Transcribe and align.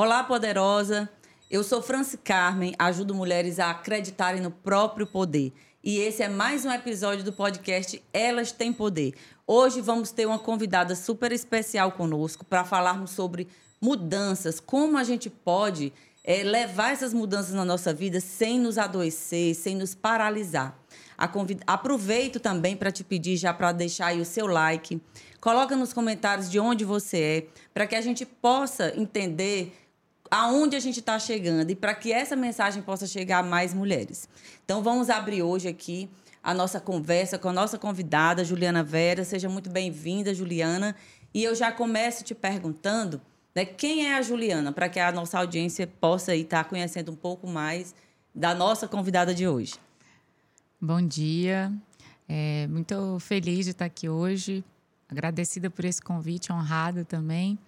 Olá, 0.00 0.22
poderosa. 0.22 1.10
Eu 1.50 1.64
sou 1.64 1.82
Franci 1.82 2.16
Carmen, 2.18 2.72
ajudo 2.78 3.16
mulheres 3.16 3.58
a 3.58 3.70
acreditarem 3.70 4.40
no 4.40 4.48
próprio 4.48 5.08
poder. 5.08 5.52
E 5.82 5.98
esse 5.98 6.22
é 6.22 6.28
mais 6.28 6.64
um 6.64 6.70
episódio 6.70 7.24
do 7.24 7.32
podcast 7.32 8.00
Elas 8.12 8.52
Têm 8.52 8.72
Poder. 8.72 9.14
Hoje 9.44 9.80
vamos 9.80 10.12
ter 10.12 10.24
uma 10.24 10.38
convidada 10.38 10.94
super 10.94 11.32
especial 11.32 11.90
conosco 11.90 12.44
para 12.44 12.64
falarmos 12.64 13.10
sobre 13.10 13.48
mudanças, 13.80 14.60
como 14.60 14.96
a 14.96 15.02
gente 15.02 15.28
pode 15.28 15.92
é, 16.22 16.44
levar 16.44 16.92
essas 16.92 17.12
mudanças 17.12 17.52
na 17.52 17.64
nossa 17.64 17.92
vida 17.92 18.20
sem 18.20 18.56
nos 18.60 18.78
adoecer, 18.78 19.52
sem 19.56 19.74
nos 19.74 19.96
paralisar. 19.96 20.78
Convid... 21.32 21.60
Aproveito 21.66 22.38
também 22.38 22.76
para 22.76 22.92
te 22.92 23.02
pedir 23.02 23.36
já 23.36 23.52
para 23.52 23.72
deixar 23.72 24.06
aí 24.06 24.20
o 24.20 24.24
seu 24.24 24.46
like. 24.46 25.02
Coloca 25.40 25.74
nos 25.74 25.92
comentários 25.92 26.48
de 26.48 26.60
onde 26.60 26.84
você 26.84 27.18
é, 27.18 27.46
para 27.74 27.84
que 27.84 27.96
a 27.96 28.00
gente 28.00 28.24
possa 28.24 28.92
entender 28.96 29.87
aonde 30.30 30.76
a 30.76 30.80
gente 30.80 31.00
está 31.00 31.18
chegando 31.18 31.70
e 31.70 31.74
para 31.74 31.94
que 31.94 32.12
essa 32.12 32.36
mensagem 32.36 32.82
possa 32.82 33.06
chegar 33.06 33.38
a 33.38 33.42
mais 33.42 33.72
mulheres. 33.74 34.28
Então, 34.64 34.82
vamos 34.82 35.10
abrir 35.10 35.42
hoje 35.42 35.68
aqui 35.68 36.08
a 36.42 36.54
nossa 36.54 36.80
conversa 36.80 37.38
com 37.38 37.48
a 37.48 37.52
nossa 37.52 37.78
convidada, 37.78 38.44
Juliana 38.44 38.82
Vera. 38.82 39.24
Seja 39.24 39.48
muito 39.48 39.68
bem-vinda, 39.68 40.34
Juliana. 40.34 40.94
E 41.34 41.44
eu 41.44 41.54
já 41.54 41.70
começo 41.70 42.24
te 42.24 42.34
perguntando 42.34 43.20
né, 43.54 43.64
quem 43.64 44.06
é 44.06 44.16
a 44.16 44.22
Juliana, 44.22 44.72
para 44.72 44.88
que 44.88 44.98
a 44.98 45.12
nossa 45.12 45.38
audiência 45.38 45.86
possa 45.86 46.34
estar 46.34 46.64
tá 46.64 46.70
conhecendo 46.70 47.12
um 47.12 47.16
pouco 47.16 47.46
mais 47.46 47.94
da 48.34 48.54
nossa 48.54 48.86
convidada 48.86 49.34
de 49.34 49.46
hoje. 49.46 49.74
Bom 50.80 51.02
dia. 51.02 51.72
É, 52.28 52.66
muito 52.68 53.18
feliz 53.20 53.64
de 53.64 53.72
estar 53.72 53.86
aqui 53.86 54.08
hoje. 54.08 54.64
Agradecida 55.08 55.68
por 55.70 55.84
esse 55.84 56.00
convite, 56.00 56.52
honrada 56.52 57.04
também. 57.04 57.58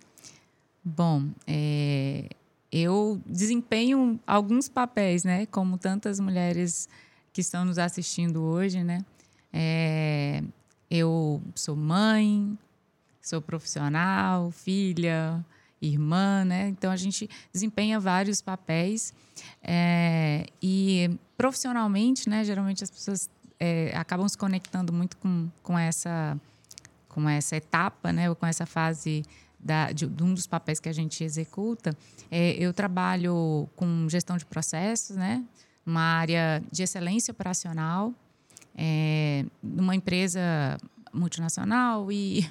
Bom, 0.84 1.28
é, 1.46 2.28
eu 2.72 3.20
desempenho 3.26 4.18
alguns 4.26 4.68
papéis, 4.68 5.24
né? 5.24 5.46
Como 5.46 5.76
tantas 5.76 6.20
mulheres 6.20 6.88
que 7.32 7.40
estão 7.40 7.64
nos 7.64 7.78
assistindo 7.78 8.42
hoje, 8.42 8.84
né? 8.84 9.04
É, 9.52 10.42
eu 10.90 11.42
sou 11.54 11.74
mãe, 11.74 12.56
sou 13.20 13.40
profissional, 13.40 14.50
filha, 14.50 15.44
irmã, 15.80 16.44
né? 16.44 16.68
Então 16.68 16.90
a 16.90 16.96
gente 16.96 17.28
desempenha 17.52 17.98
vários 17.98 18.40
papéis 18.40 19.12
é, 19.62 20.46
e 20.62 21.10
profissionalmente, 21.36 22.28
né? 22.28 22.44
Geralmente 22.44 22.84
as 22.84 22.90
pessoas 22.90 23.28
é, 23.58 23.92
acabam 23.96 24.28
se 24.28 24.38
conectando 24.38 24.92
muito 24.92 25.16
com, 25.16 25.48
com 25.62 25.78
essa 25.78 26.38
com 27.08 27.28
essa 27.28 27.56
etapa, 27.56 28.12
né? 28.12 28.30
Ou 28.30 28.36
com 28.36 28.46
essa 28.46 28.64
fase 28.64 29.24
da, 29.62 29.92
de, 29.92 30.06
de, 30.06 30.22
um 30.22 30.34
dos 30.34 30.46
papéis 30.46 30.80
que 30.80 30.88
a 30.88 30.92
gente 30.92 31.22
executa, 31.22 31.96
é, 32.30 32.52
eu 32.52 32.72
trabalho 32.72 33.68
com 33.76 34.08
gestão 34.08 34.36
de 34.36 34.44
processos, 34.44 35.16
né? 35.16 35.44
Uma 35.84 36.00
área 36.00 36.62
de 36.70 36.82
excelência 36.82 37.32
operacional, 37.32 38.14
é, 38.76 39.44
numa 39.62 39.94
empresa 39.94 40.40
multinacional 41.12 42.10
e, 42.10 42.48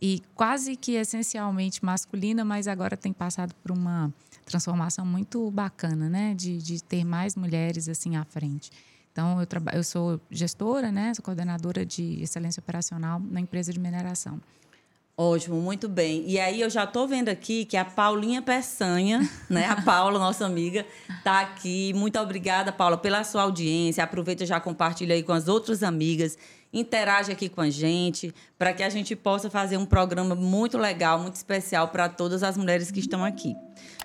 e 0.00 0.22
quase 0.34 0.76
que 0.76 0.92
essencialmente 0.92 1.84
masculina, 1.84 2.44
mas 2.44 2.66
agora 2.66 2.96
tem 2.96 3.12
passado 3.12 3.54
por 3.62 3.70
uma 3.70 4.12
transformação 4.44 5.06
muito 5.06 5.50
bacana, 5.50 6.08
né? 6.08 6.34
De, 6.34 6.58
de 6.58 6.82
ter 6.82 7.04
mais 7.04 7.36
mulheres 7.36 7.88
assim 7.88 8.16
à 8.16 8.24
frente. 8.24 8.70
Então, 9.12 9.40
eu, 9.40 9.46
eu 9.72 9.84
sou 9.84 10.20
gestora, 10.30 10.92
né? 10.92 11.12
Sou 11.14 11.24
coordenadora 11.24 11.84
de 11.84 12.22
excelência 12.22 12.60
operacional 12.60 13.20
na 13.20 13.40
empresa 13.40 13.72
de 13.72 13.78
mineração. 13.78 14.40
Ótimo, 15.22 15.60
muito 15.60 15.86
bem. 15.86 16.24
E 16.26 16.40
aí 16.40 16.62
eu 16.62 16.70
já 16.70 16.84
estou 16.84 17.06
vendo 17.06 17.28
aqui 17.28 17.66
que 17.66 17.76
a 17.76 17.84
Paulinha 17.84 18.40
Peçanha, 18.40 19.20
né? 19.50 19.66
A 19.66 19.82
Paula, 19.82 20.18
nossa 20.18 20.46
amiga, 20.46 20.86
está 21.18 21.42
aqui. 21.42 21.92
Muito 21.92 22.18
obrigada, 22.18 22.72
Paula, 22.72 22.96
pela 22.96 23.22
sua 23.22 23.42
audiência. 23.42 24.02
Aproveita 24.02 24.44
e 24.44 24.46
já 24.46 24.58
compartilha 24.58 25.14
aí 25.14 25.22
com 25.22 25.34
as 25.34 25.46
outras 25.46 25.82
amigas. 25.82 26.38
Interage 26.72 27.30
aqui 27.30 27.50
com 27.50 27.60
a 27.60 27.68
gente, 27.68 28.34
para 28.58 28.72
que 28.72 28.82
a 28.82 28.88
gente 28.88 29.14
possa 29.14 29.50
fazer 29.50 29.76
um 29.76 29.84
programa 29.84 30.34
muito 30.34 30.78
legal, 30.78 31.18
muito 31.18 31.34
especial 31.34 31.88
para 31.88 32.08
todas 32.08 32.42
as 32.42 32.56
mulheres 32.56 32.90
que 32.90 33.00
estão 33.00 33.22
aqui. 33.22 33.54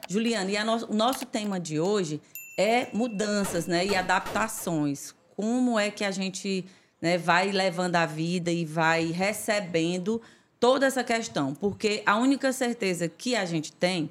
Juliana, 0.09 0.51
e 0.51 0.61
no, 0.65 0.87
o 0.87 0.93
nosso 0.93 1.25
tema 1.25 1.61
de 1.61 1.79
hoje 1.79 2.19
é 2.59 2.89
mudanças 2.91 3.67
né, 3.67 3.85
e 3.85 3.95
adaptações. 3.95 5.15
Como 5.33 5.79
é 5.79 5.89
que 5.89 6.03
a 6.03 6.11
gente 6.11 6.65
né, 7.01 7.17
vai 7.17 7.53
levando 7.53 7.95
a 7.95 8.05
vida 8.05 8.51
e 8.51 8.65
vai 8.65 9.05
recebendo 9.11 10.21
toda 10.65 10.87
essa 10.87 11.03
questão, 11.03 11.53
porque 11.53 12.01
a 12.07 12.17
única 12.17 12.51
certeza 12.51 13.07
que 13.07 13.35
a 13.35 13.45
gente 13.45 13.71
tem 13.71 14.09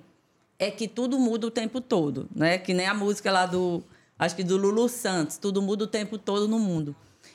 é 0.57 0.71
que 0.71 0.87
tudo 0.87 1.19
muda 1.19 1.49
o 1.49 1.51
tempo 1.51 1.81
todo, 1.81 2.29
né? 2.33 2.59
Que 2.59 2.73
nem 2.73 2.87
a 2.87 2.95
música 2.95 3.33
lá 3.33 3.45
do, 3.45 3.83
acho 4.17 4.37
que 4.37 4.45
do 4.45 4.57
Lulu 4.57 4.89
Santos, 4.89 5.37
tudo 5.37 5.61
muda 5.61 5.83
o 5.83 5.87
tempo 5.89 6.17
todo 6.17 6.47
no 6.47 6.61
mundo. 6.61 6.95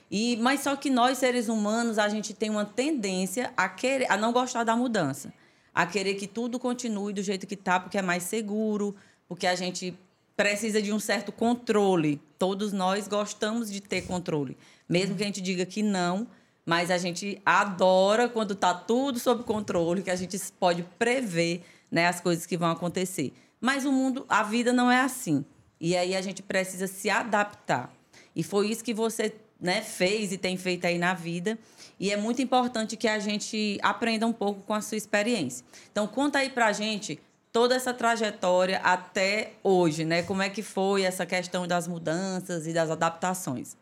E 0.09 0.37
mas 0.37 0.61
só 0.61 0.73
que 0.77 0.89
nós 0.89 1.17
seres 1.17 1.49
humanos, 1.49 1.99
a 1.99 2.07
gente 2.07 2.33
tem 2.33 2.49
uma 2.49 2.63
tendência 2.63 3.51
a 3.57 3.67
querer 3.67 4.09
a 4.09 4.15
não 4.15 4.31
gostar 4.31 4.63
da 4.63 4.73
mudança, 4.73 5.33
a 5.75 5.85
querer 5.85 6.13
que 6.13 6.25
tudo 6.25 6.57
continue 6.57 7.11
do 7.11 7.21
jeito 7.21 7.45
que 7.45 7.55
está, 7.55 7.77
porque 7.77 7.97
é 7.97 8.01
mais 8.01 8.23
seguro, 8.23 8.95
porque 9.27 9.45
a 9.45 9.53
gente 9.53 9.93
precisa 10.37 10.81
de 10.81 10.93
um 10.93 10.99
certo 10.99 11.33
controle. 11.33 12.21
Todos 12.37 12.71
nós 12.71 13.05
gostamos 13.05 13.69
de 13.69 13.81
ter 13.81 14.03
controle, 14.03 14.55
mesmo 14.87 15.17
que 15.17 15.23
a 15.23 15.25
gente 15.25 15.41
diga 15.41 15.65
que 15.65 15.83
não, 15.83 16.25
mas 16.65 16.91
a 16.91 16.97
gente 16.97 17.41
adora 17.45 18.29
quando 18.29 18.53
está 18.53 18.73
tudo 18.73 19.19
sob 19.19 19.43
controle, 19.43 20.03
que 20.03 20.11
a 20.11 20.15
gente 20.15 20.37
pode 20.59 20.83
prever 20.97 21.63
né, 21.91 22.07
as 22.07 22.19
coisas 22.19 22.45
que 22.45 22.57
vão 22.57 22.69
acontecer. 22.69 23.33
Mas 23.59 23.85
o 23.85 23.91
mundo, 23.91 24.25
a 24.29 24.43
vida 24.43 24.71
não 24.71 24.91
é 24.91 25.01
assim. 25.01 25.43
E 25.79 25.95
aí 25.95 26.15
a 26.15 26.21
gente 26.21 26.43
precisa 26.43 26.87
se 26.87 27.09
adaptar. 27.09 27.91
E 28.35 28.43
foi 28.43 28.67
isso 28.67 28.83
que 28.83 28.93
você 28.93 29.33
né, 29.59 29.81
fez 29.81 30.31
e 30.31 30.37
tem 30.37 30.55
feito 30.57 30.85
aí 30.85 30.97
na 30.97 31.13
vida. 31.13 31.57
E 31.99 32.11
é 32.11 32.17
muito 32.17 32.41
importante 32.41 32.95
que 32.95 33.07
a 33.07 33.19
gente 33.19 33.77
aprenda 33.81 34.25
um 34.25 34.33
pouco 34.33 34.61
com 34.61 34.73
a 34.73 34.81
sua 34.81 34.97
experiência. 34.97 35.65
Então, 35.91 36.07
conta 36.07 36.39
aí 36.39 36.49
pra 36.49 36.71
gente 36.71 37.19
toda 37.51 37.75
essa 37.75 37.93
trajetória 37.93 38.79
até 38.83 39.53
hoje, 39.63 40.05
né? 40.05 40.23
Como 40.23 40.41
é 40.41 40.49
que 40.49 40.61
foi 40.61 41.03
essa 41.03 41.25
questão 41.25 41.67
das 41.67 41.87
mudanças 41.87 42.67
e 42.67 42.73
das 42.73 42.89
adaptações? 42.89 43.75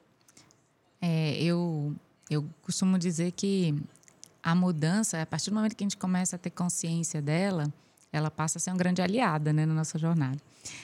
É, 1.02 1.34
eu 1.42 1.94
eu 2.30 2.46
costumo 2.62 2.98
dizer 2.98 3.32
que 3.32 3.76
a 4.44 4.54
mudança, 4.56 5.22
a 5.22 5.26
partir 5.26 5.50
do 5.50 5.56
momento 5.56 5.76
que 5.76 5.84
a 5.84 5.86
gente 5.86 5.98
começa 5.98 6.36
a 6.36 6.40
ter 6.40 6.50
consciência 6.50 7.22
dela, 7.22 7.72
ela 8.12 8.32
passa 8.32 8.58
a 8.58 8.62
ser 8.62 8.72
uma 8.72 8.78
grande 8.78 9.02
aliada 9.02 9.52
né, 9.52 9.66
na 9.66 9.74
nossa 9.74 9.98
jornada. 9.98 10.38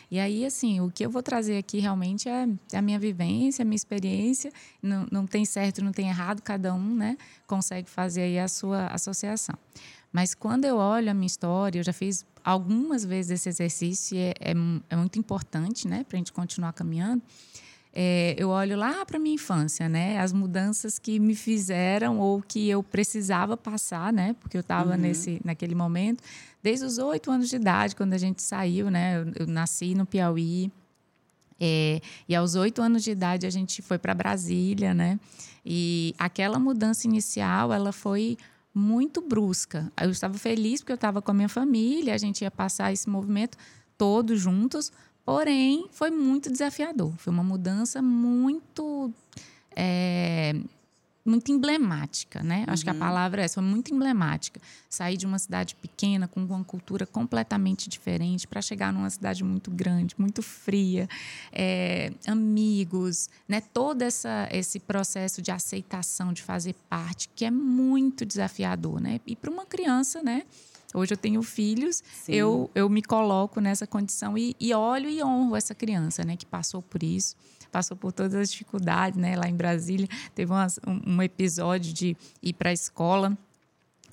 E 0.10 0.20
aí, 0.20 0.46
assim, 0.46 0.80
o 0.80 0.90
que 0.90 1.06
eu 1.06 1.10
vou 1.10 1.22
trazer 1.22 1.58
aqui 1.58 1.80
realmente 1.80 2.30
é, 2.30 2.48
a 2.74 2.82
minha 2.82 3.00
vivência, 3.00 3.64
a 3.64 3.66
minha 3.66 3.76
experiência. 3.76 4.52
Não, 4.82 5.08
não 5.12 5.26
tem 5.26 5.46
certo, 5.46 5.84
não 5.84 5.92
tem 5.92 6.08
errado, 6.08 6.42
cada 6.42 6.74
um 6.74 6.96
né, 6.96 7.18
consegue 7.48 7.90
fazer 7.90 8.22
aí 8.22 8.40
a 8.40 8.48
sua 8.48 8.88
associação. 8.88 9.56
Mas 10.12 10.36
quando 10.36 10.66
eu 10.66 10.78
olho 10.78 11.10
a 11.10 11.14
minha 11.14 11.28
história, 11.28 11.80
eu 11.80 11.84
já 11.84 11.94
fiz 11.94 12.26
algumas 12.44 13.04
vezes 13.04 13.32
esse 13.32 13.50
exercício 13.50 14.16
e 14.16 14.20
é, 14.20 14.34
é, 14.40 14.54
é 14.90 14.96
muito 14.96 15.18
importante 15.18 15.88
né, 15.88 16.06
para 16.08 16.18
a 16.18 16.20
gente 16.20 16.32
continuar 16.32 16.74
caminhando 16.74 17.22
é, 17.96 18.34
eu 18.40 18.50
olho 18.50 18.76
lá 18.76 19.06
para 19.06 19.20
minha 19.20 19.36
infância, 19.36 19.88
né? 19.88 20.20
As 20.20 20.34
mudanças 20.34 20.98
que 20.98 21.20
me 21.20 21.36
fizeram 21.36 22.20
ou 22.20 22.42
que 22.42 22.68
eu 22.68 22.82
precisava 22.82 23.56
passar, 23.56 24.12
né? 24.12 24.36
Porque 24.40 24.58
eu 24.58 24.62
estava 24.62 24.94
uhum. 24.94 24.98
nesse 24.98 25.40
naquele 25.46 25.76
momento, 25.76 26.24
desde 26.62 26.86
os 26.86 26.98
oito 26.98 27.30
anos 27.30 27.50
de 27.50 27.56
idade, 27.56 27.96
quando 27.96 28.14
a 28.14 28.18
gente 28.18 28.42
saiu, 28.42 28.90
né? 28.90 29.22
Eu, 29.22 29.46
eu 29.46 29.48
nasci 29.48 29.94
no 29.94 30.08
Piauí. 30.08 30.72
É, 31.60 32.02
e 32.28 32.36
aos 32.36 32.56
oito 32.56 32.82
anos 32.82 33.04
de 33.04 33.12
idade 33.12 33.46
a 33.46 33.50
gente 33.52 33.82
foi 33.84 34.00
para 34.00 34.16
Brasília, 34.16 34.92
né? 34.92 35.20
E 35.64 36.16
aquela 36.18 36.58
mudança 36.58 37.06
inicial, 37.06 37.72
ela 37.72 37.92
foi 37.92 38.38
muito 38.74 39.22
brusca. 39.22 39.92
Eu 40.02 40.10
estava 40.10 40.36
feliz 40.40 40.82
porque 40.82 40.92
eu 40.92 40.96
estava 40.96 41.22
com 41.22 41.30
a 41.30 41.34
minha 41.34 41.48
família, 41.48 42.16
a 42.16 42.18
gente 42.18 42.42
ia 42.42 42.50
passar 42.50 42.92
esse 42.92 43.08
movimento 43.08 43.56
todos 43.96 44.40
juntos, 44.42 44.92
Porém, 45.26 45.88
foi 45.92 46.12
muito 46.12 46.52
desafiador. 46.52 47.14
Foi 47.18 47.32
uma 47.32 47.44
mudança 47.44 48.02
muito. 48.02 49.12
É, 49.76 50.54
muito 51.26 51.52
emblemática, 51.52 52.44
né? 52.44 52.66
Uhum. 52.68 52.74
Acho 52.74 52.84
que 52.84 52.90
a 52.90 52.94
uhum. 52.94 53.00
palavra 53.00 53.42
é 53.42 53.46
essa, 53.46 53.56
foi 53.56 53.64
muito 53.64 53.94
emblemática. 53.94 54.60
Sair 54.90 55.16
de 55.16 55.26
uma 55.26 55.40
cidade 55.40 55.76
pequena, 55.76 56.28
com 56.28 56.44
uma 56.44 56.64
cultura 56.64 57.06
completamente 57.06 57.88
diferente, 57.90 58.48
para 58.48 58.62
chegar 58.62 58.92
numa 58.92 59.10
cidade 59.10 59.44
muito 59.44 59.72
grande, 59.72 60.16
muito 60.18 60.42
fria, 60.42 61.08
é, 61.52 62.12
amigos, 62.28 63.30
né? 63.48 63.62
Todo 63.62 64.02
essa, 64.02 64.50
esse 64.52 64.80
processo 64.80 65.42
de 65.42 65.52
aceitação, 65.52 66.34
de 66.34 66.42
fazer 66.42 66.76
parte, 66.90 67.30
que 67.34 67.46
é 67.46 67.52
muito 67.52 68.26
desafiador, 68.26 69.00
né? 69.00 69.22
E 69.26 69.36
para 69.36 69.50
uma 69.50 69.66
criança, 69.66 70.22
né? 70.22 70.44
Hoje 70.94 71.14
eu 71.14 71.18
tenho 71.18 71.42
filhos, 71.42 72.04
eu, 72.28 72.70
eu 72.76 72.90
me 72.90 73.02
coloco 73.02 73.60
nessa 73.60 73.88
condição 73.88 74.38
e, 74.38 74.56
e 74.60 74.74
olho 74.74 75.10
e 75.10 75.24
honro 75.24 75.56
essa 75.56 75.74
criança, 75.74 76.24
né, 76.24 76.36
que 76.38 76.46
passou 76.46 76.82
por 76.82 77.02
isso 77.04 77.36
passou 77.74 77.98
por 77.98 78.12
todas 78.12 78.36
as 78.36 78.52
dificuldades, 78.52 79.20
né? 79.20 79.36
Lá 79.36 79.50
em 79.50 79.56
Brasília 79.56 80.08
teve 80.36 80.54
um, 80.54 81.16
um, 81.16 81.22
episódio 81.24 81.92
de 81.92 82.16
ir 82.40 82.54
para 82.54 82.70
a 82.70 82.74
escola 82.74 83.36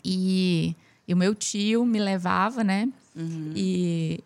e, 0.02 0.74
e, 1.06 1.12
o 1.12 1.16
meu 1.16 1.34
tio 1.34 1.84
me 1.84 1.98
levava, 1.98 2.64
né? 2.64 2.88
Uhum. 3.14 3.52
E 3.54 4.24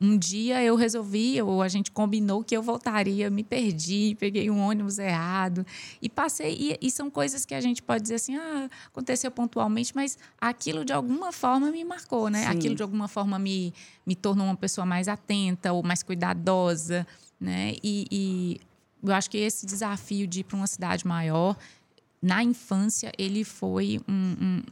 um 0.00 0.16
dia 0.16 0.62
eu 0.62 0.76
resolvi, 0.76 1.40
ou 1.42 1.60
a 1.60 1.68
gente 1.68 1.90
combinou 1.90 2.42
que 2.42 2.56
eu 2.56 2.62
voltaria, 2.62 3.28
me 3.28 3.44
perdi, 3.44 4.16
peguei 4.18 4.50
um 4.50 4.58
ônibus 4.58 4.98
errado 4.98 5.66
e 6.00 6.08
passei. 6.08 6.56
E, 6.58 6.86
e, 6.86 6.90
são 6.90 7.10
coisas 7.10 7.44
que 7.44 7.54
a 7.54 7.60
gente 7.60 7.82
pode 7.82 8.02
dizer 8.02 8.14
assim, 8.14 8.34
ah, 8.34 8.70
aconteceu 8.86 9.30
pontualmente, 9.30 9.94
mas 9.94 10.18
aquilo 10.40 10.86
de 10.86 10.92
alguma 10.92 11.32
forma 11.32 11.70
me 11.70 11.84
marcou, 11.84 12.30
né? 12.30 12.44
Sim. 12.44 12.48
Aquilo 12.48 12.74
de 12.74 12.82
alguma 12.82 13.08
forma 13.08 13.38
me, 13.38 13.74
me 14.06 14.16
tornou 14.16 14.46
uma 14.46 14.56
pessoa 14.56 14.86
mais 14.86 15.06
atenta 15.06 15.70
ou 15.72 15.82
mais 15.82 16.02
cuidadosa, 16.02 17.06
né? 17.38 17.74
E, 17.82 18.06
e 18.10 18.60
eu 19.02 19.12
acho 19.12 19.30
que 19.30 19.36
esse 19.36 19.66
desafio 19.66 20.26
de 20.26 20.40
ir 20.40 20.44
para 20.44 20.56
uma 20.56 20.66
cidade 20.66 21.06
maior, 21.06 21.58
na 22.22 22.42
infância, 22.42 23.12
ele 23.18 23.44
foi 23.44 24.00
um, 24.08 24.36
um 24.40 24.62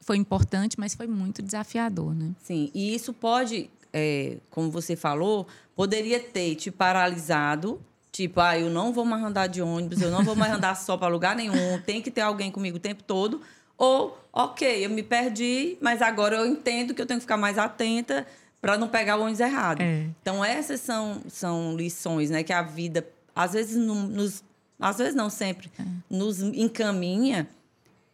foi 0.00 0.16
importante, 0.16 0.78
mas 0.78 0.94
foi 0.94 1.08
muito 1.08 1.42
desafiador, 1.42 2.14
né? 2.14 2.32
Sim, 2.40 2.70
e 2.72 2.94
isso 2.94 3.12
pode 3.12 3.68
é, 3.92 4.36
como 4.50 4.70
você 4.70 4.96
falou, 4.96 5.46
poderia 5.74 6.20
ter 6.20 6.54
te 6.54 6.70
paralisado. 6.70 7.80
Tipo, 8.12 8.40
ah, 8.40 8.58
eu 8.58 8.70
não 8.70 8.92
vou 8.92 9.04
mais 9.04 9.22
andar 9.22 9.46
de 9.46 9.60
ônibus, 9.60 10.00
eu 10.00 10.10
não 10.10 10.24
vou 10.24 10.34
mais 10.34 10.52
andar 10.52 10.74
só 10.74 10.96
para 10.96 11.08
lugar 11.08 11.36
nenhum, 11.36 11.78
tem 11.84 12.00
que 12.00 12.10
ter 12.10 12.22
alguém 12.22 12.50
comigo 12.50 12.78
o 12.78 12.80
tempo 12.80 13.02
todo. 13.02 13.42
Ou, 13.76 14.18
ok, 14.32 14.84
eu 14.84 14.88
me 14.88 15.02
perdi, 15.02 15.76
mas 15.82 16.00
agora 16.00 16.36
eu 16.36 16.46
entendo 16.46 16.94
que 16.94 17.02
eu 17.02 17.06
tenho 17.06 17.20
que 17.20 17.24
ficar 17.24 17.36
mais 17.36 17.58
atenta 17.58 18.26
para 18.60 18.78
não 18.78 18.88
pegar 18.88 19.16
o 19.16 19.20
ônibus 19.20 19.40
errado. 19.40 19.82
É. 19.82 20.06
Então, 20.22 20.42
essas 20.42 20.80
são, 20.80 21.20
são 21.28 21.76
lições 21.76 22.30
né, 22.30 22.42
que 22.42 22.52
a 22.52 22.62
vida, 22.62 23.06
às 23.34 23.52
vezes, 23.52 23.76
nos. 23.76 24.42
Às 24.78 24.98
vezes 24.98 25.14
não 25.14 25.30
sempre, 25.30 25.70
é. 25.78 25.84
nos 26.10 26.42
encaminha 26.42 27.48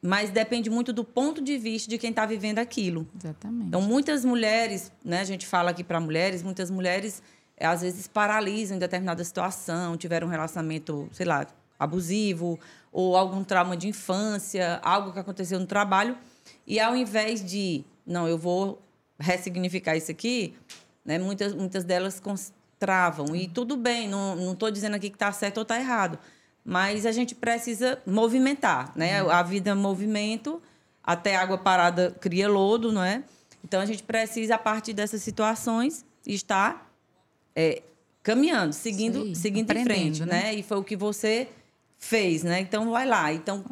mas 0.02 0.30
depende 0.30 0.68
muito 0.68 0.92
do 0.92 1.04
ponto 1.04 1.40
de 1.40 1.56
vista 1.56 1.88
de 1.88 1.96
quem 1.96 2.10
está 2.10 2.26
vivendo 2.26 2.58
aquilo. 2.58 3.06
Exatamente. 3.16 3.68
Então, 3.68 3.80
muitas 3.80 4.24
mulheres, 4.24 4.90
né, 5.04 5.20
a 5.20 5.24
gente 5.24 5.46
fala 5.46 5.70
aqui 5.70 5.84
para 5.84 6.00
mulheres, 6.00 6.42
muitas 6.42 6.68
mulheres 6.68 7.22
eh, 7.56 7.64
às 7.64 7.82
vezes 7.82 8.08
paralisam 8.08 8.76
em 8.76 8.80
determinada 8.80 9.22
situação, 9.22 9.96
tiveram 9.96 10.26
um 10.26 10.30
relacionamento, 10.30 11.08
sei 11.12 11.24
lá, 11.24 11.46
abusivo, 11.78 12.58
ou 12.90 13.16
algum 13.16 13.44
trauma 13.44 13.76
de 13.76 13.86
infância, 13.86 14.80
algo 14.82 15.12
que 15.12 15.20
aconteceu 15.20 15.60
no 15.60 15.66
trabalho, 15.66 16.18
e 16.66 16.80
ao 16.80 16.96
invés 16.96 17.44
de, 17.44 17.84
não, 18.04 18.26
eu 18.26 18.36
vou 18.36 18.82
ressignificar 19.20 19.96
isso 19.96 20.10
aqui, 20.10 20.52
né, 21.04 21.16
muitas, 21.16 21.54
muitas 21.54 21.84
delas 21.84 22.20
travam. 22.76 23.36
E 23.36 23.46
tudo 23.46 23.76
bem, 23.76 24.08
não 24.08 24.52
estou 24.52 24.68
dizendo 24.68 24.96
aqui 24.96 25.08
que 25.08 25.16
está 25.16 25.30
certo 25.30 25.58
ou 25.58 25.62
está 25.62 25.78
errado 25.78 26.18
mas 26.64 27.06
a 27.06 27.12
gente 27.12 27.34
precisa 27.34 28.00
movimentar, 28.06 28.92
né? 28.96 29.22
Uhum. 29.22 29.30
A 29.30 29.42
vida 29.42 29.70
é 29.70 29.74
movimento, 29.74 30.62
até 31.02 31.36
água 31.36 31.58
parada 31.58 32.16
cria 32.20 32.48
lodo, 32.48 32.92
não 32.92 33.02
é? 33.02 33.24
Então 33.64 33.80
a 33.80 33.86
gente 33.86 34.02
precisa, 34.02 34.54
a 34.54 34.58
partir 34.58 34.92
dessas 34.92 35.22
situações, 35.22 36.04
estar 36.26 36.90
é, 37.54 37.82
caminhando, 38.22 38.72
seguindo, 38.72 39.26
Sim, 39.26 39.34
seguindo 39.34 39.70
em 39.72 39.84
frente, 39.84 40.20
né? 40.24 40.42
né? 40.42 40.54
E 40.54 40.62
foi 40.62 40.78
o 40.78 40.84
que 40.84 40.96
você 40.96 41.48
fez, 41.98 42.42
né? 42.42 42.60
Então 42.60 42.90
vai 42.90 43.06
lá. 43.06 43.32
Então 43.32 43.64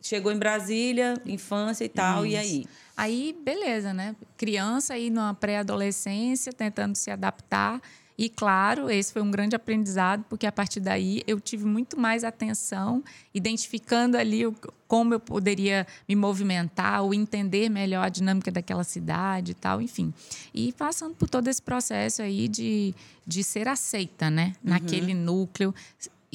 chegou 0.00 0.32
em 0.32 0.38
Brasília, 0.38 1.20
infância 1.26 1.84
e 1.84 1.88
tal, 1.88 2.24
Isso. 2.24 2.34
e 2.34 2.36
aí? 2.36 2.66
Aí, 2.96 3.36
beleza, 3.44 3.94
né? 3.94 4.16
Criança 4.36 4.94
aí 4.94 5.10
numa 5.10 5.34
pré-adolescência, 5.34 6.52
tentando 6.52 6.96
se 6.96 7.10
adaptar. 7.10 7.80
E, 8.18 8.28
claro, 8.28 8.90
esse 8.90 9.12
foi 9.12 9.22
um 9.22 9.30
grande 9.30 9.54
aprendizado, 9.54 10.24
porque 10.28 10.44
a 10.44 10.50
partir 10.50 10.80
daí 10.80 11.22
eu 11.24 11.40
tive 11.40 11.64
muito 11.64 11.98
mais 11.98 12.24
atenção, 12.24 13.04
identificando 13.32 14.16
ali 14.16 14.44
o, 14.44 14.52
como 14.88 15.14
eu 15.14 15.20
poderia 15.20 15.86
me 16.08 16.16
movimentar, 16.16 17.04
ou 17.04 17.14
entender 17.14 17.68
melhor 17.68 18.04
a 18.04 18.08
dinâmica 18.08 18.50
daquela 18.50 18.82
cidade 18.82 19.52
e 19.52 19.54
tal, 19.54 19.80
enfim. 19.80 20.12
E 20.52 20.72
passando 20.72 21.14
por 21.14 21.28
todo 21.28 21.46
esse 21.46 21.62
processo 21.62 22.20
aí 22.20 22.48
de, 22.48 22.92
de 23.24 23.44
ser 23.44 23.68
aceita, 23.68 24.28
né? 24.28 24.46
Uhum. 24.64 24.70
Naquele 24.70 25.14
núcleo, 25.14 25.72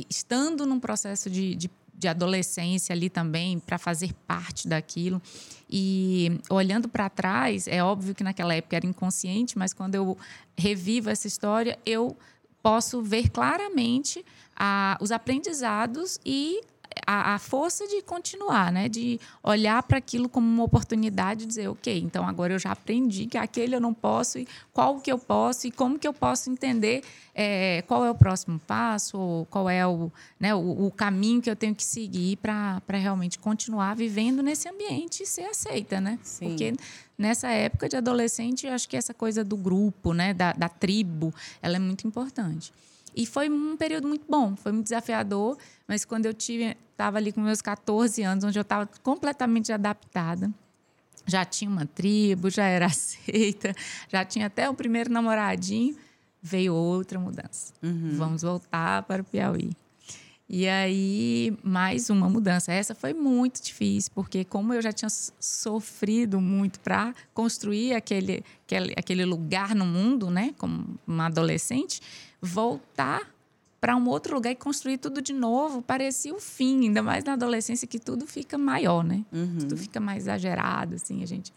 estando 0.09 0.65
num 0.65 0.79
processo 0.79 1.29
de, 1.29 1.53
de 1.53 1.69
de 1.93 2.07
adolescência 2.07 2.93
ali 2.93 3.09
também 3.09 3.59
para 3.59 3.77
fazer 3.77 4.13
parte 4.27 4.67
daquilo. 4.67 5.21
E 5.69 6.39
olhando 6.49 6.87
para 6.87 7.09
trás, 7.09 7.67
é 7.67 7.83
óbvio 7.83 8.13
que 8.13 8.23
naquela 8.23 8.53
época 8.53 8.75
era 8.75 8.85
inconsciente, 8.85 9.57
mas 9.57 9.73
quando 9.73 9.95
eu 9.95 10.17
revivo 10.57 11.09
essa 11.09 11.27
história, 11.27 11.79
eu 11.85 12.17
posso 12.61 13.01
ver 13.01 13.29
claramente 13.29 14.23
a, 14.55 14.97
os 15.01 15.11
aprendizados 15.11 16.19
e 16.25 16.61
a, 17.05 17.35
a, 17.35 17.39
força 17.39 17.87
de 17.87 18.01
continuar, 18.01 18.71
né? 18.71 18.87
De 18.87 19.19
olhar 19.43 19.81
para 19.83 19.97
aquilo 19.97 20.29
como 20.29 20.47
uma 20.47 20.63
oportunidade 20.63 21.43
e 21.43 21.47
dizer, 21.47 21.67
ok, 21.67 21.99
então 21.99 22.27
agora 22.27 22.53
eu 22.53 22.59
já 22.59 22.71
aprendi 22.71 23.25
que 23.25 23.37
aquele 23.37 23.75
eu 23.75 23.79
não 23.79 23.93
posso 23.93 24.39
e 24.39 24.47
qual 24.71 24.99
que 24.99 25.11
eu 25.11 25.17
posso 25.17 25.67
e 25.67 25.71
como 25.71 25.99
que 25.99 26.07
eu 26.07 26.13
posso 26.13 26.49
entender 26.49 27.03
é, 27.35 27.83
qual 27.87 28.05
é 28.05 28.11
o 28.11 28.15
próximo 28.15 28.59
passo, 28.59 29.17
ou 29.17 29.45
qual 29.47 29.69
é 29.69 29.85
o, 29.85 30.11
né, 30.39 30.53
o, 30.53 30.85
o 30.87 30.91
caminho 30.91 31.41
que 31.41 31.49
eu 31.49 31.55
tenho 31.55 31.73
que 31.73 31.83
seguir 31.83 32.37
para 32.37 32.81
realmente 32.89 33.39
continuar 33.39 33.95
vivendo 33.95 34.43
nesse 34.43 34.69
ambiente 34.69 35.23
e 35.23 35.25
ser 35.25 35.45
aceita, 35.45 35.99
né? 35.99 36.19
Sim. 36.21 36.49
Porque 36.49 36.73
nessa 37.17 37.49
época 37.49 37.89
de 37.89 37.95
adolescente, 37.95 38.67
eu 38.67 38.73
acho 38.73 38.87
que 38.87 38.95
essa 38.95 39.13
coisa 39.13 39.43
do 39.43 39.57
grupo, 39.57 40.13
né, 40.13 40.33
da, 40.33 40.53
da 40.53 40.69
tribo, 40.69 41.33
ela 41.61 41.75
é 41.75 41.79
muito 41.79 42.07
importante. 42.07 42.71
E 43.15 43.25
foi 43.25 43.49
um 43.49 43.77
período 43.77 44.07
muito 44.07 44.25
bom, 44.29 44.55
foi 44.55 44.71
muito 44.71 44.85
desafiador, 44.85 45.57
mas 45.87 46.03
quando 46.05 46.25
eu 46.25 46.33
tive, 46.33 46.75
estava 46.91 47.17
ali 47.17 47.31
com 47.31 47.41
meus 47.41 47.61
14 47.61 48.21
anos, 48.23 48.43
onde 48.43 48.57
eu 48.57 48.63
estava 48.63 48.89
completamente 49.01 49.71
adaptada, 49.71 50.51
já 51.25 51.45
tinha 51.45 51.69
uma 51.69 51.85
tribo, 51.85 52.49
já 52.49 52.65
era 52.65 52.87
aceita, 52.87 53.73
já 54.09 54.25
tinha 54.25 54.47
até 54.47 54.69
o 54.69 54.73
primeiro 54.73 55.11
namoradinho, 55.11 55.95
veio 56.41 56.73
outra 56.73 57.19
mudança. 57.19 57.73
Uhum. 57.81 58.11
Vamos 58.15 58.41
voltar 58.41 59.03
para 59.03 59.21
o 59.21 59.25
Piauí. 59.25 59.71
E 60.55 60.67
aí, 60.67 61.57
mais 61.63 62.09
uma 62.09 62.29
mudança. 62.29 62.71
Essa 62.71 62.93
foi 62.93 63.13
muito 63.13 63.63
difícil, 63.63 64.11
porque 64.13 64.43
como 64.43 64.73
eu 64.73 64.81
já 64.81 64.91
tinha 64.91 65.09
sofrido 65.09 66.39
muito 66.41 66.79
para 66.81 67.15
construir 67.33 67.93
aquele, 67.93 68.43
aquele, 68.65 68.93
aquele 68.95 69.25
lugar 69.25 69.73
no 69.73 69.85
mundo, 69.85 70.29
né, 70.29 70.53
como 70.57 70.99
uma 71.07 71.27
adolescente, 71.27 72.01
voltar 72.43 73.33
para 73.79 73.95
um 73.95 74.07
outro 74.07 74.35
lugar 74.35 74.51
e 74.51 74.55
construir 74.55 74.97
tudo 74.97 75.21
de 75.21 75.33
novo 75.33 75.81
parecia 75.81 76.33
o 76.33 76.39
fim, 76.39 76.85
ainda 76.85 77.01
mais 77.01 77.23
na 77.23 77.33
adolescência 77.33 77.87
que 77.87 77.99
tudo 77.99 78.27
fica 78.27 78.57
maior, 78.57 79.03
né? 79.03 79.25
Uhum. 79.31 79.57
Tudo 79.59 79.77
fica 79.77 79.99
mais 79.99 80.23
exagerado, 80.23 80.95
assim, 80.95 81.23
a 81.23 81.25
gente. 81.25 81.53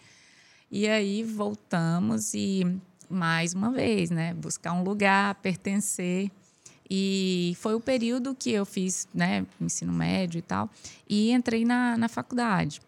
E 0.70 0.86
aí 0.88 1.22
voltamos 1.22 2.34
e 2.34 2.64
mais 3.08 3.52
uma 3.52 3.70
vez, 3.70 4.10
né, 4.10 4.34
buscar 4.34 4.72
um 4.72 4.82
lugar, 4.82 5.34
pertencer. 5.36 6.30
E 6.88 7.56
foi 7.60 7.74
o 7.74 7.80
período 7.80 8.34
que 8.34 8.50
eu 8.50 8.64
fiz, 8.64 9.08
né, 9.12 9.44
ensino 9.60 9.92
médio 9.92 10.38
e 10.38 10.42
tal, 10.42 10.70
e 11.08 11.32
entrei 11.32 11.64
na, 11.64 11.96
na 11.96 12.08
faculdade. 12.08 12.80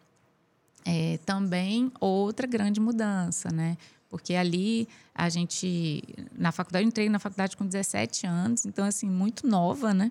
É, 0.85 1.19
também 1.26 1.93
outra 2.00 2.47
grande 2.47 2.81
mudança, 2.81 3.50
né? 3.50 3.76
Porque 4.09 4.35
ali 4.35 4.88
a 5.15 5.29
gente, 5.29 6.03
na 6.33 6.50
faculdade, 6.53 6.85
eu 6.85 6.88
entrei 6.88 7.09
na 7.09 7.19
faculdade 7.19 7.57
com 7.57 7.67
17 7.67 8.27
anos, 8.27 8.65
então, 8.65 8.85
assim, 8.85 9.09
muito 9.09 9.47
nova, 9.47 9.93
né? 9.93 10.11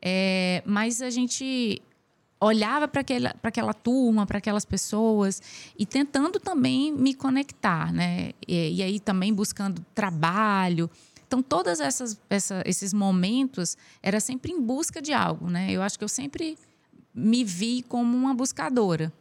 É, 0.00 0.62
mas 0.66 1.00
a 1.00 1.10
gente 1.10 1.80
olhava 2.40 2.88
para 2.88 3.02
aquela, 3.02 3.34
aquela 3.42 3.72
turma, 3.72 4.26
para 4.26 4.38
aquelas 4.38 4.64
pessoas 4.64 5.40
e 5.78 5.86
tentando 5.86 6.40
também 6.40 6.92
me 6.92 7.14
conectar, 7.14 7.92
né? 7.92 8.32
E, 8.46 8.76
e 8.78 8.82
aí 8.82 8.98
também 8.98 9.32
buscando 9.32 9.84
trabalho. 9.94 10.90
Então, 11.26 11.40
todos 11.40 11.80
essas, 11.80 12.20
essa, 12.28 12.62
esses 12.66 12.92
momentos 12.92 13.76
era 14.02 14.20
sempre 14.20 14.52
em 14.52 14.60
busca 14.60 15.00
de 15.00 15.12
algo, 15.12 15.48
né? 15.48 15.70
Eu 15.70 15.80
acho 15.80 15.96
que 15.96 16.04
eu 16.04 16.08
sempre 16.08 16.58
me 17.14 17.44
vi 17.44 17.82
como 17.82 18.16
uma 18.16 18.34
buscadora. 18.34 19.12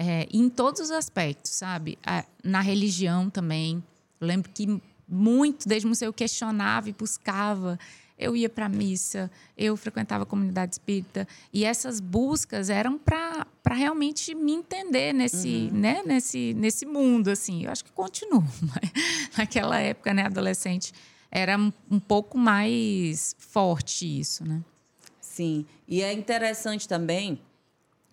É, 0.00 0.28
em 0.32 0.48
todos 0.48 0.80
os 0.80 0.90
aspectos, 0.92 1.50
sabe? 1.50 1.98
Na 2.44 2.60
religião 2.60 3.28
também. 3.28 3.82
Eu 4.20 4.28
lembro 4.28 4.48
que 4.54 4.80
muito, 5.08 5.68
desde 5.68 5.86
muito 5.86 6.00
eu 6.02 6.12
questionava 6.12 6.88
e 6.88 6.92
buscava. 6.92 7.78
Eu 8.16 8.36
ia 8.36 8.48
para 8.48 8.66
a 8.66 8.68
missa, 8.68 9.30
eu 9.56 9.76
frequentava 9.76 10.24
a 10.24 10.26
comunidade 10.26 10.74
espírita. 10.74 11.26
E 11.52 11.64
essas 11.64 12.00
buscas 12.00 12.68
eram 12.68 12.98
para 12.98 13.46
realmente 13.70 14.34
me 14.34 14.52
entender 14.52 15.12
nesse, 15.12 15.68
uhum. 15.72 15.78
né, 15.78 16.02
nesse, 16.04 16.54
nesse 16.54 16.86
mundo. 16.86 17.28
assim. 17.28 17.64
Eu 17.64 17.70
acho 17.70 17.84
que 17.84 17.92
continuo. 17.92 18.44
Naquela 19.36 19.78
época, 19.78 20.12
né, 20.12 20.26
adolescente, 20.26 20.92
era 21.30 21.56
um 21.90 22.00
pouco 22.00 22.36
mais 22.38 23.36
forte 23.38 24.20
isso. 24.20 24.44
Né? 24.44 24.62
Sim. 25.20 25.64
E 25.86 26.02
é 26.02 26.12
interessante 26.12 26.88
também 26.88 27.40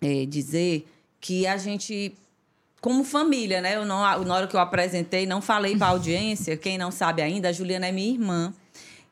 é, 0.00 0.24
dizer 0.24 0.86
que 1.20 1.46
a 1.46 1.56
gente 1.56 2.14
como 2.80 3.02
família, 3.02 3.60
né? 3.60 3.74
Eu 3.76 3.84
não, 3.84 3.98
na 4.24 4.34
hora 4.34 4.46
que 4.46 4.54
eu 4.54 4.60
apresentei, 4.60 5.26
não 5.26 5.42
falei 5.42 5.76
para 5.76 5.88
audiência, 5.88 6.56
quem 6.56 6.78
não 6.78 6.92
sabe 6.92 7.20
ainda, 7.22 7.48
a 7.48 7.52
Juliana 7.52 7.86
é 7.88 7.92
minha 7.92 8.12
irmã. 8.12 8.54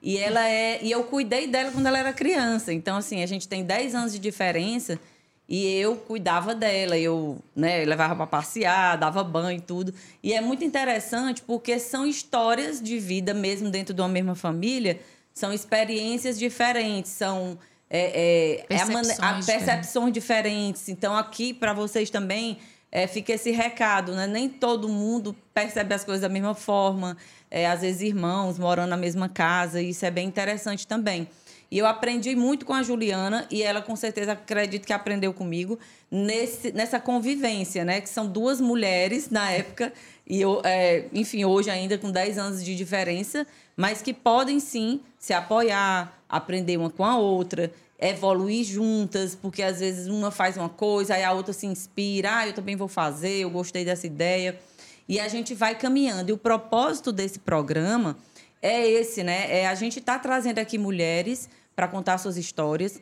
E 0.00 0.18
ela 0.18 0.48
é, 0.48 0.78
e 0.82 0.90
eu 0.90 1.04
cuidei 1.04 1.46
dela 1.46 1.72
quando 1.72 1.86
ela 1.86 1.98
era 1.98 2.12
criança. 2.12 2.72
Então 2.72 2.96
assim, 2.96 3.22
a 3.22 3.26
gente 3.26 3.48
tem 3.48 3.64
10 3.64 3.94
anos 3.94 4.12
de 4.12 4.18
diferença 4.18 4.98
E 5.48 5.66
eu 5.76 5.96
cuidava 5.96 6.54
dela, 6.54 6.96
eu 6.96 7.38
né, 7.54 7.84
levava 7.84 8.14
para 8.16 8.26
passear, 8.26 8.96
dava 8.96 9.22
banho 9.22 9.58
e 9.58 9.60
tudo. 9.60 9.92
E 10.22 10.32
é 10.32 10.40
muito 10.40 10.64
interessante 10.64 11.42
porque 11.42 11.78
são 11.78 12.06
histórias 12.06 12.80
de 12.80 12.98
vida, 12.98 13.34
mesmo 13.34 13.70
dentro 13.70 13.92
de 13.92 14.00
uma 14.00 14.08
mesma 14.08 14.34
família, 14.34 15.00
são 15.34 15.52
experiências 15.52 16.38
diferentes, 16.38 17.10
são 17.10 17.58
é, 17.96 18.58
é, 18.60 18.64
percepções, 18.66 19.08
é 19.08 19.22
a, 19.22 19.30
a 19.30 19.42
percepções 19.44 20.12
diferentes. 20.12 20.88
Então, 20.88 21.16
aqui, 21.16 21.54
para 21.54 21.72
vocês 21.72 22.10
também, 22.10 22.58
é, 22.90 23.06
fica 23.06 23.32
esse 23.32 23.52
recado, 23.52 24.12
né? 24.16 24.26
Nem 24.26 24.48
todo 24.48 24.88
mundo 24.88 25.34
percebe 25.54 25.94
as 25.94 26.02
coisas 26.02 26.22
da 26.22 26.28
mesma 26.28 26.56
forma. 26.56 27.16
É, 27.48 27.68
às 27.68 27.82
vezes, 27.82 28.02
irmãos 28.02 28.58
morando 28.58 28.90
na 28.90 28.96
mesma 28.96 29.28
casa, 29.28 29.80
e 29.80 29.90
isso 29.90 30.04
é 30.04 30.10
bem 30.10 30.26
interessante 30.26 30.88
também. 30.88 31.28
E 31.70 31.78
eu 31.78 31.86
aprendi 31.86 32.34
muito 32.34 32.66
com 32.66 32.72
a 32.72 32.82
Juliana 32.82 33.46
e 33.50 33.62
ela 33.62 33.80
com 33.80 33.96
certeza 33.96 34.32
acredito 34.32 34.86
que 34.86 34.92
aprendeu 34.92 35.32
comigo 35.32 35.78
nesse, 36.10 36.72
nessa 36.72 36.98
convivência, 37.00 37.84
né? 37.84 38.00
Que 38.00 38.08
são 38.08 38.26
duas 38.26 38.60
mulheres 38.60 39.30
na 39.30 39.50
época 39.50 39.92
e 40.26 40.40
eu, 40.40 40.60
é, 40.64 41.06
enfim, 41.12 41.44
hoje 41.44 41.70
ainda 41.70 41.98
com 41.98 42.10
10 42.10 42.38
anos 42.38 42.64
de 42.64 42.74
diferença, 42.74 43.46
mas 43.76 44.00
que 44.00 44.14
podem 44.14 44.58
sim 44.58 45.00
se 45.18 45.32
apoiar, 45.32 46.18
aprender 46.28 46.76
uma 46.76 46.90
com 46.90 47.04
a 47.04 47.18
outra, 47.18 47.70
evoluir 47.98 48.64
juntas, 48.64 49.34
porque 49.34 49.62
às 49.62 49.80
vezes 49.80 50.08
uma 50.08 50.30
faz 50.30 50.56
uma 50.56 50.68
coisa, 50.68 51.14
aí 51.14 51.24
a 51.24 51.32
outra 51.32 51.52
se 51.52 51.66
inspira, 51.66 52.38
ah, 52.38 52.46
eu 52.46 52.52
também 52.52 52.76
vou 52.76 52.88
fazer, 52.88 53.40
eu 53.40 53.50
gostei 53.50 53.84
dessa 53.84 54.06
ideia. 54.06 54.58
E 55.08 55.20
a 55.20 55.28
gente 55.28 55.54
vai 55.54 55.74
caminhando. 55.74 56.30
E 56.30 56.32
o 56.32 56.38
propósito 56.38 57.12
desse 57.12 57.38
programa 57.38 58.16
é 58.62 58.88
esse, 58.88 59.22
né? 59.22 59.60
É 59.60 59.66
a 59.66 59.74
gente 59.74 59.98
está 59.98 60.18
trazendo 60.18 60.58
aqui 60.58 60.78
mulheres 60.78 61.48
para 61.76 61.86
contar 61.86 62.18
suas 62.18 62.36
histórias, 62.36 63.00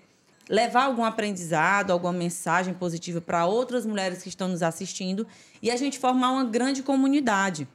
levar 0.48 0.84
algum 0.84 1.04
aprendizado, 1.04 1.92
alguma 1.92 2.12
mensagem 2.12 2.74
positiva 2.74 3.20
para 3.20 3.46
outras 3.46 3.86
mulheres 3.86 4.22
que 4.22 4.28
estão 4.28 4.48
nos 4.48 4.62
assistindo 4.62 5.26
e 5.62 5.70
a 5.70 5.76
gente 5.76 5.98
formar 5.98 6.32
uma 6.32 6.44
grande 6.44 6.82
comunidade. 6.82 7.68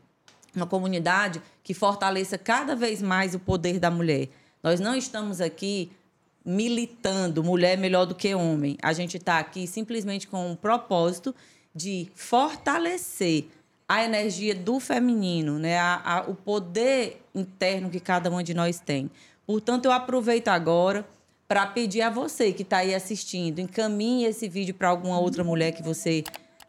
Uma 0.56 0.66
comunidade 0.66 1.42
que 1.64 1.74
fortaleça 1.74 2.38
cada 2.38 2.76
vez 2.76 3.02
mais 3.02 3.34
o 3.34 3.40
poder 3.40 3.80
da 3.80 3.92
mulher. 3.92 4.28
Nós 4.62 4.80
não 4.80 4.96
estamos 4.96 5.40
aqui 5.40 5.92
militando 6.48 7.44
mulher 7.44 7.78
melhor 7.78 8.06
do 8.06 8.16
que 8.16 8.34
homem. 8.34 8.78
A 8.82 8.94
gente 8.94 9.18
está 9.18 9.38
aqui 9.38 9.68
simplesmente 9.68 10.30
com 10.30 10.54
o 10.54 10.56
propósito 10.56 11.36
de 11.76 12.10
fortalecer 12.16 13.50
a 13.86 14.06
energia 14.06 14.56
do 14.56 14.80
feminino, 14.80 15.60
né? 15.60 15.78
A, 15.78 16.02
a, 16.06 16.22
o 16.22 16.34
poder 16.34 17.22
interno 17.36 17.90
que 17.90 18.00
cada 18.00 18.30
uma 18.30 18.42
de 18.42 18.54
nós 18.54 18.80
tem. 18.80 19.12
Portanto, 19.46 19.86
eu 19.86 19.92
aproveito 19.92 20.48
agora 20.48 21.06
para 21.50 21.68
pedir 21.68 22.02
a 22.02 22.10
você 22.10 22.54
que 22.54 22.64
está 22.64 22.78
aí 22.78 22.96
assistindo, 22.96 23.60
encaminhe 23.60 24.26
esse 24.26 24.48
vídeo 24.48 24.74
para 24.74 24.88
alguma 24.88 25.20
outra 25.20 25.44
mulher 25.44 25.74
que 25.74 25.84
você 25.84 26.24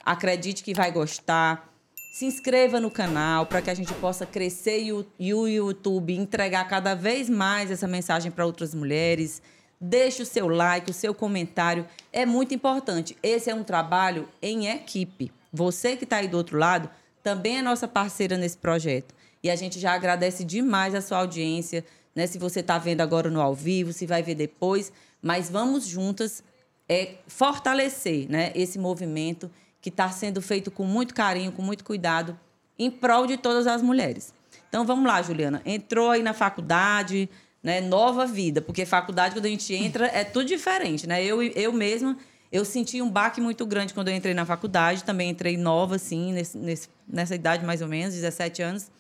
acredite 0.05 0.65
que 0.65 0.75
vai 0.75 0.91
gostar. 0.91 1.73
Se 2.13 2.25
inscreva 2.25 2.81
no 2.81 2.91
canal 2.91 3.47
para 3.47 3.63
que 3.63 3.71
a 3.71 3.75
gente 3.75 3.95
possa 3.95 4.27
crescer 4.27 4.83
e 5.19 5.35
o 5.35 5.47
YouTube 5.47 6.17
entregar 6.17 6.67
cada 6.67 6.95
vez 6.97 7.31
mais 7.31 7.71
essa 7.71 7.87
mensagem 7.87 8.33
para 8.33 8.45
outras 8.45 8.75
mulheres. 8.75 9.41
Deixe 9.81 10.23
o 10.23 10.27
seu 10.27 10.49
like, 10.49 10.91
o 10.91 10.95
seu 10.95 11.15
comentário. 11.15 11.87
É 12.13 12.27
muito 12.27 12.55
importante. 12.55 13.17
Esse 13.23 13.51
é 13.51 13.55
um 13.55 13.63
trabalho 13.63 14.29
em 14.43 14.69
equipe. 14.69 15.31
Você 15.53 15.97
que 15.97 16.05
está 16.05 16.17
aí 16.17 16.29
do 16.29 16.37
outro 16.37 16.59
lado 16.59 16.91
também 17.23 17.59
é 17.59 17.63
nossa 17.63 17.87
parceira 17.87 18.37
nesse 18.37 18.57
projeto. 18.57 19.15
E 19.43 19.51
a 19.51 19.57
gente 19.57 19.79
já 19.79 19.93
agradece 19.93 20.45
demais 20.45 20.95
a 20.95 21.01
sua 21.01 21.19
audiência, 21.19 21.85
né? 22.15 22.27
Se 22.27 22.39
você 22.39 22.61
está 22.61 22.79
vendo 22.79 23.01
agora 23.01 23.31
no 23.31 23.41
ao 23.41 23.55
vivo, 23.55 23.93
se 23.93 24.07
vai 24.07 24.23
ver 24.23 24.35
depois, 24.35 24.93
mas 25.23 25.49
vamos 25.49 25.87
juntas 25.87 26.43
é, 26.89 27.17
fortalecer 27.27 28.29
né, 28.29 28.51
esse 28.55 28.79
movimento 28.79 29.51
que 29.81 29.91
está 29.91 30.11
sendo 30.11 30.41
feito 30.41 30.71
com 30.71 30.85
muito 30.85 31.15
carinho, 31.15 31.53
com 31.53 31.63
muito 31.63 31.85
cuidado, 31.85 32.39
em 32.79 32.91
prol 32.91 33.27
de 33.27 33.37
todas 33.37 33.67
as 33.67 33.83
mulheres. 33.83 34.33
Então 34.69 34.85
vamos 34.85 35.07
lá, 35.07 35.21
Juliana. 35.23 35.63
Entrou 35.65 36.11
aí 36.11 36.23
na 36.23 36.33
faculdade, 36.33 37.29
né? 37.69 37.81
Nova 37.81 38.27
vida, 38.27 38.61
porque 38.63 38.87
faculdade, 38.87 39.35
quando 39.35 39.47
a 39.47 39.51
gente 39.51 39.75
entra, 39.75 40.07
é 40.07 40.25
tudo 40.25 40.47
diferente, 40.47 41.07
né? 41.07 41.23
Eu, 41.23 41.43
eu 41.43 41.73
mesma 41.73 42.17
eu 42.51 42.65
senti 42.65 43.03
um 43.03 43.11
baque 43.11 43.41
muito 43.41 43.67
grande 43.67 43.93
quando 43.93 44.09
eu 44.09 44.15
entrei 44.15 44.33
na 44.33 44.47
faculdade. 44.47 45.05
Também 45.05 45.31
entrei 45.31 45.57
nova, 45.57 45.97
assim, 45.97 46.33
nesse, 46.33 46.57
nesse, 46.57 46.89
nessa 47.07 47.35
idade 47.35 47.65
mais 47.65 47.83
ou 47.83 47.89
menos, 47.89 48.15
17 48.15 48.63
anos. 48.63 48.91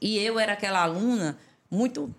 E 0.00 0.18
eu 0.18 0.38
era 0.38 0.52
aquela 0.52 0.82
aluna 0.82 1.36
muito 1.68 2.14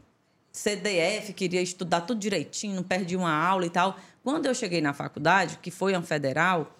CDF, 0.51 1.31
queria 1.33 1.61
estudar 1.61 2.01
tudo 2.01 2.19
direitinho, 2.19 2.75
não 2.75 2.83
perdi 2.83 3.15
uma 3.15 3.31
aula 3.31 3.65
e 3.65 3.69
tal. 3.69 3.97
Quando 4.23 4.45
eu 4.47 4.53
cheguei 4.53 4.81
na 4.81 4.93
faculdade, 4.93 5.59
que 5.61 5.71
foi 5.71 5.93
a 5.93 6.01
federal, 6.01 6.75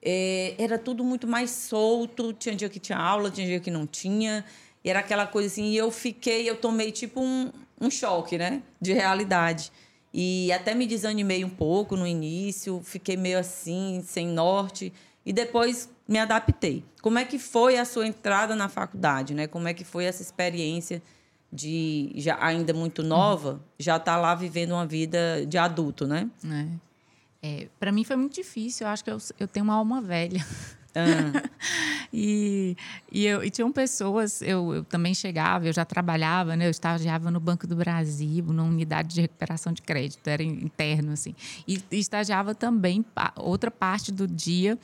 é, 0.00 0.54
era 0.56 0.78
tudo 0.78 1.02
muito 1.02 1.26
mais 1.26 1.50
solto. 1.50 2.32
Tinha 2.32 2.54
dia 2.54 2.68
que 2.68 2.78
tinha 2.78 2.98
aula, 2.98 3.30
tinha 3.30 3.46
dia 3.46 3.60
que 3.60 3.70
não 3.70 3.84
tinha. 3.84 4.44
E 4.84 4.90
era 4.90 5.00
aquela 5.00 5.26
coisa 5.26 5.48
assim. 5.48 5.70
E 5.70 5.76
eu 5.76 5.90
fiquei, 5.90 6.48
eu 6.48 6.54
tomei 6.54 6.92
tipo 6.92 7.20
um, 7.20 7.50
um 7.80 7.90
choque, 7.90 8.38
né? 8.38 8.62
De 8.80 8.92
realidade. 8.92 9.72
E 10.12 10.50
até 10.52 10.74
me 10.74 10.86
desanimei 10.86 11.44
um 11.44 11.50
pouco 11.50 11.96
no 11.96 12.06
início, 12.06 12.80
fiquei 12.82 13.16
meio 13.16 13.38
assim, 13.38 14.02
sem 14.04 14.26
norte, 14.26 14.92
e 15.24 15.32
depois 15.32 15.90
me 16.08 16.18
adaptei. 16.18 16.84
Como 17.02 17.18
é 17.18 17.24
que 17.24 17.38
foi 17.38 17.76
a 17.76 17.84
sua 17.84 18.06
entrada 18.06 18.56
na 18.56 18.68
faculdade, 18.68 19.34
né? 19.34 19.46
Como 19.46 19.68
é 19.68 19.74
que 19.74 19.84
foi 19.84 20.04
essa 20.04 20.22
experiência 20.22 21.02
de 21.52 22.12
já 22.16 22.38
ainda 22.40 22.72
muito 22.72 23.02
nova, 23.02 23.60
já 23.78 23.96
estar 23.96 24.14
tá 24.14 24.20
lá 24.20 24.34
vivendo 24.34 24.72
uma 24.72 24.86
vida 24.86 25.44
de 25.46 25.58
adulto, 25.58 26.06
né? 26.06 26.30
É. 26.44 26.86
É, 27.42 27.68
para 27.78 27.92
mim 27.92 28.02
foi 28.02 28.16
muito 28.16 28.34
difícil. 28.34 28.86
Eu 28.86 28.92
acho 28.92 29.04
que 29.04 29.10
eu, 29.10 29.18
eu 29.38 29.46
tenho 29.46 29.64
uma 29.64 29.74
alma 29.74 30.00
velha. 30.00 30.44
Ah. 30.94 31.42
e, 32.12 32.76
e, 33.10 33.26
eu, 33.26 33.44
e 33.44 33.50
tinham 33.50 33.70
pessoas, 33.72 34.42
eu, 34.42 34.74
eu, 34.74 34.84
também 34.84 35.14
chegava, 35.14 35.66
eu 35.66 35.72
já 35.72 35.84
trabalhava, 35.84 36.56
né? 36.56 36.66
Eu 36.66 36.70
estagiava 36.70 37.30
no 37.30 37.40
Banco 37.40 37.66
do 37.66 37.76
Brasil, 37.76 38.44
numa 38.44 38.64
unidade 38.64 39.14
de 39.14 39.20
recuperação 39.20 39.72
de 39.72 39.82
crédito, 39.82 40.26
era 40.28 40.42
interno, 40.42 41.12
assim. 41.12 41.34
E, 41.66 41.82
e 41.90 41.98
estagiava 41.98 42.54
também 42.54 43.04
outra 43.36 43.70
parte 43.70 44.12
do 44.12 44.26
dia 44.26 44.78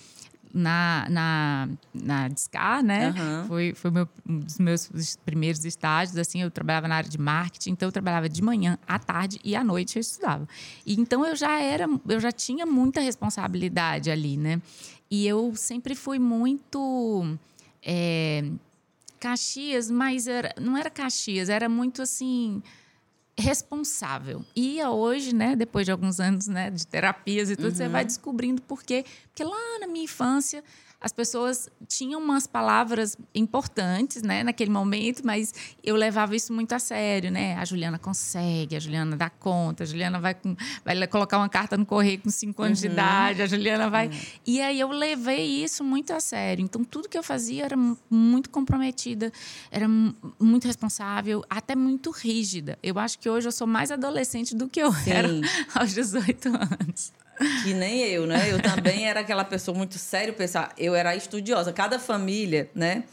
na, 0.53 1.07
na, 1.09 1.69
na 1.95 2.29
Discar, 2.29 2.83
né? 2.83 3.15
Uhum. 3.17 3.47
Foi, 3.49 3.75
foi 3.75 3.91
meu, 3.91 4.09
um 4.29 4.39
dos 4.41 4.59
meus 4.59 5.17
primeiros 5.25 5.65
estágios, 5.65 6.17
assim, 6.19 6.43
eu 6.43 6.51
trabalhava 6.51 6.87
na 6.87 6.97
área 6.97 7.09
de 7.09 7.19
marketing, 7.19 7.71
então 7.71 7.89
eu 7.89 7.93
trabalhava 7.93 8.29
de 8.29 8.43
manhã, 8.43 8.79
à 8.87 8.99
tarde 8.99 9.41
e 9.43 9.57
à 9.57 9.65
noite 9.65 9.97
eu 9.97 10.01
estudava. 10.01 10.47
E 10.85 11.01
então 11.01 11.25
eu 11.25 11.35
já 11.35 11.59
era, 11.59 11.89
eu 12.09 12.21
já 12.21 12.31
tinha 12.31 12.67
muita 12.67 13.01
responsabilidade 13.01 14.11
ali, 14.11 14.37
né? 14.37 14.61
E 15.13 15.27
eu 15.27 15.55
sempre 15.55 15.95
fui 15.95 16.19
muito. 16.19 17.37
É, 17.83 18.51
Caxias, 19.21 19.91
mas 19.91 20.27
era, 20.27 20.55
não 20.59 20.75
era 20.75 20.89
Caxias, 20.89 21.51
era 21.51 21.69
muito 21.69 22.01
assim 22.01 22.63
responsável. 23.39 24.43
E 24.57 24.83
hoje, 24.83 25.35
né, 25.35 25.55
depois 25.55 25.85
de 25.85 25.93
alguns 25.93 26.19
anos, 26.19 26.47
né, 26.47 26.71
de 26.71 26.87
terapias 26.87 27.51
e 27.51 27.57
tudo, 27.57 27.69
uhum. 27.69 27.75
você 27.75 27.89
vai 27.91 28.07
descobrindo 28.07 28.63
por 28.63 28.83
quê. 28.83 29.05
Porque 29.29 29.45
lá 29.45 29.81
na 29.81 29.87
minha 29.87 30.07
infância 30.07 30.65
as 31.03 31.13
pessoas 31.13 31.69
tinham 31.89 32.21
umas 32.21 32.47
palavras 32.47 33.17
importantes, 33.35 34.23
né, 34.23 34.45
naquele 34.45 34.71
momento, 34.71 35.23
mas 35.25 35.53
eu 35.83 35.97
levava 35.97 36.37
isso 36.37 36.53
muito 36.53 36.73
a 36.73 36.79
sério, 36.79 37.31
né? 37.31 37.57
A 37.57 37.65
Juliana 37.65 37.99
consegue, 37.99 38.77
a 38.77 38.81
Juliana 38.81 39.17
dá 39.17 39.29
conta, 39.29 39.83
a 39.83 39.87
Juliana 39.87 40.21
vai, 40.21 40.35
com, 40.35 40.57
vai 40.85 41.07
colocar 41.09 41.39
uma 41.39 41.49
carta 41.49 41.77
no 41.77 41.85
correio 41.85 42.21
com 42.21 42.31
cinco 42.31 42.63
anos 42.63 42.81
uhum. 42.81 42.89
de 42.89 42.93
idade, 42.93 43.43
a 43.43 43.47
Juliana 43.47 43.91
vai. 43.91 44.07
Uhum. 44.07 44.21
E 44.47 44.61
aí 44.61 44.79
eu 44.79 44.89
levei 44.89 45.65
isso 45.65 45.83
muito 45.83 46.13
a 46.13 46.21
sério. 46.21 46.63
Então 46.63 46.85
tudo 46.85 47.09
que 47.09 47.19
eu 47.19 47.23
fazia 47.23 47.65
era 47.65 47.77
muito 48.09 48.49
comprometida, 48.49 49.33
era 49.71 49.89
muito 50.39 50.67
responsável, 50.67 51.45
até 51.51 51.75
muito 51.75 52.11
rígida. 52.11 52.79
Eu 52.83 52.99
acho 52.99 53.19
que 53.19 53.29
hoje 53.29 53.49
eu 53.49 53.53
sou 53.53 53.67
mais 53.67 53.91
adolescente 53.91 54.55
do 54.55 54.69
que 54.69 54.81
eu 54.81 54.93
Sim. 54.93 55.11
era 55.11 55.29
aos 55.75 55.93
18 55.93 56.49
anos. 56.49 57.13
Que 57.63 57.75
nem 57.75 58.01
eu, 58.01 58.27
né? 58.27 58.51
Eu 58.51 58.61
também 58.61 59.07
era 59.07 59.21
aquela 59.21 59.45
pessoa 59.45 59.77
muito 59.77 59.99
séria, 59.99 60.33
pensar, 60.33 60.73
eu 60.77 60.95
era 60.95 61.15
estudiosa. 61.17 61.73
Cada 61.73 61.99
família, 61.99 62.71
né? 62.75 63.05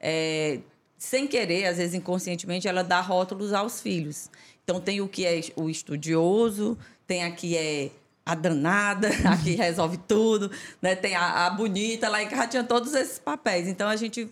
É, 0.00 0.60
sem 0.98 1.26
querer, 1.26 1.66
às 1.66 1.76
vezes 1.76 1.94
inconscientemente, 1.94 2.66
ela 2.66 2.82
dá 2.82 3.00
rótulos 3.00 3.52
aos 3.52 3.80
filhos. 3.80 4.30
Então 4.64 4.80
tem 4.80 5.00
o 5.00 5.08
que 5.08 5.24
é 5.24 5.40
o 5.56 5.70
estudioso, 5.70 6.76
tem 7.06 7.24
a 7.24 7.30
que 7.30 7.56
é 7.56 7.90
a 8.26 8.34
danada, 8.34 9.08
a 9.24 9.36
que 9.36 9.54
resolve 9.54 9.96
tudo, 9.96 10.50
né? 10.82 10.94
Tem 10.94 11.14
a, 11.14 11.46
a 11.46 11.50
bonita, 11.50 12.08
lá 12.08 12.22
em 12.22 12.28
casa 12.28 12.48
tinha 12.48 12.64
todos 12.64 12.94
esses 12.94 13.18
papéis. 13.18 13.66
Então 13.68 13.88
a 13.88 13.96
gente 13.96 14.28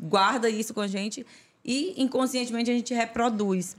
guarda 0.00 0.48
isso 0.48 0.72
com 0.72 0.80
a 0.80 0.86
gente 0.86 1.26
e 1.64 2.00
inconscientemente 2.00 2.70
a 2.70 2.74
gente 2.74 2.94
reproduz. 2.94 3.76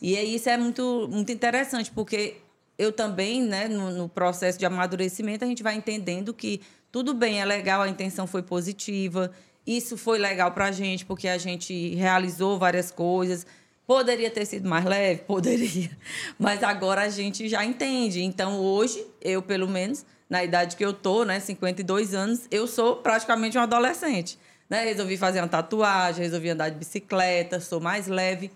E 0.00 0.14
isso 0.14 0.48
é 0.48 0.56
muito, 0.56 1.08
muito 1.10 1.32
interessante, 1.32 1.90
porque 1.90 2.36
eu 2.78 2.92
também, 2.92 3.42
né, 3.42 3.68
no, 3.68 3.90
no, 3.90 4.08
processo 4.08 4.58
de 4.58 4.66
amadurecimento, 4.66 5.44
a 5.44 5.48
gente 5.48 5.62
vai 5.62 5.74
entendendo 5.74 6.32
que 6.32 6.60
tudo 6.90 7.14
bem, 7.14 7.40
é 7.40 7.44
legal, 7.44 7.82
a 7.82 7.88
intenção 7.88 8.26
foi 8.26 8.42
positiva, 8.42 9.30
isso 9.66 9.96
foi 9.96 10.18
legal 10.18 10.50
para 10.52 10.66
a 10.66 10.72
gente, 10.72 11.04
porque 11.04 11.28
a 11.28 11.38
gente 11.38 11.94
realizou 11.94 12.58
várias 12.58 12.90
coisas. 12.90 13.46
Poderia 13.86 14.30
ter 14.30 14.44
sido 14.44 14.68
mais 14.68 14.84
leve? 14.84 15.22
Poderia. 15.26 15.90
Mas 16.38 16.62
agora 16.62 17.02
a 17.02 17.08
gente 17.08 17.48
já 17.48 17.64
entende. 17.64 18.22
Então, 18.22 18.58
hoje, 18.58 19.04
eu, 19.20 19.40
pelo 19.40 19.68
menos, 19.68 20.04
na 20.28 20.42
idade 20.42 20.76
que 20.76 20.84
eu 20.84 20.92
tô, 20.92 21.24
né, 21.24 21.40
52 21.40 22.14
anos, 22.14 22.46
eu 22.50 22.66
sou 22.66 22.96
praticamente 22.96 23.56
um 23.56 23.60
adolescente. 23.60 24.38
Né? 24.68 24.84
Resolvi 24.84 25.16
fazer 25.16 25.40
uma 25.40 25.48
tatuagem, 25.48 26.24
resolvi 26.24 26.50
andar 26.50 26.70
de 26.70 26.76
bicicleta, 26.76 27.60
sou 27.60 27.80
mais 27.80 28.06
leve. 28.06 28.50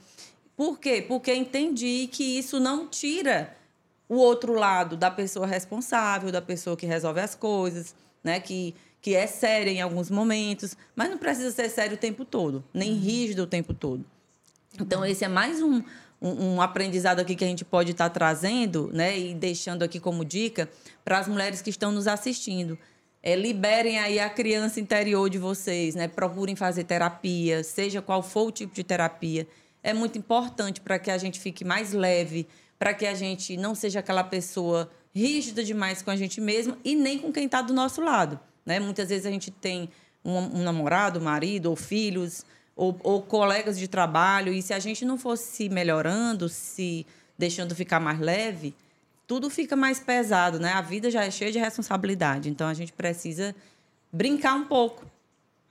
Por 0.56 0.78
quê? 0.78 1.04
Porque 1.06 1.34
entendi 1.34 2.08
que 2.10 2.38
isso 2.38 2.58
não 2.58 2.88
tira 2.88 3.55
o 4.08 4.16
outro 4.16 4.54
lado 4.54 4.96
da 4.96 5.10
pessoa 5.10 5.46
responsável, 5.46 6.30
da 6.30 6.42
pessoa 6.42 6.76
que 6.76 6.86
resolve 6.86 7.20
as 7.20 7.34
coisas, 7.34 7.94
né? 8.22 8.40
Que, 8.40 8.74
que 9.00 9.14
é 9.14 9.26
séria 9.26 9.70
em 9.70 9.80
alguns 9.80 10.10
momentos, 10.10 10.76
mas 10.94 11.10
não 11.10 11.18
precisa 11.18 11.50
ser 11.50 11.68
sério 11.68 11.94
o 11.94 11.98
tempo 11.98 12.24
todo, 12.24 12.64
nem 12.72 12.92
uhum. 12.92 13.00
rígido 13.00 13.42
o 13.42 13.46
tempo 13.46 13.74
todo. 13.74 14.04
Então, 14.80 15.04
esse 15.04 15.24
é 15.24 15.28
mais 15.28 15.62
um, 15.62 15.82
um, 16.20 16.54
um 16.54 16.62
aprendizado 16.62 17.20
aqui 17.20 17.34
que 17.34 17.44
a 17.44 17.48
gente 17.48 17.64
pode 17.64 17.92
estar 17.92 18.10
trazendo, 18.10 18.90
né? 18.92 19.18
E 19.18 19.34
deixando 19.34 19.82
aqui 19.82 19.98
como 19.98 20.24
dica 20.24 20.68
para 21.04 21.18
as 21.18 21.28
mulheres 21.28 21.62
que 21.62 21.70
estão 21.70 21.90
nos 21.90 22.06
assistindo. 22.06 22.78
É, 23.22 23.34
liberem 23.34 23.98
aí 23.98 24.20
a 24.20 24.30
criança 24.30 24.78
interior 24.78 25.28
de 25.28 25.38
vocês, 25.38 25.94
né? 25.94 26.06
Procurem 26.06 26.54
fazer 26.54 26.84
terapia, 26.84 27.64
seja 27.64 28.00
qual 28.00 28.22
for 28.22 28.48
o 28.48 28.52
tipo 28.52 28.74
de 28.74 28.84
terapia. 28.84 29.48
É 29.82 29.92
muito 29.92 30.18
importante 30.18 30.80
para 30.80 30.98
que 30.98 31.10
a 31.10 31.18
gente 31.18 31.40
fique 31.40 31.64
mais 31.64 31.92
leve, 31.92 32.46
para 32.78 32.94
que 32.94 33.06
a 33.06 33.14
gente 33.14 33.56
não 33.56 33.74
seja 33.74 34.00
aquela 34.00 34.24
pessoa 34.24 34.90
rígida 35.14 35.64
demais 35.64 36.02
com 36.02 36.10
a 36.10 36.16
gente 36.16 36.40
mesma 36.40 36.76
e 36.84 36.94
nem 36.94 37.18
com 37.18 37.32
quem 37.32 37.46
está 37.46 37.62
do 37.62 37.72
nosso 37.72 38.00
lado. 38.00 38.38
Né? 38.64 38.78
Muitas 38.78 39.08
vezes 39.08 39.24
a 39.24 39.30
gente 39.30 39.50
tem 39.50 39.88
um, 40.24 40.60
um 40.60 40.62
namorado, 40.62 41.18
um 41.18 41.22
marido, 41.22 41.66
ou 41.66 41.76
filhos, 41.76 42.44
ou, 42.74 42.98
ou, 43.02 43.22
colegas 43.22 43.78
de 43.78 43.88
trabalho, 43.88 44.52
e 44.52 44.60
se 44.60 44.74
a 44.74 44.78
gente 44.78 45.04
não 45.04 45.16
fosse 45.16 45.44
se 45.52 45.68
melhorando, 45.68 46.48
se 46.48 47.06
deixando 47.38 47.74
ficar 47.74 47.98
mais 47.98 48.18
leve, 48.20 48.74
tudo 49.26 49.48
fica 49.48 49.74
mais 49.74 49.98
pesado, 49.98 50.60
né? 50.60 50.72
A 50.72 50.82
vida 50.82 51.10
já 51.10 51.24
é 51.24 51.30
cheia 51.30 51.50
de 51.50 51.58
responsabilidade, 51.58 52.50
então 52.50 52.68
a 52.68 52.74
gente 52.74 52.92
precisa 52.92 53.54
brincar 54.12 54.54
um 54.54 54.64
pouco, 54.66 55.04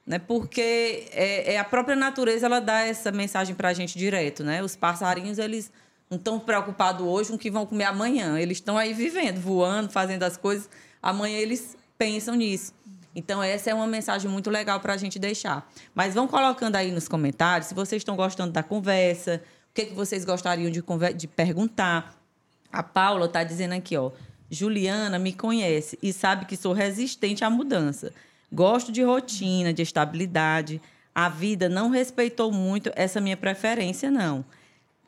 né? 0.05 0.17
Porque 0.17 1.07
é, 1.11 1.53
é 1.53 1.59
a 1.59 1.63
própria 1.63 1.95
natureza 1.95 2.47
ela 2.47 2.59
dá 2.59 2.79
essa 2.81 3.11
mensagem 3.11 3.53
para 3.55 3.69
a 3.69 3.73
gente 3.73 3.97
direto, 3.97 4.43
né? 4.43 4.63
Os 4.63 4.75
passarinhos 4.75 5.37
eles 5.37 5.71
não 6.09 6.17
estão 6.17 6.39
preocupados 6.39 7.05
hoje 7.05 7.29
com 7.29 7.35
o 7.35 7.39
que 7.39 7.49
vão 7.49 7.65
comer 7.65 7.85
amanhã. 7.85 8.39
Eles 8.39 8.57
estão 8.57 8.77
aí 8.77 8.93
vivendo, 8.93 9.39
voando, 9.39 9.89
fazendo 9.89 10.23
as 10.23 10.37
coisas. 10.37 10.69
Amanhã 11.01 11.37
eles 11.37 11.75
pensam 11.97 12.35
nisso. 12.35 12.73
Então, 13.15 13.41
essa 13.41 13.69
é 13.69 13.73
uma 13.73 13.87
mensagem 13.87 14.29
muito 14.29 14.49
legal 14.49 14.79
para 14.79 14.93
a 14.93 14.97
gente 14.97 15.17
deixar. 15.17 15.71
Mas 15.93 16.13
vão 16.13 16.27
colocando 16.27 16.75
aí 16.75 16.91
nos 16.91 17.07
comentários 17.07 17.69
se 17.69 17.73
vocês 17.73 18.01
estão 18.01 18.15
gostando 18.15 18.51
da 18.51 18.61
conversa, 18.61 19.41
o 19.71 19.73
que, 19.73 19.85
que 19.85 19.93
vocês 19.93 20.25
gostariam 20.25 20.69
de, 20.69 20.83
de 21.15 21.27
perguntar. 21.27 22.13
A 22.71 22.83
Paula 22.83 23.25
está 23.25 23.43
dizendo 23.43 23.73
aqui, 23.73 23.95
ó. 23.95 24.11
Juliana 24.51 25.17
me 25.17 25.33
conhece 25.33 25.97
e 26.03 26.13
sabe 26.13 26.45
que 26.45 26.57
sou 26.57 26.73
resistente 26.73 27.43
à 27.43 27.49
mudança. 27.49 28.13
Gosto 28.51 28.91
de 28.91 29.01
rotina, 29.01 29.73
de 29.73 29.81
estabilidade. 29.81 30.81
A 31.13 31.29
vida 31.29 31.67
não 31.67 31.89
respeitou 31.89 32.51
muito 32.51 32.91
essa 32.95 33.19
minha 33.19 33.37
preferência, 33.37 34.11
não. 34.11 34.45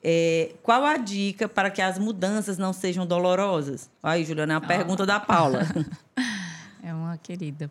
É, 0.10 0.54
qual 0.64 0.86
a 0.86 0.96
dica 0.96 1.50
para 1.50 1.70
que 1.70 1.82
as 1.82 2.00
mudanças 2.00 2.58
não 2.58 2.72
sejam 2.72 3.06
dolorosas? 3.06 3.90
Aí, 4.02 4.24
Juliana, 4.24 4.54
é 4.54 4.58
uma 4.58 4.64
oh. 4.64 4.68
pergunta 4.68 5.06
da 5.06 5.20
Paula. 5.20 5.64
É 6.84 6.94
uma 6.94 7.18
querida. 7.18 7.70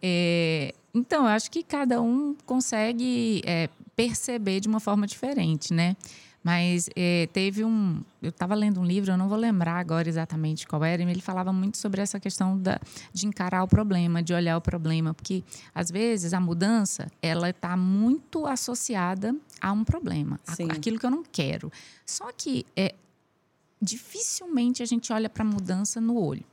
É, 0.00 0.72
então, 0.94 1.24
eu 1.24 1.30
acho 1.30 1.50
que 1.50 1.64
cada 1.64 2.00
um 2.00 2.36
consegue 2.46 3.42
é, 3.44 3.68
perceber 3.96 4.60
de 4.60 4.68
uma 4.68 4.78
forma 4.78 5.04
diferente, 5.04 5.74
né? 5.74 5.96
Mas 6.42 6.88
é, 6.96 7.28
teve 7.32 7.64
um. 7.64 8.02
Eu 8.20 8.30
estava 8.30 8.54
lendo 8.54 8.80
um 8.80 8.84
livro, 8.84 9.12
eu 9.12 9.16
não 9.16 9.28
vou 9.28 9.38
lembrar 9.38 9.78
agora 9.78 10.08
exatamente 10.08 10.66
qual 10.66 10.84
era, 10.84 11.02
e 11.02 11.08
ele 11.08 11.20
falava 11.20 11.52
muito 11.52 11.78
sobre 11.78 12.00
essa 12.00 12.18
questão 12.18 12.58
da, 12.58 12.80
de 13.12 13.26
encarar 13.26 13.62
o 13.62 13.68
problema, 13.68 14.22
de 14.22 14.34
olhar 14.34 14.56
o 14.56 14.60
problema, 14.60 15.14
porque 15.14 15.44
às 15.74 15.90
vezes 15.90 16.32
a 16.32 16.40
mudança 16.40 17.06
ela 17.20 17.50
está 17.50 17.76
muito 17.76 18.46
associada 18.46 19.34
a 19.60 19.72
um 19.72 19.84
problema, 19.84 20.40
Sim. 20.44 20.68
aquilo 20.70 20.98
que 20.98 21.06
eu 21.06 21.10
não 21.10 21.22
quero. 21.22 21.70
Só 22.04 22.32
que 22.32 22.66
é, 22.76 22.94
dificilmente 23.80 24.82
a 24.82 24.86
gente 24.86 25.12
olha 25.12 25.28
para 25.28 25.42
a 25.42 25.46
mudança 25.46 26.00
no 26.00 26.16
olho. 26.16 26.44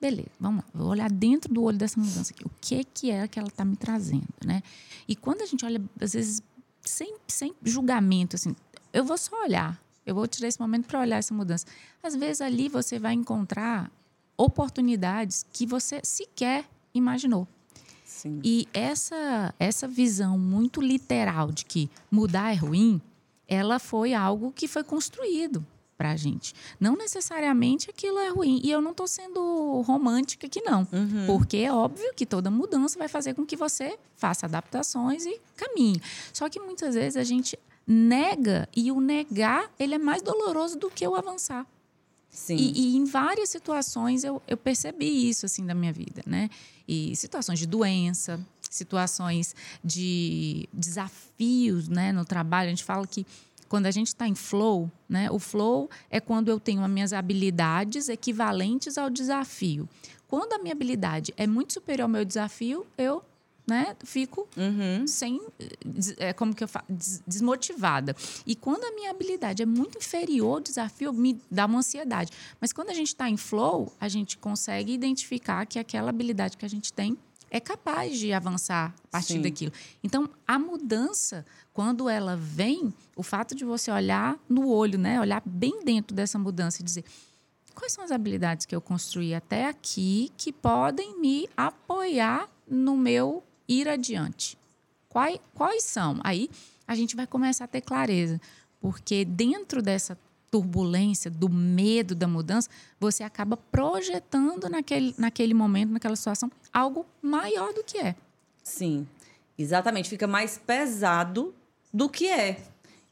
Beleza, 0.00 0.30
vamos 0.40 0.64
lá. 0.64 0.70
Vou 0.72 0.88
olhar 0.88 1.10
dentro 1.10 1.52
do 1.52 1.62
olho 1.62 1.76
dessa 1.76 2.00
mudança 2.00 2.32
aqui. 2.32 2.46
O 2.46 2.50
que, 2.58 2.84
que 2.84 3.10
é 3.10 3.28
que 3.28 3.38
ela 3.38 3.48
está 3.48 3.66
me 3.66 3.76
trazendo, 3.76 4.28
né? 4.44 4.62
E 5.06 5.14
quando 5.14 5.42
a 5.42 5.46
gente 5.46 5.62
olha, 5.62 5.80
às 6.00 6.14
vezes, 6.14 6.42
sem, 6.82 7.16
sem 7.28 7.54
julgamento, 7.62 8.36
assim, 8.36 8.56
eu 8.92 9.04
vou 9.04 9.16
só 9.18 9.42
olhar. 9.42 9.80
Eu 10.04 10.14
vou 10.14 10.26
tirar 10.26 10.48
esse 10.48 10.58
momento 10.58 10.86
para 10.86 11.00
olhar 11.00 11.18
essa 11.18 11.34
mudança. 11.34 11.66
Às 12.02 12.16
vezes 12.16 12.40
ali 12.40 12.68
você 12.68 12.98
vai 12.98 13.14
encontrar 13.14 13.90
oportunidades 14.36 15.44
que 15.52 15.66
você 15.66 16.00
sequer 16.02 16.64
imaginou. 16.94 17.46
Sim. 18.04 18.40
E 18.42 18.66
essa 18.74 19.54
essa 19.58 19.86
visão 19.86 20.38
muito 20.38 20.80
literal 20.80 21.52
de 21.52 21.64
que 21.64 21.88
mudar 22.10 22.52
é 22.52 22.56
ruim, 22.56 23.00
ela 23.46 23.78
foi 23.78 24.14
algo 24.14 24.52
que 24.52 24.66
foi 24.66 24.82
construído 24.82 25.64
para 25.96 26.12
a 26.12 26.16
gente. 26.16 26.54
Não 26.80 26.96
necessariamente 26.96 27.90
aquilo 27.90 28.18
é 28.18 28.30
ruim. 28.30 28.58
E 28.64 28.70
eu 28.70 28.80
não 28.80 28.92
estou 28.92 29.06
sendo 29.06 29.82
romântica 29.82 30.46
aqui, 30.46 30.62
não. 30.62 30.88
Uhum. 30.90 31.26
Porque 31.26 31.58
é 31.58 31.70
óbvio 31.70 32.14
que 32.14 32.24
toda 32.24 32.50
mudança 32.50 32.98
vai 32.98 33.06
fazer 33.06 33.34
com 33.34 33.44
que 33.44 33.54
você 33.54 33.98
faça 34.16 34.46
adaptações 34.46 35.26
e 35.26 35.38
caminhe. 35.54 36.00
Só 36.32 36.48
que 36.48 36.58
muitas 36.58 36.94
vezes 36.94 37.18
a 37.18 37.22
gente 37.22 37.58
nega 37.92 38.68
e 38.74 38.92
o 38.92 39.00
negar 39.00 39.68
ele 39.76 39.96
é 39.96 39.98
mais 39.98 40.22
doloroso 40.22 40.78
do 40.78 40.88
que 40.88 41.06
o 41.06 41.16
avançar. 41.16 41.66
Sim. 42.30 42.54
E, 42.54 42.94
e, 42.94 42.96
em 42.96 43.04
várias 43.04 43.50
situações 43.50 44.22
eu, 44.22 44.40
eu 44.46 44.56
percebi 44.56 45.28
isso 45.28 45.44
assim 45.44 45.66
da 45.66 45.74
minha 45.74 45.92
vida, 45.92 46.22
né? 46.24 46.48
E 46.86 47.16
situações 47.16 47.58
de 47.58 47.66
doença, 47.66 48.38
situações 48.70 49.56
de 49.82 50.68
desafios, 50.72 51.88
né, 51.88 52.12
no 52.12 52.24
trabalho. 52.24 52.68
A 52.68 52.70
gente 52.70 52.84
fala 52.84 53.04
que 53.04 53.26
quando 53.68 53.86
a 53.86 53.90
gente 53.90 54.08
está 54.08 54.28
em 54.28 54.36
flow, 54.36 54.90
né, 55.08 55.28
o 55.28 55.40
flow 55.40 55.90
é 56.08 56.20
quando 56.20 56.48
eu 56.48 56.60
tenho 56.60 56.84
as 56.84 56.90
minhas 56.90 57.12
habilidades 57.12 58.08
equivalentes 58.08 58.96
ao 58.96 59.10
desafio. 59.10 59.88
Quando 60.28 60.52
a 60.52 60.58
minha 60.58 60.72
habilidade 60.72 61.34
é 61.36 61.46
muito 61.46 61.72
superior 61.72 62.04
ao 62.04 62.08
meu 62.08 62.24
desafio, 62.24 62.86
eu 62.96 63.24
né, 63.70 63.96
fico 64.04 64.48
uhum. 64.56 65.06
sem, 65.06 65.40
é, 66.18 66.32
como 66.32 66.52
que 66.52 66.64
eu 66.64 66.68
falo, 66.68 66.86
desmotivada. 67.24 68.16
E 68.44 68.56
quando 68.56 68.84
a 68.84 68.90
minha 68.90 69.12
habilidade 69.12 69.62
é 69.62 69.66
muito 69.66 69.96
inferior 69.96 70.54
ao 70.54 70.60
desafio, 70.60 71.12
me 71.12 71.40
dá 71.48 71.66
uma 71.66 71.78
ansiedade. 71.78 72.32
Mas 72.60 72.72
quando 72.72 72.90
a 72.90 72.94
gente 72.94 73.08
está 73.08 73.28
em 73.28 73.36
flow, 73.36 73.92
a 74.00 74.08
gente 74.08 74.36
consegue 74.36 74.92
identificar 74.92 75.64
que 75.66 75.78
aquela 75.78 76.10
habilidade 76.10 76.56
que 76.56 76.64
a 76.64 76.68
gente 76.68 76.92
tem 76.92 77.16
é 77.48 77.60
capaz 77.60 78.18
de 78.18 78.32
avançar 78.32 78.92
a 79.04 79.08
partir 79.08 79.34
Sim. 79.34 79.42
daquilo. 79.42 79.72
Então, 80.02 80.28
a 80.46 80.58
mudança, 80.58 81.46
quando 81.72 82.08
ela 82.08 82.36
vem, 82.36 82.92
o 83.14 83.22
fato 83.22 83.54
de 83.54 83.64
você 83.64 83.90
olhar 83.90 84.36
no 84.48 84.68
olho, 84.68 84.98
né, 84.98 85.20
olhar 85.20 85.42
bem 85.46 85.84
dentro 85.84 86.14
dessa 86.14 86.38
mudança 86.38 86.80
e 86.80 86.84
dizer 86.84 87.04
quais 87.74 87.92
são 87.92 88.02
as 88.02 88.10
habilidades 88.10 88.66
que 88.66 88.74
eu 88.74 88.80
construí 88.80 89.34
até 89.34 89.66
aqui 89.66 90.32
que 90.36 90.52
podem 90.52 91.18
me 91.20 91.48
apoiar 91.56 92.48
no 92.68 92.96
meu 92.96 93.42
ir 93.70 93.88
adiante. 93.88 94.58
Quais, 95.08 95.38
quais 95.54 95.84
são? 95.84 96.18
Aí 96.22 96.50
a 96.86 96.94
gente 96.94 97.14
vai 97.14 97.26
começar 97.26 97.64
a 97.64 97.68
ter 97.68 97.80
clareza, 97.80 98.40
porque 98.80 99.24
dentro 99.24 99.80
dessa 99.80 100.18
turbulência, 100.50 101.30
do 101.30 101.48
medo 101.48 102.14
da 102.14 102.26
mudança, 102.26 102.68
você 102.98 103.22
acaba 103.22 103.56
projetando 103.56 104.68
naquele, 104.68 105.14
naquele 105.16 105.54
momento, 105.54 105.92
naquela 105.92 106.16
situação, 106.16 106.50
algo 106.72 107.06
maior 107.22 107.72
do 107.72 107.84
que 107.84 107.98
é. 107.98 108.16
Sim, 108.62 109.06
exatamente. 109.56 110.08
Fica 110.08 110.26
mais 110.26 110.58
pesado 110.58 111.54
do 111.94 112.08
que 112.08 112.28
é. 112.28 112.60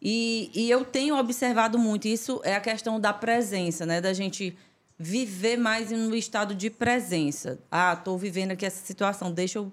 E, 0.02 0.50
e 0.54 0.68
eu 0.68 0.84
tenho 0.84 1.16
observado 1.16 1.78
muito 1.78 2.08
isso, 2.08 2.40
é 2.44 2.54
a 2.54 2.60
questão 2.60 2.98
da 2.98 3.12
presença, 3.12 3.86
né? 3.86 4.00
Da 4.00 4.12
gente 4.12 4.56
viver 4.98 5.56
mais 5.56 5.92
no 5.92 6.14
estado 6.16 6.54
de 6.54 6.70
presença. 6.70 7.58
Ah, 7.70 7.94
estou 7.96 8.18
vivendo 8.18 8.52
aqui 8.52 8.66
essa 8.66 8.84
situação, 8.84 9.32
deixa 9.32 9.58
eu 9.58 9.72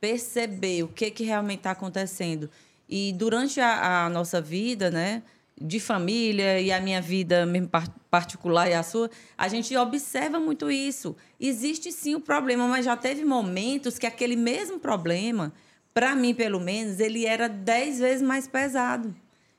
perceber 0.00 0.82
o 0.82 0.88
que, 0.88 1.10
que 1.10 1.24
realmente 1.24 1.58
está 1.58 1.70
acontecendo. 1.70 2.50
E 2.88 3.12
durante 3.12 3.60
a, 3.60 4.04
a, 4.04 4.08
nossa 4.08 4.40
vida, 4.40 4.90
né, 4.90 5.22
de 5.60 5.80
família 5.80 6.60
e 6.60 6.70
a 6.70 6.80
minha 6.80 7.00
vida 7.00 7.46
mesmo 7.46 7.70
particular 8.10 8.68
e 8.68 8.74
a 8.74 8.82
sua, 8.82 9.10
a 9.36 9.48
gente 9.48 9.76
observa 9.76 10.38
muito 10.38 10.70
isso. 10.70 11.16
Existe 11.40 11.90
sim 11.90 12.14
o 12.14 12.20
problema, 12.20 12.68
mas 12.68 12.84
já 12.84 12.96
teve 12.96 13.24
momentos 13.24 13.98
que 13.98 14.06
aquele 14.06 14.36
mesmo 14.36 14.78
problema, 14.78 15.52
para 15.92 16.14
mim 16.14 16.34
pelo 16.34 16.60
menos, 16.60 17.00
ele 17.00 17.26
era 17.26 17.48
dez 17.48 17.98
vezes 17.98 18.22
mais 18.22 18.46
pesado. 18.46 19.14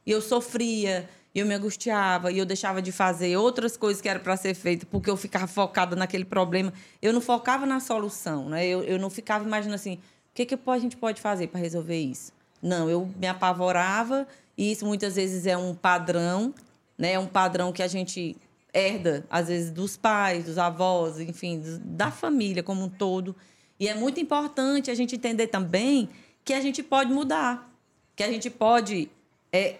E 0.05 0.11
eu 0.11 0.21
sofria, 0.21 1.09
eu 1.35 1.45
me 1.45 1.53
angustiava 1.53 2.31
e 2.31 2.37
eu 2.37 2.45
deixava 2.45 2.81
de 2.81 2.91
fazer 2.91 3.35
outras 3.35 3.75
coisas 3.75 4.01
que 4.01 4.07
eram 4.07 4.21
para 4.21 4.37
ser 4.37 4.53
feitas 4.53 4.87
porque 4.89 5.09
eu 5.09 5.17
ficava 5.17 5.47
focada 5.47 5.95
naquele 5.95 6.25
problema. 6.25 6.71
Eu 7.01 7.11
não 7.11 7.21
focava 7.21 7.65
na 7.65 7.79
solução, 7.79 8.49
né? 8.49 8.65
Eu, 8.65 8.83
eu 8.83 8.97
não 8.97 9.09
ficava 9.09 9.43
imaginando 9.43 9.75
assim, 9.75 9.99
que, 10.45 10.55
que 10.55 10.69
a 10.69 10.77
gente 10.77 10.95
pode 10.95 11.19
fazer 11.19 11.47
para 11.47 11.59
resolver 11.59 11.99
isso? 11.99 12.31
Não, 12.61 12.87
eu 12.89 13.09
me 13.17 13.27
apavorava 13.27 14.27
E 14.55 14.71
isso 14.71 14.85
muitas 14.85 15.15
vezes 15.15 15.47
é 15.47 15.57
um 15.57 15.73
padrão, 15.73 16.53
né? 16.97 17.13
É 17.13 17.19
um 17.19 17.25
padrão 17.25 17.71
que 17.71 17.81
a 17.81 17.87
gente 17.87 18.35
herda, 18.73 19.25
às 19.29 19.47
vezes, 19.47 19.71
dos 19.71 19.97
pais, 19.97 20.45
dos 20.45 20.57
avós, 20.57 21.19
enfim, 21.19 21.61
da 21.83 22.11
família 22.11 22.61
como 22.61 22.83
um 22.83 22.89
todo. 22.89 23.35
E 23.79 23.87
é 23.87 23.95
muito 23.95 24.19
importante 24.19 24.91
a 24.91 24.95
gente 24.95 25.15
entender 25.15 25.47
também 25.47 26.09
que 26.43 26.53
a 26.53 26.61
gente 26.61 26.83
pode 26.83 27.11
mudar, 27.11 27.71
que 28.15 28.23
a 28.23 28.31
gente 28.31 28.49
pode, 28.49 29.09
é, 29.51 29.77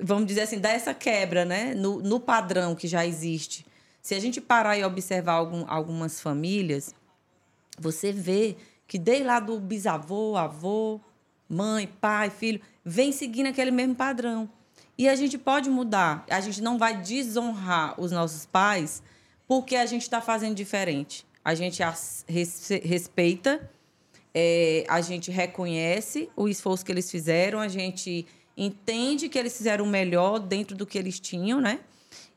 vamos 0.00 0.26
dizer 0.26 0.42
assim, 0.42 0.58
dar 0.58 0.70
essa 0.70 0.94
quebra 0.94 1.44
né? 1.44 1.74
no, 1.74 2.00
no 2.00 2.20
padrão 2.20 2.74
que 2.74 2.86
já 2.86 3.04
existe. 3.04 3.66
Se 4.02 4.14
a 4.14 4.20
gente 4.20 4.40
parar 4.40 4.76
e 4.78 4.84
observar 4.84 5.32
algum, 5.32 5.64
algumas 5.66 6.20
famílias, 6.20 6.94
você 7.78 8.12
vê 8.12 8.56
que 8.86 8.98
desde 8.98 9.24
lá 9.24 9.40
do 9.40 9.58
bisavô, 9.58 10.36
avô, 10.36 11.00
mãe, 11.48 11.86
pai, 12.00 12.30
filho, 12.30 12.60
vem 12.84 13.12
seguindo 13.12 13.48
aquele 13.48 13.70
mesmo 13.70 13.94
padrão. 13.94 14.48
E 14.98 15.08
a 15.08 15.14
gente 15.14 15.36
pode 15.36 15.68
mudar. 15.68 16.24
A 16.30 16.40
gente 16.40 16.62
não 16.62 16.78
vai 16.78 17.00
desonrar 17.00 18.00
os 18.00 18.10
nossos 18.10 18.46
pais 18.46 19.02
porque 19.46 19.76
a 19.76 19.86
gente 19.86 20.02
está 20.02 20.20
fazendo 20.20 20.54
diferente. 20.54 21.26
A 21.44 21.54
gente 21.54 21.82
respeita, 22.82 23.70
é, 24.34 24.84
a 24.88 25.00
gente 25.00 25.30
reconhece 25.30 26.28
o 26.34 26.48
esforço 26.48 26.84
que 26.84 26.90
eles 26.90 27.10
fizeram, 27.10 27.60
a 27.60 27.68
gente 27.68 28.26
entende 28.56 29.28
que 29.28 29.38
eles 29.38 29.56
fizeram 29.56 29.84
o 29.84 29.88
melhor 29.88 30.38
dentro 30.40 30.76
do 30.76 30.84
que 30.84 30.98
eles 30.98 31.20
tinham, 31.20 31.60
né? 31.60 31.80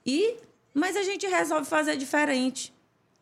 E 0.05 0.37
mas 0.73 0.95
a 0.95 1.03
gente 1.03 1.25
resolve 1.25 1.67
fazer 1.67 1.97
diferente. 1.97 2.73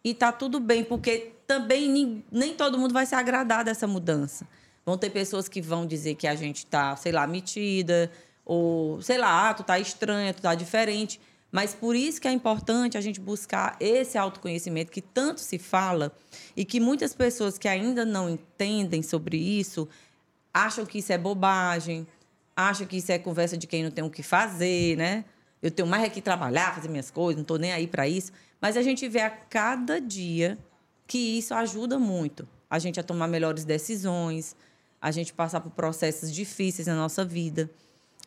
E 0.04 0.14
tá 0.14 0.32
tudo 0.32 0.60
bem, 0.60 0.84
porque 0.84 1.32
também 1.48 1.90
nem, 1.90 2.24
nem 2.30 2.54
todo 2.54 2.78
mundo 2.78 2.94
vai 2.94 3.06
se 3.06 3.16
agradar 3.16 3.64
dessa 3.64 3.88
mudança. 3.88 4.46
Vão 4.86 4.98
ter 4.98 5.10
pessoas 5.10 5.48
que 5.48 5.62
vão 5.62 5.86
dizer 5.86 6.16
que 6.16 6.28
a 6.28 6.36
gente 6.36 6.66
tá, 6.66 6.96
sei 6.98 7.12
lá, 7.12 7.26
metida, 7.26 8.12
ou 8.46 9.02
sei 9.02 9.18
lá, 9.18 9.50
ah, 9.50 9.54
tu 9.54 9.64
tá 9.64 9.80
estranha, 9.80 10.34
tu 10.34 10.42
tá 10.42 10.54
diferente. 10.54 11.20
Mas 11.52 11.74
por 11.74 11.96
isso 11.96 12.20
que 12.20 12.28
é 12.28 12.32
importante 12.32 12.98
a 12.98 13.02
gente 13.02 13.20
buscar 13.20 13.78
esse 13.80 14.18
autoconhecimento 14.18 14.92
que 14.92 15.02
tanto 15.02 15.40
se 15.40 15.58
fala 15.58 16.12
e 16.56 16.66
que 16.66 16.80
muitas 16.80 17.14
pessoas 17.14 17.58
que 17.58 17.68
ainda 17.68 18.06
não 18.06 18.30
entendem 18.30 19.02
sobre 19.02 19.38
isso 19.38 19.88
acham 20.54 20.86
que 20.86 21.00
isso 21.00 21.14
é 21.14 21.18
bobagem, 21.18 22.06
acham 22.56 22.86
que 22.86 22.98
isso 22.98 23.12
é 23.12 23.18
conversa 23.18 23.58
de 23.58 23.66
quem 23.66 23.84
não 23.84 23.92
tem 23.92 24.04
o 24.04 24.10
que 24.10 24.24
fazer, 24.24 24.98
né? 24.98 25.24
Eu 25.62 25.72
tenho 25.72 25.88
mais 25.88 26.04
é 26.04 26.10
que 26.10 26.22
trabalhar, 26.22 26.76
fazer 26.76 26.90
minhas 26.90 27.10
coisas, 27.10 27.38
não 27.38 27.44
estou 27.44 27.58
nem 27.58 27.72
aí 27.72 27.88
para 27.88 28.08
isso. 28.08 28.32
Mas 28.62 28.76
a 28.76 28.82
gente 28.82 29.08
vê 29.08 29.22
a 29.22 29.30
cada 29.30 30.00
dia 30.00 30.58
que 31.08 31.18
isso 31.18 31.54
ajuda 31.54 31.98
muito 31.98 32.48
a 32.70 32.80
gente 32.80 33.00
a 33.00 33.04
tomar 33.04 33.28
melhores 33.28 33.64
decisões, 33.64 34.56
a 35.02 35.12
gente 35.12 35.34
passar 35.34 35.62
por 35.62 35.72
processos 35.72 36.34
difíceis 36.34 36.88
na 36.88 36.96
nossa 36.96 37.24
vida. 37.24 37.70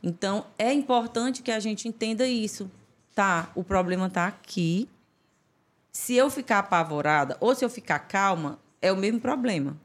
Então, 0.03 0.47
é 0.59 0.73
importante 0.73 1.43
que 1.43 1.51
a 1.51 1.61
gente 1.61 1.87
entenda 1.87 2.27
isso. 2.27 2.71
Tá, 3.15 3.51
o 3.55 3.63
problema 3.63 4.07
está 4.07 4.27
aqui. 4.27 4.89
Se 5.93 6.15
eu 6.15 6.31
ficar 6.31 6.61
apavorada 6.61 7.37
ou 7.41 7.55
se 7.55 7.65
eu 7.65 7.69
ficar 7.69 7.99
calma, 7.99 8.59
é 8.81 8.91
o 8.91 8.97
mesmo 8.97 9.21
problema. 9.21 9.77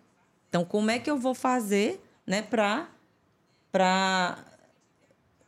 Então, 0.47 0.63
como 0.63 0.89
é 0.89 0.99
que 0.99 1.11
eu 1.11 1.17
vou 1.17 1.33
fazer 1.33 2.01
né, 2.25 2.41
para 2.41 2.87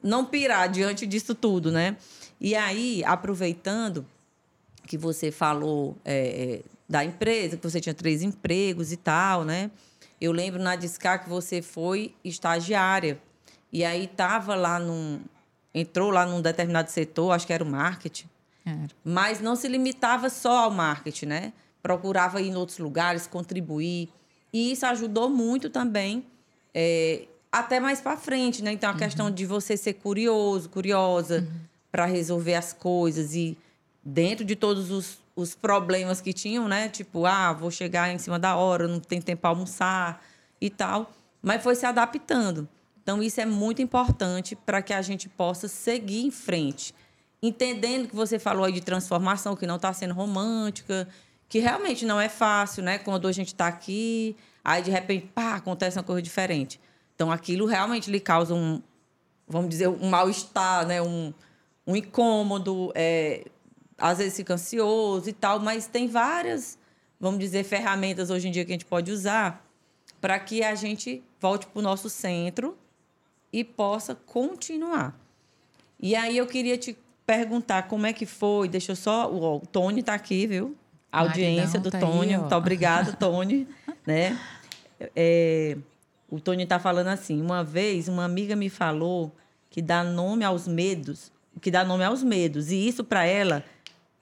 não 0.03 0.25
pirar 0.25 0.67
diante 0.69 1.05
disso 1.05 1.33
tudo, 1.33 1.71
né? 1.71 1.95
E 2.41 2.55
aí, 2.55 3.03
aproveitando 3.05 4.05
que 4.85 4.97
você 4.97 5.31
falou 5.31 5.97
é, 6.03 6.61
é 6.63 6.76
da 6.87 7.03
empresa, 7.03 7.57
que 7.57 7.63
você 7.63 7.81
tinha 7.81 7.93
três 7.93 8.21
empregos 8.21 8.91
e 8.91 8.97
tal, 8.97 9.43
né? 9.43 9.71
Eu 10.19 10.31
lembro 10.31 10.61
na 10.61 10.75
Discar 10.75 11.23
que 11.23 11.29
você 11.29 11.61
foi 11.61 12.15
estagiária. 12.23 13.21
E 13.71 13.83
aí 13.83 14.05
estava 14.05 14.55
lá 14.55 14.79
num. 14.79 15.21
Entrou 15.73 16.09
lá 16.09 16.25
num 16.25 16.41
determinado 16.41 16.89
setor, 16.89 17.31
acho 17.31 17.45
que 17.45 17.53
era 17.53 17.63
o 17.63 17.67
marketing. 17.67 18.27
Era. 18.65 18.87
Mas 19.03 19.39
não 19.39 19.55
se 19.55 19.67
limitava 19.67 20.29
só 20.29 20.65
ao 20.65 20.71
marketing, 20.71 21.25
né? 21.27 21.53
Procurava 21.83 22.41
ir 22.41 22.49
em 22.49 22.55
outros 22.55 22.79
lugares, 22.79 23.27
contribuir. 23.27 24.09
E 24.51 24.71
isso 24.71 24.85
ajudou 24.85 25.29
muito 25.29 25.69
também, 25.69 26.25
é, 26.73 27.27
até 27.51 27.79
mais 27.79 28.01
para 28.01 28.17
frente, 28.17 28.63
né? 28.63 28.71
Então, 28.71 28.89
a 28.89 28.93
uhum. 28.93 28.99
questão 28.99 29.29
de 29.29 29.45
você 29.45 29.77
ser 29.77 29.93
curioso, 29.93 30.69
curiosa, 30.69 31.41
uhum. 31.41 31.59
para 31.91 32.05
resolver 32.05 32.55
as 32.55 32.73
coisas. 32.73 33.35
E 33.35 33.57
dentro 34.03 34.43
de 34.43 34.55
todos 34.55 34.89
os, 34.89 35.19
os 35.37 35.53
problemas 35.53 36.19
que 36.19 36.33
tinham, 36.33 36.67
né? 36.67 36.89
Tipo, 36.89 37.27
ah, 37.27 37.53
vou 37.53 37.69
chegar 37.69 38.11
em 38.11 38.17
cima 38.17 38.39
da 38.39 38.55
hora, 38.55 38.87
não 38.87 38.99
tem 38.99 39.21
tempo 39.21 39.41
para 39.41 39.51
almoçar 39.51 40.25
e 40.59 40.67
tal. 40.67 41.13
Mas 41.43 41.61
foi 41.61 41.75
se 41.75 41.85
adaptando. 41.85 42.67
Então, 43.03 43.21
isso 43.21 43.39
é 43.39 43.45
muito 43.45 43.79
importante 43.79 44.55
para 44.55 44.81
que 44.81 44.91
a 44.91 45.01
gente 45.01 45.29
possa 45.29 45.67
seguir 45.67 46.25
em 46.25 46.31
frente. 46.31 46.93
Entendendo 47.41 48.07
que 48.09 48.15
você 48.15 48.39
falou 48.39 48.65
aí 48.65 48.73
de 48.73 48.81
transformação, 48.81 49.55
que 49.55 49.67
não 49.67 49.75
está 49.75 49.93
sendo 49.93 50.15
romântica, 50.15 51.07
que 51.47 51.59
realmente 51.59 52.03
não 52.03 52.19
é 52.19 52.27
fácil, 52.27 52.83
né? 52.83 52.97
Quando 52.97 53.27
a 53.27 53.31
gente 53.31 53.49
está 53.49 53.67
aqui, 53.67 54.35
aí 54.65 54.81
de 54.81 54.89
repente, 54.89 55.27
pá, 55.27 55.53
acontece 55.53 55.99
uma 55.99 56.03
coisa 56.03 56.21
diferente. 56.21 56.81
Então, 57.13 57.31
aquilo 57.31 57.67
realmente 57.67 58.09
lhe 58.09 58.19
causa 58.19 58.55
um, 58.55 58.81
vamos 59.47 59.69
dizer, 59.69 59.87
um 59.87 60.09
mal-estar, 60.09 60.87
né? 60.87 60.99
Um, 60.99 61.31
um 61.85 61.95
incômodo, 61.95 62.91
é, 62.95 63.45
às 63.97 64.19
vezes 64.19 64.35
fica 64.35 64.53
ansioso 64.53 65.29
e 65.29 65.33
tal, 65.33 65.59
mas 65.59 65.87
tem 65.87 66.07
várias, 66.07 66.77
vamos 67.19 67.39
dizer, 67.39 67.63
ferramentas 67.63 68.29
hoje 68.29 68.47
em 68.47 68.51
dia 68.51 68.63
que 68.63 68.71
a 68.71 68.75
gente 68.75 68.85
pode 68.85 69.11
usar 69.11 69.65
para 70.21 70.39
que 70.39 70.63
a 70.63 70.75
gente 70.75 71.23
volte 71.39 71.67
para 71.67 71.79
o 71.79 71.81
nosso 71.81 72.09
centro 72.09 72.77
e 73.51 73.63
possa 73.63 74.15
continuar. 74.15 75.17
E 75.99 76.15
aí 76.15 76.37
eu 76.37 76.45
queria 76.45 76.77
te 76.77 76.97
perguntar 77.25 77.83
como 77.83 78.05
é 78.05 78.13
que 78.13 78.25
foi. 78.25 78.67
Deixa 78.67 78.91
eu 78.91 78.95
só. 78.95 79.31
O, 79.31 79.59
Tony 79.59 80.01
está 80.01 80.13
aqui, 80.13 80.45
viu? 80.47 80.75
A 81.11 81.21
audiência 81.21 81.79
do 81.79 81.89
tá 81.89 81.99
Tony. 81.99 82.33
Aí, 82.33 82.39
Muito 82.39 82.55
obrigada, 82.55 83.13
Tony. 83.13 83.67
né? 84.05 84.39
É, 85.15 85.77
o 86.29 86.39
Tony 86.39 86.63
está 86.63 86.79
falando 86.79 87.07
assim: 87.07 87.41
uma 87.41 87.63
vez 87.63 88.07
uma 88.07 88.25
amiga 88.25 88.55
me 88.55 88.69
falou 88.69 89.35
que 89.69 89.81
dá 89.81 90.03
nome 90.03 90.43
aos 90.43 90.67
medos, 90.67 91.31
que 91.61 91.71
dá 91.71 91.83
nome 91.83 92.03
aos 92.03 92.23
medos. 92.23 92.71
E 92.71 92.87
isso 92.87 93.03
para 93.03 93.25
ela 93.25 93.63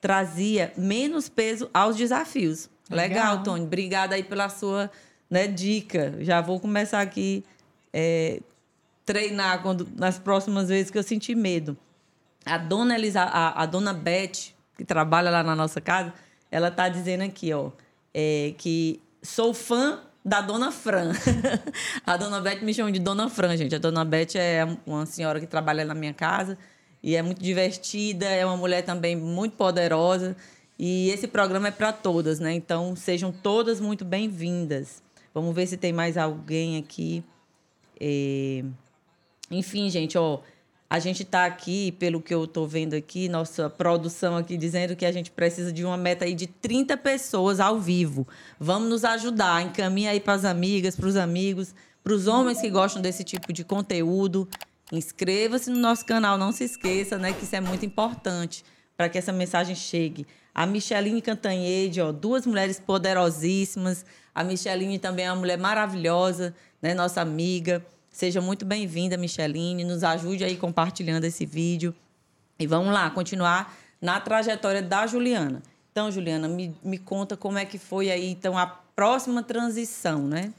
trazia 0.00 0.72
menos 0.76 1.28
peso 1.28 1.70
aos 1.72 1.96
desafios. 1.96 2.68
Legal, 2.90 3.08
Legal 3.08 3.42
Tony. 3.42 3.64
Obrigada 3.64 4.14
aí 4.14 4.22
pela 4.22 4.48
sua 4.48 4.90
né, 5.28 5.46
dica. 5.46 6.14
Já 6.20 6.40
vou 6.40 6.60
começar 6.60 7.00
aqui 7.00 7.44
é, 7.92 8.40
treinar 9.04 9.62
quando, 9.62 9.88
nas 9.96 10.18
próximas 10.18 10.68
vezes 10.68 10.90
que 10.90 10.98
eu 10.98 11.02
sentir 11.02 11.34
medo. 11.34 11.76
A 12.44 12.58
dona 12.58 12.94
Elisa, 12.94 13.22
a, 13.22 13.62
a 13.62 13.66
dona 13.66 13.92
Beth, 13.92 14.52
que 14.76 14.84
trabalha 14.84 15.30
lá 15.30 15.42
na 15.42 15.56
nossa 15.56 15.80
casa, 15.80 16.12
ela 16.50 16.70
tá 16.70 16.88
dizendo 16.88 17.22
aqui, 17.22 17.52
ó, 17.52 17.70
é, 18.14 18.54
que 18.56 19.00
sou 19.22 19.52
fã 19.52 20.00
da 20.24 20.40
dona 20.40 20.70
Fran. 20.70 21.12
a 22.06 22.16
dona 22.16 22.40
Beth 22.40 22.60
me 22.62 22.72
chama 22.72 22.92
de 22.92 23.00
dona 23.00 23.28
Fran, 23.28 23.56
gente. 23.56 23.74
A 23.74 23.78
dona 23.78 24.04
Beth 24.04 24.36
é 24.36 24.64
uma 24.86 25.06
senhora 25.06 25.40
que 25.40 25.46
trabalha 25.46 25.84
na 25.84 25.94
minha 25.94 26.14
casa 26.14 26.56
e 27.06 27.14
é 27.14 27.22
muito 27.22 27.40
divertida, 27.40 28.26
é 28.26 28.44
uma 28.44 28.56
mulher 28.56 28.82
também 28.82 29.14
muito 29.14 29.56
poderosa. 29.56 30.36
E 30.76 31.08
esse 31.10 31.28
programa 31.28 31.68
é 31.68 31.70
para 31.70 31.92
todas, 31.92 32.40
né? 32.40 32.52
Então 32.52 32.96
sejam 32.96 33.30
todas 33.30 33.78
muito 33.78 34.04
bem-vindas. 34.04 35.00
Vamos 35.32 35.54
ver 35.54 35.68
se 35.68 35.76
tem 35.76 35.92
mais 35.92 36.16
alguém 36.16 36.76
aqui. 36.78 37.22
É... 38.00 38.64
Enfim, 39.52 39.88
gente, 39.88 40.18
ó, 40.18 40.40
a 40.90 40.98
gente 40.98 41.22
está 41.22 41.46
aqui, 41.46 41.92
pelo 41.92 42.20
que 42.20 42.34
eu 42.34 42.42
estou 42.42 42.66
vendo 42.66 42.94
aqui, 42.94 43.28
nossa 43.28 43.70
produção 43.70 44.36
aqui 44.36 44.56
dizendo 44.56 44.96
que 44.96 45.06
a 45.06 45.12
gente 45.12 45.30
precisa 45.30 45.72
de 45.72 45.84
uma 45.84 45.96
meta 45.96 46.24
aí 46.24 46.34
de 46.34 46.48
30 46.48 46.96
pessoas 46.96 47.60
ao 47.60 47.78
vivo. 47.78 48.26
Vamos 48.58 48.88
nos 48.88 49.04
ajudar, 49.04 49.62
encaminha 49.62 50.10
aí 50.10 50.18
para 50.18 50.34
as 50.34 50.44
amigas, 50.44 50.96
para 50.96 51.06
os 51.06 51.14
amigos, 51.14 51.72
para 52.02 52.12
os 52.12 52.26
homens 52.26 52.60
que 52.60 52.68
gostam 52.68 53.00
desse 53.00 53.22
tipo 53.22 53.52
de 53.52 53.62
conteúdo. 53.62 54.48
Inscreva-se 54.92 55.68
no 55.70 55.78
nosso 55.78 56.04
canal, 56.06 56.38
não 56.38 56.52
se 56.52 56.64
esqueça, 56.64 57.18
né, 57.18 57.32
que 57.32 57.44
isso 57.44 57.56
é 57.56 57.60
muito 57.60 57.84
importante 57.84 58.64
para 58.96 59.08
que 59.08 59.18
essa 59.18 59.32
mensagem 59.32 59.74
chegue. 59.74 60.26
A 60.54 60.64
Micheline 60.64 61.20
Cantanhede, 61.20 62.00
ó, 62.00 62.12
duas 62.12 62.46
mulheres 62.46 62.80
poderosíssimas. 62.80 64.06
A 64.34 64.42
Micheline 64.42 64.98
também 64.98 65.26
é 65.26 65.32
uma 65.32 65.38
mulher 65.38 65.58
maravilhosa, 65.58 66.54
né, 66.80 66.94
nossa 66.94 67.20
amiga. 67.20 67.84
Seja 68.08 68.40
muito 68.40 68.64
bem-vinda, 68.64 69.16
Micheline. 69.18 69.84
Nos 69.84 70.02
ajude 70.02 70.44
aí 70.44 70.56
compartilhando 70.56 71.24
esse 71.24 71.44
vídeo. 71.44 71.94
E 72.58 72.66
vamos 72.66 72.92
lá, 72.92 73.10
continuar 73.10 73.76
na 74.00 74.18
trajetória 74.18 74.80
da 74.80 75.06
Juliana. 75.06 75.62
Então, 75.92 76.10
Juliana, 76.10 76.48
me, 76.48 76.74
me 76.82 76.96
conta 76.96 77.36
como 77.36 77.58
é 77.58 77.66
que 77.66 77.78
foi 77.78 78.10
aí, 78.10 78.30
então, 78.30 78.56
a 78.56 78.80
próxima 78.96 79.42
transição, 79.42 80.26
né? 80.26 80.52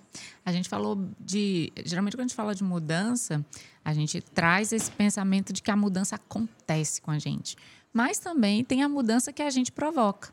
A 0.45 0.51
gente 0.51 0.69
falou 0.69 1.09
de. 1.19 1.73
Geralmente, 1.83 2.15
quando 2.15 2.21
a 2.21 2.27
gente 2.27 2.35
fala 2.35 2.53
de 2.53 2.63
mudança, 2.63 3.43
a 3.83 3.93
gente 3.93 4.21
traz 4.21 4.71
esse 4.71 4.91
pensamento 4.91 5.51
de 5.51 5.61
que 5.61 5.71
a 5.71 5.75
mudança 5.75 6.15
acontece 6.15 7.01
com 7.01 7.09
a 7.09 7.17
gente. 7.17 7.57
Mas 7.91 8.19
também 8.19 8.63
tem 8.63 8.83
a 8.83 8.87
mudança 8.87 9.33
que 9.33 9.41
a 9.41 9.49
gente 9.49 9.71
provoca. 9.71 10.31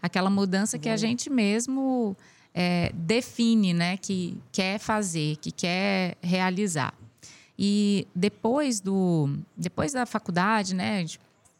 Aquela 0.00 0.30
mudança 0.30 0.78
que 0.78 0.88
a 0.88 0.96
gente 0.96 1.28
mesmo 1.28 2.16
é, 2.54 2.90
define, 2.94 3.74
né, 3.74 3.96
que 3.98 4.40
quer 4.50 4.78
fazer, 4.78 5.36
que 5.36 5.50
quer 5.52 6.16
realizar. 6.22 6.94
E 7.58 8.06
depois 8.14 8.80
do 8.80 9.38
depois 9.56 9.92
da 9.92 10.06
faculdade, 10.06 10.74
né, 10.74 11.04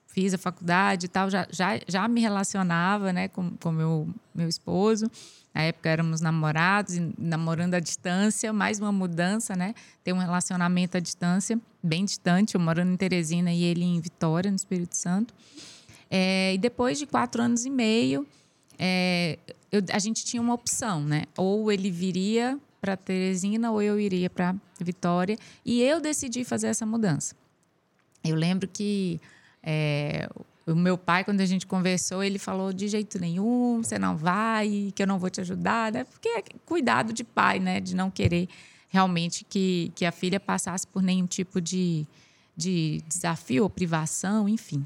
fiz 0.06 0.32
a 0.32 0.38
faculdade 0.38 1.06
e 1.06 1.08
tal, 1.08 1.28
já, 1.28 1.46
já, 1.50 1.78
já 1.86 2.08
me 2.08 2.20
relacionava, 2.20 3.12
né, 3.12 3.28
com, 3.28 3.50
com 3.58 3.70
meu 3.70 4.08
meu 4.34 4.48
esposo. 4.48 5.10
Na 5.56 5.62
época 5.62 5.88
éramos 5.88 6.20
namorados, 6.20 6.96
namorando 7.16 7.72
à 7.72 7.80
distância, 7.80 8.52
mais 8.52 8.78
uma 8.78 8.92
mudança, 8.92 9.56
né? 9.56 9.74
Ter 10.04 10.12
um 10.12 10.18
relacionamento 10.18 10.98
à 10.98 11.00
distância, 11.00 11.58
bem 11.82 12.04
distante, 12.04 12.56
eu 12.56 12.60
morando 12.60 12.92
em 12.92 12.96
Teresina 12.98 13.50
e 13.50 13.64
ele 13.64 13.82
em 13.82 13.98
Vitória, 13.98 14.50
no 14.50 14.56
Espírito 14.56 14.94
Santo. 14.94 15.32
É, 16.10 16.52
e 16.52 16.58
depois 16.58 16.98
de 16.98 17.06
quatro 17.06 17.40
anos 17.40 17.64
e 17.64 17.70
meio, 17.70 18.26
é, 18.78 19.38
eu, 19.72 19.82
a 19.94 19.98
gente 19.98 20.26
tinha 20.26 20.42
uma 20.42 20.52
opção, 20.52 21.00
né? 21.00 21.22
Ou 21.38 21.72
ele 21.72 21.90
viria 21.90 22.58
para 22.78 22.94
Teresina 22.94 23.70
ou 23.70 23.80
eu 23.80 23.98
iria 23.98 24.28
para 24.28 24.54
Vitória. 24.78 25.38
E 25.64 25.80
eu 25.80 26.02
decidi 26.02 26.44
fazer 26.44 26.66
essa 26.66 26.84
mudança. 26.84 27.34
Eu 28.22 28.36
lembro 28.36 28.68
que 28.68 29.18
é, 29.62 30.28
o 30.66 30.74
meu 30.74 30.98
pai, 30.98 31.22
quando 31.22 31.40
a 31.40 31.46
gente 31.46 31.66
conversou, 31.66 32.24
ele 32.24 32.38
falou 32.38 32.72
de 32.72 32.88
jeito 32.88 33.20
nenhum, 33.20 33.82
você 33.82 33.98
não 33.98 34.16
vai, 34.16 34.92
que 34.94 35.02
eu 35.02 35.06
não 35.06 35.18
vou 35.18 35.30
te 35.30 35.40
ajudar, 35.40 35.92
né? 35.92 36.04
Porque 36.04 36.28
é 36.28 36.42
cuidado 36.64 37.12
de 37.12 37.22
pai, 37.22 37.60
né? 37.60 37.80
De 37.80 37.94
não 37.94 38.10
querer 38.10 38.48
realmente 38.88 39.44
que, 39.48 39.92
que 39.94 40.04
a 40.04 40.10
filha 40.10 40.40
passasse 40.40 40.86
por 40.86 41.02
nenhum 41.02 41.26
tipo 41.26 41.60
de, 41.60 42.06
de 42.56 43.00
desafio 43.08 43.62
ou 43.62 43.70
privação, 43.70 44.48
enfim. 44.48 44.84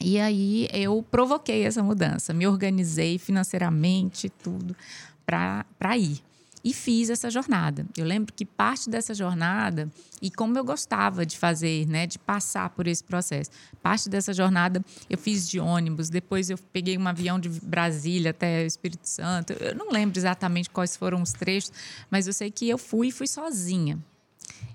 E 0.00 0.18
aí 0.18 0.68
eu 0.72 1.04
provoquei 1.08 1.64
essa 1.64 1.82
mudança, 1.82 2.32
me 2.32 2.46
organizei 2.46 3.18
financeiramente, 3.18 4.28
tudo, 4.28 4.76
para 5.24 5.96
ir 5.96 6.22
e 6.64 6.72
fiz 6.72 7.10
essa 7.10 7.30
jornada. 7.30 7.86
Eu 7.96 8.04
lembro 8.04 8.32
que 8.32 8.44
parte 8.44 8.90
dessa 8.90 9.14
jornada 9.14 9.90
e 10.20 10.30
como 10.30 10.58
eu 10.58 10.64
gostava 10.64 11.24
de 11.24 11.38
fazer, 11.38 11.86
né, 11.86 12.06
de 12.06 12.18
passar 12.18 12.70
por 12.70 12.86
esse 12.86 13.02
processo. 13.02 13.50
Parte 13.82 14.08
dessa 14.08 14.32
jornada 14.32 14.84
eu 15.08 15.16
fiz 15.16 15.48
de 15.48 15.60
ônibus, 15.60 16.10
depois 16.10 16.50
eu 16.50 16.58
peguei 16.72 16.98
um 16.98 17.06
avião 17.06 17.38
de 17.38 17.48
Brasília 17.48 18.30
até 18.30 18.64
Espírito 18.64 19.08
Santo. 19.08 19.52
Eu 19.52 19.74
não 19.74 19.90
lembro 19.90 20.18
exatamente 20.18 20.70
quais 20.70 20.96
foram 20.96 21.22
os 21.22 21.32
trechos, 21.32 21.72
mas 22.10 22.26
eu 22.26 22.32
sei 22.32 22.50
que 22.50 22.68
eu 22.68 22.78
fui 22.78 23.08
e 23.08 23.12
fui 23.12 23.26
sozinha. 23.26 23.98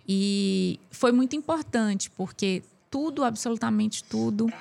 E 0.07 0.79
foi 0.91 1.11
muito 1.11 1.35
importante 1.35 2.09
porque 2.11 2.63
tudo, 2.89 3.23
absolutamente 3.23 4.03
tudo, 4.03 4.51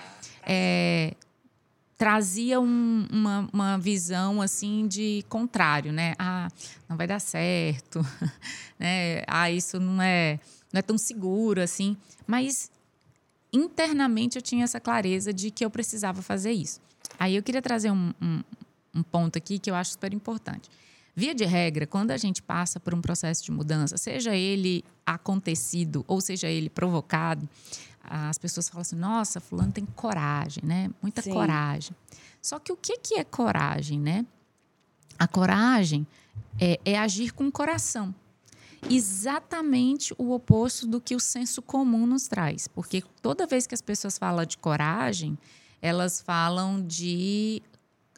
é, 0.44 1.14
trazia 2.02 2.58
um, 2.58 3.06
uma, 3.12 3.48
uma 3.52 3.78
visão 3.78 4.42
assim 4.42 4.88
de 4.88 5.24
contrário, 5.28 5.92
né? 5.92 6.14
Ah, 6.18 6.48
não 6.88 6.96
vai 6.96 7.06
dar 7.06 7.20
certo, 7.20 8.04
né? 8.76 9.22
Ah, 9.28 9.48
isso 9.52 9.78
não 9.78 10.02
é, 10.02 10.40
não 10.72 10.80
é 10.80 10.82
tão 10.82 10.98
seguro 10.98 11.62
assim. 11.62 11.96
Mas 12.26 12.72
internamente 13.52 14.36
eu 14.36 14.42
tinha 14.42 14.64
essa 14.64 14.80
clareza 14.80 15.32
de 15.32 15.52
que 15.52 15.64
eu 15.64 15.70
precisava 15.70 16.22
fazer 16.22 16.50
isso. 16.50 16.80
Aí 17.20 17.36
eu 17.36 17.42
queria 17.42 17.62
trazer 17.62 17.92
um, 17.92 18.12
um, 18.20 18.42
um 18.92 19.02
ponto 19.04 19.38
aqui 19.38 19.60
que 19.60 19.70
eu 19.70 19.76
acho 19.76 19.92
super 19.92 20.12
importante. 20.12 20.68
Via 21.14 21.34
de 21.34 21.44
regra, 21.44 21.86
quando 21.86 22.10
a 22.10 22.16
gente 22.16 22.42
passa 22.42 22.80
por 22.80 22.94
um 22.94 23.00
processo 23.00 23.44
de 23.44 23.52
mudança, 23.52 23.96
seja 23.96 24.34
ele 24.34 24.84
acontecido 25.06 26.04
ou 26.08 26.20
seja 26.20 26.48
ele 26.48 26.68
provocado, 26.68 27.48
as 28.04 28.38
pessoas 28.38 28.68
falam 28.68 28.82
assim: 28.82 28.96
nossa, 28.96 29.40
fulano 29.40 29.72
tem 29.72 29.86
coragem, 29.86 30.64
né? 30.64 30.90
Muita 31.00 31.22
Sim. 31.22 31.32
coragem. 31.32 31.96
Só 32.40 32.58
que 32.58 32.72
o 32.72 32.76
que, 32.76 32.98
que 32.98 33.14
é 33.14 33.24
coragem, 33.24 34.00
né? 34.00 34.26
A 35.18 35.28
coragem 35.28 36.06
é, 36.60 36.80
é 36.84 36.98
agir 36.98 37.32
com 37.32 37.46
o 37.46 37.52
coração. 37.52 38.14
Exatamente 38.90 40.12
o 40.18 40.32
oposto 40.32 40.86
do 40.86 41.00
que 41.00 41.14
o 41.14 41.20
senso 41.20 41.62
comum 41.62 42.04
nos 42.04 42.26
traz. 42.26 42.66
Porque 42.66 43.04
toda 43.20 43.46
vez 43.46 43.66
que 43.66 43.74
as 43.74 43.80
pessoas 43.80 44.18
falam 44.18 44.44
de 44.44 44.58
coragem, 44.58 45.38
elas 45.80 46.20
falam 46.20 46.84
de 46.84 47.62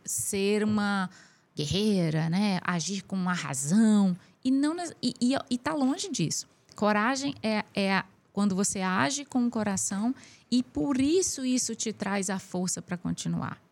ser 0.05 0.65
uma 0.65 1.11
guerreira, 1.55 2.31
né? 2.31 2.61
Agir 2.65 3.03
com 3.03 3.17
uma 3.17 3.35
razão. 3.35 4.17
E 4.43 4.51
não 4.51 4.75
e, 5.03 5.15
e, 5.21 5.35
e 5.51 5.59
tá 5.59 5.75
longe 5.75 6.11
disso. 6.11 6.47
Coragem 6.75 7.35
é, 7.43 7.65
é 7.75 8.03
quando 8.35 8.55
você 8.55 8.81
age 8.81 9.25
com 9.25 9.47
o 9.47 9.51
coração 9.51 10.13
e 10.51 10.61
por 10.63 11.01
isso 11.01 11.45
isso 11.45 11.75
te 11.75 11.93
traz 11.93 12.29
a 12.29 12.39
força 12.39 12.83
para 12.83 12.99
continuar. 12.99 13.63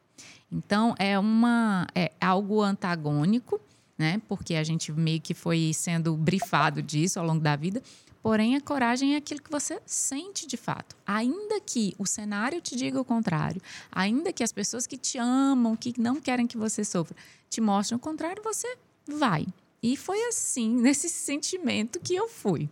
Então 0.50 0.94
é 0.98 1.18
uma 1.18 1.88
é 1.94 2.12
algo 2.20 2.62
antagônico, 2.62 3.60
né? 3.98 4.22
Porque 4.28 4.54
a 4.54 4.62
gente 4.62 4.92
meio 4.92 5.20
que 5.20 5.34
foi 5.34 5.72
sendo 5.74 6.16
brifado 6.16 6.80
disso 6.80 7.18
ao 7.18 7.26
longo 7.26 7.40
da 7.40 7.56
vida. 7.56 7.82
Porém, 8.22 8.54
a 8.54 8.60
coragem 8.60 9.14
é 9.14 9.16
aquilo 9.16 9.42
que 9.42 9.50
você 9.50 9.82
sente 9.84 10.46
de 10.46 10.56
fato. 10.56 10.94
Ainda 11.04 11.60
que 11.60 11.92
o 11.98 12.06
cenário 12.06 12.60
te 12.60 12.76
diga 12.76 13.00
o 13.00 13.04
contrário, 13.04 13.60
ainda 13.90 14.32
que 14.32 14.44
as 14.44 14.52
pessoas 14.52 14.86
que 14.86 14.96
te 14.96 15.18
amam, 15.18 15.74
que 15.74 15.92
não 15.98 16.20
querem 16.20 16.46
que 16.46 16.56
você 16.56 16.84
sofra, 16.84 17.16
te 17.50 17.60
mostrem 17.60 17.96
o 17.96 18.00
contrário, 18.00 18.40
você 18.44 18.76
vai. 19.08 19.44
E 19.82 19.96
foi 19.96 20.22
assim, 20.28 20.70
nesse 20.80 21.08
sentimento 21.08 21.98
que 21.98 22.14
eu 22.14 22.28
fui. 22.28 22.70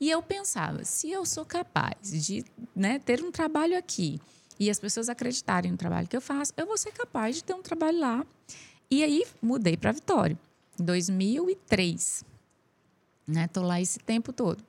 E 0.00 0.10
eu 0.10 0.22
pensava, 0.22 0.84
se 0.84 1.10
eu 1.10 1.26
sou 1.26 1.44
capaz 1.44 2.10
de 2.24 2.44
né, 2.74 2.98
ter 2.98 3.22
um 3.22 3.32
trabalho 3.32 3.76
aqui 3.76 4.20
e 4.58 4.70
as 4.70 4.78
pessoas 4.78 5.08
acreditarem 5.08 5.72
no 5.72 5.76
trabalho 5.76 6.06
que 6.06 6.16
eu 6.16 6.20
faço, 6.20 6.52
eu 6.56 6.66
vou 6.66 6.76
ser 6.76 6.92
capaz 6.92 7.36
de 7.36 7.44
ter 7.44 7.54
um 7.54 7.62
trabalho 7.62 7.98
lá. 7.98 8.26
E 8.90 9.02
aí 9.02 9.24
mudei 9.42 9.76
para 9.76 9.92
Vitória, 9.92 10.38
em 10.78 10.84
2003. 10.84 12.24
Né? 13.26 13.48
Lá 13.56 13.80
esse 13.80 13.98
tempo 13.98 14.32
todo. 14.32 14.62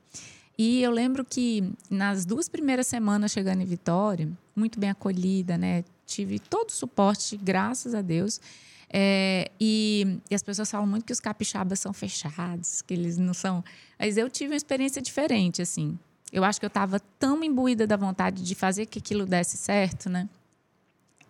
E 0.57 0.81
eu 0.81 0.91
lembro 0.91 1.23
que 1.23 1.71
nas 1.89 2.25
duas 2.25 2.49
primeiras 2.49 2.87
semanas 2.87 3.31
chegando 3.31 3.61
em 3.61 3.65
Vitória, 3.65 4.29
muito 4.53 4.77
bem 4.77 4.89
acolhida, 4.89 5.57
né? 5.57 5.85
Tive 6.05 6.37
todo 6.37 6.69
o 6.69 6.73
suporte, 6.73 7.37
graças 7.37 7.95
a 7.95 8.01
Deus. 8.01 8.41
É, 8.91 9.51
e, 9.59 10.19
e, 10.29 10.35
as 10.35 10.41
pessoas 10.41 10.69
falam 10.69 10.87
muito 10.87 11.05
que 11.05 11.13
os 11.13 11.19
capixabas 11.19 11.79
são 11.79 11.93
fechados, 11.93 12.81
que 12.81 12.93
eles 12.93 13.17
não 13.17 13.33
são. 13.33 13.63
Mas 13.99 14.17
eu 14.17 14.29
tive 14.29 14.53
uma 14.53 14.57
experiência 14.57 15.01
diferente, 15.01 15.61
assim. 15.61 15.97
Eu 16.31 16.43
acho 16.43 16.59
que 16.59 16.65
eu 16.65 16.69
estava 16.69 16.99
tão 17.19 17.43
imbuída 17.43 17.85
da 17.85 17.95
vontade 17.95 18.43
de 18.43 18.55
fazer 18.55 18.85
que 18.85 18.99
aquilo 18.99 19.25
desse 19.25 19.57
certo, 19.57 20.09
né? 20.09 20.27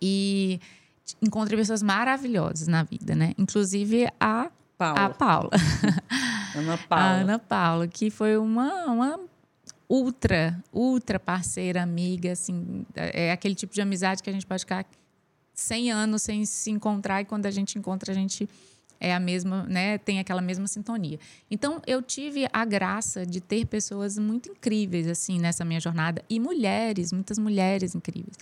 E 0.02 0.60
encontrei 1.22 1.58
pessoas 1.58 1.84
maravilhosas 1.84 2.68
na 2.68 2.84
vida, 2.84 3.16
né? 3.16 3.34
Inclusive 3.38 4.08
a 4.20 4.50
Paula. 4.78 5.06
A 5.06 5.10
Paula. 5.10 5.50
Ana 6.56 6.78
Paula. 6.78 7.04
A 7.04 7.12
Ana 7.12 7.40
Paula, 7.40 7.88
que 7.88 8.10
foi 8.10 8.38
uma, 8.38 8.86
uma 8.86 9.20
ultra, 9.90 10.58
ultra 10.72 11.20
parceira, 11.20 11.82
amiga, 11.82 12.32
assim, 12.32 12.86
é 12.96 13.32
aquele 13.32 13.56
tipo 13.56 13.74
de 13.74 13.82
amizade 13.82 14.22
que 14.24 14.30
a 14.30 14.34
gente 14.34 14.46
pode 14.46 14.62
ficar 14.62 14.86
100 15.60 15.92
anos 15.92 16.22
sem 16.24 16.46
se 16.46 16.72
encontrar 16.72 17.22
e 17.22 17.26
quando 17.26 17.46
a 17.46 17.52
gente 17.52 17.78
encontra, 17.78 18.12
a 18.12 18.16
gente 18.16 18.48
é 19.00 19.14
a 19.14 19.20
mesma, 19.20 19.64
né, 19.64 19.98
tem 19.98 20.20
aquela 20.20 20.42
mesma 20.42 20.68
sintonia. 20.68 21.20
Então 21.50 21.82
eu 21.88 22.02
tive 22.02 22.48
a 22.52 22.66
graça 22.66 23.26
de 23.26 23.40
ter 23.40 23.66
pessoas 23.66 24.18
muito 24.18 24.50
incríveis 24.50 25.08
assim 25.08 25.40
nessa 25.40 25.64
minha 25.64 25.80
jornada 25.80 26.24
e 26.30 26.40
mulheres, 26.40 27.14
muitas 27.14 27.38
mulheres 27.38 27.96
incríveis. 27.96 28.36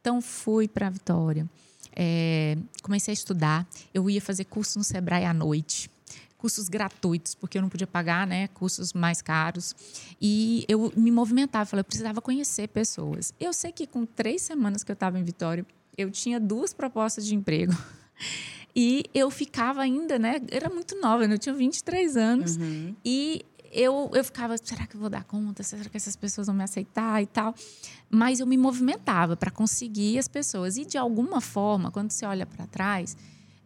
Então 0.00 0.20
fui 0.20 0.68
para 0.68 0.90
Vitória, 0.90 1.48
é, 1.94 2.56
comecei 2.82 3.12
a 3.12 3.14
estudar. 3.14 3.66
Eu 3.94 4.08
ia 4.10 4.20
fazer 4.20 4.44
curso 4.44 4.78
no 4.78 4.84
Sebrae 4.84 5.24
à 5.24 5.32
noite, 5.32 5.90
cursos 6.36 6.68
gratuitos 6.68 7.34
porque 7.34 7.56
eu 7.56 7.62
não 7.62 7.68
podia 7.68 7.86
pagar, 7.86 8.26
né, 8.26 8.48
cursos 8.48 8.92
mais 8.92 9.22
caros. 9.22 9.74
E 10.20 10.64
eu 10.68 10.92
me 10.94 11.10
movimentava, 11.10 11.64
falei, 11.64 11.80
eu 11.80 11.84
precisava 11.84 12.20
conhecer 12.20 12.68
pessoas. 12.68 13.32
Eu 13.40 13.52
sei 13.52 13.72
que 13.72 13.86
com 13.86 14.04
três 14.04 14.42
semanas 14.42 14.84
que 14.84 14.90
eu 14.90 14.94
estava 14.94 15.18
em 15.18 15.24
Vitória 15.24 15.64
eu 15.96 16.10
tinha 16.10 16.40
duas 16.40 16.72
propostas 16.72 17.26
de 17.26 17.34
emprego. 17.34 17.72
E 18.74 19.04
eu 19.12 19.30
ficava 19.30 19.82
ainda, 19.82 20.18
né? 20.18 20.40
Era 20.50 20.70
muito 20.70 20.98
nova, 20.98 21.24
eu 21.24 21.38
tinha 21.38 21.54
23 21.54 22.16
anos. 22.16 22.56
Uhum. 22.56 22.96
E 23.04 23.44
eu, 23.70 24.10
eu 24.14 24.24
ficava, 24.24 24.56
será 24.56 24.86
que 24.86 24.96
eu 24.96 25.00
vou 25.00 25.10
dar 25.10 25.24
conta? 25.24 25.62
Será 25.62 25.84
que 25.84 25.96
essas 25.96 26.16
pessoas 26.16 26.46
vão 26.46 26.56
me 26.56 26.64
aceitar 26.64 27.22
e 27.22 27.26
tal? 27.26 27.54
Mas 28.10 28.40
eu 28.40 28.46
me 28.46 28.56
movimentava 28.56 29.36
para 29.36 29.50
conseguir 29.50 30.18
as 30.18 30.28
pessoas. 30.28 30.76
E 30.76 30.84
de 30.84 30.96
alguma 30.96 31.40
forma, 31.40 31.90
quando 31.90 32.10
você 32.10 32.24
olha 32.24 32.46
para 32.46 32.66
trás, 32.66 33.16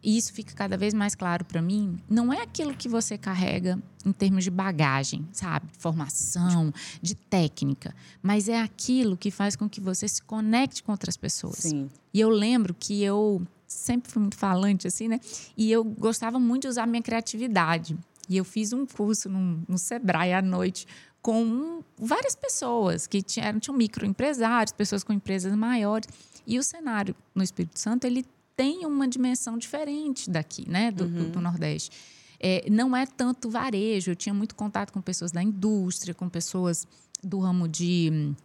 e 0.07 0.17
isso 0.17 0.31
fica 0.31 0.53
cada 0.53 0.77
vez 0.77 0.93
mais 0.93 1.15
claro 1.15 1.43
para 1.43 1.61
mim, 1.61 1.99
não 2.09 2.31
é 2.31 2.41
aquilo 2.41 2.73
que 2.73 2.87
você 2.87 3.17
carrega 3.17 3.77
em 4.05 4.13
termos 4.13 4.45
de 4.45 4.49
bagagem, 4.49 5.27
sabe? 5.33 5.67
Formação, 5.77 6.73
de 7.01 7.13
técnica, 7.13 7.93
mas 8.23 8.47
é 8.47 8.57
aquilo 8.57 9.17
que 9.17 9.29
faz 9.29 9.57
com 9.57 9.67
que 9.67 9.81
você 9.81 10.07
se 10.07 10.21
conecte 10.21 10.81
com 10.81 10.93
outras 10.93 11.17
pessoas. 11.17 11.57
Sim. 11.57 11.89
E 12.13 12.21
eu 12.21 12.29
lembro 12.29 12.73
que 12.73 13.03
eu 13.03 13.45
sempre 13.67 14.09
fui 14.09 14.21
muito 14.21 14.37
falante, 14.37 14.87
assim, 14.87 15.09
né? 15.09 15.19
E 15.57 15.69
eu 15.69 15.83
gostava 15.83 16.39
muito 16.39 16.61
de 16.61 16.67
usar 16.69 16.87
minha 16.87 17.03
criatividade. 17.03 17.97
E 18.29 18.37
eu 18.37 18.45
fiz 18.45 18.71
um 18.71 18.85
curso 18.85 19.27
no, 19.27 19.61
no 19.67 19.77
Sebrae 19.77 20.31
à 20.31 20.41
noite 20.41 20.87
com 21.21 21.83
várias 21.99 22.33
pessoas 22.33 23.07
que 23.07 23.21
tinham, 23.21 23.59
tinham 23.59 23.75
microempresários, 23.75 24.71
pessoas 24.71 25.03
com 25.03 25.11
empresas 25.11 25.53
maiores. 25.53 26.07
E 26.45 26.57
o 26.57 26.63
cenário 26.63 27.13
no 27.35 27.43
Espírito 27.43 27.77
Santo, 27.77 28.07
ele 28.07 28.25
tem 28.57 28.85
uma 28.87 29.07
dimensão 29.07 29.55
diferente 29.55 30.29
daqui, 30.29 30.67
né? 30.67 30.91
Do, 30.91 31.03
uhum. 31.05 31.11
do, 31.11 31.29
do 31.29 31.41
Nordeste. 31.41 31.91
É, 32.39 32.67
não 32.69 32.95
é 32.95 33.05
tanto 33.05 33.49
varejo. 33.49 34.11
Eu 34.11 34.15
tinha 34.15 34.33
muito 34.33 34.55
contato 34.55 34.91
com 34.91 34.99
pessoas 34.99 35.31
da 35.31 35.41
indústria, 35.41 36.13
com 36.13 36.27
pessoas 36.27 36.87
do 37.23 37.39
ramo 37.39 37.67
de 37.67 38.09
hum, 38.11 38.35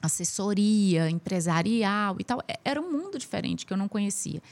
assessoria 0.00 1.10
empresarial 1.10 2.16
e 2.18 2.24
tal. 2.24 2.42
É, 2.48 2.58
era 2.64 2.80
um 2.80 2.90
mundo 2.90 3.18
diferente 3.18 3.66
que 3.66 3.72
eu 3.72 3.76
não 3.76 3.88
conhecia. 3.88 4.42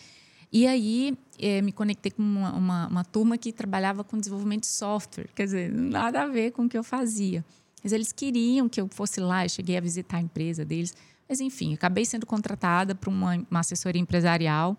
E 0.53 0.67
aí 0.67 1.19
é, 1.39 1.61
me 1.63 1.73
conectei 1.73 2.13
com 2.13 2.23
uma, 2.23 2.53
uma, 2.53 2.87
uma, 2.89 3.05
turma 3.05 3.37
que 3.37 3.53
trabalhava 3.53 4.05
com 4.05 4.17
desenvolvimento 4.19 4.63
de 4.63 4.69
software, 4.69 5.29
quer 5.35 5.45
dizer, 5.45 5.73
nada 5.73 6.23
a 6.23 6.27
ver 6.29 6.53
com 6.53 6.67
o 6.67 6.69
que 6.69 6.79
eu 6.79 6.85
fazia. 6.85 7.45
Mas 7.83 7.93
eles 7.93 8.13
queriam 8.13 8.69
que 8.69 8.81
eu 8.81 8.89
fosse 8.89 9.21
lá, 9.21 9.45
eu 9.45 9.49
cheguei 9.49 9.77
a 9.77 9.81
visitar 9.81 10.19
a 10.19 10.21
empresa 10.21 10.65
deles. 10.65 10.95
Mas, 11.29 11.41
enfim, 11.41 11.75
acabei 11.75 12.05
sendo 12.05 12.25
contratada 12.25 12.95
para 12.95 13.11
uma, 13.11 13.45
uma 13.51 13.61
assessoria 13.61 14.01
empresarial 14.01 14.77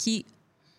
que 0.00 0.24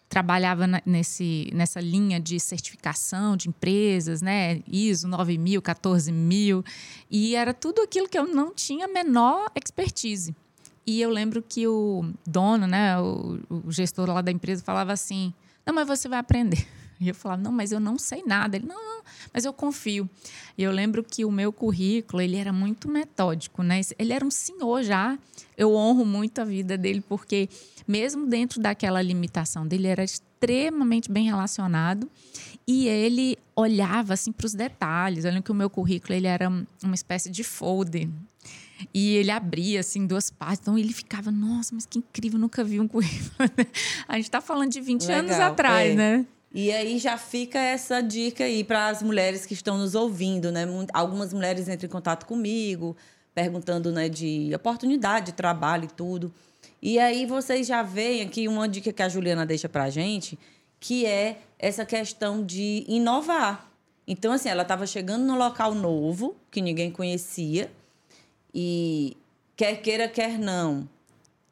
trabalhava 0.09 0.67
nesse, 0.85 1.49
nessa 1.53 1.79
linha 1.79 2.19
de 2.19 2.37
certificação 2.39 3.37
de 3.37 3.47
empresas, 3.47 4.21
né? 4.21 4.61
ISO 4.67 5.07
9000, 5.07 5.61
14000, 5.61 6.65
e 7.09 7.35
era 7.35 7.53
tudo 7.53 7.81
aquilo 7.81 8.09
que 8.09 8.17
eu 8.17 8.27
não 8.27 8.53
tinha 8.53 8.87
menor 8.87 9.49
expertise. 9.55 10.35
E 10.85 10.99
eu 10.99 11.09
lembro 11.09 11.41
que 11.41 11.67
o 11.67 12.03
dono, 12.25 12.65
né, 12.65 12.99
o, 12.99 13.39
o 13.49 13.71
gestor 13.71 14.09
lá 14.09 14.21
da 14.21 14.31
empresa 14.31 14.63
falava 14.63 14.91
assim: 14.91 15.33
"Não, 15.65 15.73
mas 15.73 15.87
você 15.87 16.09
vai 16.09 16.19
aprender". 16.19 16.67
E 16.99 17.07
eu 17.07 17.15
falava: 17.15 17.41
"Não, 17.41 17.51
mas 17.51 17.71
eu 17.71 17.79
não 17.79 17.97
sei 17.97 18.21
nada". 18.25 18.57
Ele: 18.57 18.67
"Não, 18.67 18.75
não, 18.75 19.03
mas 19.33 19.45
eu 19.45 19.53
confio". 19.53 20.09
E 20.57 20.61
eu 20.61 20.71
lembro 20.71 21.03
que 21.03 21.23
o 21.23 21.31
meu 21.31 21.53
currículo, 21.53 22.21
ele 22.21 22.35
era 22.35 22.51
muito 22.51 22.89
metódico, 22.89 23.63
né? 23.63 23.79
Ele 23.97 24.11
era 24.11 24.25
um 24.25 24.29
senhor 24.29 24.83
já. 24.83 25.17
Eu 25.57 25.73
honro 25.73 26.05
muito 26.05 26.39
a 26.39 26.45
vida 26.45 26.77
dele 26.77 27.01
porque 27.07 27.49
mesmo 27.87 28.25
dentro 28.27 28.61
daquela 28.61 29.01
limitação 29.01 29.67
dele, 29.67 29.87
era 29.87 30.03
extremamente 30.03 31.11
bem 31.11 31.25
relacionado 31.25 32.09
e 32.67 32.87
ele 32.87 33.37
olhava 33.55 34.13
assim 34.13 34.31
para 34.31 34.45
os 34.45 34.53
detalhes. 34.53 35.25
Olha 35.25 35.41
que 35.41 35.51
o 35.51 35.55
meu 35.55 35.69
currículo 35.69 36.13
ele 36.13 36.27
era 36.27 36.49
uma 36.49 36.95
espécie 36.95 37.29
de 37.29 37.43
folder 37.43 38.07
e 38.93 39.15
ele 39.15 39.31
abria 39.31 39.79
assim 39.79 40.05
duas 40.05 40.29
partes. 40.29 40.59
Então 40.61 40.77
ele 40.77 40.93
ficava, 40.93 41.31
nossa, 41.31 41.73
mas 41.75 41.85
que 41.85 41.99
incrível, 41.99 42.39
nunca 42.39 42.63
vi 42.63 42.79
um 42.79 42.87
currículo. 42.87 43.31
A 44.07 44.15
gente 44.15 44.25
está 44.25 44.41
falando 44.41 44.71
de 44.71 44.81
20 44.81 45.01
Legal, 45.01 45.19
anos 45.19 45.39
atrás, 45.39 45.91
é. 45.91 45.95
né? 45.95 46.25
E 46.53 46.71
aí 46.71 46.99
já 46.99 47.17
fica 47.17 47.57
essa 47.57 48.01
dica 48.01 48.43
aí 48.43 48.63
para 48.63 48.89
as 48.89 49.01
mulheres 49.01 49.45
que 49.45 49.53
estão 49.53 49.77
nos 49.77 49.95
ouvindo, 49.95 50.51
né? 50.51 50.65
Algumas 50.93 51.33
mulheres 51.33 51.69
entram 51.69 51.87
em 51.87 51.91
contato 51.91 52.25
comigo, 52.25 52.95
perguntando, 53.33 53.89
né, 53.91 54.09
de 54.09 54.51
oportunidade 54.53 55.27
de 55.27 55.31
trabalho 55.31 55.85
e 55.85 55.87
tudo. 55.87 56.33
E 56.81 56.97
aí 56.97 57.25
vocês 57.27 57.67
já 57.67 57.83
veem 57.83 58.23
aqui 58.23 58.47
uma 58.47 58.67
dica 58.67 58.91
que 58.91 59.03
a 59.03 59.09
Juliana 59.09 59.45
deixa 59.45 59.69
para 59.69 59.83
a 59.83 59.89
gente, 59.89 60.37
que 60.79 61.05
é 61.05 61.39
essa 61.59 61.85
questão 61.85 62.43
de 62.43 62.83
inovar. 62.87 63.69
Então, 64.07 64.33
assim, 64.33 64.49
ela 64.49 64.63
estava 64.63 64.87
chegando 64.87 65.23
num 65.23 65.37
local 65.37 65.75
novo, 65.75 66.35
que 66.49 66.59
ninguém 66.59 66.89
conhecia, 66.89 67.71
e 68.53 69.15
quer 69.55 69.75
queira, 69.75 70.07
quer 70.07 70.39
não, 70.39 70.89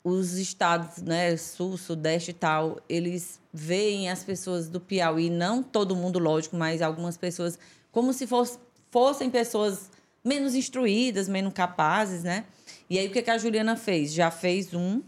os 0.04 0.34
estados, 0.34 1.04
né, 1.04 1.38
sul, 1.38 1.78
sudeste 1.78 2.32
e 2.32 2.34
tal, 2.34 2.80
eles 2.90 3.40
veem 3.54 4.10
as 4.10 4.24
pessoas 4.24 4.68
do 4.68 4.80
Piauí, 4.80 5.30
não 5.30 5.62
todo 5.62 5.96
mundo, 5.96 6.18
lógico, 6.18 6.56
mas 6.56 6.82
algumas 6.82 7.18
pessoas, 7.18 7.60
como 7.92 8.14
se 8.14 8.26
fosse, 8.26 8.58
fossem 8.90 9.30
pessoas 9.30 9.92
menos 10.24 10.56
instruídas, 10.56 11.30
menos 11.30 11.54
capazes, 11.54 12.24
né? 12.24 12.46
E 12.90 12.98
aí, 12.98 13.08
o 13.08 13.12
que, 13.12 13.22
que 13.22 13.30
a 13.30 13.38
Juliana 13.38 13.76
fez? 13.76 14.12
Já 14.12 14.32
fez 14.32 14.74
um 14.74 15.02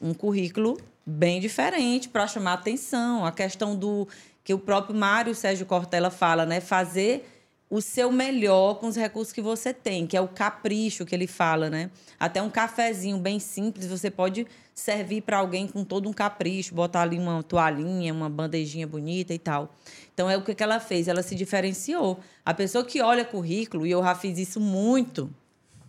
um 0.00 0.14
currículo 0.14 0.78
bem 1.04 1.40
diferente 1.40 2.08
para 2.08 2.26
chamar 2.26 2.54
atenção. 2.54 3.24
A 3.24 3.32
questão 3.32 3.74
do 3.74 4.06
que 4.44 4.54
o 4.54 4.58
próprio 4.58 4.94
Mário 4.94 5.34
Sérgio 5.34 5.66
Cortella 5.66 6.10
fala, 6.10 6.46
né? 6.46 6.60
Fazer 6.60 7.26
o 7.70 7.82
seu 7.82 8.10
melhor 8.10 8.76
com 8.76 8.86
os 8.86 8.96
recursos 8.96 9.32
que 9.32 9.42
você 9.42 9.74
tem, 9.74 10.06
que 10.06 10.16
é 10.16 10.20
o 10.20 10.28
capricho 10.28 11.04
que 11.04 11.14
ele 11.14 11.26
fala, 11.26 11.68
né? 11.68 11.90
Até 12.18 12.40
um 12.40 12.48
cafezinho 12.48 13.18
bem 13.18 13.38
simples, 13.38 13.86
você 13.86 14.10
pode 14.10 14.46
servir 14.74 15.22
para 15.22 15.38
alguém 15.38 15.66
com 15.66 15.84
todo 15.84 16.08
um 16.08 16.12
capricho, 16.12 16.74
botar 16.74 17.02
ali 17.02 17.18
uma 17.18 17.42
toalhinha, 17.42 18.12
uma 18.14 18.30
bandejinha 18.30 18.86
bonita 18.86 19.34
e 19.34 19.38
tal. 19.38 19.74
Então 20.14 20.30
é 20.30 20.36
o 20.36 20.42
que 20.42 20.62
ela 20.62 20.80
fez, 20.80 21.08
ela 21.08 21.22
se 21.22 21.34
diferenciou. 21.34 22.20
A 22.44 22.54
pessoa 22.54 22.84
que 22.84 23.02
olha 23.02 23.24
currículo, 23.24 23.86
e 23.86 23.90
eu 23.90 24.02
já 24.02 24.14
fiz 24.14 24.38
isso 24.38 24.60
muito, 24.60 25.30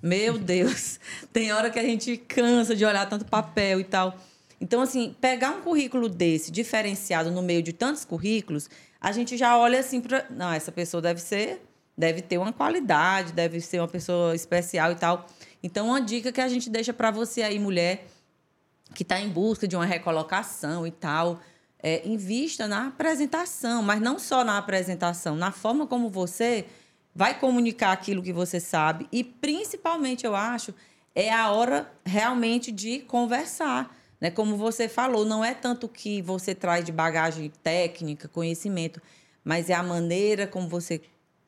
meu 0.01 0.37
Deus, 0.37 0.99
tem 1.33 1.51
hora 1.51 1.69
que 1.69 1.79
a 1.79 1.83
gente 1.83 2.17
cansa 2.17 2.75
de 2.75 2.85
olhar 2.85 3.07
tanto 3.07 3.25
papel 3.25 3.79
e 3.79 3.83
tal. 3.83 4.17
Então, 4.61 4.81
assim, 4.81 5.15
pegar 5.21 5.51
um 5.51 5.61
currículo 5.61 6.09
desse, 6.09 6.51
diferenciado 6.51 7.31
no 7.31 7.41
meio 7.41 7.63
de 7.63 7.71
tantos 7.71 8.03
currículos, 8.03 8.69
a 8.99 9.11
gente 9.11 9.37
já 9.37 9.57
olha 9.57 9.79
assim 9.79 10.01
para. 10.01 10.25
Não, 10.29 10.51
essa 10.51 10.71
pessoa 10.71 11.01
deve 11.01 11.21
ser, 11.21 11.61
deve 11.97 12.21
ter 12.21 12.37
uma 12.37 12.51
qualidade, 12.51 13.31
deve 13.31 13.61
ser 13.61 13.79
uma 13.79 13.87
pessoa 13.87 14.35
especial 14.35 14.91
e 14.91 14.95
tal. 14.95 15.25
Então, 15.63 15.87
uma 15.87 16.01
dica 16.01 16.31
que 16.31 16.41
a 16.41 16.47
gente 16.47 16.69
deixa 16.69 16.93
para 16.93 17.09
você 17.09 17.41
aí, 17.41 17.57
mulher, 17.57 18.07
que 18.93 19.03
está 19.03 19.19
em 19.19 19.29
busca 19.29 19.67
de 19.67 19.75
uma 19.75 19.85
recolocação 19.85 20.85
e 20.85 20.91
tal, 20.91 21.39
é, 21.81 22.05
invista 22.07 22.67
na 22.67 22.87
apresentação, 22.87 23.81
mas 23.81 24.01
não 24.01 24.19
só 24.19 24.43
na 24.43 24.57
apresentação, 24.57 25.35
na 25.35 25.51
forma 25.51 25.87
como 25.87 26.09
você 26.09 26.65
vai 27.13 27.39
comunicar 27.39 27.91
aquilo 27.91 28.23
que 28.23 28.33
você 28.33 28.59
sabe 28.59 29.07
e 29.11 29.23
principalmente 29.23 30.25
eu 30.25 30.35
acho 30.35 30.73
é 31.15 31.33
a 31.33 31.51
hora 31.51 31.91
realmente 32.05 32.71
de 32.71 32.99
conversar, 32.99 33.93
né? 34.21 34.29
Como 34.31 34.55
você 34.55 34.87
falou, 34.87 35.25
não 35.25 35.43
é 35.43 35.53
tanto 35.53 35.89
que 35.89 36.21
você 36.21 36.53
traz 36.53 36.85
de 36.85 36.91
bagagem 36.91 37.51
técnica, 37.63 38.27
conhecimento, 38.27 39.01
mas 39.43 39.69
é 39.69 39.73
a 39.73 39.83
maneira 39.83 40.47
como 40.47 40.69
você 40.69 41.01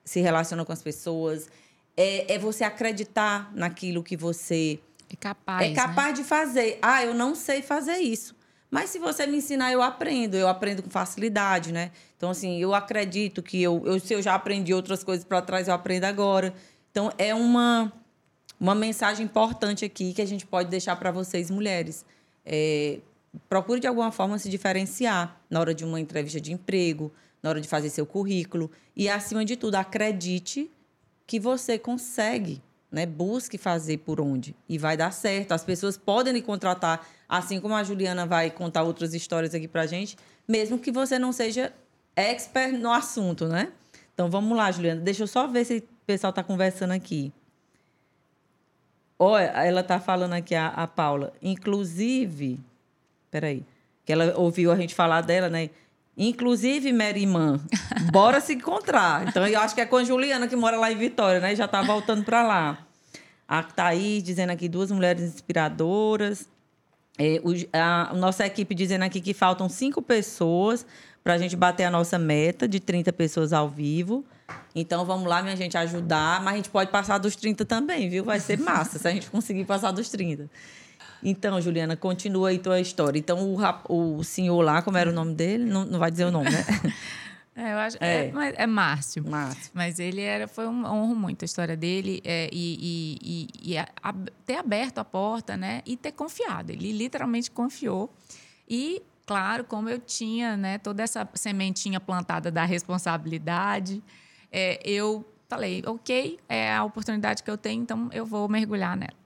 se 0.03 0.19
relaciona 0.19 0.65
com 0.65 0.73
as 0.73 0.81
pessoas, 0.81 1.47
é, 1.95 2.33
é 2.33 2.37
você 2.39 2.63
acreditar 2.63 3.51
naquilo 3.53 4.03
que 4.03 4.17
você 4.17 4.79
é 5.11 5.15
capaz, 5.15 5.71
é 5.71 5.73
capaz 5.73 6.07
né? 6.07 6.13
de 6.13 6.23
fazer. 6.23 6.79
Ah, 6.81 7.03
eu 7.03 7.13
não 7.13 7.35
sei 7.35 7.61
fazer 7.61 7.97
isso. 7.97 8.35
Mas 8.71 8.89
se 8.89 8.99
você 8.99 9.27
me 9.27 9.37
ensinar, 9.37 9.69
eu 9.73 9.81
aprendo. 9.81 10.35
Eu 10.35 10.47
aprendo 10.47 10.81
com 10.81 10.89
facilidade, 10.89 11.73
né? 11.73 11.91
Então, 12.15 12.29
assim, 12.29 12.57
eu 12.57 12.73
acredito 12.73 13.43
que 13.43 13.61
eu, 13.61 13.83
eu 13.85 13.99
se 13.99 14.13
eu 14.13 14.21
já 14.21 14.33
aprendi 14.33 14.73
outras 14.73 15.03
coisas 15.03 15.25
para 15.25 15.41
trás, 15.41 15.67
eu 15.67 15.73
aprendo 15.73 16.05
agora. 16.05 16.53
Então, 16.89 17.11
é 17.17 17.35
uma, 17.35 17.91
uma 18.57 18.73
mensagem 18.73 19.25
importante 19.25 19.83
aqui 19.83 20.13
que 20.13 20.21
a 20.21 20.25
gente 20.25 20.47
pode 20.47 20.69
deixar 20.69 20.95
para 20.95 21.11
vocês, 21.11 21.51
mulheres. 21.51 22.05
É, 22.45 22.99
procure, 23.49 23.81
de 23.81 23.87
alguma 23.87 24.09
forma, 24.09 24.39
se 24.39 24.49
diferenciar 24.49 25.37
na 25.49 25.59
hora 25.59 25.73
de 25.73 25.83
uma 25.83 25.99
entrevista 25.99 26.39
de 26.39 26.53
emprego, 26.53 27.11
na 27.43 27.49
hora 27.49 27.59
de 27.59 27.67
fazer 27.67 27.89
seu 27.89 28.05
currículo. 28.05 28.71
E, 28.95 29.09
acima 29.09 29.43
de 29.43 29.57
tudo, 29.57 29.75
acredite 29.75 30.71
que 31.27 31.41
você 31.41 31.77
consegue 31.77 32.61
né? 32.91 33.05
Busque 33.05 33.57
fazer 33.57 33.97
por 33.99 34.19
onde 34.19 34.55
e 34.67 34.77
vai 34.77 34.97
dar 34.97 35.11
certo. 35.11 35.53
As 35.53 35.63
pessoas 35.63 35.97
podem 35.97 36.33
lhe 36.33 36.41
contratar, 36.41 37.07
assim 37.27 37.59
como 37.59 37.73
a 37.73 37.83
Juliana 37.83 38.25
vai 38.25 38.51
contar 38.51 38.83
outras 38.83 39.13
histórias 39.13 39.55
aqui 39.55 39.67
pra 39.67 39.87
gente, 39.87 40.17
mesmo 40.47 40.77
que 40.77 40.91
você 40.91 41.17
não 41.17 41.31
seja 41.31 41.73
expert 42.15 42.73
no 42.77 42.91
assunto, 42.91 43.47
né? 43.47 43.71
Então 44.13 44.29
vamos 44.29 44.57
lá, 44.57 44.71
Juliana. 44.71 45.01
Deixa 45.01 45.23
eu 45.23 45.27
só 45.27 45.47
ver 45.47 45.65
se 45.65 45.77
o 45.77 45.83
pessoal 46.05 46.31
está 46.31 46.43
conversando 46.43 46.91
aqui. 46.91 47.31
Olha, 49.17 49.45
ela 49.45 49.81
está 49.81 49.99
falando 49.99 50.33
aqui, 50.33 50.55
a, 50.55 50.67
a 50.67 50.87
Paula. 50.87 51.31
Inclusive, 51.41 52.59
peraí, 53.29 53.63
que 54.03 54.11
ela 54.11 54.37
ouviu 54.37 54.71
a 54.71 54.75
gente 54.75 54.95
falar 54.95 55.21
dela, 55.21 55.47
né? 55.47 55.69
Inclusive, 56.17 56.91
Merimã, 56.91 57.59
bora 58.11 58.41
se 58.41 58.53
encontrar. 58.53 59.27
Então, 59.27 59.47
eu 59.47 59.59
acho 59.59 59.73
que 59.73 59.81
é 59.81 59.85
com 59.85 59.97
a 59.97 60.03
Juliana, 60.03 60.47
que 60.47 60.55
mora 60.55 60.77
lá 60.77 60.91
em 60.91 60.97
Vitória, 60.97 61.39
né? 61.39 61.55
Já 61.55 61.65
está 61.65 61.81
voltando 61.81 62.23
para 62.23 62.43
lá. 62.43 62.77
A 63.47 63.63
Thaís 63.63 64.23
dizendo 64.23 64.51
aqui 64.51 64.67
duas 64.67 64.91
mulheres 64.91 65.23
inspiradoras. 65.23 66.47
É, 67.17 67.41
o, 67.43 67.53
a, 67.73 68.11
a, 68.11 68.13
nossa 68.13 68.45
equipe 68.45 68.73
dizendo 68.73 69.03
aqui 69.03 69.19
que 69.21 69.33
faltam 69.33 69.67
cinco 69.69 70.01
pessoas 70.01 70.85
para 71.23 71.33
a 71.33 71.37
gente 71.37 71.55
bater 71.55 71.83
a 71.83 71.91
nossa 71.91 72.17
meta 72.17 72.67
de 72.67 72.79
30 72.79 73.11
pessoas 73.13 73.53
ao 73.53 73.69
vivo. 73.69 74.25
Então, 74.75 75.05
vamos 75.05 75.27
lá, 75.27 75.41
minha 75.41 75.55
gente, 75.55 75.77
ajudar. 75.77 76.41
Mas 76.41 76.53
a 76.53 76.57
gente 76.57 76.69
pode 76.69 76.91
passar 76.91 77.17
dos 77.17 77.35
30 77.35 77.65
também, 77.65 78.09
viu? 78.09 78.23
Vai 78.23 78.39
ser 78.39 78.57
massa 78.59 78.99
se 78.99 79.07
a 79.07 79.11
gente 79.11 79.29
conseguir 79.29 79.65
passar 79.65 79.91
dos 79.91 80.09
30. 80.09 80.49
Então, 81.23 81.59
Juliana, 81.61 81.95
continua 81.95 82.49
aí 82.49 82.59
tua 82.59 82.79
história. 82.79 83.19
Então, 83.19 83.55
o, 83.87 84.17
o 84.17 84.23
senhor 84.23 84.61
lá, 84.61 84.81
como 84.81 84.97
era 84.97 85.09
o 85.09 85.13
nome 85.13 85.33
dele? 85.33 85.65
Não, 85.65 85.85
não 85.85 85.99
vai 85.99 86.09
dizer 86.11 86.25
o 86.25 86.31
nome, 86.31 86.49
né? 86.49 86.65
É, 87.53 87.73
eu 87.73 87.77
acho 87.77 87.97
é, 87.99 88.27
é, 88.27 88.63
é 88.63 88.65
Márcio. 88.65 89.23
Márcio. 89.27 89.71
Mas 89.73 89.99
ele 89.99 90.21
era, 90.21 90.47
foi 90.47 90.67
um 90.67 90.85
honro 90.85 91.13
muito 91.13 91.43
a 91.43 91.45
história 91.45 91.75
dele 91.75 92.21
é, 92.23 92.49
e, 92.51 92.77
e, 92.81 93.47
e, 93.61 93.73
e 93.73 93.77
a, 93.77 93.85
ter 94.45 94.55
aberto 94.55 94.99
a 94.99 95.05
porta, 95.05 95.57
né? 95.57 95.81
E 95.85 95.97
ter 95.97 96.13
confiado. 96.13 96.71
Ele 96.71 96.93
literalmente 96.93 97.51
confiou. 97.51 98.11
E, 98.67 99.03
claro, 99.25 99.65
como 99.65 99.89
eu 99.89 99.99
tinha 99.99 100.55
né, 100.55 100.77
toda 100.77 101.03
essa 101.03 101.27
sementinha 101.33 101.99
plantada 101.99 102.49
da 102.49 102.63
responsabilidade, 102.63 104.01
é, 104.49 104.79
eu 104.85 105.25
falei, 105.49 105.83
ok, 105.85 106.39
é 106.47 106.73
a 106.73 106.83
oportunidade 106.85 107.43
que 107.43 107.51
eu 107.51 107.57
tenho, 107.57 107.83
então 107.83 108.09
eu 108.13 108.25
vou 108.25 108.47
mergulhar 108.47 108.95
nela. 108.95 109.20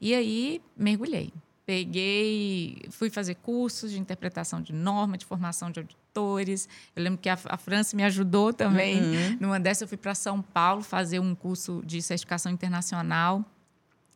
E 0.00 0.14
aí 0.14 0.62
mergulhei. 0.76 1.32
peguei, 1.66 2.80
fui 2.90 3.10
fazer 3.10 3.34
cursos 3.34 3.90
de 3.90 3.98
interpretação 3.98 4.62
de 4.62 4.72
norma, 4.72 5.18
de 5.18 5.24
formação 5.26 5.70
de 5.70 5.80
auditores. 5.80 6.68
Eu 6.94 7.02
lembro 7.02 7.18
que 7.18 7.28
a, 7.28 7.36
a 7.46 7.56
França 7.58 7.96
me 7.96 8.04
ajudou 8.04 8.52
também. 8.52 9.02
Uhum. 9.02 9.38
Numa 9.40 9.58
dessas, 9.58 9.82
eu 9.82 9.88
fui 9.88 9.96
para 9.96 10.14
São 10.14 10.40
Paulo 10.40 10.82
fazer 10.82 11.18
um 11.18 11.34
curso 11.34 11.82
de 11.84 12.00
certificação 12.00 12.52
internacional 12.52 13.44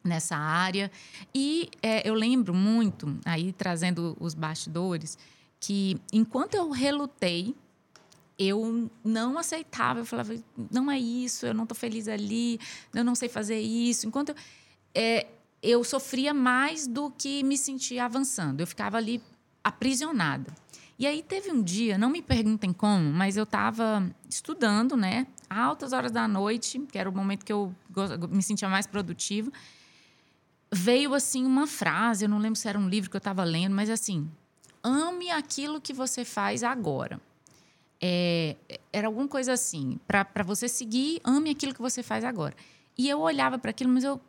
nessa 0.05 0.37
área. 0.37 0.91
E 1.35 1.68
é, 1.83 2.09
eu 2.09 2.14
lembro 2.14 2.55
muito, 2.55 3.18
aí 3.24 3.53
trazendo 3.53 4.16
os 4.20 4.33
bastidores, 4.33 5.18
que 5.59 6.01
enquanto 6.12 6.55
eu 6.55 6.70
relutei, 6.70 7.55
eu 8.39 8.89
não 9.05 9.37
aceitava. 9.37 10.01
Eu 10.01 10.07
falava, 10.07 10.35
não 10.70 10.91
é 10.91 10.99
isso, 10.99 11.45
eu 11.45 11.53
não 11.53 11.64
estou 11.64 11.76
feliz 11.76 12.09
ali, 12.09 12.59
eu 12.95 13.05
não 13.05 13.14
sei 13.14 13.28
fazer 13.28 13.59
isso. 13.59 14.07
Enquanto 14.07 14.31
eu, 14.31 14.35
é, 14.95 15.26
eu 15.62 15.84
sofria 15.84 16.32
mais 16.32 16.86
do 16.86 17.11
que 17.11 17.42
me 17.42 17.56
sentia 17.56 18.04
avançando. 18.04 18.61
Eu 18.61 18.66
ficava 18.66 18.96
ali 18.96 19.22
aprisionada. 19.62 20.54
E 20.98 21.06
aí 21.06 21.22
teve 21.22 21.50
um 21.50 21.62
dia, 21.62 21.96
não 21.96 22.11
me 22.11 22.20
perguntem 22.20 22.72
como, 22.72 23.11
mas 23.12 23.36
eu 23.36 23.44
estava 23.44 24.11
estudando, 24.28 24.96
né? 24.96 25.26
Altas 25.48 25.92
horas 25.92 26.12
da 26.12 26.28
noite, 26.28 26.78
que 26.78 26.98
era 26.98 27.08
o 27.08 27.12
momento 27.12 27.44
que 27.44 27.52
eu 27.52 27.74
me 28.28 28.42
sentia 28.42 28.68
mais 28.68 28.86
produtiva 28.86 29.50
veio 30.72 31.14
assim 31.14 31.44
uma 31.44 31.66
frase, 31.66 32.24
eu 32.24 32.28
não 32.28 32.38
lembro 32.38 32.58
se 32.58 32.68
era 32.68 32.78
um 32.78 32.88
livro 32.88 33.11
que 33.11 33.16
eu 33.16 33.18
estava 33.18 33.42
lendo, 33.42 33.74
mas 33.74 33.90
assim, 33.90 34.30
ame 34.82 35.30
aquilo 35.30 35.80
que 35.80 35.92
você 35.92 36.24
faz 36.24 36.62
agora. 36.62 37.20
É, 38.00 38.56
era 38.92 39.08
alguma 39.08 39.28
coisa 39.28 39.52
assim, 39.52 39.98
para 40.06 40.42
você 40.44 40.68
seguir, 40.68 41.20
ame 41.24 41.50
aquilo 41.50 41.74
que 41.74 41.82
você 41.82 42.02
faz 42.02 42.24
agora. 42.24 42.54
E 42.96 43.08
eu 43.08 43.20
olhava 43.20 43.58
para 43.58 43.70
aquilo, 43.70 43.92
mas 43.92 44.04
eu 44.04 44.20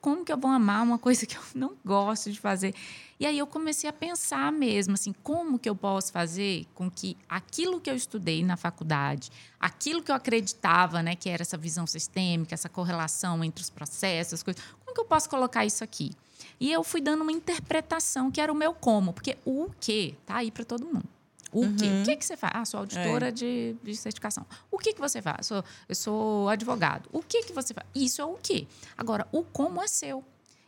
como 0.00 0.24
que 0.24 0.32
eu 0.32 0.38
vou 0.38 0.50
amar 0.50 0.82
uma 0.82 0.98
coisa 0.98 1.26
que 1.26 1.36
eu 1.36 1.42
não 1.54 1.76
gosto 1.84 2.30
de 2.30 2.40
fazer? 2.40 2.74
E 3.18 3.26
aí 3.26 3.38
eu 3.38 3.46
comecei 3.46 3.88
a 3.88 3.92
pensar 3.92 4.52
mesmo, 4.52 4.94
assim, 4.94 5.12
como 5.22 5.58
que 5.58 5.68
eu 5.68 5.74
posso 5.74 6.12
fazer 6.12 6.66
com 6.74 6.90
que 6.90 7.16
aquilo 7.28 7.80
que 7.80 7.90
eu 7.90 7.94
estudei 7.94 8.44
na 8.44 8.56
faculdade, 8.56 9.30
aquilo 9.58 10.02
que 10.02 10.10
eu 10.10 10.14
acreditava, 10.14 11.02
né, 11.02 11.14
que 11.14 11.28
era 11.28 11.42
essa 11.42 11.56
visão 11.56 11.86
sistêmica, 11.86 12.54
essa 12.54 12.68
correlação 12.68 13.42
entre 13.42 13.62
os 13.62 13.70
processos, 13.70 14.42
coisas, 14.42 14.62
como 14.80 14.94
que 14.94 15.00
eu 15.00 15.04
posso 15.04 15.28
colocar 15.28 15.64
isso 15.64 15.82
aqui? 15.82 16.12
E 16.60 16.72
eu 16.72 16.84
fui 16.84 17.00
dando 17.00 17.22
uma 17.22 17.32
interpretação 17.32 18.30
que 18.30 18.40
era 18.40 18.52
o 18.52 18.54
meu 18.54 18.74
como, 18.74 19.12
porque 19.12 19.38
o 19.44 19.70
que 19.80 20.16
tá 20.26 20.36
aí 20.36 20.50
para 20.50 20.64
todo 20.64 20.86
mundo. 20.86 21.08
O 21.54 21.60
uhum. 21.60 21.76
quê? 21.76 21.86
O 21.86 22.04
que, 22.04 22.16
que 22.16 22.26
você 22.26 22.36
faz? 22.36 22.52
Ah, 22.56 22.64
sou 22.64 22.80
auditora 22.80 23.28
é. 23.28 23.30
de, 23.30 23.76
de 23.80 23.94
certificação. 23.94 24.44
O 24.72 24.76
que, 24.76 24.92
que 24.92 25.00
você 25.00 25.22
faz? 25.22 25.46
Sou, 25.46 25.64
eu 25.88 25.94
sou 25.94 26.48
advogado. 26.48 27.08
O 27.12 27.22
que, 27.22 27.44
que 27.44 27.52
você 27.52 27.72
faz? 27.72 27.86
Isso 27.94 28.20
é 28.20 28.24
o 28.24 28.34
quê? 28.42 28.66
Agora, 28.98 29.24
o 29.30 29.44
como 29.44 29.80
é 29.80 29.86
seu. 29.86 30.24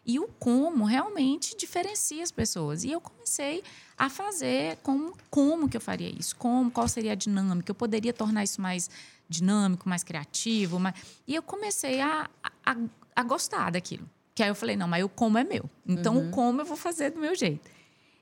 E 0.07 0.21
o 0.21 0.29
como 0.39 0.85
realmente 0.85 1.57
diferencia 1.57 2.23
as 2.23 2.31
pessoas. 2.31 2.85
E 2.85 2.93
eu 2.93 3.01
comecei 3.01 3.65
a 3.99 4.09
fazer 4.09 4.79
como, 4.85 5.13
como 5.29 5.69
que 5.69 5.77
eu 5.77 5.81
faria 5.81 6.09
isso, 6.09 6.37
como, 6.37 6.71
qual 6.71 6.87
seria 6.87 7.13
a 7.13 7.17
dinâmica. 7.17 7.69
Eu 7.69 7.75
poderia 7.75 8.13
tornar 8.13 8.45
isso 8.45 8.61
mais 8.61 8.89
dinâmico, 9.29 9.89
mais 9.89 10.05
criativo. 10.05 10.79
Mais... 10.79 10.95
E 11.27 11.35
eu 11.35 11.43
comecei 11.43 12.01
a, 12.01 12.31
a, 12.65 12.77
a 13.17 13.23
gostar 13.25 13.71
daquilo. 13.73 14.09
Que 14.37 14.45
aí 14.45 14.51
eu 14.51 14.55
falei, 14.55 14.77
não, 14.77 14.87
mas 14.87 15.03
o 15.03 15.09
como 15.09 15.37
é 15.37 15.43
meu. 15.43 15.69
Então, 15.85 16.17
uhum. 16.17 16.29
o 16.29 16.31
como 16.31 16.61
eu 16.61 16.65
vou 16.65 16.77
fazer 16.77 17.11
do 17.11 17.19
meu 17.19 17.35
jeito. 17.35 17.69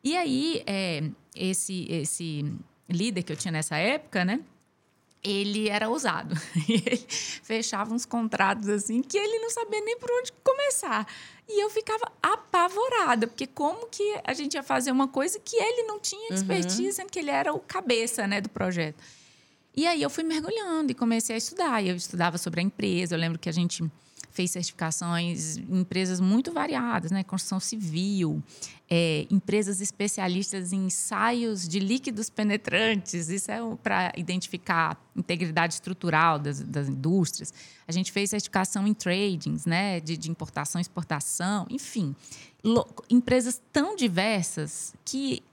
E 0.04 0.14
aí, 0.14 0.62
é, 0.66 1.02
esse, 1.34 1.86
esse 1.90 2.44
líder 2.88 3.22
que 3.22 3.32
eu 3.32 3.36
tinha 3.36 3.50
nessa 3.50 3.78
época, 3.78 4.22
né? 4.22 4.40
Ele 5.22 5.70
era 5.70 5.88
ousado. 5.88 6.34
ele 6.68 7.02
fechava 7.42 7.94
uns 7.94 8.04
contratos 8.04 8.68
assim 8.68 9.00
que 9.00 9.16
ele 9.16 9.38
não 9.38 9.48
sabia 9.48 9.80
nem 9.80 9.98
por 9.98 10.10
onde 10.12 10.30
começar. 10.44 11.06
E 11.48 11.62
eu 11.62 11.70
ficava 11.70 12.12
apavorada, 12.22 13.26
porque 13.26 13.46
como 13.46 13.86
que 13.86 14.20
a 14.22 14.34
gente 14.34 14.52
ia 14.52 14.62
fazer 14.62 14.90
uma 14.90 15.08
coisa 15.08 15.40
que 15.42 15.56
ele 15.56 15.84
não 15.84 15.98
tinha 15.98 16.28
uhum. 16.28 16.36
expertise, 16.36 16.84
uhum. 16.84 16.92
sendo 16.92 17.10
que 17.10 17.18
ele 17.18 17.30
era 17.30 17.54
o 17.54 17.58
cabeça 17.58 18.26
né, 18.26 18.42
do 18.42 18.50
projeto. 18.50 19.02
E 19.74 19.86
aí 19.86 20.02
eu 20.02 20.10
fui 20.10 20.22
mergulhando 20.22 20.92
e 20.92 20.94
comecei 20.94 21.34
a 21.34 21.38
estudar. 21.38 21.84
Eu 21.84 21.96
estudava 21.96 22.36
sobre 22.36 22.60
a 22.60 22.62
empresa. 22.62 23.14
Eu 23.14 23.18
lembro 23.18 23.38
que 23.38 23.48
a 23.48 23.52
gente 23.52 23.82
fez 24.34 24.50
certificações 24.50 25.56
em 25.56 25.80
empresas 25.80 26.18
muito 26.18 26.52
variadas, 26.52 27.12
né? 27.12 27.22
Construção 27.22 27.60
civil, 27.60 28.42
é, 28.90 29.26
empresas 29.30 29.80
especialistas 29.80 30.72
em 30.72 30.86
ensaios 30.86 31.68
de 31.68 31.78
líquidos 31.78 32.28
penetrantes, 32.28 33.28
isso 33.28 33.50
é 33.50 33.60
para 33.80 34.12
identificar 34.16 35.00
integridade 35.14 35.74
estrutural 35.74 36.40
das, 36.40 36.60
das, 36.60 36.88
indústrias. 36.88 37.54
A 37.86 37.92
gente 37.92 38.10
fez 38.10 38.30
certificação 38.30 38.86
em 38.88 38.92
tradings, 38.92 39.66
né? 39.66 40.00
De, 40.00 40.16
de 40.16 40.28
importação 40.28 40.80
exportação, 40.80 41.64
enfim. 41.70 42.14
empresas 43.08 43.62
tão 43.72 43.94
diversas 43.94 44.94
que 45.04 45.44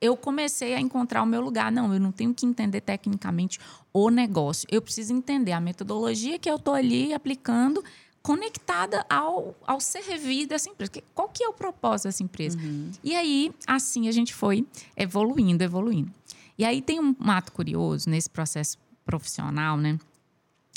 eu 0.00 0.16
comecei 0.16 0.74
a 0.74 0.80
encontrar 0.80 1.22
o 1.22 1.26
meu 1.26 1.40
lugar. 1.40 1.70
Não, 1.72 1.94
eu 1.94 2.00
não 2.00 2.12
tenho 2.12 2.34
que 2.34 2.44
entender 2.44 2.80
tecnicamente 2.80 3.58
o 3.92 4.10
negócio. 4.10 4.68
Eu 4.70 4.82
preciso 4.82 5.14
entender 5.14 5.52
a 5.52 5.60
metodologia 5.60 6.38
que 6.38 6.50
eu 6.50 6.56
estou 6.56 6.74
ali 6.74 7.14
aplicando 7.14 7.82
conectada 8.24 9.04
ao, 9.10 9.54
ao 9.66 9.78
servir 9.78 10.46
dessa 10.46 10.70
empresa. 10.70 10.92
Qual 11.14 11.28
que 11.28 11.44
é 11.44 11.48
o 11.48 11.52
propósito 11.52 12.06
dessa 12.06 12.22
empresa? 12.22 12.58
Uhum. 12.58 12.90
E 13.04 13.14
aí, 13.14 13.52
assim, 13.66 14.08
a 14.08 14.12
gente 14.12 14.32
foi 14.32 14.66
evoluindo, 14.96 15.62
evoluindo. 15.62 16.10
E 16.56 16.64
aí 16.64 16.80
tem 16.80 16.98
um 16.98 17.14
ato 17.30 17.52
curioso 17.52 18.08
nesse 18.08 18.30
processo 18.30 18.78
profissional, 19.04 19.76
né? 19.76 19.98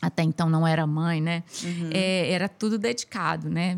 Até 0.01 0.23
então 0.23 0.49
não 0.49 0.67
era 0.67 0.85
mãe, 0.85 1.21
né? 1.21 1.41
Uhum. 1.63 1.89
É, 1.93 2.29
era 2.33 2.49
tudo 2.49 2.77
dedicado, 2.77 3.49
né? 3.49 3.77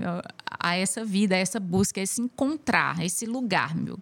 A 0.59 0.75
essa 0.75 1.05
vida, 1.05 1.35
a 1.35 1.37
essa 1.37 1.59
busca, 1.59 1.99
a 1.99 2.03
esse 2.03 2.23
encontrar, 2.23 2.99
a 2.99 3.05
esse 3.05 3.27
lugar, 3.27 3.75
meu. 3.75 3.99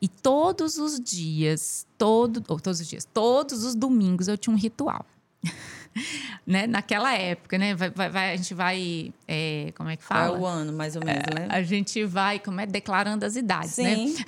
E 0.00 0.06
todos 0.06 0.78
os 0.78 1.00
dias, 1.00 1.84
todo, 1.98 2.44
ou 2.46 2.60
todos 2.60 2.78
os 2.78 2.86
dias, 2.86 3.04
todos 3.12 3.64
os 3.64 3.74
domingos 3.74 4.28
eu 4.28 4.38
tinha 4.38 4.54
um 4.54 4.58
ritual. 4.58 5.04
né? 6.46 6.66
Naquela 6.66 7.14
época, 7.14 7.58
né? 7.58 7.74
Vai, 7.74 7.90
vai, 7.90 8.32
a 8.32 8.36
gente 8.36 8.54
vai. 8.54 9.12
É, 9.26 9.72
como 9.76 9.88
é 9.88 9.96
que 9.96 10.02
fala? 10.02 10.36
É 10.36 10.40
o 10.40 10.46
ano, 10.46 10.72
mais 10.72 10.96
ou 10.96 11.04
menos, 11.04 11.24
né? 11.34 11.46
A 11.48 11.62
gente 11.62 12.04
vai, 12.04 12.38
como 12.38 12.60
é, 12.60 12.66
declarando 12.66 13.24
as 13.24 13.36
idades, 13.36 13.76
né? 13.78 13.94
Sim. 13.94 14.14
né? 14.14 14.24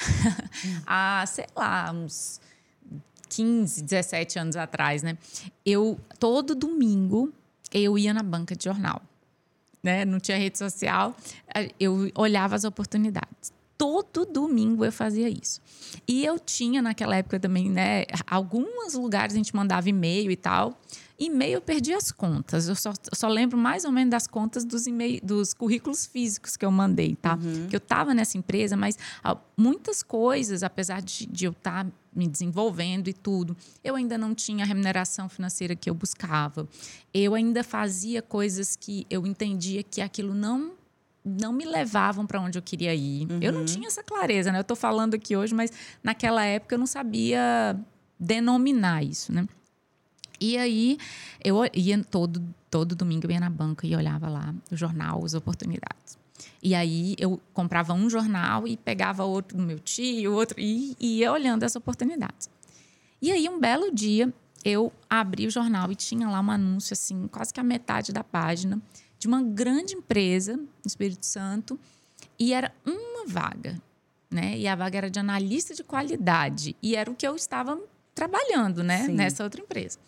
Há, 0.87 1.25
sei 1.27 1.47
lá, 1.57 1.93
uns 1.93 2.41
15, 3.29 3.83
17 3.83 4.39
anos 4.39 4.57
atrás, 4.57 5.03
né? 5.03 5.17
Eu, 5.65 5.99
todo 6.19 6.55
domingo, 6.55 7.33
eu 7.73 7.99
ia 7.99 8.13
na 8.13 8.23
banca 8.23 8.55
de 8.57 8.65
jornal. 8.65 9.01
Né? 9.83 10.05
Não 10.05 10.21
tinha 10.21 10.39
rede 10.39 10.57
social, 10.59 11.17
eu 11.81 12.09
olhava 12.15 12.55
as 12.55 12.63
oportunidades 12.63 13.53
todo 13.83 14.25
domingo 14.25 14.85
eu 14.85 14.93
fazia 14.93 15.29
isso. 15.29 15.61
E 16.07 16.25
eu 16.25 16.39
tinha 16.39 16.81
naquela 16.81 17.17
época 17.17 17.41
também, 17.41 17.69
né? 17.69 18.05
Alguns 18.31 18.95
lugares 18.95 19.35
a 19.35 19.37
gente 19.37 19.57
mandava 19.57 19.89
e-mail 19.89 20.31
e 20.31 20.37
tal. 20.37 20.81
E-mail 21.23 21.55
eu 21.55 21.61
perdi 21.61 21.93
as 21.93 22.11
contas. 22.11 22.69
Eu 22.69 22.75
só, 22.75 22.91
eu 22.91 23.15
só 23.17 23.29
lembro 23.29 23.57
mais 23.57 23.85
ou 23.85 23.93
menos 23.93 24.11
das 24.11 24.27
contas 24.27 24.65
dos, 24.65 24.85
dos 25.23 25.55
currículos 25.55 26.05
físicos 26.05 26.57
que 26.57 26.65
eu 26.65 26.71
mandei, 26.71 27.15
tá? 27.15 27.35
Uhum. 27.35 27.69
Que 27.69 27.77
eu 27.77 27.79
estava 27.79 28.13
nessa 28.13 28.37
empresa, 28.37 28.77
mas 28.77 28.99
ah, 29.23 29.37
muitas 29.57 30.03
coisas, 30.03 30.63
apesar 30.63 31.01
de, 31.01 31.27
de 31.27 31.45
eu 31.45 31.53
estar 31.53 31.85
tá 31.85 31.91
me 32.15 32.27
desenvolvendo 32.27 33.09
e 33.09 33.13
tudo, 33.13 33.57
eu 33.85 33.95
ainda 33.95 34.19
não 34.19 34.35
tinha 34.35 34.65
a 34.65 34.67
remuneração 34.67 35.29
financeira 35.29 35.77
que 35.77 35.89
eu 35.89 35.95
buscava. 35.95 36.69
Eu 37.15 37.35
ainda 37.35 37.63
fazia 37.63 38.21
coisas 38.21 38.75
que 38.75 39.07
eu 39.09 39.27
entendia 39.27 39.83
que 39.83 40.01
aquilo 40.01 40.35
não 40.35 40.73
não 41.25 41.53
me 41.53 41.65
levavam 41.65 42.27
para 42.27 42.41
onde 42.41 42.59
eu 42.59 42.63
queria 42.63 42.93
ir. 42.93 43.31
Uhum. 43.31 43.39
Eu 43.41 43.53
não 43.53 43.61
uhum. 43.61 43.67
tinha 43.67 43.87
essa 43.87 44.03
clareza, 44.03 44.51
né? 44.51 44.59
Eu 44.59 44.63
estou 44.63 44.77
falando 44.77 45.15
aqui 45.15 45.37
hoje, 45.37 45.55
mas 45.55 45.71
naquela 46.03 46.45
época 46.45 46.75
eu 46.75 46.79
não 46.81 46.87
sabia 46.87 47.79
denominar 48.19 49.05
isso, 49.05 49.33
né? 49.33 49.47
E 50.43 50.59
aí 50.59 50.99
eu 51.45 51.59
ia 51.73 52.03
todo, 52.03 52.43
todo 52.69 52.97
domingo 52.97 53.29
eu 53.29 53.31
ia 53.31 53.39
na 53.39 53.49
banca 53.49 53.87
e 53.87 53.95
olhava 53.95 54.29
lá 54.29 54.53
o 54.73 54.77
jornal, 54.77 55.25
as 55.25 55.35
oportunidades. 55.35 56.19
E 56.61 56.75
aí 56.75 57.15
eu 57.17 57.41
comprava 57.55 57.93
um 57.93 58.11
jornal 58.11 58.67
e 58.67 58.77
pegava 58.77 59.23
outro 59.23 59.57
do 59.57 59.63
meu 59.63 59.79
tio, 59.79 60.33
outro 60.33 60.59
e, 60.59 60.97
ia 60.99 61.31
olhando 61.31 61.63
as 61.63 61.77
oportunidades. 61.77 62.51
E 63.21 63.31
aí 63.31 63.49
um 63.49 63.61
belo 63.61 63.95
dia 63.95 64.35
eu 64.65 64.93
abri 65.09 65.47
o 65.47 65.51
jornal 65.51 65.93
e 65.93 65.95
tinha 65.95 66.29
lá 66.29 66.41
um 66.41 66.51
anúncio 66.51 66.93
assim, 66.93 67.29
quase 67.29 67.55
que 67.55 67.61
a 67.61 67.65
metade 67.65 68.13
da 68.13 68.25
página 68.25 68.83
de 69.21 69.29
uma 69.29 69.41
grande 69.41 69.95
empresa 69.95 70.57
no 70.57 70.67
Espírito 70.85 71.25
Santo 71.25 71.79
e 72.37 72.53
era 72.53 72.75
uma 72.85 73.29
vaga, 73.29 73.81
né? 74.29 74.59
E 74.59 74.67
a 74.67 74.75
vaga 74.75 74.99
era 74.99 75.11
de 75.11 75.21
analista 75.21 75.73
de 75.73 75.85
qualidade 75.85 76.75
e 76.83 76.97
era 76.97 77.09
o 77.09 77.15
que 77.15 77.27
eu 77.27 77.37
estava 77.37 77.81
trabalhando, 78.13 78.83
né, 78.83 79.07
Sim. 79.07 79.13
nessa 79.13 79.45
outra 79.45 79.61
empresa. 79.61 79.99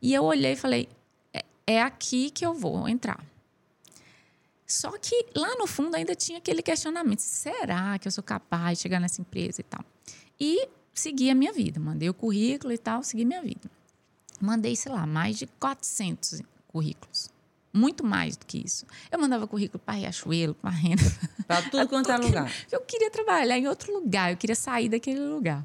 E 0.00 0.14
eu 0.14 0.24
olhei 0.24 0.52
e 0.52 0.56
falei: 0.56 0.88
é, 1.32 1.44
é 1.66 1.82
aqui 1.82 2.30
que 2.30 2.44
eu 2.44 2.54
vou 2.54 2.88
entrar. 2.88 3.24
Só 4.66 4.90
que 4.98 5.26
lá 5.34 5.56
no 5.56 5.66
fundo 5.66 5.96
ainda 5.96 6.14
tinha 6.14 6.38
aquele 6.38 6.62
questionamento: 6.62 7.20
será 7.20 7.98
que 7.98 8.06
eu 8.06 8.12
sou 8.12 8.22
capaz 8.22 8.78
de 8.78 8.82
chegar 8.82 9.00
nessa 9.00 9.20
empresa 9.20 9.60
e 9.60 9.64
tal? 9.64 9.84
E 10.38 10.68
segui 10.94 11.30
a 11.30 11.34
minha 11.34 11.52
vida. 11.52 11.80
Mandei 11.80 12.08
o 12.08 12.14
currículo 12.14 12.72
e 12.72 12.78
tal, 12.78 13.02
segui 13.02 13.24
minha 13.24 13.42
vida. 13.42 13.70
Mandei, 14.40 14.76
sei 14.76 14.92
lá, 14.92 15.06
mais 15.06 15.38
de 15.38 15.46
400 15.46 16.42
currículos. 16.68 17.30
muito 17.72 18.04
mais 18.04 18.36
do 18.36 18.44
que 18.46 18.58
isso. 18.64 18.86
Eu 19.10 19.18
mandava 19.18 19.46
currículo 19.46 19.78
para 19.78 19.94
Riachuelo, 19.94 20.54
para 20.54 20.70
Renda. 20.70 21.02
Para 21.46 21.62
tudo 21.62 21.86
quanto 21.88 22.10
é 22.10 22.16
lugar. 22.16 22.52
Eu 22.70 22.80
queria 22.80 23.10
trabalhar 23.10 23.58
em 23.58 23.68
outro 23.68 23.92
lugar, 23.92 24.32
eu 24.32 24.36
queria 24.36 24.56
sair 24.56 24.88
daquele 24.88 25.20
lugar. 25.20 25.64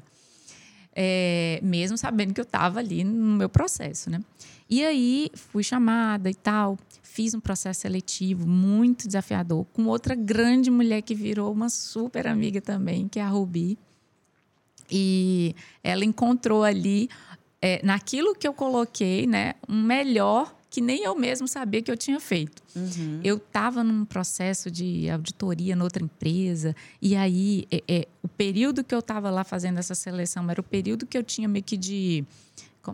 É, 0.94 1.58
mesmo 1.62 1.98
sabendo 1.98 2.32
que 2.32 2.40
eu 2.40 2.44
estava 2.44 2.78
ali 2.78 3.02
no 3.02 3.36
meu 3.36 3.48
processo, 3.48 4.08
né? 4.10 4.20
E 4.68 4.84
aí 4.84 5.30
fui 5.34 5.62
chamada 5.62 6.30
e 6.30 6.34
tal, 6.34 6.78
fiz 7.02 7.34
um 7.34 7.40
processo 7.40 7.80
seletivo 7.80 8.46
muito 8.46 9.06
desafiador 9.06 9.66
com 9.72 9.86
outra 9.86 10.14
grande 10.14 10.70
mulher 10.70 11.02
que 11.02 11.14
virou 11.14 11.52
uma 11.52 11.68
super 11.68 12.26
amiga 12.26 12.60
também, 12.60 13.08
que 13.08 13.18
é 13.18 13.22
a 13.22 13.28
Rubi. 13.28 13.78
E 14.90 15.54
ela 15.82 16.04
encontrou 16.04 16.64
ali, 16.64 17.08
é, 17.60 17.80
naquilo 17.84 18.34
que 18.34 18.46
eu 18.46 18.52
coloquei, 18.52 19.26
né, 19.26 19.54
um 19.68 19.82
melhor 19.82 20.54
que 20.74 20.80
nem 20.80 21.04
eu 21.04 21.14
mesmo 21.14 21.46
sabia 21.46 21.80
que 21.80 21.88
eu 21.88 21.96
tinha 21.96 22.18
feito. 22.18 22.60
Uhum. 22.74 23.20
Eu 23.22 23.36
estava 23.36 23.84
num 23.84 24.04
processo 24.04 24.68
de 24.68 25.08
auditoria 25.08 25.76
noutra 25.76 26.02
empresa, 26.02 26.74
e 27.00 27.14
aí 27.14 27.64
é, 27.70 27.84
é 27.86 28.08
o 28.20 28.26
período 28.26 28.82
que 28.82 28.92
eu 28.92 28.98
estava 28.98 29.30
lá 29.30 29.44
fazendo 29.44 29.78
essa 29.78 29.94
seleção 29.94 30.50
era 30.50 30.60
o 30.60 30.64
período 30.64 31.06
que 31.06 31.16
eu 31.16 31.22
tinha 31.22 31.46
meio 31.46 31.64
que 31.64 31.76
de 31.76 32.24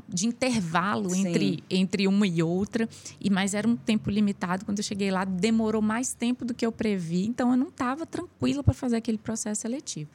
de 0.08 0.24
intervalo 0.28 1.12
entre, 1.16 1.64
entre 1.68 2.06
uma 2.06 2.24
e 2.24 2.40
outra, 2.40 2.88
e 3.20 3.28
mas 3.28 3.54
era 3.54 3.66
um 3.66 3.74
tempo 3.74 4.08
limitado. 4.08 4.64
Quando 4.64 4.78
eu 4.78 4.84
cheguei 4.84 5.10
lá, 5.10 5.24
demorou 5.24 5.82
mais 5.82 6.12
tempo 6.12 6.44
do 6.44 6.54
que 6.54 6.64
eu 6.64 6.70
previ, 6.70 7.26
então 7.26 7.50
eu 7.50 7.56
não 7.56 7.68
estava 7.68 8.06
tranquila 8.06 8.62
para 8.62 8.74
fazer 8.74 8.96
aquele 8.96 9.18
processo 9.18 9.62
seletivo. 9.62 10.08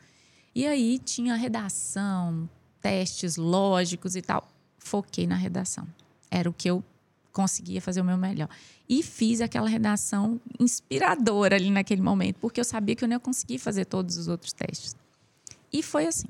E 0.53 0.65
aí 0.65 0.97
tinha 0.99 1.35
redação, 1.35 2.47
testes 2.79 3.35
lógicos 3.35 4.15
e 4.15 4.21
tal. 4.21 4.47
Foquei 4.77 5.27
na 5.27 5.35
redação. 5.35 5.85
Era 6.31 6.49
o 6.49 6.53
que 6.53 6.69
eu 6.69 6.81
conseguia 7.35 7.81
fazer 7.81 7.99
o 7.99 8.05
meu 8.05 8.17
melhor. 8.17 8.47
E 8.87 9.03
fiz 9.03 9.41
aquela 9.41 9.67
redação 9.67 10.39
inspiradora 10.57 11.57
ali 11.57 11.69
naquele 11.69 12.01
momento, 12.01 12.37
porque 12.39 12.61
eu 12.61 12.63
sabia 12.63 12.95
que 12.95 13.03
eu 13.03 13.09
não 13.09 13.15
ia 13.17 13.19
conseguir 13.19 13.59
fazer 13.59 13.83
todos 13.83 14.17
os 14.17 14.29
outros 14.29 14.53
testes. 14.53 14.95
E 15.71 15.83
foi 15.83 16.07
assim. 16.07 16.29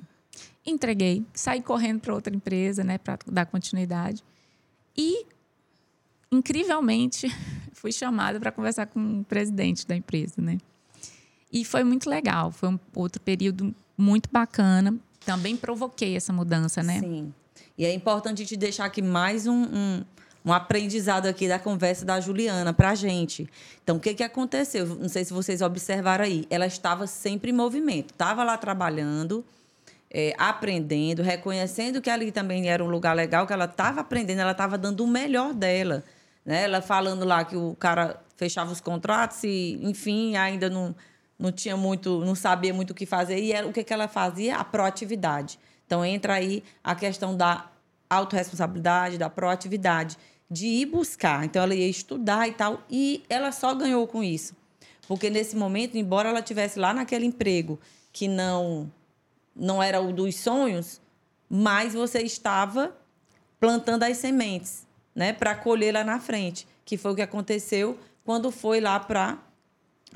Entreguei, 0.66 1.24
saí 1.32 1.62
correndo 1.62 2.00
para 2.00 2.12
outra 2.12 2.36
empresa, 2.36 2.84
né, 2.84 2.98
para 2.98 3.20
dar 3.28 3.46
continuidade. 3.46 4.24
E, 4.98 5.28
incrivelmente, 6.32 7.28
fui 7.72 7.92
chamada 7.92 8.40
para 8.40 8.52
conversar 8.52 8.88
com 8.88 9.20
o 9.20 9.24
presidente 9.24 9.86
da 9.86 9.96
empresa, 9.96 10.42
né? 10.42 10.58
E 11.54 11.64
foi 11.64 11.84
muito 11.84 12.10
legal. 12.10 12.52
Foi 12.52 12.70
um 12.70 12.80
outro 12.96 13.22
período 13.22 13.76
muito 13.96 14.28
bacana. 14.32 14.98
Também 15.24 15.56
provoquei 15.56 16.16
essa 16.16 16.34
mudança, 16.34 16.82
né? 16.82 17.00
Sim. 17.00 17.32
E 17.78 17.86
é 17.86 17.94
importante 17.94 18.44
te 18.44 18.58
deixar 18.58 18.86
aqui 18.86 19.02
mais 19.02 19.46
um, 19.46 19.64
um, 19.64 20.04
um 20.46 20.54
aprendizado 20.54 21.26
aqui 21.26 21.48
da 21.48 21.58
conversa 21.58 22.06
da 22.06 22.20
Juliana 22.20 22.72
para 22.72 22.92
a 22.92 22.96
gente. 22.96 23.50
Então, 23.84 23.98
o 23.98 24.00
que, 24.00 24.14
que 24.14 24.24
aconteceu? 24.24 24.86
Não 24.86 25.10
sei 25.10 25.26
se 25.26 25.34
vocês 25.34 25.62
observaram 25.62 26.24
aí. 26.24 26.46
Ela 26.50 26.68
estava 26.68 27.08
sempre 27.08 27.50
em 27.50 27.54
movimento, 27.54 28.12
estava 28.12 28.44
lá 28.44 28.56
trabalhando, 28.56 29.44
é, 30.12 30.34
aprendendo, 30.38 31.24
reconhecendo 31.24 32.02
que 32.02 32.10
ali 32.10 32.32
também 32.32 32.70
era 32.70 32.84
um 32.84 32.88
lugar 32.88 33.16
legal, 33.16 33.48
que 33.48 33.54
ela 33.54 33.66
estava 33.66 34.02
aprendendo, 34.02 34.42
ela 34.42 34.52
estava 34.52 34.78
dando 34.78 35.04
o 35.04 35.08
melhor 35.08 35.54
dela. 35.54 36.04
Né? 36.46 36.64
Ela 36.64 36.82
falando 36.82 37.26
lá 37.26 37.44
que 37.44 37.56
o 37.56 37.76
cara 37.80 38.22
fechava 38.38 38.72
os 38.72 38.80
contratos 38.80 39.44
e, 39.44 39.80
enfim, 39.82 40.36
ainda 40.36 40.70
não 40.70 40.96
não 41.38 41.52
tinha 41.52 41.76
muito, 41.76 42.24
não 42.24 42.34
sabia 42.34 42.74
muito 42.74 42.92
o 42.92 42.94
que 42.94 43.06
fazer. 43.06 43.38
E 43.38 43.54
o 43.66 43.74
que, 43.74 43.84
que 43.84 43.94
ela 43.94 44.08
fazia? 44.08 44.56
A 44.56 44.64
proatividade. 44.64 45.60
Então, 45.86 46.04
entra 46.04 46.36
aí 46.36 46.64
a 46.84 46.96
questão 46.96 47.36
da 47.36 47.70
autorresponsabilidade, 48.10 49.18
da 49.18 49.30
proatividade, 49.30 50.18
de 50.50 50.68
ir 50.68 50.86
buscar. 50.86 51.46
Então, 51.46 51.64
ela 51.64 51.76
ia 51.76 51.88
estudar 51.88 52.48
e 52.48 52.54
tal, 52.54 52.84
e 52.90 53.24
ela 53.30 53.52
só 53.52 53.74
ganhou 53.74 54.08
com 54.08 54.24
isso. 54.24 54.56
Porque 55.08 55.30
nesse 55.30 55.56
momento, 55.56 55.98
embora 55.98 56.30
ela 56.30 56.42
tivesse 56.42 56.80
lá 56.80 56.94
naquele 56.94 57.26
emprego 57.26 57.80
que 58.12 58.28
não 58.28 58.92
não 59.56 59.82
era 59.82 60.02
o 60.02 60.12
dos 60.12 60.36
sonhos, 60.36 61.00
mas 61.50 61.94
você 61.94 62.22
estava 62.22 62.94
plantando 63.58 64.04
as 64.04 64.18
sementes, 64.18 64.86
né, 65.16 65.32
para 65.32 65.56
colher 65.56 65.94
lá 65.94 66.04
na 66.04 66.20
frente, 66.20 66.68
que 66.84 66.98
foi 66.98 67.14
o 67.14 67.16
que 67.16 67.22
aconteceu 67.22 67.98
quando 68.26 68.52
foi 68.52 68.82
lá 68.82 69.00
para 69.00 69.38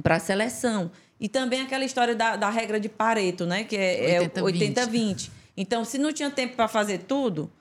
para 0.02 0.16
a 0.16 0.20
seleção. 0.20 0.92
E 1.20 1.28
também 1.28 1.62
aquela 1.62 1.84
história 1.84 2.16
da, 2.16 2.36
da 2.36 2.50
regra 2.50 2.80
de 2.80 2.88
Pareto, 2.88 3.46
né? 3.46 3.66
Que 3.66 3.76
é 3.76 4.20
80-20. 4.22 5.28
É 5.28 5.32
então, 5.58 5.84
se 5.84 5.98
não 5.98 6.14
tinha 6.14 6.32
tempo 6.32 6.56
para 6.56 6.70
fazer 6.70 7.00
tudo, 7.00 7.52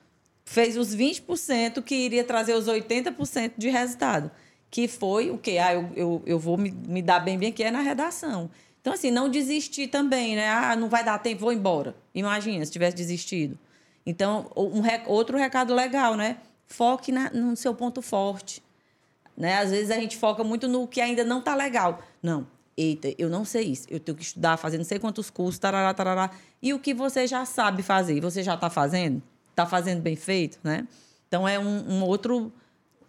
fez 0.49 0.75
os 0.75 0.95
20% 0.95 1.83
que 1.83 1.93
iria 1.93 2.23
trazer 2.23 2.55
os 2.55 2.65
80% 2.65 3.53
de 3.55 3.69
resultado. 3.69 4.31
Que 4.71 4.87
foi 4.87 5.29
o 5.29 5.37
quê? 5.37 5.59
Ah, 5.59 5.75
eu, 5.75 5.91
eu, 5.95 6.23
eu 6.25 6.39
vou 6.39 6.57
me, 6.57 6.71
me 6.71 7.03
dar 7.03 7.19
bem 7.19 7.37
bem 7.37 7.49
aqui 7.49 7.63
é 7.63 7.69
na 7.69 7.81
redação. 7.81 8.49
Então, 8.81 8.91
assim, 8.91 9.11
não 9.11 9.29
desistir 9.29 9.87
também, 9.89 10.35
né? 10.35 10.49
Ah, 10.49 10.75
não 10.75 10.89
vai 10.89 11.03
dar 11.03 11.19
tempo, 11.19 11.41
vou 11.41 11.53
embora. 11.53 11.95
Imagina 12.15 12.65
se 12.65 12.71
tivesse 12.71 12.97
desistido. 12.97 13.59
Então, 14.03 14.49
um, 14.57 14.81
outro 15.05 15.37
recado 15.37 15.75
legal, 15.75 16.15
né? 16.15 16.37
Foque 16.65 17.11
na, 17.11 17.29
no 17.29 17.55
seu 17.55 17.75
ponto 17.75 18.01
forte. 18.01 18.63
Né? 19.37 19.59
Às 19.59 19.69
vezes 19.69 19.91
a 19.91 19.99
gente 19.99 20.17
foca 20.17 20.43
muito 20.43 20.67
no 20.67 20.87
que 20.87 20.99
ainda 20.99 21.23
não 21.23 21.39
está 21.39 21.53
legal. 21.53 22.01
Não, 22.23 22.47
eita, 22.75 23.13
eu 23.19 23.29
não 23.29 23.45
sei 23.45 23.65
isso, 23.65 23.85
eu 23.87 23.99
tenho 23.99 24.17
que 24.17 24.23
estudar, 24.23 24.57
fazer 24.57 24.79
não 24.79 24.83
sei 24.83 24.97
quantos 24.97 25.29
cursos, 25.29 25.59
tarará, 25.59 25.93
tarará. 25.93 26.31
E 26.59 26.73
o 26.73 26.79
que 26.79 26.91
você 26.91 27.27
já 27.27 27.45
sabe 27.45 27.83
fazer, 27.83 28.19
você 28.19 28.41
já 28.41 28.55
está 28.55 28.69
fazendo? 28.69 29.21
Está 29.59 29.69
fazendo 29.69 30.01
bem 30.01 30.15
feito, 30.15 30.57
né? 30.63 30.87
Então, 31.27 31.45
é 31.45 31.59
um, 31.59 31.91
um 31.91 32.03
outro 32.03 32.49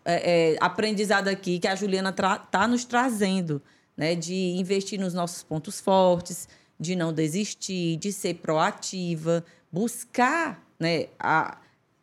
é, 0.04 0.54
é, 0.54 0.56
aprendizado 0.60 1.28
aqui 1.28 1.60
que 1.60 1.68
a 1.68 1.76
Juliana 1.76 2.10
está 2.10 2.66
nos 2.66 2.84
trazendo, 2.84 3.62
né? 3.96 4.16
De 4.16 4.34
investir 4.34 4.98
nos 4.98 5.14
nossos 5.14 5.44
pontos 5.44 5.78
fortes, 5.78 6.48
de 6.78 6.96
não 6.96 7.12
desistir, 7.12 7.98
de 7.98 8.12
ser 8.12 8.34
proativa, 8.34 9.44
buscar 9.70 10.66
né, 10.76 11.06
a, 11.20 11.58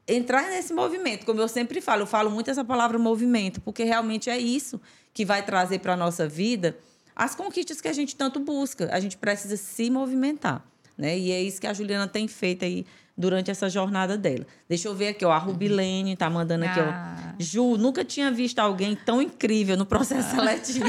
entrar 0.07 0.43
nesse 0.49 0.73
movimento. 0.73 1.25
Como 1.25 1.41
eu 1.41 1.47
sempre 1.49 1.81
falo, 1.81 2.03
eu 2.03 2.07
falo 2.07 2.31
muito 2.31 2.49
essa 2.49 2.63
palavra 2.63 2.97
movimento, 2.97 3.59
porque 3.59 3.83
realmente 3.83 4.29
é 4.29 4.37
isso 4.37 4.79
que 5.13 5.25
vai 5.25 5.43
trazer 5.43 5.79
para 5.79 5.93
a 5.93 5.97
nossa 5.97 6.25
vida 6.25 6.77
as 7.13 7.35
conquistas 7.35 7.81
que 7.81 7.89
a 7.89 7.93
gente 7.93 8.15
tanto 8.15 8.39
busca. 8.39 8.87
A 8.93 8.99
gente 9.01 9.17
precisa 9.17 9.57
se 9.57 9.89
movimentar. 9.89 10.63
Né? 10.97 11.17
E 11.17 11.31
é 11.31 11.41
isso 11.41 11.59
que 11.59 11.67
a 11.67 11.73
Juliana 11.73 12.07
tem 12.07 12.27
feito 12.29 12.63
aí 12.63 12.85
durante 13.17 13.49
essa 13.49 13.69
jornada 13.69 14.17
dela. 14.17 14.45
Deixa 14.69 14.87
eu 14.87 14.93
ver 14.93 15.09
aqui, 15.09 15.25
ó, 15.25 15.31
a 15.31 15.37
Rubilene 15.37 16.15
tá 16.15 16.29
mandando 16.29 16.65
aqui, 16.65 16.79
ah. 16.79 17.33
ó. 17.33 17.35
Ju, 17.39 17.77
nunca 17.77 18.05
tinha 18.05 18.31
visto 18.31 18.59
alguém 18.59 18.95
tão 18.95 19.21
incrível 19.21 19.75
no 19.75 19.85
processo 19.85 20.35
seletivo. 20.35 20.85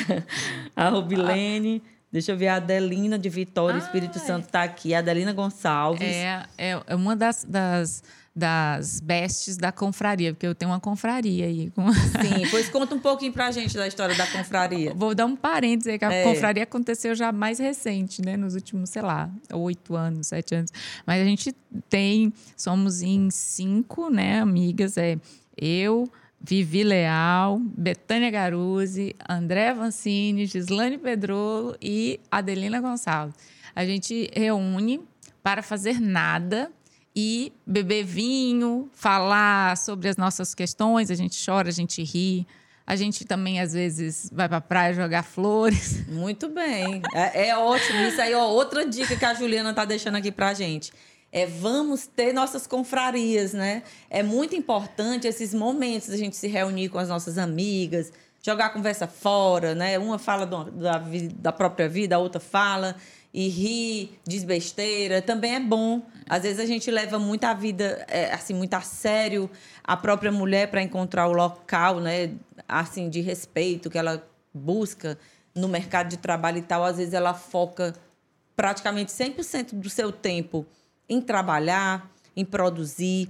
a 0.74 0.88
Rubilene. 0.88 1.82
Deixa 2.10 2.32
eu 2.32 2.36
ver 2.36 2.48
a 2.48 2.56
Adelina 2.56 3.18
de 3.18 3.30
Vitória, 3.30 3.76
ah, 3.76 3.78
Espírito 3.78 4.18
Santo 4.18 4.44
está 4.44 4.62
aqui. 4.62 4.94
A 4.94 4.98
Adelina 4.98 5.32
Gonçalves. 5.32 6.02
É, 6.02 6.46
é 6.58 6.94
uma 6.94 7.16
das, 7.16 7.42
das 7.44 8.02
das 8.34 8.98
bestes 8.98 9.58
da 9.58 9.70
confraria, 9.70 10.32
porque 10.32 10.46
eu 10.46 10.54
tenho 10.54 10.70
uma 10.70 10.80
confraria 10.80 11.44
aí. 11.44 11.70
Sim, 11.70 12.48
pois 12.50 12.68
conta 12.70 12.94
um 12.94 12.98
pouquinho 12.98 13.32
pra 13.32 13.50
gente 13.50 13.76
da 13.76 13.86
história 13.86 14.16
da 14.16 14.26
confraria. 14.26 14.94
Vou 14.94 15.14
dar 15.14 15.26
um 15.26 15.36
parênteses 15.36 15.92
aí, 15.92 15.98
que 15.98 16.04
a 16.04 16.12
é. 16.12 16.24
confraria 16.24 16.62
aconteceu 16.62 17.14
já 17.14 17.30
mais 17.30 17.58
recente, 17.58 18.22
né? 18.22 18.36
Nos 18.36 18.54
últimos, 18.54 18.88
sei 18.88 19.02
lá, 19.02 19.30
oito 19.52 19.94
anos, 19.94 20.28
sete 20.28 20.54
anos. 20.54 20.70
Mas 21.06 21.20
a 21.20 21.24
gente 21.24 21.54
tem, 21.90 22.32
somos 22.56 23.02
em 23.02 23.28
cinco, 23.30 24.08
né, 24.08 24.40
amigas, 24.40 24.96
é 24.96 25.18
eu, 25.56 26.10
Vivi 26.40 26.82
Leal, 26.82 27.60
Betânia 27.60 28.30
Garuzzi, 28.30 29.14
André 29.28 29.74
Vancini, 29.74 30.46
Gislane 30.46 30.96
Pedrolo 30.96 31.76
e 31.80 32.18
Adelina 32.30 32.80
Gonçalves. 32.80 33.36
A 33.76 33.84
gente 33.84 34.30
reúne 34.34 35.00
para 35.42 35.62
fazer 35.62 36.00
nada 36.00 36.70
e 37.14 37.52
beber 37.66 38.04
vinho, 38.04 38.90
falar 38.94 39.76
sobre 39.76 40.08
as 40.08 40.16
nossas 40.16 40.54
questões, 40.54 41.10
a 41.10 41.14
gente 41.14 41.42
chora, 41.44 41.68
a 41.68 41.72
gente 41.72 42.02
ri. 42.02 42.46
A 42.84 42.96
gente 42.96 43.24
também, 43.24 43.60
às 43.60 43.72
vezes, 43.72 44.28
vai 44.32 44.48
para 44.48 44.58
a 44.58 44.60
praia 44.60 44.92
jogar 44.92 45.22
flores. 45.22 46.04
Muito 46.08 46.48
bem. 46.48 47.00
É, 47.14 47.48
é, 47.48 47.56
ótimo. 47.56 48.00
Isso 48.00 48.20
aí, 48.20 48.34
ó, 48.34 48.48
outra 48.48 48.84
dica 48.84 49.14
que 49.14 49.24
a 49.24 49.34
Juliana 49.34 49.70
está 49.70 49.84
deixando 49.84 50.16
aqui 50.16 50.32
para 50.32 50.48
a 50.48 50.54
gente. 50.54 50.92
É, 51.30 51.46
vamos 51.46 52.06
ter 52.06 52.32
nossas 52.32 52.66
confrarias, 52.66 53.52
né? 53.52 53.84
É 54.10 54.22
muito 54.22 54.56
importante 54.56 55.26
esses 55.26 55.54
momentos 55.54 56.10
a 56.10 56.16
gente 56.16 56.36
se 56.36 56.48
reunir 56.48 56.88
com 56.88 56.98
as 56.98 57.08
nossas 57.08 57.38
amigas, 57.38 58.12
jogar 58.42 58.66
a 58.66 58.70
conversa 58.70 59.06
fora, 59.06 59.74
né? 59.74 59.98
Uma 59.98 60.18
fala 60.18 60.44
da, 60.44 61.00
da 61.36 61.52
própria 61.52 61.88
vida, 61.88 62.16
a 62.16 62.18
outra 62.18 62.40
fala 62.40 62.96
e 63.34 63.48
ri, 63.48 64.18
diz 64.26 64.44
besteira, 64.44 65.22
também 65.22 65.54
é 65.54 65.60
bom. 65.60 66.02
Às 66.28 66.42
vezes 66.42 66.60
a 66.60 66.66
gente 66.66 66.90
leva 66.90 67.18
muito 67.18 67.44
a 67.44 67.54
vida 67.54 68.04
é, 68.08 68.32
assim 68.32 68.52
muito 68.52 68.74
a 68.74 68.82
sério 68.82 69.50
a 69.82 69.96
própria 69.96 70.30
mulher 70.30 70.70
para 70.70 70.82
encontrar 70.82 71.26
o 71.28 71.32
local, 71.32 71.98
né, 71.98 72.32
assim 72.68 73.08
de 73.08 73.20
respeito 73.20 73.88
que 73.88 73.98
ela 73.98 74.22
busca 74.52 75.18
no 75.54 75.66
mercado 75.66 76.08
de 76.08 76.18
trabalho 76.18 76.58
e 76.58 76.62
tal. 76.62 76.84
Às 76.84 76.98
vezes 76.98 77.14
ela 77.14 77.32
foca 77.32 77.94
praticamente 78.54 79.10
100% 79.10 79.74
do 79.74 79.88
seu 79.88 80.12
tempo 80.12 80.66
em 81.08 81.20
trabalhar, 81.20 82.10
em 82.36 82.44
produzir. 82.44 83.28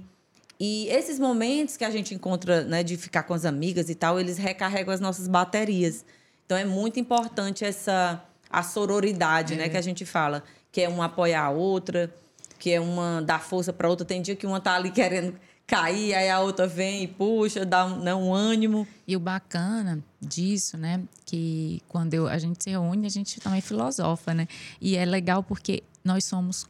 E 0.59 0.87
esses 0.89 1.17
momentos 1.17 1.75
que 1.77 1.83
a 1.83 1.89
gente 1.89 2.13
encontra, 2.13 2.63
né, 2.63 2.83
de 2.83 2.97
ficar 2.97 3.23
com 3.23 3.33
as 3.33 3.45
amigas 3.45 3.89
e 3.89 3.95
tal, 3.95 4.19
eles 4.19 4.37
recarregam 4.37 4.93
as 4.93 4.99
nossas 4.99 5.27
baterias. 5.27 6.05
Então 6.45 6.57
é 6.57 6.65
muito 6.65 6.99
importante 6.99 7.65
essa 7.65 8.23
a 8.53 8.61
sororidade, 8.61 9.55
é. 9.55 9.57
né, 9.57 9.69
que 9.69 9.75
a 9.75 9.81
gente 9.81 10.05
fala, 10.05 10.43
que 10.71 10.79
é 10.81 10.87
uma 10.87 11.05
apoiar 11.05 11.45
a 11.45 11.49
outra, 11.49 12.13
que 12.59 12.71
é 12.71 12.79
uma 12.79 13.19
dar 13.21 13.41
força 13.41 13.73
para 13.73 13.89
outra. 13.89 14.05
Tem 14.05 14.21
dia 14.21 14.35
que 14.35 14.45
uma 14.45 14.61
tá 14.61 14.75
ali 14.75 14.91
querendo 14.91 15.35
cair, 15.65 16.13
aí 16.13 16.29
a 16.29 16.39
outra 16.39 16.67
vem 16.67 17.03
e 17.03 17.07
puxa, 17.07 17.65
dá 17.65 17.85
um, 17.85 17.99
né, 17.99 18.13
um 18.13 18.31
ânimo. 18.31 18.87
E 19.07 19.15
o 19.15 19.19
bacana 19.19 20.03
disso, 20.21 20.77
né, 20.77 21.01
que 21.25 21.81
quando 21.87 22.13
eu, 22.13 22.27
a 22.27 22.37
gente 22.37 22.63
se 22.63 22.69
reúne, 22.69 23.07
a 23.07 23.09
gente 23.09 23.41
também 23.41 23.59
filosofa, 23.59 24.33
né? 24.33 24.47
E 24.79 24.95
é 24.95 25.03
legal 25.03 25.41
porque 25.41 25.83
nós 26.03 26.25
somos 26.25 26.67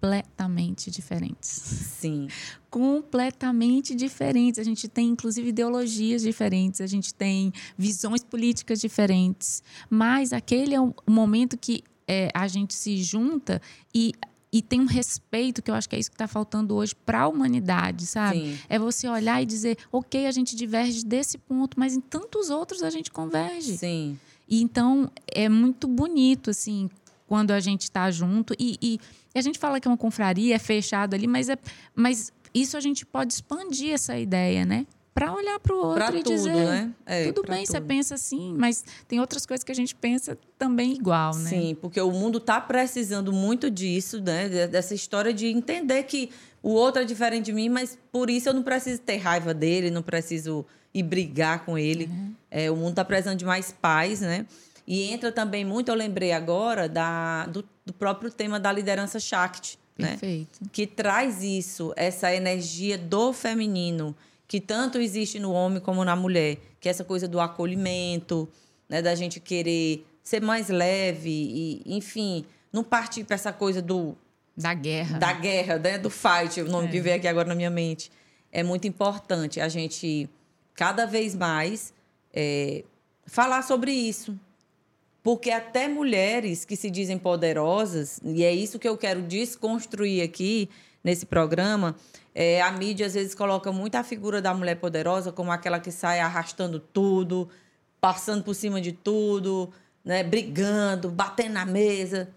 completamente 0.00 0.90
diferentes. 0.90 1.48
Sim. 1.48 2.28
completamente 2.70 3.94
diferentes. 3.94 4.60
A 4.60 4.62
gente 4.62 4.88
tem, 4.88 5.08
inclusive, 5.08 5.48
ideologias 5.48 6.22
diferentes, 6.22 6.80
a 6.80 6.86
gente 6.86 7.12
tem 7.12 7.52
visões 7.76 8.22
políticas 8.22 8.80
diferentes. 8.80 9.62
Mas 9.90 10.32
aquele 10.32 10.74
é 10.74 10.80
o 10.80 10.94
momento 11.06 11.56
que 11.56 11.82
é, 12.06 12.30
a 12.32 12.46
gente 12.46 12.74
se 12.74 13.02
junta 13.02 13.60
e 13.94 14.12
e 14.50 14.62
tem 14.62 14.80
um 14.80 14.86
respeito 14.86 15.60
que 15.60 15.70
eu 15.70 15.74
acho 15.74 15.86
que 15.86 15.94
é 15.94 15.98
isso 15.98 16.10
que 16.10 16.14
está 16.14 16.26
faltando 16.26 16.74
hoje 16.74 16.94
para 16.94 17.20
a 17.20 17.28
humanidade, 17.28 18.06
sabe? 18.06 18.38
Sim. 18.38 18.58
É 18.66 18.78
você 18.78 19.06
olhar 19.06 19.42
e 19.42 19.44
dizer, 19.44 19.76
ok, 19.92 20.26
a 20.26 20.30
gente 20.30 20.56
diverge 20.56 21.04
desse 21.04 21.36
ponto, 21.36 21.78
mas 21.78 21.94
em 21.94 22.00
tantos 22.00 22.48
outros 22.48 22.82
a 22.82 22.88
gente 22.88 23.10
converge. 23.10 23.76
Sim. 23.76 24.18
E 24.48 24.62
então 24.62 25.10
é 25.26 25.50
muito 25.50 25.86
bonito 25.86 26.48
assim 26.48 26.88
quando 27.26 27.50
a 27.50 27.60
gente 27.60 27.82
está 27.82 28.10
junto 28.10 28.54
e, 28.58 28.78
e, 28.80 28.98
a 29.38 29.42
gente 29.42 29.58
fala 29.58 29.80
que 29.80 29.88
é 29.88 29.90
uma 29.90 29.96
confraria, 29.96 30.54
é 30.54 30.58
fechado 30.58 31.14
ali, 31.14 31.26
mas 31.26 31.48
é, 31.48 31.56
mas 31.94 32.32
isso 32.54 32.76
a 32.76 32.80
gente 32.80 33.06
pode 33.06 33.32
expandir 33.32 33.92
essa 33.92 34.18
ideia, 34.18 34.64
né? 34.64 34.86
para 35.18 35.34
olhar 35.34 35.58
para 35.58 35.74
o 35.74 35.78
outro 35.78 35.94
pra 35.94 36.16
e 36.16 36.22
tudo, 36.22 36.36
dizer 36.36 36.54
né? 36.54 36.92
É, 37.04 37.32
tudo 37.32 37.42
bem, 37.42 37.64
tudo. 37.64 37.72
você 37.72 37.80
pensa 37.80 38.14
assim, 38.14 38.54
mas 38.56 38.84
tem 39.08 39.18
outras 39.18 39.44
coisas 39.44 39.64
que 39.64 39.72
a 39.72 39.74
gente 39.74 39.92
pensa 39.92 40.38
também 40.56 40.92
igual, 40.92 41.34
né? 41.34 41.50
Sim, 41.50 41.76
porque 41.80 42.00
o 42.00 42.12
mundo 42.12 42.38
está 42.38 42.60
precisando 42.60 43.32
muito 43.32 43.68
disso, 43.68 44.20
né? 44.20 44.68
Dessa 44.68 44.94
história 44.94 45.34
de 45.34 45.48
entender 45.48 46.04
que 46.04 46.30
o 46.62 46.70
outro 46.70 47.02
é 47.02 47.04
diferente 47.04 47.46
de 47.46 47.52
mim, 47.52 47.68
mas 47.68 47.98
por 48.12 48.30
isso 48.30 48.48
eu 48.48 48.54
não 48.54 48.62
preciso 48.62 49.00
ter 49.00 49.16
raiva 49.16 49.52
dele, 49.52 49.90
não 49.90 50.02
preciso 50.02 50.64
ir 50.94 51.02
brigar 51.02 51.64
com 51.64 51.76
ele. 51.76 52.04
Uhum. 52.04 52.34
É, 52.48 52.70
o 52.70 52.76
mundo 52.76 52.90
está 52.90 53.04
precisando 53.04 53.38
de 53.38 53.44
mais 53.44 53.72
paz, 53.72 54.20
né? 54.20 54.46
E 54.90 55.12
entra 55.12 55.30
também 55.30 55.66
muito, 55.66 55.90
eu 55.90 55.94
lembrei 55.94 56.32
agora, 56.32 56.88
da, 56.88 57.44
do, 57.44 57.62
do 57.84 57.92
próprio 57.92 58.30
tema 58.30 58.58
da 58.58 58.72
liderança 58.72 59.20
Shakti. 59.20 59.78
Né? 59.98 60.12
Perfeito. 60.12 60.58
Né? 60.62 60.70
Que 60.72 60.86
traz 60.86 61.42
isso, 61.42 61.92
essa 61.94 62.34
energia 62.34 62.96
do 62.96 63.34
feminino 63.34 64.16
que 64.48 64.62
tanto 64.62 64.96
existe 64.96 65.38
no 65.38 65.52
homem 65.52 65.78
como 65.78 66.02
na 66.06 66.16
mulher, 66.16 66.56
que 66.80 66.88
é 66.88 66.90
essa 66.90 67.04
coisa 67.04 67.28
do 67.28 67.38
acolhimento, 67.38 68.48
né, 68.88 69.02
da 69.02 69.14
gente 69.14 69.38
querer 69.38 70.06
ser 70.22 70.40
mais 70.40 70.70
leve 70.70 71.28
e, 71.28 71.82
enfim, 71.84 72.46
não 72.72 72.82
partir 72.82 73.24
para 73.24 73.34
essa 73.34 73.52
coisa 73.52 73.82
do 73.82 74.16
da 74.56 74.72
guerra, 74.72 75.18
da 75.18 75.32
guerra, 75.34 75.78
né, 75.78 75.98
do 75.98 76.08
fight, 76.08 76.62
o 76.62 76.68
nome 76.68 76.88
é. 76.88 76.90
que 76.90 77.00
veio 77.00 77.16
aqui 77.16 77.28
agora 77.28 77.46
na 77.46 77.54
minha 77.54 77.70
mente. 77.70 78.10
É 78.50 78.62
muito 78.62 78.88
importante 78.88 79.60
a 79.60 79.68
gente 79.68 80.30
cada 80.74 81.04
vez 81.04 81.34
mais 81.34 81.92
é, 82.32 82.84
falar 83.26 83.60
sobre 83.62 83.92
isso, 83.92 84.38
porque 85.28 85.50
até 85.50 85.88
mulheres 85.88 86.64
que 86.64 86.74
se 86.74 86.88
dizem 86.88 87.18
poderosas, 87.18 88.18
e 88.24 88.42
é 88.42 88.50
isso 88.50 88.78
que 88.78 88.88
eu 88.88 88.96
quero 88.96 89.20
desconstruir 89.20 90.22
aqui 90.22 90.70
nesse 91.04 91.26
programa, 91.26 91.94
é, 92.34 92.62
a 92.62 92.72
mídia 92.72 93.04
às 93.04 93.12
vezes 93.12 93.34
coloca 93.34 93.70
muito 93.70 93.96
a 93.96 94.02
figura 94.02 94.40
da 94.40 94.54
mulher 94.54 94.76
poderosa 94.76 95.30
como 95.30 95.52
aquela 95.52 95.80
que 95.80 95.90
sai 95.90 96.18
arrastando 96.18 96.80
tudo, 96.80 97.46
passando 98.00 98.42
por 98.42 98.54
cima 98.54 98.80
de 98.80 98.92
tudo, 98.92 99.70
né, 100.02 100.24
brigando, 100.24 101.10
batendo 101.10 101.52
na 101.52 101.66
mesa. 101.66 102.30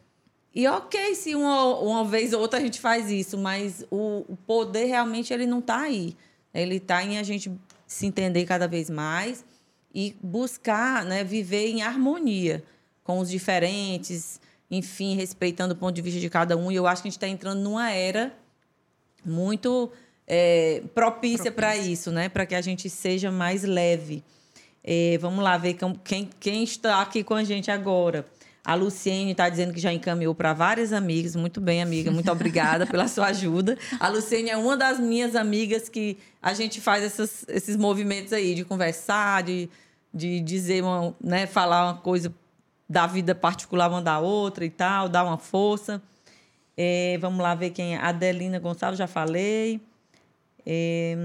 E 0.53 0.67
ok, 0.67 1.15
se 1.15 1.33
uma, 1.33 1.79
uma 1.79 2.03
vez 2.03 2.33
ou 2.33 2.41
outra 2.41 2.59
a 2.59 2.61
gente 2.61 2.81
faz 2.81 3.09
isso, 3.09 3.37
mas 3.37 3.85
o, 3.89 4.25
o 4.27 4.35
poder 4.35 4.83
realmente 4.87 5.31
ele 5.33 5.45
não 5.45 5.59
está 5.59 5.79
aí. 5.79 6.13
Ele 6.53 6.75
está 6.75 7.01
em 7.01 7.17
a 7.17 7.23
gente 7.23 7.49
se 7.87 8.05
entender 8.05 8.43
cada 8.43 8.67
vez 8.67 8.89
mais 8.89 9.45
e 9.95 10.13
buscar 10.21 11.05
né, 11.05 11.23
viver 11.23 11.67
em 11.67 11.83
harmonia 11.83 12.61
com 13.11 13.19
os 13.19 13.29
diferentes, 13.29 14.39
enfim, 14.69 15.15
respeitando 15.15 15.73
o 15.73 15.77
ponto 15.77 15.93
de 15.93 16.01
vista 16.01 16.19
de 16.19 16.29
cada 16.29 16.55
um. 16.55 16.71
E 16.71 16.75
eu 16.75 16.87
acho 16.87 17.01
que 17.01 17.09
a 17.09 17.11
gente 17.11 17.17
está 17.17 17.27
entrando 17.27 17.59
numa 17.59 17.91
era 17.91 18.33
muito 19.25 19.91
é, 20.25 20.81
propícia 20.95 21.51
para 21.51 21.75
isso, 21.75 22.09
né? 22.09 22.29
Para 22.29 22.45
que 22.45 22.55
a 22.55 22.61
gente 22.61 22.89
seja 22.89 23.29
mais 23.29 23.63
leve. 23.63 24.23
É, 24.81 25.17
vamos 25.19 25.43
lá 25.43 25.57
ver 25.57 25.77
quem, 26.05 26.29
quem 26.39 26.63
está 26.63 27.01
aqui 27.01 27.21
com 27.21 27.33
a 27.33 27.43
gente 27.43 27.69
agora. 27.69 28.25
A 28.63 28.75
Luciene 28.75 29.31
está 29.31 29.49
dizendo 29.49 29.73
que 29.73 29.79
já 29.79 29.91
encaminhou 29.91 30.33
para 30.33 30.53
várias 30.53 30.93
amigas. 30.93 31.35
Muito 31.35 31.59
bem, 31.59 31.81
amiga. 31.81 32.11
Muito 32.11 32.31
obrigada 32.31 32.87
pela 32.87 33.09
sua 33.09 33.25
ajuda. 33.27 33.77
A 33.99 34.07
Luciene 34.07 34.51
é 34.51 34.55
uma 34.55 34.77
das 34.77 35.01
minhas 35.01 35.35
amigas 35.35 35.89
que 35.89 36.17
a 36.41 36.53
gente 36.53 36.79
faz 36.79 37.03
essas, 37.03 37.43
esses 37.49 37.75
movimentos 37.75 38.31
aí 38.31 38.55
de 38.55 38.63
conversar, 38.63 39.43
de, 39.43 39.69
de 40.13 40.39
dizer, 40.39 40.81
uma, 40.81 41.13
né, 41.21 41.45
falar 41.45 41.91
uma 41.91 41.97
coisa 41.97 42.33
da 42.91 43.07
vida 43.07 43.33
particular, 43.33 43.89
mandar 43.89 44.19
outra 44.19 44.65
e 44.65 44.69
tal, 44.69 45.07
dar 45.07 45.23
uma 45.23 45.37
força. 45.37 46.01
É, 46.75 47.17
vamos 47.21 47.39
lá 47.39 47.55
ver 47.55 47.69
quem 47.69 47.95
é. 47.95 47.97
Adelina 47.97 48.59
Gonçalves, 48.59 48.97
já 48.97 49.07
falei. 49.07 49.79
É, 50.65 51.15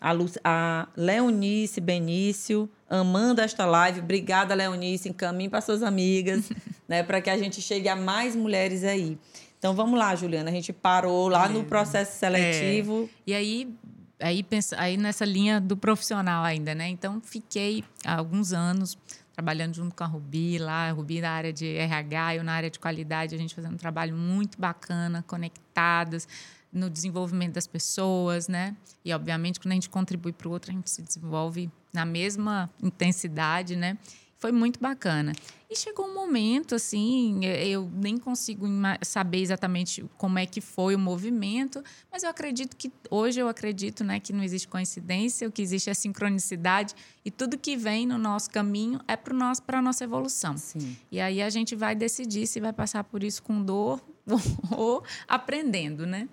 a, 0.00 0.10
Lu, 0.10 0.28
a 0.42 0.88
Leonice 0.96 1.80
Benício, 1.80 2.68
amando 2.90 3.40
esta 3.40 3.64
live. 3.64 4.00
Obrigada, 4.00 4.56
Leonice. 4.56 5.08
Encaminhe 5.08 5.48
para 5.48 5.60
suas 5.60 5.84
amigas, 5.84 6.50
né, 6.88 7.04
para 7.04 7.20
que 7.20 7.30
a 7.30 7.38
gente 7.38 7.62
chegue 7.62 7.88
a 7.88 7.94
mais 7.94 8.34
mulheres 8.34 8.82
aí. 8.82 9.16
Então 9.56 9.72
vamos 9.72 9.96
lá, 9.96 10.16
Juliana. 10.16 10.50
A 10.50 10.52
gente 10.52 10.72
parou 10.72 11.28
lá 11.28 11.48
no 11.48 11.62
processo 11.62 12.18
seletivo. 12.18 13.04
É. 13.04 13.30
E 13.30 13.34
aí, 13.34 13.74
aí, 14.18 14.42
pensa, 14.42 14.74
aí 14.80 14.96
nessa 14.96 15.24
linha 15.24 15.60
do 15.60 15.76
profissional 15.76 16.42
ainda, 16.42 16.74
né? 16.74 16.88
Então 16.88 17.20
fiquei 17.20 17.84
há 18.04 18.16
alguns 18.16 18.52
anos 18.52 18.98
trabalhando 19.34 19.74
junto 19.74 19.94
com 19.94 20.04
a 20.04 20.06
Rubi 20.06 20.58
lá, 20.58 20.88
a 20.88 20.92
Rubi 20.92 21.20
na 21.20 21.30
área 21.30 21.52
de 21.52 21.66
RH, 21.66 22.36
eu 22.36 22.44
na 22.44 22.52
área 22.52 22.70
de 22.70 22.78
qualidade, 22.78 23.34
a 23.34 23.38
gente 23.38 23.54
fazendo 23.54 23.74
um 23.74 23.78
trabalho 23.78 24.16
muito 24.16 24.58
bacana, 24.58 25.24
conectadas 25.26 26.26
no 26.72 26.88
desenvolvimento 26.88 27.54
das 27.54 27.66
pessoas, 27.66 28.48
né? 28.48 28.76
E 29.04 29.12
obviamente 29.12 29.60
quando 29.60 29.72
a 29.72 29.74
gente 29.74 29.90
contribui 29.90 30.32
para 30.32 30.48
o 30.48 30.50
outro, 30.50 30.70
a 30.70 30.74
gente 30.74 30.88
se 30.88 31.02
desenvolve 31.02 31.70
na 31.92 32.04
mesma 32.04 32.70
intensidade, 32.82 33.76
né? 33.76 33.98
Foi 34.38 34.52
muito 34.52 34.78
bacana. 34.80 35.32
E 35.74 35.76
chegou 35.76 36.06
um 36.06 36.14
momento, 36.14 36.76
assim, 36.76 37.44
eu 37.44 37.90
nem 37.92 38.16
consigo 38.16 38.64
saber 39.02 39.40
exatamente 39.40 40.04
como 40.16 40.38
é 40.38 40.46
que 40.46 40.60
foi 40.60 40.94
o 40.94 40.98
movimento, 41.00 41.82
mas 42.12 42.22
eu 42.22 42.30
acredito 42.30 42.76
que, 42.76 42.92
hoje 43.10 43.40
eu 43.40 43.48
acredito, 43.48 44.04
né, 44.04 44.20
que 44.20 44.32
não 44.32 44.44
existe 44.44 44.68
coincidência, 44.68 45.48
o 45.48 45.50
que 45.50 45.60
existe 45.60 45.90
é 45.90 45.94
sincronicidade, 45.94 46.94
e 47.24 47.30
tudo 47.30 47.58
que 47.58 47.76
vem 47.76 48.06
no 48.06 48.16
nosso 48.16 48.50
caminho 48.50 49.00
é 49.08 49.16
para 49.16 49.34
nosso, 49.34 49.62
a 49.66 49.82
nossa 49.82 50.04
evolução. 50.04 50.56
Sim. 50.56 50.96
E 51.10 51.20
aí 51.20 51.42
a 51.42 51.50
gente 51.50 51.74
vai 51.74 51.96
decidir 51.96 52.46
se 52.46 52.60
vai 52.60 52.72
passar 52.72 53.02
por 53.02 53.24
isso 53.24 53.42
com 53.42 53.60
dor 53.60 54.00
ou 54.70 55.02
aprendendo, 55.26 56.06
né? 56.06 56.28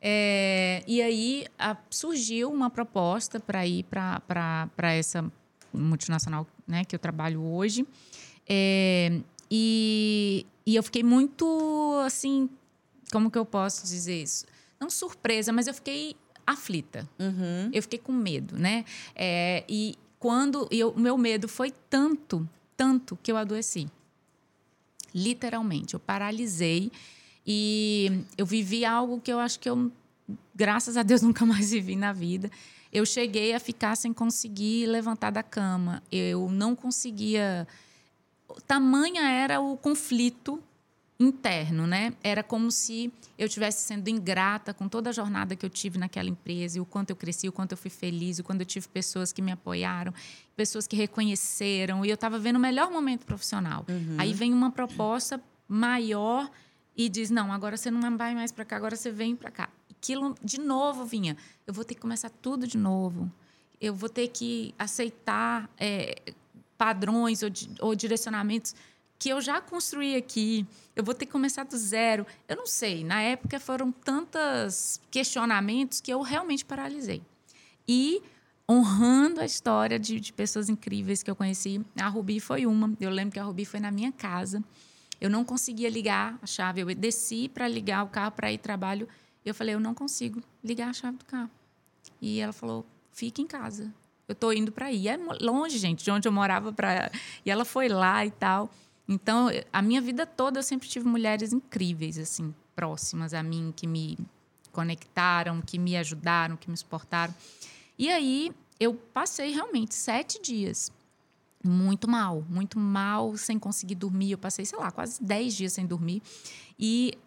É, 0.00 0.84
e 0.86 1.02
aí 1.02 1.44
a, 1.58 1.76
surgiu 1.90 2.52
uma 2.52 2.70
proposta 2.70 3.40
para 3.40 3.66
ir 3.66 3.82
para 3.82 4.94
essa 4.94 5.28
multinacional 5.72 6.46
né, 6.66 6.84
que 6.84 6.94
eu 6.94 7.00
trabalho 7.00 7.42
hoje. 7.42 7.84
É, 8.50 9.20
e, 9.48 10.44
e 10.66 10.74
eu 10.74 10.82
fiquei 10.82 11.04
muito, 11.04 12.02
assim, 12.04 12.50
como 13.12 13.30
que 13.30 13.38
eu 13.38 13.44
posso 13.44 13.86
dizer 13.86 14.22
isso? 14.22 14.44
Não 14.80 14.90
surpresa, 14.90 15.52
mas 15.52 15.68
eu 15.68 15.74
fiquei 15.74 16.16
aflita. 16.46 17.08
Uhum. 17.18 17.70
Eu 17.72 17.82
fiquei 17.82 17.98
com 17.98 18.12
medo, 18.12 18.58
né? 18.58 18.84
É, 19.14 19.64
e 19.68 19.96
quando 20.18 20.68
o 20.94 21.00
meu 21.00 21.16
medo 21.16 21.46
foi 21.46 21.72
tanto, 21.88 22.48
tanto 22.76 23.16
que 23.22 23.30
eu 23.30 23.36
adoeci. 23.36 23.88
Literalmente, 25.14 25.94
eu 25.94 26.00
paralisei 26.00 26.90
e 27.46 28.24
eu 28.36 28.46
vivi 28.46 28.84
algo 28.84 29.20
que 29.20 29.32
eu 29.32 29.38
acho 29.38 29.60
que 29.60 29.70
eu, 29.70 29.92
graças 30.54 30.96
a 30.96 31.02
Deus, 31.04 31.22
nunca 31.22 31.46
mais 31.46 31.70
vivi 31.70 31.94
na 31.94 32.12
vida 32.12 32.50
eu 32.92 33.06
cheguei 33.06 33.54
a 33.54 33.60
ficar 33.60 33.96
sem 33.96 34.12
conseguir 34.12 34.86
levantar 34.86 35.30
da 35.30 35.42
cama. 35.42 36.02
Eu 36.10 36.50
não 36.50 36.74
conseguia. 36.74 37.66
Tamanha 38.66 39.22
era 39.28 39.60
o 39.60 39.76
conflito 39.76 40.62
interno, 41.18 41.86
né? 41.86 42.14
Era 42.22 42.42
como 42.42 42.70
se 42.70 43.12
eu 43.38 43.46
estivesse 43.46 43.84
sendo 43.84 44.08
ingrata 44.08 44.72
com 44.72 44.88
toda 44.88 45.10
a 45.10 45.12
jornada 45.12 45.54
que 45.54 45.64
eu 45.66 45.70
tive 45.70 45.98
naquela 45.98 46.28
empresa, 46.28 46.78
e 46.78 46.80
o 46.80 46.86
quanto 46.86 47.10
eu 47.10 47.16
cresci, 47.16 47.48
o 47.48 47.52
quanto 47.52 47.72
eu 47.72 47.76
fui 47.76 47.90
feliz, 47.90 48.38
o 48.38 48.44
quanto 48.44 48.62
eu 48.62 48.66
tive 48.66 48.88
pessoas 48.88 49.32
que 49.32 49.42
me 49.42 49.52
apoiaram, 49.52 50.14
pessoas 50.56 50.86
que 50.86 50.96
reconheceram, 50.96 52.04
e 52.04 52.08
eu 52.08 52.14
estava 52.14 52.38
vendo 52.38 52.56
o 52.56 52.60
melhor 52.60 52.90
momento 52.90 53.26
profissional. 53.26 53.84
Uhum. 53.88 54.16
Aí 54.18 54.32
vem 54.32 54.52
uma 54.52 54.70
proposta 54.70 55.40
maior 55.68 56.50
e 56.96 57.08
diz: 57.08 57.30
"Não, 57.30 57.52
agora 57.52 57.76
você 57.76 57.90
não 57.90 58.16
vai 58.16 58.34
mais 58.34 58.50
para 58.50 58.64
cá, 58.64 58.76
agora 58.76 58.96
você 58.96 59.10
vem 59.10 59.36
para 59.36 59.50
cá". 59.50 59.68
aquilo 60.00 60.34
de 60.42 60.58
novo 60.58 61.04
vinha. 61.04 61.36
Eu 61.66 61.74
vou 61.74 61.84
ter 61.84 61.94
que 61.94 62.00
começar 62.00 62.30
tudo 62.30 62.66
de 62.66 62.78
novo. 62.78 63.30
Eu 63.78 63.94
vou 63.94 64.08
ter 64.08 64.28
que 64.28 64.74
aceitar 64.78 65.70
é, 65.78 66.34
padrões 66.80 67.42
ou, 67.42 67.50
ou 67.80 67.94
direcionamentos 67.94 68.74
que 69.18 69.28
eu 69.28 69.38
já 69.38 69.60
construí 69.60 70.16
aqui, 70.16 70.66
eu 70.96 71.04
vou 71.04 71.12
ter 71.12 71.26
que 71.26 71.32
começar 71.32 71.64
do 71.64 71.76
zero. 71.76 72.26
Eu 72.48 72.56
não 72.56 72.66
sei, 72.66 73.04
na 73.04 73.20
época 73.20 73.60
foram 73.60 73.92
tantos 73.92 74.98
questionamentos 75.10 76.00
que 76.00 76.10
eu 76.10 76.22
realmente 76.22 76.64
paralisei. 76.64 77.20
E 77.86 78.22
honrando 78.66 79.42
a 79.42 79.44
história 79.44 79.98
de, 79.98 80.18
de, 80.18 80.32
pessoas 80.32 80.70
incríveis 80.70 81.22
que 81.22 81.30
eu 81.30 81.36
conheci, 81.36 81.84
a 82.00 82.08
Rubi 82.08 82.40
foi 82.40 82.64
uma. 82.64 82.96
Eu 82.98 83.10
lembro 83.10 83.34
que 83.34 83.38
a 83.38 83.44
Rubi 83.44 83.66
foi 83.66 83.78
na 83.78 83.90
minha 83.90 84.10
casa. 84.10 84.64
Eu 85.20 85.28
não 85.28 85.44
conseguia 85.44 85.90
ligar 85.90 86.38
a 86.40 86.46
chave. 86.46 86.80
Eu 86.80 86.94
desci 86.94 87.46
para 87.50 87.68
ligar 87.68 88.02
o 88.04 88.08
carro 88.08 88.32
para 88.32 88.50
ir 88.50 88.56
trabalho. 88.56 89.06
Eu 89.44 89.54
falei, 89.54 89.74
eu 89.74 89.80
não 89.80 89.92
consigo 89.92 90.42
ligar 90.64 90.88
a 90.88 90.92
chave 90.94 91.18
do 91.18 91.26
carro. 91.26 91.50
E 92.22 92.40
ela 92.40 92.54
falou, 92.54 92.86
fique 93.12 93.42
em 93.42 93.46
casa. 93.46 93.92
Eu 94.30 94.34
estou 94.34 94.52
indo 94.52 94.70
para 94.70 94.86
aí. 94.86 95.08
É 95.08 95.18
longe, 95.40 95.76
gente, 95.76 96.04
de 96.04 96.10
onde 96.10 96.28
eu 96.28 96.32
morava 96.32 96.72
para. 96.72 97.10
E 97.44 97.50
ela 97.50 97.64
foi 97.64 97.88
lá 97.88 98.24
e 98.24 98.30
tal. 98.30 98.70
Então, 99.08 99.48
a 99.72 99.82
minha 99.82 100.00
vida 100.00 100.24
toda 100.24 100.60
eu 100.60 100.62
sempre 100.62 100.88
tive 100.88 101.04
mulheres 101.04 101.52
incríveis, 101.52 102.16
assim, 102.16 102.54
próximas 102.76 103.34
a 103.34 103.42
mim, 103.42 103.74
que 103.74 103.88
me 103.88 104.16
conectaram, 104.70 105.60
que 105.60 105.80
me 105.80 105.96
ajudaram, 105.96 106.56
que 106.56 106.70
me 106.70 106.76
suportaram. 106.76 107.34
E 107.98 108.08
aí, 108.08 108.52
eu 108.78 108.94
passei 108.94 109.50
realmente 109.50 109.96
sete 109.96 110.40
dias 110.40 110.92
muito 111.62 112.08
mal, 112.08 112.44
muito 112.48 112.78
mal, 112.78 113.36
sem 113.36 113.58
conseguir 113.58 113.96
dormir. 113.96 114.30
Eu 114.30 114.38
passei, 114.38 114.64
sei 114.64 114.78
lá, 114.78 114.92
quase 114.92 115.20
dez 115.20 115.56
dias 115.56 115.72
sem 115.72 115.84
dormir. 115.84 116.22
E 116.78 117.18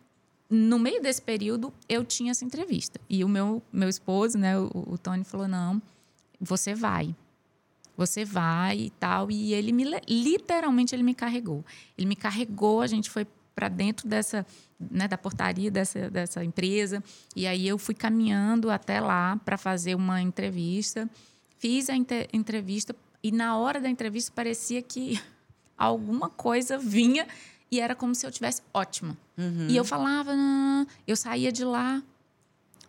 no 0.49 0.79
meio 0.79 1.01
desse 1.01 1.21
período, 1.21 1.73
eu 1.89 2.05
tinha 2.05 2.31
essa 2.31 2.45
entrevista. 2.45 2.97
E 3.09 3.25
o 3.25 3.27
meu, 3.27 3.61
meu 3.73 3.89
esposo, 3.89 4.37
né, 4.37 4.57
o, 4.57 4.69
o 4.73 4.97
Tony, 4.97 5.25
falou: 5.25 5.49
não, 5.49 5.81
você 6.43 6.75
vai. 6.75 7.15
Você 7.95 8.25
vai 8.25 8.77
e 8.77 8.89
tal. 8.91 9.31
E 9.31 9.53
ele 9.53 9.71
me, 9.71 9.85
literalmente, 10.07 10.93
ele 10.93 11.03
me 11.03 11.13
carregou. 11.13 11.63
Ele 11.97 12.07
me 12.07 12.15
carregou, 12.15 12.81
a 12.81 12.87
gente 12.87 13.09
foi 13.09 13.25
para 13.55 13.69
dentro 13.69 14.07
dessa, 14.07 14.45
né, 14.79 15.07
da 15.07 15.17
portaria 15.17 15.69
dessa, 15.69 16.09
dessa 16.09 16.43
empresa. 16.43 17.03
E 17.35 17.45
aí 17.47 17.67
eu 17.67 17.77
fui 17.77 17.95
caminhando 17.95 18.69
até 18.69 18.99
lá 18.99 19.37
para 19.45 19.57
fazer 19.57 19.95
uma 19.95 20.21
entrevista. 20.21 21.09
Fiz 21.57 21.89
a 21.89 21.95
entrevista 21.95 22.95
e 23.21 23.31
na 23.31 23.57
hora 23.57 23.79
da 23.79 23.89
entrevista 23.89 24.31
parecia 24.35 24.81
que 24.81 25.21
alguma 25.77 26.29
coisa 26.29 26.77
vinha 26.77 27.27
e 27.71 27.79
era 27.79 27.95
como 27.95 28.13
se 28.13 28.25
eu 28.25 28.31
tivesse 28.31 28.61
ótima. 28.73 29.17
Uhum. 29.37 29.67
E 29.69 29.77
eu 29.77 29.85
falava, 29.85 30.31
eu 31.07 31.15
saía 31.15 31.51
de 31.51 31.63
lá 31.63 32.03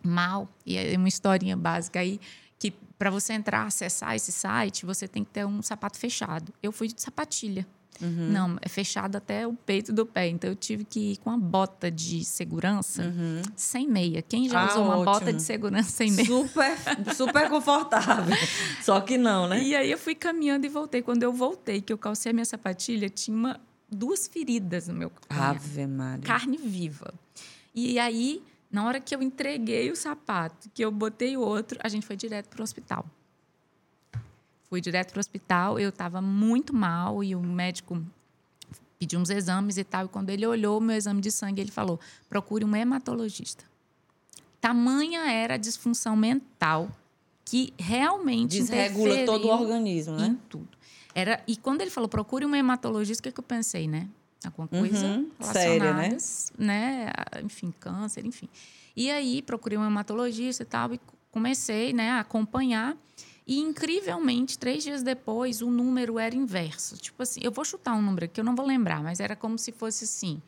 mal. 0.03 0.47
E 0.65 0.77
é 0.77 0.95
uma 0.97 1.07
historinha 1.07 1.57
básica 1.57 1.99
aí 1.99 2.19
que 2.59 2.71
para 2.97 3.09
você 3.09 3.33
entrar, 3.33 3.65
acessar 3.65 4.15
esse 4.15 4.31
site, 4.31 4.85
você 4.85 5.07
tem 5.07 5.23
que 5.23 5.31
ter 5.31 5.45
um 5.45 5.61
sapato 5.61 5.97
fechado. 5.97 6.53
Eu 6.61 6.71
fui 6.71 6.87
de 6.87 7.01
sapatilha. 7.01 7.65
Uhum. 8.01 8.29
Não, 8.29 8.57
é 8.61 8.67
fechado 8.67 9.15
até 9.15 9.47
o 9.47 9.53
peito 9.53 9.93
do 9.93 10.05
pé. 10.05 10.27
Então 10.27 10.49
eu 10.49 10.55
tive 10.55 10.83
que 10.83 11.13
ir 11.13 11.17
com 11.17 11.29
uma 11.29 11.39
bota 11.39 11.89
de 11.89 12.23
segurança 12.25 13.03
uhum. 13.03 13.41
sem 13.55 13.87
meia. 13.87 14.21
Quem 14.21 14.49
já 14.49 14.61
ah, 14.61 14.69
usou 14.69 14.83
uma 14.83 14.97
ótimo. 14.97 15.05
bota 15.05 15.33
de 15.33 15.41
segurança 15.41 15.89
sem 15.89 16.11
meia? 16.11 16.27
Super, 16.27 16.77
super 17.15 17.49
confortável. 17.49 18.35
Só 18.83 18.99
que 19.01 19.17
não, 19.17 19.47
né? 19.47 19.63
E 19.63 19.75
aí 19.75 19.89
eu 19.89 19.97
fui 19.97 20.15
caminhando 20.15 20.65
e 20.65 20.69
voltei. 20.69 21.01
Quando 21.01 21.23
eu 21.23 21.31
voltei, 21.31 21.81
que 21.81 21.91
eu 21.91 21.97
calcei 21.97 22.31
a 22.31 22.33
minha 22.33 22.45
sapatilha, 22.45 23.09
tinha 23.09 23.35
uma, 23.35 23.59
duas 23.89 24.27
feridas 24.27 24.87
no 24.87 24.93
meu 24.93 25.09
corpo. 25.09 25.27
Ave 25.29 25.87
Maria. 25.87 26.23
Carne 26.23 26.57
viva. 26.57 27.13
E 27.73 27.99
aí 27.99 28.41
na 28.75 28.83
hora 28.83 28.99
que 28.99 29.15
eu 29.15 29.23
entreguei 29.23 29.89
o 29.89 29.95
sapato, 29.95 30.69
que 30.73 30.83
eu 30.83 30.91
botei 30.91 31.37
o 31.37 31.39
outro, 31.39 31.79
a 31.81 31.87
gente 31.87 32.05
foi 32.05 32.17
direto 32.17 32.49
para 32.49 32.59
o 32.59 32.63
hospital. 32.63 33.05
Fui 34.69 34.81
direto 34.81 35.11
para 35.11 35.19
o 35.19 35.21
hospital, 35.21 35.79
eu 35.79 35.87
estava 35.87 36.21
muito 36.21 36.75
mal 36.75 37.23
e 37.23 37.33
o 37.33 37.39
médico 37.39 38.05
pediu 38.99 39.17
uns 39.17 39.29
exames 39.29 39.77
e 39.77 39.85
tal. 39.85 40.07
E 40.07 40.09
quando 40.09 40.29
ele 40.29 40.45
olhou 40.45 40.77
o 40.77 40.81
meu 40.81 40.97
exame 40.97 41.21
de 41.21 41.31
sangue, 41.31 41.61
ele 41.61 41.71
falou: 41.71 41.97
procure 42.27 42.65
um 42.65 42.75
hematologista. 42.75 43.63
Tamanha 44.59 45.31
era 45.31 45.53
a 45.53 45.57
disfunção 45.57 46.13
mental 46.17 46.91
que 47.45 47.73
realmente 47.77 48.59
desregula 48.59 49.25
todo 49.25 49.47
o 49.47 49.51
organismo, 49.51 50.17
né? 50.17 50.27
Em 50.27 50.35
tudo. 50.49 50.67
Era, 51.13 51.41
e 51.47 51.55
quando 51.55 51.79
ele 51.79 51.91
falou 51.91 52.09
procure 52.09 52.45
um 52.45 52.53
hematologista, 52.53 53.21
o 53.21 53.23
que, 53.23 53.31
que 53.31 53.39
eu 53.39 53.43
pensei, 53.43 53.87
né? 53.87 54.09
Alguma 54.43 54.67
coisa 54.67 55.05
uhum, 55.05 55.29
séria, 55.41 55.93
né? 55.93 56.17
né? 56.57 57.11
Enfim, 57.43 57.71
câncer, 57.79 58.25
enfim. 58.25 58.49
E 58.95 59.11
aí 59.11 59.41
procurei 59.41 59.77
um 59.77 59.85
hematologista 59.85 60.63
e 60.63 60.65
tal 60.65 60.93
e 60.93 61.01
comecei, 61.31 61.91
né, 61.91 62.11
a 62.11 62.21
acompanhar. 62.21 62.95
E 63.47 63.59
incrivelmente, 63.59 64.57
três 64.57 64.83
dias 64.83 65.03
depois, 65.03 65.61
o 65.61 65.69
número 65.69 66.17
era 66.17 66.33
inverso. 66.33 66.97
Tipo 66.97 67.21
assim, 67.21 67.41
eu 67.43 67.51
vou 67.51 67.65
chutar 67.65 67.93
um 67.93 68.01
número 68.01 68.27
que 68.27 68.39
eu 68.39 68.43
não 68.43 68.55
vou 68.55 68.65
lembrar, 68.65 69.03
mas 69.03 69.19
era 69.19 69.35
como 69.35 69.59
se 69.59 69.71
fosse 69.71 70.05
assim. 70.05 70.41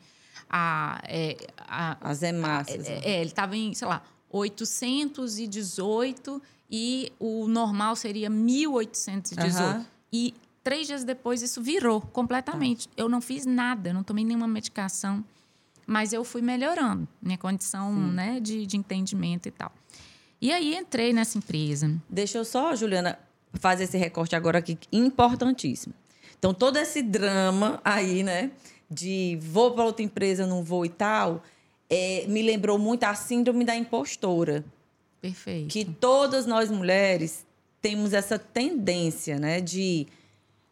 A, 0.50 1.00
é, 1.04 1.36
a, 1.58 1.96
As 2.00 2.22
hemácias. 2.22 2.88
É, 2.88 2.98
é, 3.04 3.20
ele 3.20 3.30
estava 3.30 3.56
em, 3.56 3.72
sei 3.74 3.86
lá, 3.86 4.02
818 4.30 6.42
e 6.70 7.12
o 7.20 7.46
normal 7.46 7.94
seria 7.94 8.28
1818. 8.28 9.62
Uhum. 9.62 9.86
E 10.12 10.34
Três 10.68 10.86
dias 10.86 11.02
depois, 11.02 11.40
isso 11.40 11.62
virou 11.62 11.98
completamente. 11.98 12.90
Eu 12.94 13.08
não 13.08 13.22
fiz 13.22 13.46
nada, 13.46 13.90
não 13.90 14.02
tomei 14.02 14.22
nenhuma 14.22 14.46
medicação, 14.46 15.24
mas 15.86 16.12
eu 16.12 16.22
fui 16.22 16.42
melhorando 16.42 17.08
minha 17.22 17.38
condição 17.38 17.90
né, 17.90 18.38
de, 18.38 18.66
de 18.66 18.76
entendimento 18.76 19.48
e 19.48 19.50
tal. 19.50 19.72
E 20.38 20.52
aí 20.52 20.76
entrei 20.76 21.10
nessa 21.14 21.38
empresa. 21.38 21.90
Deixa 22.06 22.36
eu 22.36 22.44
só, 22.44 22.76
Juliana, 22.76 23.18
fazer 23.54 23.84
esse 23.84 23.96
recorte 23.96 24.36
agora 24.36 24.58
aqui, 24.58 24.76
importantíssimo. 24.92 25.94
Então, 26.38 26.52
todo 26.52 26.76
esse 26.76 27.00
drama 27.00 27.80
aí, 27.82 28.22
né, 28.22 28.50
de 28.90 29.38
vou 29.40 29.70
para 29.70 29.84
outra 29.84 30.04
empresa, 30.04 30.46
não 30.46 30.62
vou 30.62 30.84
e 30.84 30.90
tal, 30.90 31.42
é, 31.88 32.26
me 32.28 32.42
lembrou 32.42 32.78
muito 32.78 33.04
a 33.04 33.14
síndrome 33.14 33.64
da 33.64 33.74
impostora. 33.74 34.62
Perfeito. 35.18 35.68
Que 35.68 35.86
todas 35.86 36.44
nós 36.44 36.70
mulheres 36.70 37.46
temos 37.80 38.12
essa 38.12 38.38
tendência, 38.38 39.38
né, 39.38 39.62
de 39.62 40.06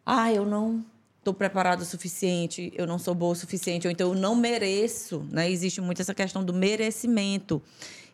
ah, 0.09 0.31
eu 0.31 0.45
não 0.45 0.85
estou 1.19 1.33
preparado 1.33 1.81
o 1.81 1.85
suficiente, 1.85 2.71
eu 2.77 2.87
não 2.87 2.97
sou 2.97 3.13
boa 3.13 3.33
o 3.33 3.35
suficiente, 3.35 3.85
ou 3.85 3.91
então 3.91 4.13
eu 4.13 4.15
não 4.15 4.33
mereço, 4.35 5.27
né? 5.29 5.51
Existe 5.51 5.81
muito 5.81 6.01
essa 6.01 6.15
questão 6.15 6.41
do 6.41 6.53
merecimento. 6.53 7.61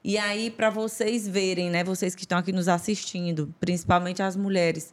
E 0.03 0.17
aí, 0.17 0.49
para 0.49 0.71
vocês 0.71 1.27
verem, 1.27 1.69
né, 1.69 1.83
vocês 1.83 2.15
que 2.15 2.23
estão 2.23 2.39
aqui 2.39 2.51
nos 2.51 2.67
assistindo, 2.67 3.53
principalmente 3.59 4.23
as 4.23 4.35
mulheres, 4.35 4.91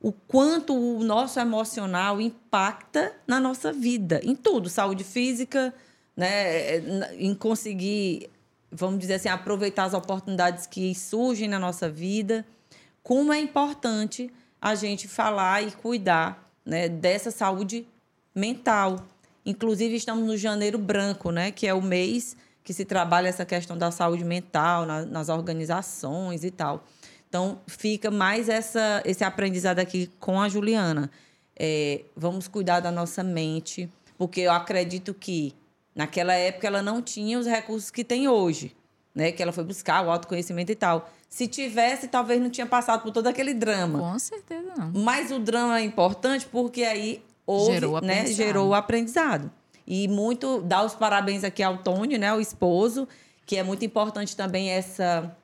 o 0.00 0.12
quanto 0.12 0.76
o 0.76 1.02
nosso 1.02 1.40
emocional 1.40 2.20
impacta 2.20 3.12
na 3.26 3.40
nossa 3.40 3.72
vida, 3.72 4.20
em 4.22 4.36
tudo, 4.36 4.68
saúde 4.68 5.02
física, 5.02 5.74
né, 6.16 6.78
em 7.18 7.34
conseguir, 7.34 8.30
vamos 8.70 9.00
dizer 9.00 9.14
assim, 9.14 9.28
aproveitar 9.28 9.84
as 9.86 9.92
oportunidades 9.92 10.68
que 10.68 10.94
surgem 10.94 11.48
na 11.48 11.58
nossa 11.58 11.90
vida. 11.90 12.46
Como 13.02 13.32
é 13.32 13.40
importante 13.40 14.30
a 14.60 14.74
gente 14.74 15.06
falar 15.06 15.62
e 15.62 15.70
cuidar 15.70 16.50
né, 16.64 16.88
dessa 16.88 17.30
saúde 17.30 17.86
mental. 18.34 19.04
Inclusive, 19.44 19.96
estamos 19.96 20.26
no 20.26 20.36
janeiro 20.36 20.78
branco, 20.78 21.30
né, 21.30 21.50
que 21.50 21.66
é 21.66 21.74
o 21.74 21.82
mês 21.82 22.36
que 22.62 22.74
se 22.74 22.84
trabalha 22.84 23.28
essa 23.28 23.46
questão 23.46 23.78
da 23.78 23.90
saúde 23.90 24.24
mental 24.24 24.84
na, 24.84 25.06
nas 25.06 25.28
organizações 25.30 26.44
e 26.44 26.50
tal. 26.50 26.84
Então, 27.28 27.60
fica 27.66 28.10
mais 28.10 28.48
essa, 28.48 29.02
esse 29.04 29.24
aprendizado 29.24 29.78
aqui 29.78 30.10
com 30.20 30.40
a 30.40 30.48
Juliana. 30.48 31.10
É, 31.58 32.02
vamos 32.14 32.46
cuidar 32.46 32.80
da 32.80 32.90
nossa 32.90 33.22
mente, 33.22 33.90
porque 34.16 34.42
eu 34.42 34.52
acredito 34.52 35.14
que 35.14 35.54
naquela 35.94 36.34
época 36.34 36.66
ela 36.66 36.82
não 36.82 37.02
tinha 37.02 37.38
os 37.38 37.46
recursos 37.46 37.90
que 37.90 38.04
tem 38.04 38.28
hoje, 38.28 38.74
né? 39.14 39.32
Que 39.32 39.42
ela 39.42 39.52
foi 39.52 39.64
buscar 39.64 40.04
o 40.06 40.10
autoconhecimento 40.10 40.70
e 40.70 40.76
tal. 40.76 41.10
Se 41.28 41.46
tivesse, 41.46 42.08
talvez 42.08 42.40
não 42.40 42.50
tinha 42.50 42.66
passado 42.66 43.02
por 43.02 43.12
todo 43.12 43.26
aquele 43.26 43.52
drama. 43.52 43.98
Com 43.98 44.18
certeza 44.18 44.72
não. 44.76 44.92
Mas 44.94 45.30
o 45.30 45.38
drama 45.38 45.78
é 45.78 45.82
importante 45.82 46.46
porque 46.46 46.82
aí 46.84 47.22
houve, 47.46 47.72
gerou, 47.72 48.00
né, 48.00 48.26
gerou 48.26 48.68
o 48.68 48.74
aprendizado. 48.74 49.50
E 49.86 50.08
muito 50.08 50.60
dar 50.62 50.84
os 50.84 50.94
parabéns 50.94 51.44
aqui 51.44 51.62
ao 51.62 51.78
Tony, 51.78 52.18
né, 52.18 52.32
o 52.32 52.40
esposo, 52.40 53.06
que 53.46 53.56
é 53.56 53.62
muito 53.62 53.84
importante 53.84 54.36
também 54.36 54.70
essa 54.70 55.34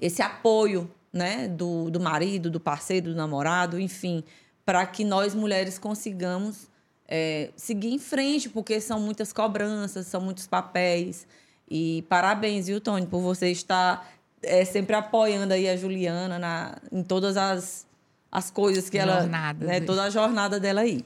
esse 0.00 0.20
apoio, 0.20 0.90
né, 1.12 1.46
do, 1.46 1.88
do 1.88 2.00
marido, 2.00 2.50
do 2.50 2.58
parceiro, 2.58 3.10
do 3.10 3.14
namorado, 3.14 3.78
enfim, 3.78 4.24
para 4.64 4.84
que 4.84 5.04
nós 5.04 5.32
mulheres 5.32 5.78
consigamos 5.78 6.68
é, 7.06 7.50
seguir 7.54 7.92
em 7.92 7.98
frente, 7.98 8.48
porque 8.48 8.80
são 8.80 8.98
muitas 8.98 9.32
cobranças, 9.32 10.06
são 10.06 10.20
muitos 10.20 10.46
papéis. 10.46 11.26
E 11.70 12.04
parabéns, 12.08 12.66
viu, 12.66 12.80
Tony, 12.80 13.06
por 13.06 13.20
você 13.20 13.50
estar 13.50 14.10
é, 14.42 14.64
sempre 14.64 14.94
apoiando 14.96 15.54
aí 15.54 15.68
a 15.68 15.76
Juliana 15.76 16.38
na, 16.38 16.76
em 16.90 17.02
todas 17.02 17.36
as, 17.36 17.86
as 18.30 18.50
coisas 18.50 18.88
que 18.88 18.98
jornada, 18.98 19.64
ela. 19.64 19.72
Né, 19.72 19.80
toda 19.80 20.02
a 20.04 20.10
jornada 20.10 20.58
dela 20.58 20.82
aí. 20.82 21.04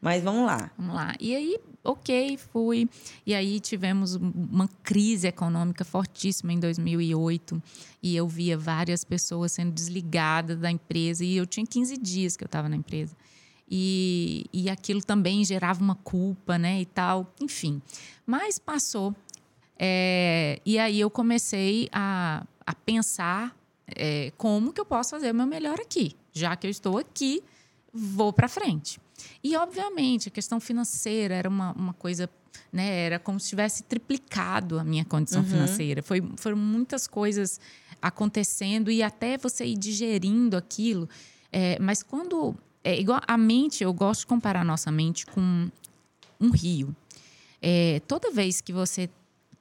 Mas 0.00 0.22
vamos 0.22 0.44
lá. 0.44 0.70
Vamos 0.76 0.94
lá. 0.94 1.14
E 1.18 1.34
aí, 1.34 1.58
ok, 1.82 2.36
fui. 2.36 2.86
E 3.24 3.34
aí 3.34 3.58
tivemos 3.58 4.16
uma 4.16 4.68
crise 4.82 5.26
econômica 5.26 5.82
fortíssima 5.82 6.52
em 6.52 6.60
2008. 6.60 7.62
E 8.02 8.14
eu 8.14 8.28
via 8.28 8.58
várias 8.58 9.02
pessoas 9.02 9.52
sendo 9.52 9.72
desligadas 9.72 10.58
da 10.58 10.70
empresa. 10.70 11.24
E 11.24 11.34
eu 11.38 11.46
tinha 11.46 11.64
15 11.64 11.96
dias 11.96 12.36
que 12.36 12.44
eu 12.44 12.46
estava 12.46 12.68
na 12.68 12.76
empresa. 12.76 13.16
E, 13.66 14.44
e 14.52 14.68
aquilo 14.68 15.02
também 15.02 15.42
gerava 15.42 15.82
uma 15.82 15.94
culpa, 15.94 16.58
né? 16.58 16.82
E 16.82 16.84
tal. 16.84 17.32
Enfim. 17.40 17.80
Mas 18.26 18.58
passou. 18.58 19.14
É, 19.78 20.60
e 20.66 20.78
aí 20.78 21.00
eu 21.00 21.08
comecei 21.08 21.88
a, 21.90 22.46
a 22.66 22.74
pensar 22.74 23.56
é, 23.86 24.32
como 24.36 24.72
que 24.72 24.80
eu 24.80 24.84
posso 24.84 25.10
fazer 25.10 25.30
o 25.30 25.34
meu 25.34 25.46
melhor 25.46 25.80
aqui. 25.80 26.16
Já 26.32 26.56
que 26.56 26.66
eu 26.66 26.70
estou 26.70 26.98
aqui, 26.98 27.42
vou 27.92 28.32
para 28.32 28.48
frente. 28.48 29.00
E, 29.42 29.56
obviamente, 29.56 30.28
a 30.28 30.30
questão 30.30 30.58
financeira 30.58 31.34
era 31.34 31.48
uma, 31.48 31.72
uma 31.72 31.92
coisa 31.94 32.28
né? 32.72 33.06
Era 33.06 33.18
como 33.20 33.38
se 33.38 33.48
tivesse 33.48 33.84
triplicado 33.84 34.78
a 34.78 34.84
minha 34.84 35.04
condição 35.04 35.42
uhum. 35.42 35.48
financeira. 35.48 36.02
Foi, 36.02 36.22
foram 36.36 36.56
muitas 36.56 37.06
coisas 37.06 37.60
acontecendo 38.02 38.90
e 38.90 39.02
até 39.02 39.38
você 39.38 39.64
ir 39.64 39.76
digerindo 39.76 40.56
aquilo. 40.56 41.08
É, 41.52 41.78
mas 41.80 42.02
quando 42.02 42.56
é 42.82 42.98
igual 42.98 43.20
a 43.26 43.38
mente, 43.38 43.84
eu 43.84 43.92
gosto 43.92 44.20
de 44.20 44.26
comparar 44.26 44.62
a 44.62 44.64
nossa 44.64 44.90
mente 44.90 45.24
com 45.24 45.70
um 46.40 46.50
rio. 46.50 46.94
É, 47.62 48.00
toda 48.08 48.30
vez 48.30 48.60
que 48.60 48.72
você 48.72 49.08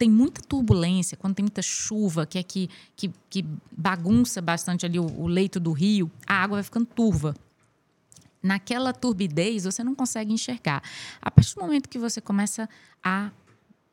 tem 0.04 0.12
muita 0.12 0.41
turbulência, 0.41 1.16
quando 1.16 1.36
tem 1.36 1.43
muita 1.43 1.62
chuva, 1.62 2.26
que 2.26 2.38
é 2.38 2.43
que, 2.43 2.70
que, 2.93 3.10
que 3.30 3.45
bagunça 3.72 4.41
bastante 4.41 4.86
ali 4.86 4.99
o, 4.99 5.06
o 5.06 5.28
leito 5.28 5.62
do 5.62 5.72
rio, 5.72 6.12
a 6.28 6.34
água 6.43 6.58
vai 6.58 6.64
ficando 6.64 6.86
turva 6.86 7.34
naquela 8.41 8.91
turbidez 8.91 9.64
você 9.64 9.82
não 9.86 9.95
consegue 9.95 10.34
enxergar. 10.34 10.84
A 11.22 11.32
partir 11.32 11.56
do 11.56 11.62
momento 11.62 11.88
que 11.88 11.97
você 11.97 12.20
começa 12.20 12.68
a 13.01 13.32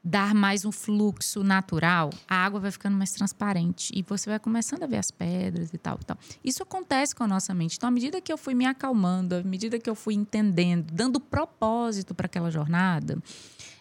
dar 0.03 0.35
mais 0.35 0.65
um 0.65 0.73
fluxo 0.73 1.43
natural, 1.45 2.11
a 2.27 2.37
água 2.37 2.59
vai 2.59 2.71
ficando 2.71 2.97
mais 2.97 3.13
transparente 3.13 3.93
e 3.95 4.03
você 4.03 4.31
vai 4.31 4.39
começando 4.39 4.83
a 4.83 4.87
ver 4.87 4.97
as 4.97 5.11
pedras 5.11 5.73
e 5.75 5.79
tal, 5.79 5.99
e 6.01 6.05
tal. 6.05 6.19
Isso 6.43 6.63
acontece 6.63 7.15
com 7.15 7.23
a 7.23 7.27
nossa 7.27 7.53
mente. 7.53 7.77
Então, 7.77 7.89
à 7.89 7.93
medida 7.93 8.21
que 8.21 8.33
eu 8.33 8.39
fui 8.39 8.55
me 8.55 8.65
acalmando, 8.65 9.35
à 9.35 9.43
medida 9.43 9.79
que 9.79 9.91
eu 9.91 9.95
fui 9.95 10.15
entendendo, 10.15 10.91
dando 10.93 11.21
propósito 11.21 12.15
para 12.15 12.27
aquela 12.27 12.51
jornada, 12.51 13.19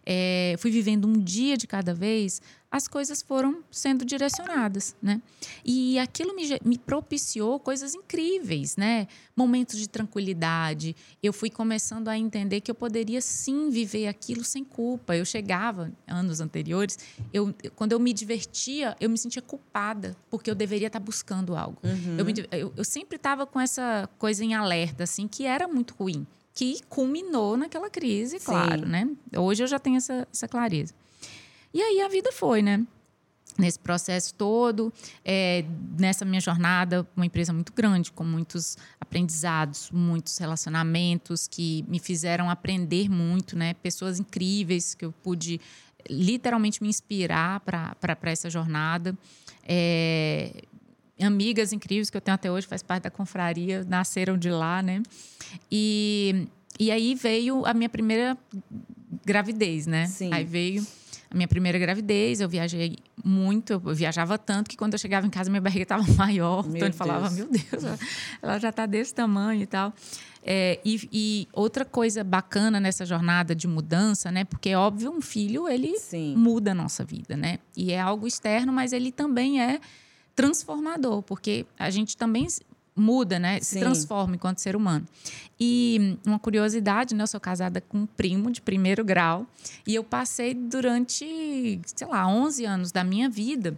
é, 0.05 0.55
fui 0.57 0.71
vivendo 0.71 1.07
um 1.07 1.13
dia 1.13 1.55
de 1.55 1.67
cada 1.67 1.93
vez, 1.93 2.41
as 2.71 2.87
coisas 2.87 3.21
foram 3.21 3.63
sendo 3.71 4.05
direcionadas, 4.05 4.95
né? 5.01 5.21
E 5.65 5.97
aquilo 5.97 6.35
me, 6.35 6.43
me, 6.63 6.77
propiciou 6.77 7.59
coisas 7.59 7.95
incríveis, 7.95 8.77
né? 8.77 9.07
Momentos 9.35 9.79
de 9.79 9.89
tranquilidade. 9.89 10.95
Eu 11.21 11.33
fui 11.33 11.49
começando 11.49 12.09
a 12.09 12.17
entender 12.17 12.61
que 12.61 12.69
eu 12.69 12.75
poderia 12.75 13.21
sim 13.21 13.69
viver 13.69 14.07
aquilo 14.07 14.43
sem 14.43 14.63
culpa. 14.63 15.15
Eu 15.15 15.25
chegava 15.25 15.91
anos 16.07 16.41
anteriores, 16.41 16.99
eu, 17.33 17.53
quando 17.75 17.93
eu 17.93 17.99
me 17.99 18.13
divertia, 18.13 18.95
eu 18.99 19.09
me 19.09 19.17
sentia 19.17 19.41
culpada 19.41 20.15
porque 20.29 20.49
eu 20.49 20.55
deveria 20.55 20.87
estar 20.87 20.99
buscando 20.99 21.55
algo. 21.55 21.79
Uhum. 21.83 22.17
Eu, 22.19 22.25
me, 22.25 22.33
eu, 22.51 22.73
eu 22.77 22.83
sempre 22.83 23.15
estava 23.15 23.47
com 23.47 23.59
essa 23.59 24.07
coisa 24.19 24.43
em 24.43 24.53
alerta, 24.53 25.03
assim, 25.05 25.27
que 25.27 25.45
era 25.45 25.67
muito 25.67 25.95
ruim 25.95 26.25
que 26.53 26.81
culminou 26.89 27.55
naquela 27.55 27.89
crise, 27.89 28.37
Sim. 28.37 28.45
claro, 28.45 28.85
né? 28.85 29.07
Hoje 29.37 29.63
eu 29.63 29.67
já 29.67 29.79
tenho 29.79 29.95
essa, 29.95 30.27
essa 30.29 30.45
clareza. 30.45 30.93
E 31.73 31.81
aí 31.81 32.01
a 32.01 32.07
vida 32.07 32.31
foi, 32.31 32.61
né? 32.61 32.85
Nesse 33.57 33.79
processo 33.79 34.33
todo, 34.35 34.93
é, 35.23 35.65
nessa 35.97 36.23
minha 36.23 36.39
jornada, 36.39 37.05
uma 37.15 37.25
empresa 37.25 37.51
muito 37.51 37.73
grande, 37.73 38.11
com 38.11 38.23
muitos 38.23 38.77
aprendizados, 39.01 39.91
muitos 39.91 40.37
relacionamentos 40.37 41.47
que 41.47 41.83
me 41.87 41.99
fizeram 41.99 42.49
aprender 42.49 43.09
muito, 43.09 43.57
né? 43.57 43.73
Pessoas 43.73 44.19
incríveis 44.19 44.93
que 44.93 45.03
eu 45.03 45.11
pude 45.11 45.59
literalmente 46.09 46.81
me 46.81 46.87
inspirar 46.87 47.59
para 47.59 48.17
essa 48.23 48.49
jornada. 48.49 49.17
É, 49.63 50.63
amigas 51.19 51.73
incríveis 51.73 52.09
que 52.09 52.17
eu 52.17 52.21
tenho 52.21 52.35
até 52.35 52.49
hoje, 52.49 52.65
faz 52.65 52.81
parte 52.81 53.03
da 53.03 53.11
confraria, 53.11 53.83
nasceram 53.83 54.37
de 54.37 54.49
lá, 54.49 54.81
né? 54.81 55.03
E, 55.71 56.47
e 56.79 56.91
aí 56.91 57.13
veio 57.13 57.65
a 57.65 57.73
minha 57.73 57.89
primeira 57.89 58.37
gravidez, 59.25 59.85
né? 59.85 60.07
Sim. 60.07 60.33
Aí 60.33 60.45
veio 60.45 60.85
a 61.31 61.35
minha 61.35 61.47
primeira 61.47 61.77
gravidez, 61.77 62.41
eu 62.41 62.49
viajei 62.49 62.97
muito, 63.23 63.73
eu 63.73 63.93
viajava 63.93 64.37
tanto 64.37 64.69
que 64.69 64.75
quando 64.75 64.93
eu 64.93 64.99
chegava 64.99 65.27
em 65.27 65.29
casa 65.29 65.49
minha 65.49 65.61
barriga 65.61 65.83
estava 65.83 66.03
maior. 66.17 66.63
Meu 66.63 66.77
então 66.77 66.87
ele 66.87 66.95
falava, 66.95 67.29
meu 67.29 67.47
Deus, 67.47 67.83
ela 68.41 68.57
já 68.57 68.69
está 68.69 68.85
desse 68.85 69.13
tamanho 69.13 69.61
e 69.61 69.67
tal. 69.67 69.93
É, 70.41 70.79
e, 70.83 71.09
e, 71.11 71.47
outra 71.53 71.85
coisa 71.85 72.23
bacana 72.23 72.79
nessa 72.79 73.05
jornada 73.05 73.53
de 73.53 73.67
mudança, 73.67 74.31
né? 74.31 74.45
Porque, 74.45 74.73
óbvio, 74.73 75.11
um 75.11 75.21
filho, 75.21 75.67
ele 75.67 75.99
Sim. 75.99 76.35
muda 76.35 76.71
a 76.71 76.73
nossa 76.73 77.03
vida, 77.03 77.35
né? 77.35 77.59
E 77.75 77.91
é 77.91 77.99
algo 77.99 78.25
externo, 78.25 78.71
mas 78.71 78.93
ele 78.93 79.11
também 79.11 79.61
é 79.61 79.79
transformador, 80.33 81.21
porque 81.21 81.65
a 81.77 81.89
gente 81.89 82.15
também 82.15 82.47
muda, 82.95 83.39
né? 83.39 83.59
Se 83.59 83.75
Sim. 83.75 83.79
transforma 83.79 84.35
enquanto 84.35 84.59
ser 84.59 84.75
humano. 84.75 85.05
E 85.59 86.17
uma 86.25 86.39
curiosidade, 86.39 87.15
né? 87.15 87.23
Eu 87.23 87.27
sou 87.27 87.39
casada 87.39 87.81
com 87.81 87.99
um 87.99 88.05
primo 88.05 88.51
de 88.51 88.61
primeiro 88.61 89.03
grau 89.03 89.45
e 89.85 89.95
eu 89.95 90.03
passei 90.03 90.53
durante, 90.53 91.79
sei 91.85 92.07
lá, 92.07 92.27
11 92.27 92.65
anos 92.65 92.91
da 92.91 93.03
minha 93.03 93.29
vida 93.29 93.77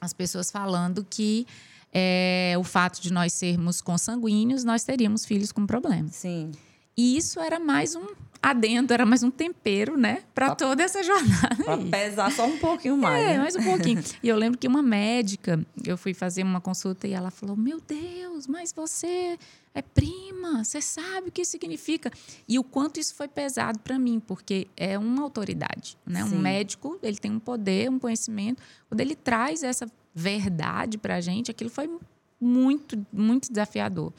as 0.00 0.12
pessoas 0.12 0.50
falando 0.50 1.06
que 1.08 1.46
é, 1.92 2.54
o 2.58 2.64
fato 2.64 3.00
de 3.02 3.12
nós 3.12 3.32
sermos 3.32 3.80
consanguíneos, 3.80 4.64
nós 4.64 4.82
teríamos 4.82 5.26
filhos 5.26 5.52
com 5.52 5.66
problemas. 5.66 6.16
Sim. 6.16 6.52
E 6.96 7.16
isso 7.16 7.40
era 7.40 7.58
mais 7.58 7.94
um 7.94 8.06
adendo, 8.42 8.92
era 8.92 9.04
mais 9.04 9.22
um 9.22 9.30
tempero, 9.30 9.96
né? 9.96 10.22
Para 10.34 10.54
toda 10.54 10.82
essa 10.82 11.02
jornada. 11.02 11.56
Para 11.62 11.78
pesar 11.90 12.32
só 12.32 12.46
um 12.46 12.58
pouquinho 12.58 12.96
mais. 12.96 13.22
É, 13.22 13.32
né? 13.34 13.38
mais 13.38 13.56
um 13.56 13.62
pouquinho. 13.62 14.02
e 14.22 14.28
eu 14.28 14.36
lembro 14.36 14.58
que 14.58 14.66
uma 14.66 14.82
médica, 14.82 15.64
eu 15.84 15.96
fui 15.96 16.14
fazer 16.14 16.42
uma 16.42 16.60
consulta 16.60 17.06
e 17.06 17.12
ela 17.12 17.30
falou: 17.30 17.56
Meu 17.56 17.80
Deus, 17.80 18.46
mas 18.46 18.72
você 18.72 19.38
é 19.74 19.82
prima, 19.82 20.64
você 20.64 20.80
sabe 20.80 21.28
o 21.28 21.32
que 21.32 21.42
isso 21.42 21.50
significa. 21.52 22.10
E 22.48 22.58
o 22.58 22.64
quanto 22.64 22.98
isso 22.98 23.14
foi 23.14 23.28
pesado 23.28 23.78
para 23.80 23.98
mim, 23.98 24.20
porque 24.20 24.66
é 24.76 24.98
uma 24.98 25.22
autoridade, 25.22 25.96
né? 26.06 26.24
Sim. 26.24 26.36
Um 26.36 26.38
médico, 26.38 26.98
ele 27.02 27.18
tem 27.18 27.30
um 27.30 27.40
poder, 27.40 27.90
um 27.90 27.98
conhecimento. 27.98 28.62
Quando 28.88 29.00
ele 29.00 29.14
traz 29.14 29.62
essa 29.62 29.86
verdade 30.14 30.98
para 30.98 31.16
a 31.16 31.20
gente, 31.20 31.50
aquilo 31.50 31.70
foi 31.70 31.90
muito, 32.40 33.06
muito 33.12 33.50
desafiador. 33.50 34.12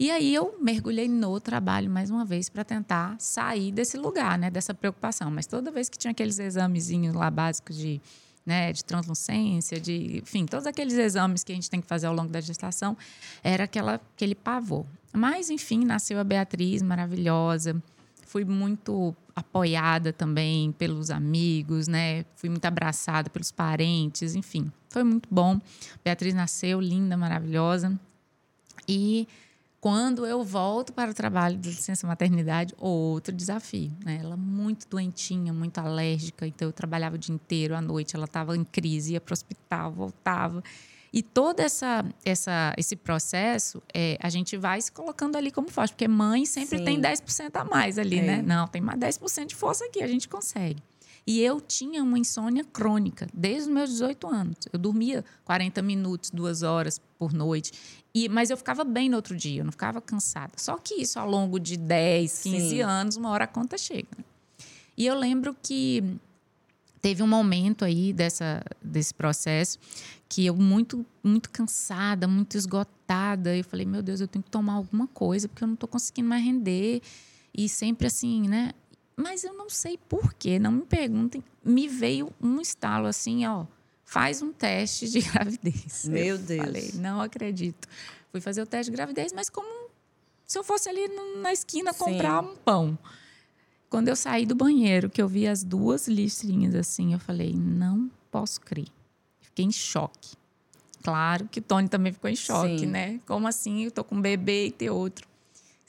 E 0.00 0.10
aí 0.10 0.34
eu 0.34 0.56
mergulhei 0.58 1.06
no 1.06 1.38
trabalho 1.38 1.90
mais 1.90 2.08
uma 2.08 2.24
vez 2.24 2.48
para 2.48 2.64
tentar 2.64 3.16
sair 3.18 3.70
desse 3.70 3.98
lugar, 3.98 4.38
né, 4.38 4.50
dessa 4.50 4.72
preocupação. 4.72 5.30
Mas 5.30 5.46
toda 5.46 5.70
vez 5.70 5.90
que 5.90 5.98
tinha 5.98 6.10
aqueles 6.10 6.38
examezinhos 6.38 7.14
lá 7.14 7.30
básicos 7.30 7.76
de, 7.76 8.00
né, 8.46 8.72
de 8.72 8.82
translucência, 8.82 9.78
de, 9.78 10.20
enfim, 10.22 10.46
todos 10.46 10.66
aqueles 10.66 10.94
exames 10.94 11.44
que 11.44 11.52
a 11.52 11.54
gente 11.54 11.68
tem 11.68 11.82
que 11.82 11.86
fazer 11.86 12.06
ao 12.06 12.14
longo 12.14 12.30
da 12.30 12.40
gestação, 12.40 12.96
era 13.44 13.64
aquela, 13.64 14.00
aquele 14.16 14.34
pavor. 14.34 14.86
Mas, 15.12 15.50
enfim, 15.50 15.84
nasceu 15.84 16.18
a 16.18 16.24
Beatriz, 16.24 16.80
maravilhosa. 16.80 17.76
Fui 18.24 18.42
muito 18.42 19.14
apoiada 19.36 20.14
também 20.14 20.72
pelos 20.72 21.10
amigos, 21.10 21.86
né? 21.86 22.24
Fui 22.36 22.48
muito 22.48 22.64
abraçada 22.64 23.28
pelos 23.28 23.52
parentes, 23.52 24.34
enfim, 24.34 24.72
foi 24.88 25.04
muito 25.04 25.28
bom. 25.30 25.60
Beatriz 26.02 26.32
nasceu 26.32 26.80
linda, 26.80 27.18
maravilhosa. 27.18 28.00
E 28.88 29.28
quando 29.80 30.26
eu 30.26 30.44
volto 30.44 30.92
para 30.92 31.10
o 31.10 31.14
trabalho 31.14 31.56
de 31.56 31.70
licença 31.70 32.06
maternidade, 32.06 32.74
outro 32.78 33.34
desafio. 33.34 33.90
Né? 34.04 34.18
Ela 34.22 34.36
muito 34.36 34.86
doentinha, 34.86 35.52
muito 35.52 35.78
alérgica, 35.78 36.46
então 36.46 36.68
eu 36.68 36.72
trabalhava 36.72 37.14
o 37.14 37.18
dia 37.18 37.34
inteiro, 37.34 37.74
à 37.74 37.80
noite 37.80 38.14
ela 38.14 38.26
estava 38.26 38.54
em 38.56 38.64
crise, 38.64 39.14
ia 39.14 39.20
para 39.20 39.32
o 39.32 39.34
hospital, 39.34 39.90
voltava. 39.90 40.62
E 41.12 41.22
todo 41.22 41.60
essa, 41.60 42.04
essa, 42.24 42.74
esse 42.76 42.94
processo, 42.94 43.82
é, 43.92 44.16
a 44.20 44.28
gente 44.28 44.56
vai 44.56 44.80
se 44.80 44.92
colocando 44.92 45.36
ali 45.36 45.50
como 45.50 45.68
forte, 45.70 45.92
porque 45.92 46.06
mãe 46.06 46.44
sempre 46.44 46.78
Sim. 46.78 46.84
tem 46.84 47.00
10% 47.00 47.50
a 47.54 47.64
mais 47.64 47.98
ali, 47.98 48.18
é. 48.18 48.22
né? 48.22 48.42
Não, 48.42 48.68
tem 48.68 48.82
mais 48.82 49.00
10% 49.00 49.46
de 49.46 49.56
força 49.56 49.84
aqui, 49.86 50.02
a 50.02 50.06
gente 50.06 50.28
consegue. 50.28 50.82
E 51.26 51.40
eu 51.40 51.60
tinha 51.60 52.02
uma 52.02 52.18
insônia 52.18 52.64
crônica 52.64 53.28
desde 53.32 53.68
os 53.68 53.74
meus 53.74 53.90
18 53.90 54.26
anos. 54.26 54.56
Eu 54.72 54.78
dormia 54.78 55.24
40 55.44 55.82
minutos, 55.82 56.30
duas 56.30 56.62
horas 56.62 57.00
por 57.18 57.32
noite. 57.32 57.72
E, 58.14 58.28
mas 58.28 58.50
eu 58.50 58.56
ficava 58.56 58.82
bem 58.82 59.08
no 59.08 59.16
outro 59.16 59.36
dia, 59.36 59.60
eu 59.60 59.64
não 59.64 59.72
ficava 59.72 60.00
cansada. 60.00 60.52
Só 60.56 60.76
que 60.76 60.94
isso, 60.94 61.18
ao 61.18 61.28
longo 61.28 61.60
de 61.60 61.76
10, 61.76 62.42
15 62.42 62.68
Sim. 62.68 62.80
anos, 62.80 63.16
uma 63.16 63.30
hora 63.30 63.44
a 63.44 63.46
conta 63.46 63.78
chega. 63.78 64.08
E 64.96 65.06
eu 65.06 65.16
lembro 65.16 65.56
que 65.62 66.02
teve 67.00 67.22
um 67.22 67.26
momento 67.26 67.84
aí 67.84 68.12
dessa, 68.12 68.62
desse 68.82 69.14
processo 69.14 69.78
que 70.28 70.46
eu 70.46 70.54
muito 70.54 71.04
muito 71.22 71.50
cansada, 71.50 72.28
muito 72.28 72.56
esgotada, 72.56 73.56
eu 73.56 73.64
falei, 73.64 73.84
meu 73.84 74.02
Deus, 74.02 74.20
eu 74.20 74.28
tenho 74.28 74.42
que 74.42 74.50
tomar 74.50 74.74
alguma 74.74 75.06
coisa 75.08 75.48
porque 75.48 75.64
eu 75.64 75.68
não 75.68 75.74
estou 75.74 75.88
conseguindo 75.88 76.28
mais 76.28 76.44
render 76.44 77.02
e 77.56 77.68
sempre 77.68 78.06
assim, 78.06 78.48
né? 78.48 78.72
Mas 79.20 79.44
eu 79.44 79.52
não 79.52 79.68
sei 79.68 79.98
por 80.08 80.32
quê, 80.34 80.58
não 80.58 80.72
me 80.72 80.82
perguntem. 80.82 81.44
Me 81.62 81.86
veio 81.86 82.32
um 82.40 82.60
estalo 82.60 83.06
assim, 83.06 83.46
ó, 83.46 83.66
faz 84.04 84.40
um 84.40 84.52
teste 84.52 85.08
de 85.08 85.20
gravidez. 85.28 86.06
Meu 86.06 86.38
Deus. 86.38 86.64
Falei, 86.64 86.90
não 86.94 87.20
acredito. 87.20 87.86
Fui 88.32 88.40
fazer 88.40 88.62
o 88.62 88.66
teste 88.66 88.90
de 88.90 88.96
gravidez, 88.96 89.32
mas 89.32 89.50
como 89.50 89.90
se 90.46 90.58
eu 90.58 90.64
fosse 90.64 90.88
ali 90.88 91.06
na 91.40 91.52
esquina 91.52 91.92
comprar 91.92 92.42
Sim. 92.42 92.48
um 92.50 92.56
pão. 92.56 92.98
Quando 93.90 94.08
eu 94.08 94.16
saí 94.16 94.46
do 94.46 94.54
banheiro, 94.54 95.10
que 95.10 95.20
eu 95.20 95.28
vi 95.28 95.46
as 95.46 95.62
duas 95.62 96.08
listrinhas 96.08 96.74
assim, 96.74 97.12
eu 97.12 97.18
falei, 97.18 97.52
não 97.54 98.10
posso 98.30 98.60
crer. 98.60 98.88
Fiquei 99.40 99.64
em 99.64 99.72
choque. 99.72 100.36
Claro 101.02 101.48
que 101.48 101.60
o 101.60 101.62
Tony 101.62 101.88
também 101.88 102.12
ficou 102.12 102.30
em 102.30 102.36
choque, 102.36 102.80
Sim. 102.80 102.86
né? 102.86 103.20
Como 103.26 103.46
assim? 103.46 103.84
Eu 103.84 103.90
tô 103.90 104.04
com 104.04 104.14
um 104.14 104.20
bebê 104.20 104.66
e 104.66 104.70
ter 104.70 104.90
outro. 104.90 105.28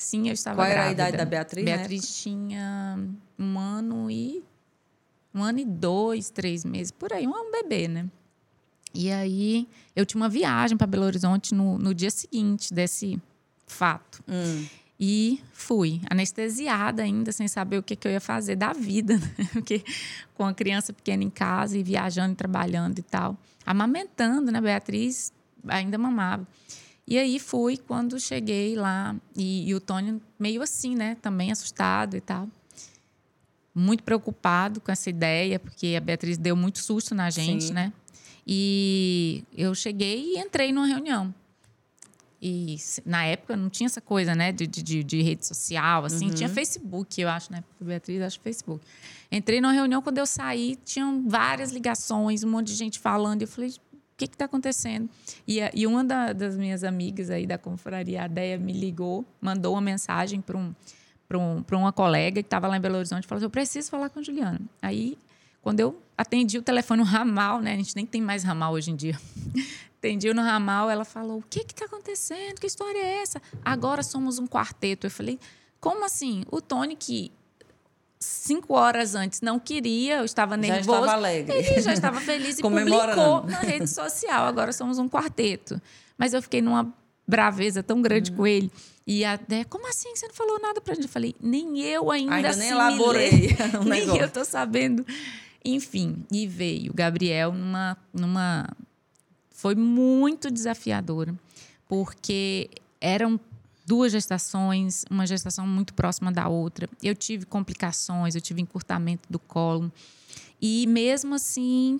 Sim, 0.01 0.29
eu 0.29 0.33
estava 0.33 0.55
Qual 0.55 0.67
grávida. 0.67 0.81
era 0.81 0.89
a 0.89 0.91
idade 0.91 1.17
da 1.17 1.25
Beatriz? 1.25 1.63
Beatriz 1.63 2.23
tinha 2.23 2.97
um 3.37 3.59
ano 3.59 4.09
e 4.09 4.43
um 5.33 5.43
ano 5.43 5.59
e 5.59 5.65
dois, 5.65 6.31
três 6.31 6.65
meses, 6.65 6.91
por 6.91 7.13
aí, 7.13 7.27
um 7.27 7.51
bebê, 7.51 7.87
né? 7.87 8.09
E 8.95 9.11
aí 9.11 9.67
eu 9.95 10.03
tinha 10.03 10.19
uma 10.19 10.27
viagem 10.27 10.75
para 10.75 10.87
Belo 10.87 11.05
Horizonte 11.05 11.53
no, 11.53 11.77
no 11.77 11.93
dia 11.93 12.09
seguinte 12.09 12.73
desse 12.73 13.21
fato. 13.67 14.23
Hum. 14.27 14.65
E 14.99 15.39
fui, 15.53 16.01
anestesiada 16.09 17.03
ainda, 17.03 17.31
sem 17.31 17.47
saber 17.47 17.77
o 17.77 17.83
que, 17.83 17.95
que 17.95 18.07
eu 18.07 18.11
ia 18.11 18.19
fazer 18.19 18.55
da 18.55 18.73
vida, 18.73 19.17
né? 19.37 19.49
Porque 19.53 19.83
com 20.33 20.45
a 20.47 20.53
criança 20.53 20.91
pequena 20.91 21.23
em 21.23 21.29
casa 21.29 21.77
e 21.77 21.83
viajando 21.83 22.33
e 22.33 22.35
trabalhando 22.35 22.97
e 22.97 23.03
tal. 23.03 23.37
Amamentando, 23.63 24.51
né? 24.51 24.59
Beatriz 24.59 25.31
ainda 25.67 25.95
mamava. 25.99 26.47
E 27.11 27.17
aí 27.17 27.39
fui 27.39 27.75
quando 27.75 28.17
cheguei 28.17 28.73
lá 28.73 29.13
e, 29.35 29.67
e 29.67 29.75
o 29.75 29.81
Tony 29.81 30.21
meio 30.39 30.61
assim, 30.61 30.95
né? 30.95 31.17
Também 31.21 31.51
assustado 31.51 32.15
e 32.15 32.21
tal 32.21 32.47
muito 33.73 34.03
preocupado 34.03 34.81
com 34.81 34.91
essa 34.91 35.09
ideia, 35.09 35.57
porque 35.57 35.95
a 35.97 36.01
Beatriz 36.01 36.37
deu 36.37 36.55
muito 36.55 36.79
susto 36.79 37.15
na 37.15 37.29
gente, 37.29 37.65
Sim. 37.65 37.73
né? 37.73 37.93
E 38.45 39.43
eu 39.55 39.73
cheguei 39.73 40.35
e 40.35 40.39
entrei 40.39 40.71
numa 40.71 40.85
reunião. 40.85 41.33
E 42.41 42.75
na 43.05 43.23
época 43.23 43.55
não 43.55 43.69
tinha 43.69 43.85
essa 43.85 44.01
coisa, 44.01 44.33
né, 44.33 44.51
de, 44.51 44.65
de, 44.65 45.03
de 45.03 45.21
rede 45.21 45.45
social, 45.45 46.05
assim. 46.05 46.27
Uhum. 46.27 46.33
Tinha 46.33 46.49
Facebook, 46.49 47.21
eu 47.21 47.29
acho, 47.29 47.51
né? 47.51 47.63
Beatriz, 47.79 48.21
acho 48.21 48.39
Facebook. 48.39 48.83
Entrei 49.31 49.61
numa 49.61 49.73
reunião, 49.73 50.01
quando 50.01 50.17
eu 50.17 50.25
saí, 50.25 50.77
tinham 50.83 51.29
várias 51.29 51.71
ligações, 51.71 52.43
um 52.43 52.49
monte 52.49 52.67
de 52.67 52.73
gente 52.73 52.99
falando. 52.99 53.41
E 53.41 53.43
eu 53.43 53.47
falei, 53.47 53.73
que 54.27 54.35
está 54.35 54.45
acontecendo? 54.45 55.09
E, 55.47 55.59
e 55.73 55.87
uma 55.87 56.03
da, 56.03 56.33
das 56.33 56.57
minhas 56.57 56.83
amigas 56.83 57.29
aí 57.29 57.45
da 57.45 57.57
confraria, 57.57 58.23
a 58.23 58.27
Deia, 58.27 58.57
me 58.57 58.73
ligou, 58.73 59.25
mandou 59.39 59.73
uma 59.73 59.81
mensagem 59.81 60.41
para 60.41 60.57
um, 60.57 60.73
um, 61.33 61.63
uma 61.73 61.91
colega 61.91 62.41
que 62.41 62.47
estava 62.47 62.67
lá 62.67 62.77
em 62.77 62.81
Belo 62.81 62.97
Horizonte 62.97 63.27
falou 63.27 63.37
assim, 63.39 63.45
eu 63.45 63.49
preciso 63.49 63.89
falar 63.89 64.09
com 64.09 64.19
a 64.19 64.23
Juliana. 64.23 64.61
Aí, 64.81 65.17
quando 65.61 65.79
eu 65.79 66.01
atendi 66.17 66.57
o 66.57 66.61
telefone 66.61 67.01
no 67.01 67.05
ramal, 67.05 67.61
né? 67.61 67.73
A 67.73 67.77
gente 67.77 67.95
nem 67.95 68.05
tem 68.05 68.21
mais 68.21 68.43
ramal 68.43 68.73
hoje 68.73 68.91
em 68.91 68.95
dia. 68.95 69.19
Atendi 69.97 70.33
no 70.33 70.41
ramal, 70.41 70.89
ela 70.89 71.05
falou: 71.05 71.37
O 71.37 71.43
que 71.47 71.59
está 71.59 71.85
acontecendo? 71.85 72.59
Que 72.59 72.65
história 72.65 72.97
é 72.97 73.21
essa? 73.21 73.39
Agora 73.63 74.01
somos 74.01 74.39
um 74.39 74.47
quarteto. 74.47 75.05
Eu 75.05 75.11
falei: 75.11 75.39
Como 75.79 76.03
assim? 76.03 76.43
O 76.51 76.59
Tony, 76.59 76.95
que 76.95 77.31
cinco 78.21 78.75
horas 78.75 79.15
antes 79.15 79.41
não 79.41 79.59
queria, 79.59 80.17
eu 80.17 80.25
estava 80.25 80.55
nervoso. 80.55 80.91
Já 80.91 80.99
estava 80.99 81.11
alegre. 81.13 81.57
Ele 81.57 81.81
já 81.81 81.93
estava 81.93 82.21
feliz 82.21 82.59
e 82.59 82.61
publicou 82.63 83.43
na 83.43 83.59
rede 83.59 83.89
social. 83.89 84.45
Agora 84.45 84.71
somos 84.71 84.99
um 84.99 85.09
quarteto. 85.09 85.81
Mas 86.17 86.33
eu 86.33 86.41
fiquei 86.41 86.61
numa 86.61 86.93
braveza 87.27 87.81
tão 87.81 88.01
grande 88.01 88.29
uhum. 88.31 88.37
com 88.37 88.47
ele. 88.47 88.71
E 89.07 89.25
até, 89.25 89.63
como 89.63 89.89
assim? 89.89 90.15
Você 90.15 90.27
não 90.27 90.35
falou 90.35 90.59
nada 90.61 90.79
pra 90.79 90.93
gente? 90.93 91.05
Eu 91.05 91.09
falei, 91.09 91.35
nem 91.41 91.81
eu 91.81 92.11
ainda, 92.11 92.35
ainda 92.35 92.55
nem 92.55 92.69
elaborei. 92.69 93.57
Um 93.81 93.85
nem 93.85 94.15
eu 94.15 94.29
tô 94.29 94.45
sabendo. 94.45 95.05
Enfim, 95.65 96.23
e 96.31 96.47
veio 96.47 96.93
Gabriel 96.93 97.53
numa, 97.53 97.97
numa 98.13 98.69
foi 99.49 99.75
muito 99.75 100.49
desafiadora, 100.49 101.35
porque 101.87 102.69
eram 102.99 103.39
duas 103.91 104.09
gestações, 104.09 105.03
uma 105.11 105.27
gestação 105.27 105.67
muito 105.67 105.93
próxima 105.93 106.31
da 106.31 106.47
outra. 106.47 106.87
Eu 107.03 107.13
tive 107.13 107.45
complicações, 107.45 108.35
eu 108.35 108.39
tive 108.39 108.61
encurtamento 108.61 109.23
do 109.29 109.37
colo. 109.37 109.91
E 110.61 110.87
mesmo 110.87 111.35
assim, 111.35 111.99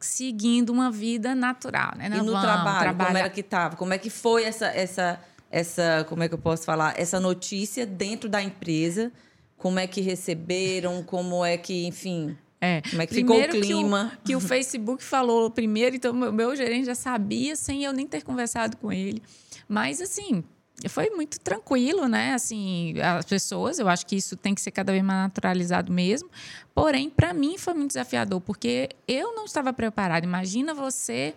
seguindo 0.00 0.70
uma 0.70 0.90
vida 0.90 1.34
natural, 1.34 1.92
né? 1.98 2.06
e 2.06 2.08
no 2.08 2.30
trabalho, 2.30 2.80
trabalhar. 2.80 3.06
como 3.06 3.18
era 3.18 3.28
que 3.28 3.40
estava? 3.42 3.76
Como 3.76 3.92
é 3.92 3.98
que 3.98 4.08
foi 4.08 4.44
essa, 4.44 4.68
essa, 4.68 5.20
essa, 5.50 6.06
como 6.08 6.22
é 6.22 6.28
que 6.28 6.32
eu 6.32 6.38
posso 6.38 6.64
falar? 6.64 6.98
Essa 6.98 7.20
notícia 7.20 7.84
dentro 7.84 8.26
da 8.26 8.42
empresa? 8.42 9.12
Como 9.58 9.78
é 9.78 9.86
que 9.86 10.00
receberam? 10.00 11.02
Como 11.02 11.44
é 11.44 11.58
que, 11.58 11.86
enfim... 11.86 12.34
É. 12.62 12.80
Como 12.80 13.02
é 13.02 13.06
que 13.06 13.12
primeiro 13.12 13.52
ficou 13.52 13.60
o 13.60 13.62
clima? 13.62 14.12
Que 14.24 14.34
o, 14.34 14.40
que 14.40 14.44
o 14.46 14.48
Facebook 14.48 15.04
falou 15.04 15.50
primeiro, 15.50 15.96
então 15.96 16.12
o 16.12 16.32
meu 16.32 16.56
gerente 16.56 16.86
já 16.86 16.94
sabia 16.94 17.56
sem 17.56 17.84
eu 17.84 17.92
nem 17.92 18.06
ter 18.06 18.22
conversado 18.22 18.78
com 18.78 18.90
ele. 18.90 19.22
Mas, 19.68 20.00
assim, 20.00 20.42
foi 20.88 21.10
muito 21.10 21.40
tranquilo, 21.40 22.08
né? 22.08 22.34
Assim, 22.34 22.94
as 23.00 23.24
pessoas, 23.24 23.78
eu 23.78 23.88
acho 23.88 24.04
que 24.06 24.16
isso 24.16 24.36
tem 24.36 24.54
que 24.54 24.60
ser 24.60 24.70
cada 24.70 24.92
vez 24.92 25.04
mais 25.04 25.22
naturalizado 25.22 25.92
mesmo. 25.92 26.28
Porém, 26.74 27.08
para 27.08 27.32
mim 27.32 27.56
foi 27.56 27.74
muito 27.74 27.88
desafiador, 27.88 28.40
porque 28.40 28.90
eu 29.06 29.34
não 29.34 29.44
estava 29.44 29.72
preparada. 29.72 30.26
Imagina 30.26 30.74
você 30.74 31.34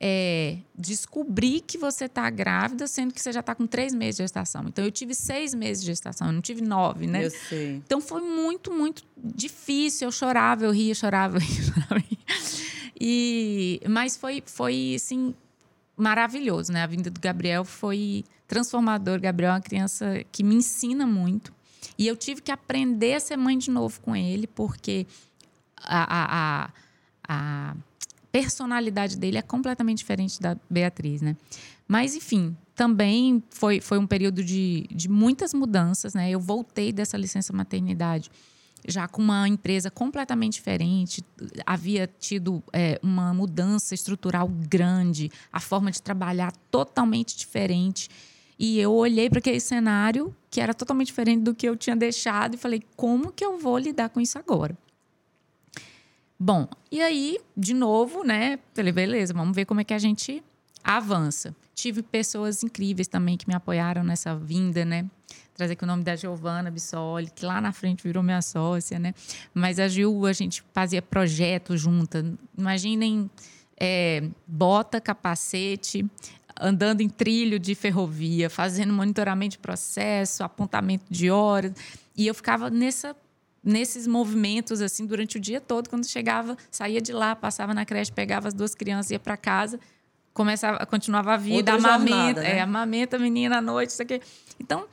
é, 0.00 0.56
descobrir 0.76 1.60
que 1.60 1.76
você 1.76 2.06
está 2.06 2.28
grávida, 2.30 2.86
sendo 2.86 3.12
que 3.12 3.20
você 3.20 3.32
já 3.32 3.40
está 3.40 3.54
com 3.54 3.66
três 3.66 3.92
meses 3.92 4.16
de 4.16 4.22
gestação. 4.22 4.64
Então, 4.66 4.84
eu 4.84 4.90
tive 4.90 5.14
seis 5.14 5.54
meses 5.54 5.82
de 5.82 5.90
gestação, 5.90 6.28
eu 6.28 6.32
não 6.32 6.40
tive 6.40 6.62
nove, 6.62 7.06
né? 7.06 7.26
Eu 7.26 7.30
sei. 7.30 7.76
Então, 7.76 8.00
foi 8.00 8.22
muito, 8.22 8.72
muito 8.72 9.04
difícil. 9.16 10.08
Eu 10.08 10.12
chorava, 10.12 10.64
eu 10.64 10.70
ria, 10.70 10.94
chorava, 10.94 11.36
eu 11.36 11.40
ria, 11.40 11.62
chorava. 11.62 12.04
E, 13.00 13.80
mas 13.88 14.16
foi, 14.16 14.42
foi, 14.44 14.94
assim, 14.96 15.34
maravilhoso, 15.98 16.72
né? 16.72 16.82
A 16.82 16.86
vinda 16.86 17.10
do 17.10 17.20
Gabriel 17.20 17.64
foi 17.64 18.24
transformador. 18.46 19.20
Gabriel 19.20 19.50
é 19.50 19.54
uma 19.54 19.60
criança 19.60 20.24
que 20.32 20.42
me 20.42 20.54
ensina 20.54 21.06
muito. 21.06 21.52
E 21.98 22.06
eu 22.06 22.16
tive 22.16 22.40
que 22.40 22.52
aprender 22.52 23.14
a 23.14 23.20
ser 23.20 23.36
mãe 23.36 23.58
de 23.58 23.70
novo 23.70 24.00
com 24.00 24.14
ele, 24.14 24.46
porque 24.46 25.06
a, 25.76 26.04
a, 26.04 26.68
a, 26.68 26.70
a 27.28 27.76
personalidade 28.30 29.18
dele 29.18 29.38
é 29.38 29.42
completamente 29.42 29.98
diferente 29.98 30.40
da 30.40 30.56
Beatriz, 30.70 31.20
né? 31.20 31.36
Mas, 31.86 32.14
enfim, 32.14 32.56
também 32.74 33.42
foi, 33.50 33.80
foi 33.80 33.98
um 33.98 34.06
período 34.06 34.44
de, 34.44 34.86
de 34.90 35.08
muitas 35.08 35.52
mudanças, 35.52 36.14
né? 36.14 36.30
Eu 36.30 36.38
voltei 36.38 36.92
dessa 36.92 37.16
licença 37.16 37.52
maternidade 37.52 38.30
já 38.86 39.08
com 39.08 39.22
uma 39.22 39.48
empresa 39.48 39.90
completamente 39.90 40.54
diferente, 40.54 41.24
havia 41.66 42.08
tido 42.18 42.62
é, 42.72 42.98
uma 43.02 43.32
mudança 43.34 43.94
estrutural 43.94 44.48
grande, 44.48 45.30
a 45.52 45.60
forma 45.60 45.90
de 45.90 46.00
trabalhar 46.00 46.52
totalmente 46.70 47.36
diferente. 47.36 48.08
E 48.58 48.78
eu 48.80 48.92
olhei 48.92 49.30
para 49.30 49.38
aquele 49.38 49.60
cenário 49.60 50.34
que 50.50 50.60
era 50.60 50.74
totalmente 50.74 51.08
diferente 51.08 51.42
do 51.42 51.54
que 51.54 51.68
eu 51.68 51.76
tinha 51.76 51.94
deixado 51.94 52.54
e 52.54 52.58
falei: 52.58 52.82
como 52.96 53.32
que 53.32 53.44
eu 53.44 53.58
vou 53.58 53.78
lidar 53.78 54.08
com 54.08 54.20
isso 54.20 54.38
agora? 54.38 54.76
Bom, 56.40 56.68
e 56.90 57.00
aí, 57.00 57.38
de 57.56 57.74
novo, 57.74 58.22
né? 58.22 58.58
Falei, 58.72 58.92
beleza, 58.92 59.34
vamos 59.34 59.54
ver 59.56 59.64
como 59.64 59.80
é 59.80 59.84
que 59.84 59.94
a 59.94 59.98
gente 59.98 60.42
avança. 60.84 61.54
Tive 61.74 62.02
pessoas 62.02 62.62
incríveis 62.62 63.08
também 63.08 63.36
que 63.36 63.48
me 63.48 63.54
apoiaram 63.54 64.04
nessa 64.04 64.36
vinda, 64.36 64.84
né? 64.84 65.04
Trazer 65.58 65.72
aqui 65.72 65.82
o 65.82 65.88
nome 65.88 66.04
da 66.04 66.14
Giovana 66.14 66.70
Bissoli, 66.70 67.28
que 67.34 67.44
lá 67.44 67.60
na 67.60 67.72
frente 67.72 68.04
virou 68.04 68.22
minha 68.22 68.40
sócia, 68.40 68.96
né? 68.96 69.12
Mas 69.52 69.80
a 69.80 69.88
Gil, 69.88 70.24
a 70.24 70.32
gente 70.32 70.62
fazia 70.72 71.02
projeto 71.02 71.76
junta. 71.76 72.24
Imaginem 72.56 73.28
é, 73.76 74.22
bota, 74.46 75.00
capacete, 75.00 76.06
andando 76.60 77.00
em 77.00 77.08
trilho 77.08 77.58
de 77.58 77.74
ferrovia, 77.74 78.48
fazendo 78.48 78.92
monitoramento 78.92 79.56
de 79.56 79.58
processo, 79.58 80.44
apontamento 80.44 81.04
de 81.10 81.28
horas. 81.28 81.72
E 82.16 82.28
eu 82.28 82.34
ficava 82.34 82.70
nessa 82.70 83.16
nesses 83.60 84.06
movimentos 84.06 84.80
assim 84.80 85.06
durante 85.06 85.38
o 85.38 85.40
dia 85.40 85.60
todo. 85.60 85.90
Quando 85.90 86.06
chegava, 86.06 86.56
saía 86.70 87.00
de 87.00 87.12
lá, 87.12 87.34
passava 87.34 87.74
na 87.74 87.84
creche, 87.84 88.12
pegava 88.12 88.46
as 88.46 88.54
duas 88.54 88.76
crianças, 88.76 89.10
ia 89.10 89.18
para 89.18 89.36
casa, 89.36 89.80
começava, 90.32 90.86
continuava 90.86 91.34
a 91.34 91.36
vida, 91.36 91.72
Outra 91.72 91.74
amamenta, 91.74 92.14
jornada, 92.14 92.42
né? 92.42 92.58
é, 92.58 92.60
amamenta 92.60 93.16
a 93.16 93.18
menina 93.18 93.58
à 93.58 93.60
noite, 93.60 93.90
isso 93.90 94.02
aqui. 94.02 94.22
Então, 94.60 94.86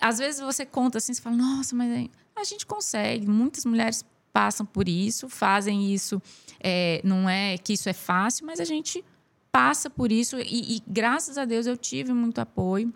às 0.00 0.18
vezes 0.18 0.40
você 0.40 0.64
conta 0.66 0.98
assim, 0.98 1.14
você 1.14 1.20
fala, 1.20 1.36
nossa, 1.36 1.74
mas 1.74 2.08
a 2.34 2.44
gente 2.44 2.66
consegue. 2.66 3.26
Muitas 3.26 3.64
mulheres 3.64 4.04
passam 4.32 4.66
por 4.66 4.88
isso, 4.88 5.28
fazem 5.28 5.92
isso. 5.92 6.20
É, 6.60 7.00
não 7.02 7.28
é 7.28 7.56
que 7.56 7.72
isso 7.72 7.88
é 7.88 7.92
fácil, 7.92 8.46
mas 8.46 8.60
a 8.60 8.64
gente 8.64 9.04
passa 9.50 9.88
por 9.88 10.12
isso 10.12 10.38
e, 10.38 10.76
e 10.76 10.82
graças 10.86 11.38
a 11.38 11.46
Deus 11.46 11.66
eu 11.66 11.76
tive 11.76 12.12
muito 12.12 12.40
apoio, 12.40 12.92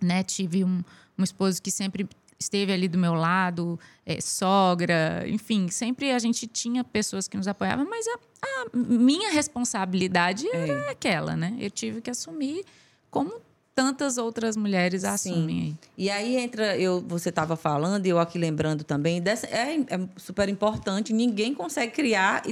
né? 0.00 0.22
Tive 0.22 0.64
um, 0.64 0.84
um 1.18 1.24
esposo 1.24 1.60
que 1.60 1.70
sempre 1.70 2.08
esteve 2.38 2.72
ali 2.72 2.88
do 2.88 2.96
meu 2.96 3.14
lado, 3.14 3.78
é, 4.06 4.20
sogra, 4.20 5.24
enfim, 5.26 5.68
sempre 5.68 6.12
a 6.12 6.18
gente 6.18 6.46
tinha 6.46 6.82
pessoas 6.82 7.28
que 7.28 7.36
nos 7.36 7.46
apoiavam, 7.46 7.86
mas 7.90 8.06
a, 8.06 8.14
a 8.42 8.76
minha 8.76 9.30
responsabilidade 9.30 10.46
é. 10.48 10.68
era 10.68 10.90
aquela, 10.90 11.36
né? 11.36 11.56
Eu 11.58 11.70
tive 11.70 12.00
que 12.00 12.10
assumir 12.10 12.64
como 13.10 13.42
tantas 13.74 14.18
outras 14.18 14.56
mulheres 14.56 15.04
assumem. 15.04 15.60
Aí. 15.60 15.74
E 15.96 16.10
aí 16.10 16.36
entra, 16.36 16.76
eu, 16.76 17.00
você 17.00 17.28
estava 17.28 17.56
falando, 17.56 18.06
e 18.06 18.08
eu 18.08 18.18
aqui 18.18 18.38
lembrando 18.38 18.84
também, 18.84 19.20
dessa, 19.20 19.46
é, 19.46 19.76
é, 19.76 20.08
super 20.16 20.48
importante, 20.48 21.12
ninguém 21.12 21.54
consegue 21.54 21.92
criar 21.92 22.42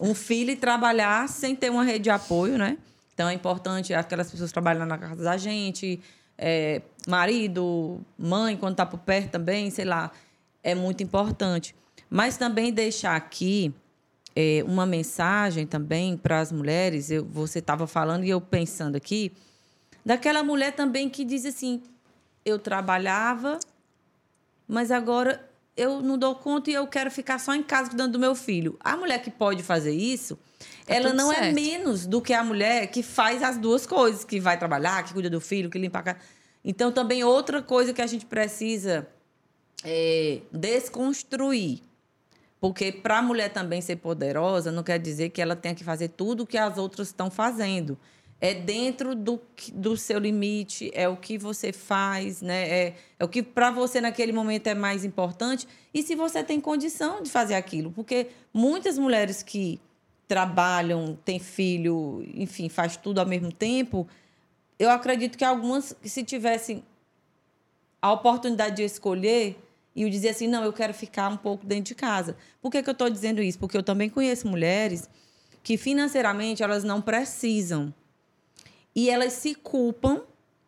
um 0.00 0.14
filho 0.14 0.50
e 0.50 0.56
trabalhar 0.56 1.28
sem 1.28 1.56
ter 1.56 1.70
uma 1.70 1.84
rede 1.84 2.04
de 2.04 2.10
apoio, 2.10 2.58
né? 2.58 2.76
Então 3.14 3.28
é 3.28 3.32
importante 3.32 3.94
aquelas 3.94 4.30
pessoas 4.30 4.52
trabalhando 4.52 4.88
na 4.88 4.98
casa 4.98 5.22
da 5.22 5.36
gente, 5.38 6.00
é, 6.36 6.82
marido, 7.08 8.00
mãe, 8.18 8.56
quando 8.56 8.72
está 8.72 8.84
por 8.84 8.98
perto 8.98 9.30
também, 9.30 9.70
sei 9.70 9.86
lá, 9.86 10.10
é 10.62 10.74
muito 10.74 11.02
importante. 11.02 11.74
Mas 12.10 12.36
também 12.36 12.72
deixar 12.72 13.16
aqui 13.16 13.74
é, 14.34 14.62
uma 14.66 14.84
mensagem 14.84 15.66
também 15.66 16.16
para 16.16 16.40
as 16.40 16.52
mulheres. 16.52 17.10
Eu, 17.10 17.24
você 17.24 17.60
estava 17.60 17.86
falando 17.86 18.24
e 18.24 18.30
eu 18.30 18.40
pensando 18.40 18.96
aqui 18.96 19.32
daquela 20.06 20.44
mulher 20.44 20.70
também 20.70 21.10
que 21.10 21.24
diz 21.24 21.44
assim: 21.44 21.82
eu 22.44 22.60
trabalhava, 22.60 23.58
mas 24.68 24.92
agora 24.92 25.50
eu 25.76 26.00
não 26.00 26.16
dou 26.16 26.36
conta 26.36 26.70
e 26.70 26.74
eu 26.74 26.86
quero 26.86 27.10
ficar 27.10 27.40
só 27.40 27.52
em 27.52 27.62
casa 27.62 27.90
cuidando 27.90 28.12
do 28.12 28.18
meu 28.18 28.36
filho. 28.36 28.78
A 28.78 28.96
mulher 28.96 29.20
que 29.20 29.30
pode 29.30 29.64
fazer 29.64 29.92
isso, 29.92 30.38
tá 30.86 30.94
ela 30.94 31.12
não 31.12 31.32
é 31.32 31.36
certo. 31.36 31.48
é 31.48 31.52
menos 31.52 32.06
do 32.06 32.22
que 32.22 32.32
a 32.32 32.44
mulher 32.44 32.86
que 32.86 33.02
faz 33.02 33.42
as 33.42 33.58
duas 33.58 33.84
coisas, 33.84 34.24
que 34.24 34.38
vai 34.38 34.56
trabalhar, 34.56 35.02
que 35.02 35.12
cuida 35.12 35.28
do 35.28 35.40
filho, 35.40 35.68
que 35.68 35.76
limpa 35.76 35.98
a 35.98 36.02
casa. 36.02 36.18
Então, 36.64 36.90
também 36.90 37.22
outra 37.22 37.60
coisa 37.60 37.92
que 37.92 38.00
a 38.00 38.06
gente 38.06 38.26
precisa 38.26 39.06
é 39.84 40.40
desconstruir. 40.50 41.80
Porque 42.58 42.90
para 42.90 43.18
a 43.18 43.22
mulher 43.22 43.52
também 43.52 43.80
ser 43.80 43.96
poderosa, 43.96 44.72
não 44.72 44.82
quer 44.82 44.98
dizer 44.98 45.28
que 45.28 45.42
ela 45.42 45.54
tenha 45.54 45.74
que 45.74 45.84
fazer 45.84 46.08
tudo 46.08 46.44
o 46.44 46.46
que 46.46 46.56
as 46.56 46.78
outras 46.78 47.08
estão 47.08 47.30
fazendo 47.30 47.98
é 48.40 48.52
dentro 48.52 49.14
do, 49.14 49.40
do 49.72 49.96
seu 49.96 50.18
limite, 50.18 50.90
é 50.92 51.08
o 51.08 51.16
que 51.16 51.38
você 51.38 51.72
faz, 51.72 52.42
né? 52.42 52.68
É, 52.68 52.94
é 53.18 53.24
o 53.24 53.28
que 53.28 53.42
para 53.42 53.70
você 53.70 54.00
naquele 54.00 54.32
momento 54.32 54.66
é 54.66 54.74
mais 54.74 55.04
importante. 55.04 55.66
E 55.92 56.02
se 56.02 56.14
você 56.14 56.44
tem 56.44 56.60
condição 56.60 57.22
de 57.22 57.30
fazer 57.30 57.54
aquilo. 57.54 57.90
Porque 57.90 58.28
muitas 58.52 58.98
mulheres 58.98 59.42
que 59.42 59.80
trabalham, 60.28 61.18
têm 61.24 61.38
filho, 61.38 62.22
enfim, 62.34 62.68
faz 62.68 62.96
tudo 62.96 63.20
ao 63.20 63.26
mesmo 63.26 63.52
tempo, 63.52 64.06
eu 64.78 64.90
acredito 64.90 65.38
que 65.38 65.44
algumas, 65.44 65.96
se 66.02 66.22
tivessem 66.22 66.84
a 68.02 68.12
oportunidade 68.12 68.76
de 68.76 68.82
escolher 68.82 69.56
e 69.94 70.02
eu 70.02 70.10
dizer 70.10 70.30
assim, 70.30 70.46
não, 70.46 70.62
eu 70.62 70.72
quero 70.72 70.92
ficar 70.92 71.28
um 71.28 71.36
pouco 71.38 71.64
dentro 71.64 71.84
de 71.84 71.94
casa. 71.94 72.36
Por 72.60 72.70
que, 72.70 72.82
que 72.82 72.90
eu 72.90 72.92
estou 72.92 73.08
dizendo 73.08 73.40
isso? 73.40 73.58
Porque 73.58 73.76
eu 73.76 73.82
também 73.82 74.10
conheço 74.10 74.46
mulheres 74.46 75.08
que 75.62 75.78
financeiramente 75.78 76.62
elas 76.62 76.84
não 76.84 77.00
precisam 77.00 77.94
e 78.96 79.10
elas 79.10 79.34
se 79.34 79.54
culpam 79.54 80.22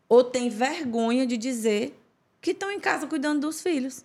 ou 0.07 0.23
têm 0.23 0.51
vergonha 0.51 1.27
de 1.27 1.39
dizer 1.39 1.99
que 2.43 2.51
estão 2.51 2.71
em 2.71 2.79
casa 2.79 3.07
cuidando 3.07 3.41
dos 3.41 3.63
filhos. 3.63 4.05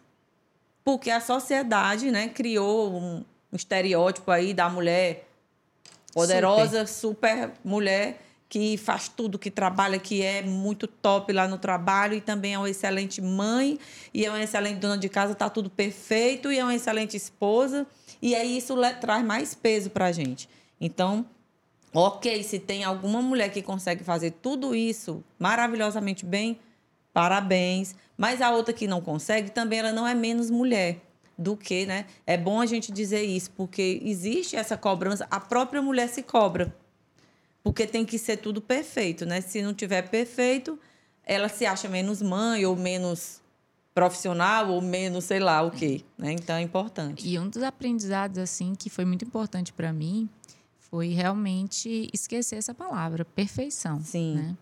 Porque 0.82 1.11
a 1.11 1.19
sociedade 1.19 2.09
né, 2.09 2.30
criou 2.30 2.93
um, 2.93 3.26
um 3.51 3.55
estereótipo 3.55 4.32
aí 4.32 4.53
da 4.53 4.69
mulher 4.69 5.28
poderosa, 6.13 6.88
super. 6.88 7.47
super 7.47 7.51
mulher, 7.63 8.21
que 8.47 8.78
faz 8.78 9.07
tudo, 9.09 9.38
que 9.38 9.51
trabalha, 9.51 9.99
que 9.99 10.21
é 10.21 10.41
muito 10.41 10.88
top 10.88 11.34
lá 11.34 11.47
no 11.47 11.57
trabalho 11.57 12.13
e 12.13 12.21
também 12.21 12.53
é 12.53 12.57
uma 12.57 12.69
excelente 12.69 13.21
mãe 13.21 13.80
e 14.13 14.26
é 14.26 14.30
uma 14.30 14.41
excelente 14.41 14.78
dona 14.78 14.97
de 14.97 15.09
casa, 15.09 15.34
está 15.34 15.49
tudo 15.49 15.69
perfeito 15.69 16.51
e 16.51 16.59
é 16.59 16.63
uma 16.63 16.76
excelente 16.76 17.17
esposa. 17.17 17.86
E 18.21 18.36
aí 18.36 18.57
isso 18.57 18.76
traz 19.01 19.26
mais 19.26 19.53
peso 19.53 19.89
para 19.89 20.05
a 20.05 20.11
gente. 20.11 20.47
Então, 20.80 21.26
Ok, 21.94 22.41
se 22.44 22.58
tem 22.58 22.84
alguma 22.84 23.22
mulher 23.22 23.50
que 23.50 23.62
consegue 23.62 24.04
fazer 24.04 24.32
tudo 24.32 24.74
isso 24.74 25.24
maravilhosamente 25.38 26.26
bem, 26.26 26.60
parabéns. 27.14 27.96
Mas 28.18 28.41
a 28.41 28.52
outra 28.52 28.74
que 28.74 28.88
não 28.88 29.00
consegue, 29.00 29.52
também 29.52 29.80
ela 29.80 29.91
não 29.91 30.08
é 30.08 30.16
menos 30.16 30.50
mulher 30.50 31.00
do 31.38 31.56
que, 31.56 31.86
né? 31.86 32.06
É 32.26 32.36
bom 32.36 32.60
a 32.60 32.66
gente 32.66 32.91
dizer 32.91 33.24
isso, 33.24 33.52
porque 33.52 34.02
existe 34.04 34.56
essa 34.56 34.76
cobrança, 34.76 35.28
a 35.30 35.39
própria 35.39 35.82
mulher 35.82 36.10
se 36.10 36.24
cobra. 36.24 36.76
Porque 37.64 37.86
tem 37.86 38.04
que 38.04 38.18
ser 38.18 38.38
tudo 38.38 38.60
perfeito, 38.60 39.26
né? 39.26 39.39
Se 39.39 39.62
não 39.62 39.74
tiver 39.74 40.10
perfeito, 40.10 40.78
ela 41.24 41.48
se 41.48 41.66
acha 41.66 41.88
menos 41.88 42.22
mãe 42.22 42.66
ou 42.66 42.76
menos 42.76 43.41
profissional 43.94 44.70
ou 44.70 44.82
menos 44.82 45.26
sei 45.26 45.39
lá 45.39 45.62
o 45.62 45.70
quê, 45.70 46.02
né? 46.18 46.32
Então 46.34 46.56
é 46.56 46.62
importante. 46.62 47.28
E 47.28 47.38
um 47.38 47.48
dos 47.48 47.62
aprendizados 47.62 48.39
assim 48.39 48.74
que 48.74 48.89
foi 48.89 49.06
muito 49.06 49.24
importante 49.24 49.72
para 49.72 49.94
mim 49.94 50.28
foi 50.94 51.08
realmente 51.08 52.08
esquecer 52.14 52.58
essa 52.58 52.72
palavra, 52.72 53.26
perfeição. 53.26 54.00
Sim. 54.04 54.36
Né? 54.36 54.58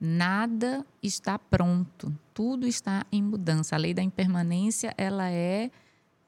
Nada 0.00 0.84
está 1.00 1.38
pronto, 1.38 2.12
tudo 2.34 2.66
está 2.66 3.06
em 3.12 3.22
mudança. 3.22 3.76
A 3.76 3.78
lei 3.78 3.94
da 3.94 4.02
impermanência 4.02 4.92
ela 4.98 5.30
é 5.30 5.70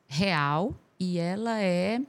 real 0.06 0.72
e 0.96 1.18
ela 1.18 1.60
é 1.60 2.00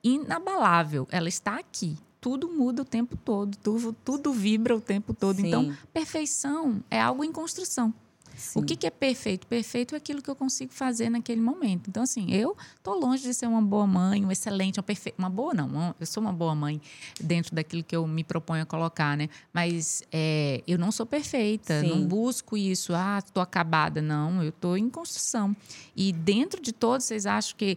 inabalável. 0.00 1.08
Ela 1.10 1.28
está 1.28 1.56
aqui. 1.58 1.98
Tudo 2.20 2.48
muda 2.48 2.82
o 2.82 2.84
tempo 2.84 3.16
todo, 3.16 3.58
tudo, 3.58 3.92
tudo 4.04 4.32
vibra 4.32 4.76
o 4.76 4.80
tempo 4.80 5.12
todo. 5.12 5.38
Sim. 5.38 5.48
Então, 5.48 5.76
perfeição 5.92 6.84
é 6.88 7.00
algo 7.00 7.24
em 7.24 7.32
construção. 7.32 7.92
Sim. 8.36 8.60
O 8.60 8.62
que, 8.62 8.76
que, 8.76 8.86
é 8.86 8.90
perfeito? 8.90 9.46
Perfeito 9.46 9.94
é 9.94 9.98
aquilo 9.98 10.20
que 10.20 10.30
eu 10.30 10.36
consigo 10.36 10.72
fazer 10.72 11.08
naquele 11.08 11.40
momento. 11.40 11.88
Então, 11.88 12.02
assim, 12.02 12.30
eu 12.30 12.56
estou 12.76 12.98
longe 12.98 13.22
de 13.22 13.32
ser 13.32 13.46
uma 13.46 13.62
boa 13.62 13.86
mãe, 13.86 14.24
um 14.24 14.30
excelente, 14.30 14.78
uma 14.78 14.82
perfeita. 14.82 15.18
Uma 15.18 15.30
boa, 15.30 15.54
não. 15.54 15.66
Uma, 15.66 15.96
eu 15.98 16.06
sou 16.06 16.22
uma 16.22 16.32
boa 16.32 16.54
mãe 16.54 16.80
dentro 17.20 17.54
daquilo 17.54 17.82
que 17.82 17.96
eu 17.96 18.06
me 18.06 18.22
proponho 18.22 18.62
a 18.62 18.66
colocar, 18.66 19.16
né? 19.16 19.28
Mas 19.52 20.02
é, 20.12 20.62
eu 20.66 20.78
não 20.78 20.92
sou 20.92 21.06
perfeita, 21.06 21.80
Sim. 21.80 21.88
não 21.88 22.06
busco 22.06 22.56
isso. 22.56 22.94
Ah, 22.94 23.18
estou 23.24 23.42
acabada. 23.42 24.02
Não, 24.02 24.42
eu 24.42 24.50
estou 24.50 24.76
em 24.76 24.90
construção. 24.90 25.56
E 25.96 26.12
dentro 26.12 26.60
de 26.60 26.72
todos, 26.72 27.06
vocês 27.06 27.24
acham 27.24 27.56
que 27.56 27.76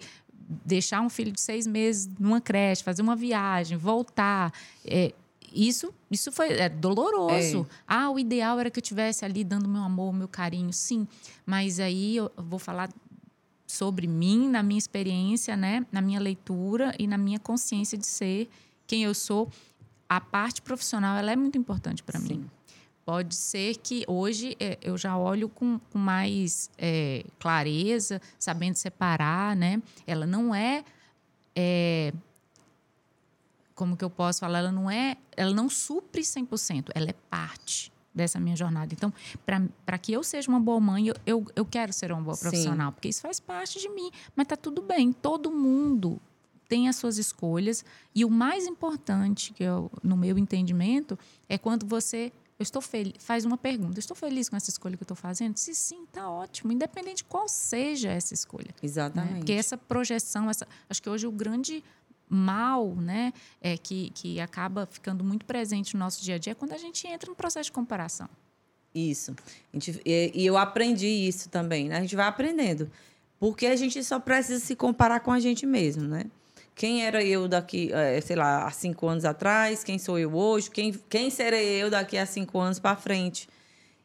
deixar 0.65 1.01
um 1.01 1.09
filho 1.09 1.31
de 1.31 1.39
seis 1.39 1.67
meses 1.67 2.09
numa 2.19 2.41
creche, 2.41 2.83
fazer 2.83 3.01
uma 3.01 3.15
viagem, 3.15 3.77
voltar. 3.77 4.51
É, 4.83 5.13
isso, 5.53 5.93
isso 6.09 6.31
foi 6.31 6.49
é 6.53 6.69
doloroso. 6.69 7.67
É. 7.69 7.75
Ah, 7.87 8.09
o 8.09 8.19
ideal 8.19 8.59
era 8.59 8.69
que 8.69 8.79
eu 8.79 8.83
tivesse 8.83 9.25
ali 9.25 9.43
dando 9.43 9.67
meu 9.67 9.81
amor, 9.81 10.13
meu 10.13 10.27
carinho, 10.27 10.71
sim. 10.73 11.07
Mas 11.45 11.79
aí 11.79 12.17
eu 12.17 12.31
vou 12.37 12.59
falar 12.59 12.89
sobre 13.67 14.07
mim, 14.07 14.49
na 14.49 14.63
minha 14.63 14.79
experiência, 14.79 15.55
né, 15.55 15.85
na 15.91 16.01
minha 16.01 16.19
leitura 16.19 16.93
e 16.97 17.05
na 17.05 17.17
minha 17.17 17.39
consciência 17.39 17.97
de 17.97 18.07
ser 18.07 18.49
quem 18.87 19.03
eu 19.03 19.13
sou. 19.13 19.49
A 20.07 20.19
parte 20.19 20.61
profissional 20.61 21.15
ela 21.17 21.31
é 21.31 21.35
muito 21.35 21.57
importante 21.57 22.01
para 22.01 22.19
mim. 22.19 22.49
Pode 23.05 23.35
ser 23.35 23.77
que 23.77 24.03
hoje 24.07 24.55
é, 24.59 24.77
eu 24.81 24.97
já 24.97 25.17
olho 25.17 25.49
com, 25.49 25.79
com 25.91 25.97
mais 25.97 26.69
é, 26.77 27.23
clareza, 27.39 28.21
sabendo 28.37 28.75
separar, 28.75 29.55
né? 29.55 29.81
Ela 30.05 30.25
não 30.25 30.53
é, 30.53 30.83
é 31.55 32.13
como 33.79 33.95
que 33.95 34.03
eu 34.03 34.09
posso 34.09 34.41
falar, 34.41 34.59
ela 34.59 34.73
não 34.73 34.91
é, 34.91 35.15
ela 35.37 35.53
não 35.53 35.69
supre 35.69 36.21
100%, 36.21 36.89
ela 36.93 37.09
é 37.09 37.13
parte 37.29 37.93
dessa 38.13 38.37
minha 38.37 38.53
jornada. 38.53 38.93
Então, 38.93 39.13
para 39.85 39.97
que 39.97 40.11
eu 40.11 40.21
seja 40.21 40.49
uma 40.49 40.59
boa 40.59 40.81
mãe, 40.81 41.07
eu, 41.07 41.15
eu, 41.25 41.45
eu 41.55 41.63
quero 41.63 41.93
ser 41.93 42.11
uma 42.11 42.21
boa 42.21 42.35
profissional, 42.35 42.89
Sim. 42.89 42.93
porque 42.95 43.07
isso 43.07 43.21
faz 43.21 43.39
parte 43.39 43.79
de 43.79 43.87
mim. 43.87 44.11
Mas 44.35 44.47
tá 44.47 44.57
tudo 44.57 44.81
bem, 44.81 45.13
todo 45.13 45.49
mundo 45.49 46.19
tem 46.67 46.89
as 46.89 46.97
suas 46.97 47.17
escolhas. 47.17 47.85
E 48.13 48.25
o 48.25 48.29
mais 48.29 48.67
importante, 48.67 49.53
que 49.53 49.63
eu, 49.63 49.89
no 50.03 50.17
meu 50.17 50.37
entendimento, 50.37 51.17
é 51.47 51.57
quando 51.57 51.85
você. 51.85 52.33
Eu 52.59 52.63
estou 52.63 52.81
feliz. 52.81 53.13
Faz 53.19 53.45
uma 53.45 53.57
pergunta. 53.57 53.97
estou 53.97 54.17
feliz 54.17 54.49
com 54.49 54.57
essa 54.57 54.69
escolha 54.69 54.97
que 54.97 55.03
eu 55.03 55.05
estou 55.05 55.15
fazendo? 55.15 55.55
Se 55.55 55.73
sim, 55.73 56.05
tá 56.11 56.29
ótimo. 56.29 56.73
Independente 56.73 57.17
de 57.17 57.23
qual 57.23 57.47
seja 57.47 58.09
essa 58.09 58.33
escolha. 58.33 58.75
Exatamente. 58.83 59.31
Né? 59.31 59.39
Porque 59.39 59.53
essa 59.53 59.77
projeção, 59.77 60.49
essa, 60.49 60.67
acho 60.89 61.01
que 61.01 61.09
hoje 61.09 61.25
o 61.25 61.31
grande 61.31 61.81
mal, 62.29 62.95
né, 62.95 63.33
é, 63.59 63.77
que, 63.77 64.11
que 64.11 64.39
acaba 64.39 64.85
ficando 64.85 65.23
muito 65.23 65.45
presente 65.45 65.95
no 65.95 65.99
nosso 65.99 66.23
dia 66.23 66.35
a 66.35 66.37
dia 66.37 66.51
é 66.51 66.55
quando 66.55 66.73
a 66.73 66.77
gente 66.77 67.07
entra 67.07 67.29
no 67.29 67.35
processo 67.35 67.65
de 67.65 67.71
comparação. 67.71 68.29
Isso. 68.93 69.35
Gente, 69.73 70.01
e, 70.05 70.31
e, 70.33 70.45
eu 70.45 70.57
aprendi 70.57 71.07
isso 71.07 71.49
também, 71.49 71.89
né? 71.89 71.97
A 71.97 72.01
gente 72.01 72.15
vai 72.15 72.27
aprendendo. 72.27 72.89
Porque 73.39 73.67
a 73.67 73.75
gente 73.75 74.03
só 74.03 74.19
precisa 74.19 74.63
se 74.63 74.75
comparar 74.75 75.19
com 75.21 75.31
a 75.31 75.39
gente 75.39 75.65
mesmo, 75.65 76.03
né? 76.03 76.25
Quem 76.75 77.05
era 77.05 77.23
eu 77.23 77.47
daqui, 77.47 77.91
é, 77.93 78.19
sei 78.21 78.35
lá, 78.35 78.65
há 78.65 78.71
cinco 78.71 79.07
anos 79.07 79.25
atrás? 79.25 79.83
Quem 79.83 79.99
sou 79.99 80.17
eu 80.17 80.33
hoje? 80.33 80.71
Quem, 80.71 80.93
quem 81.09 81.29
serei 81.29 81.81
eu 81.81 81.89
daqui 81.89 82.17
a 82.17 82.25
cinco 82.25 82.59
anos 82.59 82.79
para 82.79 82.95
frente? 82.95 83.47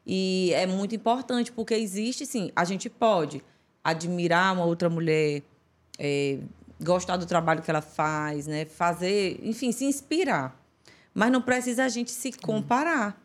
E 0.05 0.51
é 0.53 0.65
muito 0.65 0.93
importante, 0.93 1.51
porque 1.51 1.73
existe, 1.73 2.25
sim, 2.25 2.51
a 2.55 2.63
gente 2.63 2.89
pode 2.89 3.43
admirar 3.83 4.53
uma 4.53 4.65
outra 4.65 4.89
mulher, 4.89 5.41
é, 5.97 6.39
gostar 6.85 7.17
do 7.17 7.25
trabalho 7.25 7.61
que 7.61 7.69
ela 7.69 7.81
faz, 7.81 8.47
né? 8.47 8.65
Fazer, 8.65 9.39
enfim, 9.43 9.71
se 9.71 9.83
inspirar. 9.83 10.57
Mas 11.13 11.31
não 11.31 11.41
precisa 11.41 11.83
a 11.83 11.89
gente 11.89 12.11
se 12.11 12.31
comparar. 12.31 13.21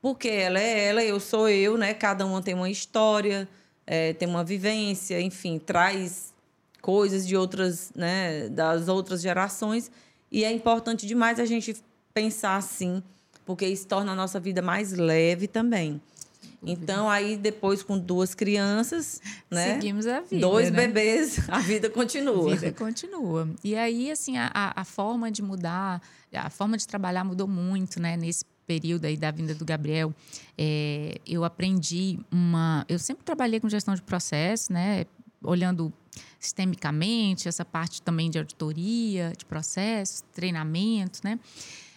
Porque 0.00 0.28
ela 0.28 0.58
é 0.58 0.86
ela, 0.86 1.04
eu 1.04 1.20
sou 1.20 1.48
eu, 1.48 1.76
né? 1.76 1.92
Cada 1.92 2.24
uma 2.24 2.40
tem 2.40 2.54
uma 2.54 2.70
história, 2.70 3.46
é, 3.86 4.14
tem 4.14 4.28
uma 4.28 4.44
vivência, 4.44 5.20
enfim, 5.20 5.58
traz 5.58 6.32
coisas 6.80 7.26
de 7.26 7.36
outras, 7.36 7.92
né, 7.94 8.48
das 8.48 8.88
outras 8.88 9.20
gerações. 9.20 9.90
E 10.30 10.44
é 10.44 10.52
importante 10.52 11.06
demais 11.06 11.38
a 11.38 11.44
gente 11.44 11.76
pensar 12.14 12.56
assim, 12.56 13.02
porque 13.44 13.66
isso 13.66 13.86
torna 13.86 14.12
a 14.12 14.14
nossa 14.14 14.40
vida 14.40 14.62
mais 14.62 14.92
leve 14.92 15.46
também. 15.46 16.00
Então, 16.62 17.08
aí 17.08 17.36
depois 17.36 17.82
com 17.82 17.98
duas 17.98 18.34
crianças, 18.34 19.20
né? 19.50 19.74
Seguimos 19.74 20.06
a 20.06 20.20
vida. 20.20 20.40
Dois 20.40 20.70
né? 20.70 20.86
bebês, 20.86 21.48
a 21.48 21.58
vida 21.58 21.88
continua. 21.88 22.52
A 22.52 22.56
vida 22.56 22.72
continua. 22.72 23.48
E 23.64 23.74
aí, 23.74 24.10
assim, 24.10 24.36
a, 24.36 24.50
a 24.52 24.84
forma 24.84 25.30
de 25.30 25.42
mudar, 25.42 26.02
a 26.32 26.50
forma 26.50 26.76
de 26.76 26.86
trabalhar 26.86 27.24
mudou 27.24 27.48
muito, 27.48 28.00
né? 28.00 28.16
Nesse 28.16 28.44
período 28.66 29.06
aí 29.06 29.16
da 29.16 29.30
vinda 29.30 29.54
do 29.54 29.64
Gabriel, 29.64 30.14
é, 30.56 31.18
eu 31.26 31.44
aprendi 31.44 32.18
uma. 32.30 32.84
Eu 32.88 32.98
sempre 32.98 33.24
trabalhei 33.24 33.58
com 33.58 33.68
gestão 33.68 33.94
de 33.94 34.02
processos, 34.02 34.68
né? 34.68 35.06
Olhando 35.42 35.90
sistemicamente, 36.38 37.48
essa 37.48 37.64
parte 37.64 38.02
também 38.02 38.30
de 38.30 38.38
auditoria, 38.38 39.32
de 39.36 39.46
processos, 39.46 40.22
treinamentos, 40.32 41.22
né? 41.22 41.40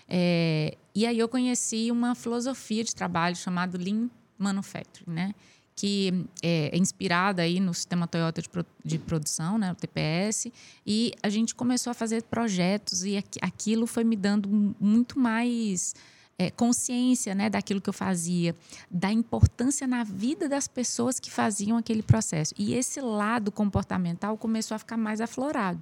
É, 0.07 0.77
e 0.95 1.05
aí 1.05 1.19
eu 1.19 1.27
conheci 1.27 1.91
uma 1.91 2.15
filosofia 2.15 2.83
de 2.83 2.95
trabalho 2.95 3.35
chamada 3.35 3.77
Lean 3.77 4.09
Manufacturing, 4.43 5.11
né? 5.11 5.35
que 5.75 6.27
é 6.43 6.77
inspirada 6.77 7.41
aí 7.41 7.59
no 7.59 7.73
sistema 7.73 8.07
Toyota 8.07 8.41
de, 8.41 8.49
de, 8.85 8.99
produção, 8.99 9.57
né, 9.57 9.71
o 9.71 9.75
TPS, 9.75 10.51
e 10.85 11.13
a 11.21 11.29
gente 11.29 11.55
começou 11.55 11.89
a 11.89 11.93
fazer 11.95 12.21
projetos 12.23 13.03
e 13.03 13.17
aquilo 13.41 13.87
foi 13.87 14.03
me 14.03 14.15
dando 14.15 14.75
muito 14.79 15.17
mais 15.17 15.95
é, 16.37 16.51
consciência 16.51 17.33
né, 17.33 17.49
daquilo 17.49 17.81
que 17.81 17.89
eu 17.89 17.93
fazia, 17.93 18.55
da 18.89 19.11
importância 19.11 19.87
na 19.87 20.03
vida 20.03 20.47
das 20.47 20.67
pessoas 20.67 21.19
que 21.19 21.31
faziam 21.31 21.77
aquele 21.77 22.03
processo. 22.03 22.53
E 22.57 22.73
esse 22.73 23.01
lado 23.01 23.51
comportamental 23.51 24.37
começou 24.37 24.75
a 24.75 24.79
ficar 24.79 24.97
mais 24.97 25.21
aflorado. 25.21 25.81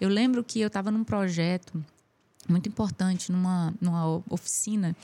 Eu 0.00 0.08
lembro 0.08 0.44
que 0.44 0.60
eu 0.60 0.66
estava 0.66 0.90
num 0.90 1.04
projeto 1.04 1.82
muito 2.48 2.68
importante 2.68 3.30
numa, 3.30 3.72
numa 3.80 4.22
oficina 4.28 4.96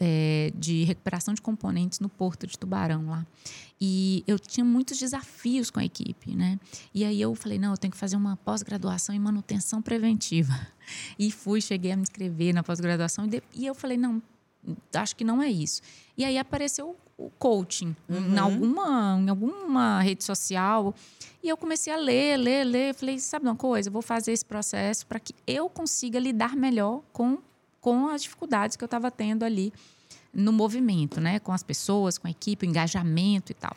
é, 0.00 0.52
de 0.54 0.84
recuperação 0.84 1.34
de 1.34 1.42
componentes 1.42 2.00
no 2.00 2.08
Porto 2.08 2.46
de 2.46 2.58
Tubarão 2.58 3.06
lá. 3.08 3.26
E 3.80 4.22
eu 4.26 4.38
tinha 4.38 4.64
muitos 4.64 4.98
desafios 4.98 5.70
com 5.70 5.80
a 5.80 5.84
equipe, 5.84 6.34
né? 6.34 6.58
E 6.94 7.04
aí 7.04 7.20
eu 7.20 7.34
falei, 7.34 7.58
não, 7.58 7.72
eu 7.72 7.76
tenho 7.76 7.90
que 7.90 7.96
fazer 7.96 8.16
uma 8.16 8.36
pós-graduação 8.36 9.14
em 9.14 9.18
manutenção 9.18 9.82
preventiva. 9.82 10.54
E 11.18 11.30
fui, 11.30 11.60
cheguei 11.60 11.92
a 11.92 11.96
me 11.96 12.02
inscrever 12.02 12.52
na 12.54 12.62
pós-graduação 12.62 13.26
e, 13.26 13.42
e 13.54 13.66
eu 13.66 13.74
falei, 13.74 13.96
não, 13.96 14.22
acho 14.94 15.14
que 15.14 15.24
não 15.24 15.42
é 15.42 15.50
isso. 15.50 15.82
E 16.16 16.24
aí 16.24 16.38
apareceu 16.38 16.96
o 17.26 17.30
coaching 17.38 17.94
uhum. 18.08 18.34
em, 18.34 18.38
alguma, 18.38 19.18
em 19.20 19.28
alguma 19.28 20.00
rede 20.00 20.24
social. 20.24 20.94
E 21.42 21.48
eu 21.48 21.56
comecei 21.56 21.92
a 21.92 21.96
ler, 21.96 22.36
ler, 22.36 22.64
ler. 22.64 22.94
Falei, 22.94 23.18
sabe 23.18 23.46
uma 23.46 23.56
coisa? 23.56 23.88
Eu 23.88 23.92
vou 23.92 24.02
fazer 24.02 24.32
esse 24.32 24.44
processo 24.44 25.06
para 25.06 25.18
que 25.18 25.34
eu 25.46 25.68
consiga 25.68 26.18
lidar 26.18 26.56
melhor 26.56 27.02
com, 27.12 27.38
com 27.80 28.08
as 28.08 28.22
dificuldades 28.22 28.76
que 28.76 28.84
eu 28.84 28.86
estava 28.86 29.10
tendo 29.10 29.44
ali 29.44 29.72
no 30.32 30.52
movimento, 30.52 31.20
né? 31.20 31.38
Com 31.38 31.52
as 31.52 31.62
pessoas, 31.62 32.18
com 32.18 32.26
a 32.26 32.30
equipe, 32.30 32.66
o 32.66 32.68
engajamento 32.68 33.52
e 33.52 33.54
tal. 33.54 33.76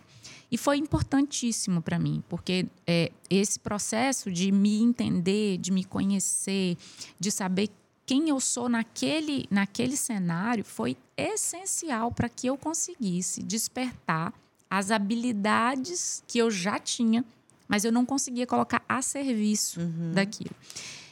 E 0.52 0.58
foi 0.58 0.78
importantíssimo 0.78 1.82
para 1.82 1.98
mim, 2.00 2.24
porque 2.30 2.68
é, 2.86 3.12
esse 3.30 3.60
processo 3.60 4.32
de 4.32 4.52
me 4.52 4.82
entender, 4.82 5.58
de 5.58 5.72
me 5.72 5.84
conhecer, 5.84 6.78
de 7.20 7.32
saber 7.32 7.70
quem 8.06 8.30
eu 8.30 8.40
sou 8.40 8.70
naquele, 8.70 9.48
naquele 9.50 9.98
cenário 9.98 10.64
foi 10.64 10.96
essencial 11.18 12.12
para 12.12 12.30
que 12.30 12.48
eu 12.48 12.58
conseguisse 12.58 13.42
despertar 13.42 14.34
as 14.70 14.92
habilidades 14.92 16.24
que 16.28 16.38
eu 16.38 16.52
já 16.52 16.78
tinha, 16.78 17.24
mas 17.68 17.84
eu 17.84 17.92
não 17.92 18.06
conseguia 18.06 18.46
colocar 18.46 18.84
a 18.88 19.02
serviço 19.02 19.80
uhum. 19.80 20.12
daquilo. 20.14 20.56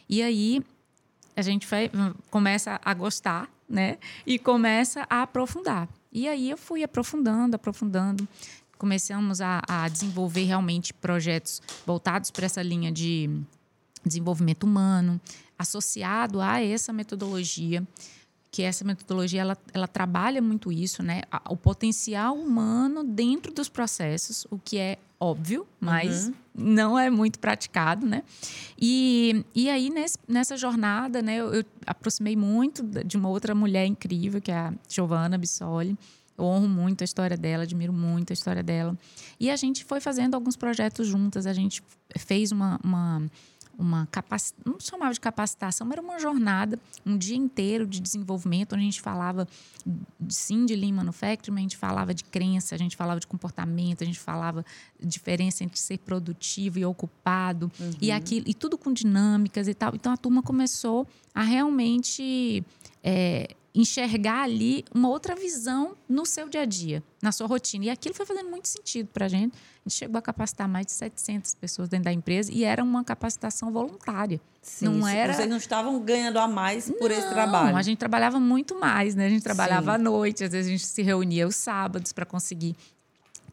E 0.07 0.21
aí 0.21 0.63
a 1.35 1.41
gente 1.41 1.65
vai, 1.65 1.89
começa 2.29 2.79
a 2.83 2.93
gostar, 2.93 3.49
né? 3.67 3.97
E 4.25 4.37
começa 4.37 5.05
a 5.09 5.23
aprofundar. 5.23 5.89
E 6.11 6.27
aí 6.27 6.49
eu 6.49 6.57
fui 6.57 6.83
aprofundando, 6.83 7.55
aprofundando. 7.55 8.27
Começamos 8.77 9.41
a, 9.41 9.61
a 9.67 9.87
desenvolver 9.87 10.43
realmente 10.43 10.93
projetos 10.93 11.61
voltados 11.85 12.29
para 12.29 12.45
essa 12.45 12.61
linha 12.61 12.91
de 12.91 13.29
desenvolvimento 14.05 14.63
humano, 14.63 15.19
associado 15.57 16.41
a 16.41 16.61
essa 16.61 16.91
metodologia, 16.91 17.85
que 18.51 18.61
essa 18.61 18.85
metodologia 18.85 19.41
ela, 19.41 19.57
ela 19.73 19.87
trabalha 19.87 20.41
muito 20.41 20.71
isso, 20.71 21.01
né? 21.01 21.23
O 21.49 21.57
potencial 21.57 22.35
humano 22.35 23.03
dentro 23.03 23.51
dos 23.51 23.67
processos, 23.67 24.45
o 24.51 24.59
que 24.59 24.77
é 24.77 24.99
óbvio, 25.19 25.65
mas 25.79 26.27
uhum. 26.27 26.33
não 26.53 26.99
é 26.99 27.09
muito 27.09 27.39
praticado, 27.39 28.05
né? 28.05 28.21
E, 28.79 29.43
e 29.55 29.69
aí, 29.69 29.89
nesse, 29.89 30.19
nessa 30.27 30.55
jornada, 30.57 31.21
né, 31.21 31.37
eu, 31.37 31.53
eu, 31.53 31.65
aproximei 31.87 32.35
muito 32.35 32.83
de 32.83 33.17
uma 33.17 33.29
outra 33.29 33.55
mulher 33.55 33.85
incrível, 33.85 34.39
que 34.39 34.51
é 34.51 34.55
a 34.55 34.73
Giovanna 34.87 35.37
Bissoli. 35.37 35.97
Eu 36.37 36.45
honro 36.45 36.67
muito 36.67 37.01
a 37.01 37.05
história 37.05 37.37
dela, 37.37 37.63
admiro 37.63 37.93
muito 37.93 38.31
a 38.31 38.35
história 38.35 38.61
dela. 38.61 38.97
E 39.39 39.49
a 39.49 39.55
gente 39.55 39.85
foi 39.85 39.99
fazendo 39.99 40.35
alguns 40.35 40.55
projetos 40.55 41.07
juntas, 41.07 41.47
a 41.47 41.53
gente 41.53 41.81
fez 42.17 42.51
uma, 42.51 42.79
uma 42.83 43.23
uma 43.77 44.07
capacitação, 44.07 44.73
não 44.73 44.79
chamava 44.79 45.13
de 45.13 45.19
capacitação, 45.19 45.85
mas 45.87 45.97
era 45.97 46.01
uma 46.01 46.19
jornada, 46.19 46.79
um 47.05 47.17
dia 47.17 47.35
inteiro 47.35 47.87
de 47.87 47.99
desenvolvimento, 47.99 48.73
onde 48.73 48.81
a 48.81 48.85
gente 48.85 49.01
falava 49.01 49.47
sim 50.29 50.65
de 50.65 50.75
Lean 50.75 50.93
Manufacturing, 50.93 51.57
a 51.57 51.61
gente 51.61 51.77
falava 51.77 52.13
de 52.13 52.23
crença, 52.23 52.75
a 52.75 52.77
gente 52.77 52.95
falava 52.95 53.19
de 53.19 53.27
comportamento, 53.27 54.03
a 54.03 54.05
gente 54.05 54.19
falava 54.19 54.65
diferença 54.99 55.63
entre 55.63 55.79
ser 55.79 55.97
produtivo 55.99 56.79
e 56.79 56.85
ocupado, 56.85 57.71
uhum. 57.79 57.91
e, 58.01 58.11
aquilo, 58.11 58.45
e 58.47 58.53
tudo 58.53 58.77
com 58.77 58.93
dinâmicas 58.93 59.67
e 59.67 59.73
tal. 59.73 59.93
Então 59.95 60.11
a 60.11 60.17
turma 60.17 60.41
começou 60.41 61.07
a 61.33 61.41
realmente 61.41 62.63
é, 63.03 63.55
enxergar 63.75 64.43
ali 64.43 64.85
uma 64.93 65.09
outra 65.09 65.35
visão 65.35 65.95
no 66.07 66.25
seu 66.25 66.47
dia 66.47 66.61
a 66.61 66.65
dia, 66.65 67.03
na 67.21 67.31
sua 67.31 67.47
rotina. 67.47 67.85
E 67.85 67.89
aquilo 67.89 68.13
foi 68.13 68.25
fazendo 68.25 68.49
muito 68.49 68.67
sentido 68.67 69.07
para 69.07 69.25
a 69.25 69.27
gente. 69.27 69.53
A 69.53 69.89
gente 69.89 69.97
chegou 69.97 70.17
a 70.17 70.21
capacitar 70.21 70.67
mais 70.67 70.85
de 70.85 70.91
700 70.91 71.55
pessoas 71.55 71.89
dentro 71.89 72.05
da 72.05 72.13
empresa 72.13 72.51
e 72.51 72.63
era 72.63 72.83
uma 72.83 73.03
capacitação 73.03 73.71
voluntária. 73.71 74.39
Sim, 74.61 74.85
não 74.85 75.07
era... 75.07 75.33
Vocês 75.33 75.49
não 75.49 75.57
estavam 75.57 75.99
ganhando 75.99 76.37
a 76.37 76.47
mais 76.47 76.89
por 76.89 77.09
não, 77.09 77.17
esse 77.17 77.29
trabalho? 77.29 77.75
a 77.75 77.81
gente 77.81 77.97
trabalhava 77.97 78.39
muito 78.39 78.79
mais, 78.79 79.15
né? 79.15 79.25
A 79.25 79.29
gente 79.29 79.43
trabalhava 79.43 79.91
Sim. 79.91 79.95
à 79.95 79.97
noite, 79.97 80.43
às 80.43 80.51
vezes 80.51 80.67
a 80.67 80.71
gente 80.71 80.85
se 80.85 81.01
reunia 81.01 81.47
os 81.47 81.55
sábados 81.55 82.13
para 82.13 82.25
conseguir 82.25 82.75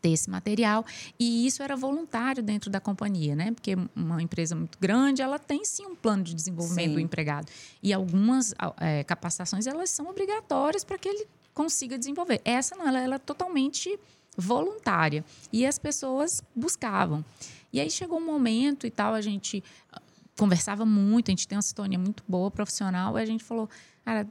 ter 0.01 0.11
esse 0.11 0.31
material 0.31 0.85
e 1.19 1.47
isso 1.47 1.63
era 1.63 1.77
voluntário 1.77 2.43
dentro 2.43 2.71
da 2.71 2.81
companhia, 2.81 3.37
né? 3.37 3.53
Porque 3.53 3.77
uma 3.95 4.23
empresa 4.23 4.55
muito 4.55 4.79
grande, 4.79 5.23
ela 5.23 5.39
tem 5.39 5.65
sim 5.65 5.87
um 5.87 5.95
plano 5.95 6.23
de 6.23 6.35
desenvolvimento 6.35 6.89
sim. 6.89 6.95
do 6.95 7.01
empregado 7.01 7.49
e 7.83 7.93
algumas 7.93 8.55
é, 8.81 9.05
capacitações 9.05 9.67
elas 9.67 9.91
são 9.91 10.09
obrigatórias 10.09 10.85
para 10.85 10.99
que 10.99 11.09
ele 11.09 11.27
consiga 11.55 11.99
desenvolver. 11.99 12.41
Essa 12.45 12.77
não, 12.77 12.89
ela, 12.89 13.01
ela 13.01 13.15
é 13.17 13.19
totalmente 13.19 13.99
voluntária 14.37 15.25
e 15.53 15.67
as 15.67 15.79
pessoas 15.79 16.43
buscavam. 16.55 17.25
E 17.73 17.81
aí 17.81 17.91
chegou 17.91 18.19
um 18.19 18.25
momento 18.25 18.87
e 18.87 18.91
tal, 18.91 19.15
a 19.15 19.21
gente 19.21 19.63
ah, 19.93 20.01
conversava 20.37 20.85
muito, 20.85 21.31
a 21.31 21.33
gente 21.33 21.47
tem 21.47 21.57
uma 21.57 21.63
sintonia 21.63 21.99
muito 21.99 22.25
boa 22.27 22.51
profissional 22.51 23.19
e 23.19 23.23
a 23.23 23.27
gente 23.27 23.45
falou, 23.45 23.69
cara, 24.05 24.27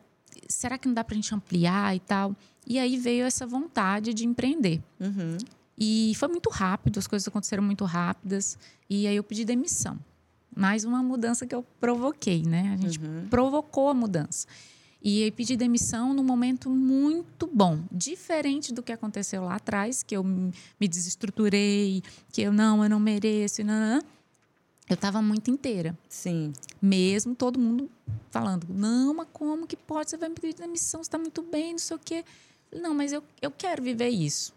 será 0.47 0.77
que 0.77 0.87
não 0.87 0.93
dá 0.93 1.03
para 1.03 1.13
a 1.13 1.15
gente 1.15 1.33
ampliar 1.33 1.95
e 1.95 1.99
tal? 1.99 2.35
E 2.67 2.77
aí 2.77 2.97
veio 2.97 3.25
essa 3.25 3.47
vontade 3.47 4.13
de 4.13 4.25
empreender. 4.25 4.81
Uhum. 4.99 5.37
E 5.79 6.13
foi 6.15 6.27
muito 6.27 6.49
rápido, 6.49 6.99
as 6.99 7.07
coisas 7.07 7.27
aconteceram 7.27 7.63
muito 7.63 7.85
rápidas. 7.85 8.57
E 8.89 9.07
aí 9.07 9.15
eu 9.15 9.23
pedi 9.23 9.45
demissão. 9.45 9.97
Mais 10.53 10.83
uma 10.83 11.01
mudança 11.01 11.45
que 11.45 11.55
eu 11.55 11.63
provoquei, 11.79 12.43
né? 12.43 12.73
A 12.73 12.77
gente 12.77 12.99
uhum. 12.99 13.27
provocou 13.29 13.87
a 13.89 13.93
mudança. 13.93 14.45
E 15.01 15.23
aí 15.23 15.31
pedi 15.31 15.55
demissão 15.55 16.13
num 16.13 16.23
momento 16.23 16.69
muito 16.69 17.47
bom, 17.47 17.79
diferente 17.89 18.73
do 18.73 18.83
que 18.83 18.91
aconteceu 18.91 19.45
lá 19.45 19.55
atrás, 19.55 20.03
que 20.03 20.17
eu 20.17 20.23
me 20.23 20.87
desestruturei, 20.87 22.03
que 22.33 22.41
eu 22.41 22.51
não, 22.51 22.83
eu 22.83 22.89
não 22.89 22.99
mereço, 22.99 23.63
não, 23.63 24.01
eu 24.89 24.95
estava 24.95 25.21
muito 25.21 25.49
inteira. 25.49 25.97
Sim. 26.09 26.51
Mesmo 26.81 27.33
todo 27.33 27.57
mundo 27.57 27.89
falando, 28.29 28.67
não, 28.69 29.13
mas 29.13 29.27
como 29.31 29.65
que 29.65 29.77
pode? 29.77 30.09
Você 30.09 30.17
vai 30.17 30.27
me 30.27 30.35
pedir 30.35 30.59
demissão, 30.59 31.01
você 31.01 31.07
está 31.07 31.17
muito 31.17 31.41
bem, 31.43 31.71
não 31.71 31.79
sei 31.79 31.95
o 31.95 31.99
quê. 31.99 32.25
Não, 32.73 32.93
mas 32.93 33.13
eu, 33.13 33.23
eu 33.41 33.51
quero 33.51 33.81
viver 33.81 34.09
isso. 34.09 34.53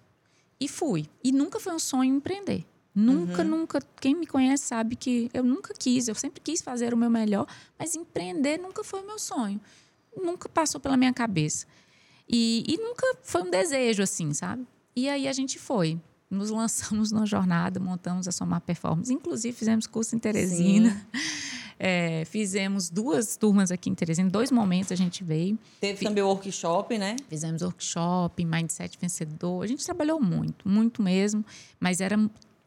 E 0.63 0.69
fui. 0.69 1.07
E 1.25 1.33
nunca 1.33 1.59
foi 1.59 1.75
um 1.75 1.79
sonho 1.81 2.15
empreender. 2.15 2.65
Nunca, 2.95 3.43
uhum. 3.43 3.49
nunca. 3.49 3.81
Quem 4.01 4.15
me 4.15 4.29
conhece 4.29 4.65
sabe 4.67 4.95
que 4.95 5.29
eu 5.35 5.43
nunca 5.43 5.75
quis, 5.75 6.07
eu 6.07 6.15
sempre 6.15 6.41
quis 6.41 6.63
fazer 6.63 6.95
o 6.95 6.97
meu 6.97 7.11
melhor, 7.11 7.49
mas 7.77 7.97
empreender 7.97 8.59
nunca 8.59 8.85
foi 8.85 9.01
o 9.01 9.07
meu 9.07 9.19
sonho. 9.19 9.61
Nunca 10.17 10.49
passou 10.49 10.81
pela 10.81 10.97
minha 10.97 11.13
cabeça. 11.13 11.67
E, 12.29 12.63
e 12.69 12.77
nunca 12.77 13.05
foi 13.25 13.43
um 13.43 13.51
desejo, 13.51 14.05
assim, 14.05 14.33
sabe? 14.33 14.65
E 14.95 15.09
aí 15.09 15.27
a 15.27 15.33
gente 15.33 15.59
foi. 15.59 15.99
Nos 16.33 16.49
lançamos 16.49 17.13
na 17.13 17.27
jornada, 17.27 17.79
montamos 17.79 18.27
a 18.27 18.33
Somar 18.33 18.63
Performance. 18.63 19.13
Inclusive, 19.13 19.55
fizemos 19.55 19.87
curso 19.87 20.17
em 20.17 20.19
Teresina. 20.19 21.07
É, 21.85 22.25
fizemos 22.27 22.89
duas 22.89 23.37
turmas 23.37 23.73
aqui 23.73 23.91
em 23.91 23.95
Teresina, 23.95 24.31
dois 24.31 24.53
momentos 24.53 24.93
a 24.93 24.95
gente 24.95 25.25
veio. 25.25 25.59
Teve 25.81 26.05
também 26.05 26.23
o 26.23 26.29
workshop, 26.29 26.97
né? 26.97 27.17
Fizemos 27.29 27.61
workshop, 27.61 28.45
Mindset 28.45 28.97
Vencedor. 29.01 29.65
A 29.65 29.67
gente 29.67 29.85
trabalhou 29.85 30.21
muito, 30.21 30.69
muito 30.69 31.03
mesmo, 31.03 31.45
mas 31.81 32.01
era 32.01 32.17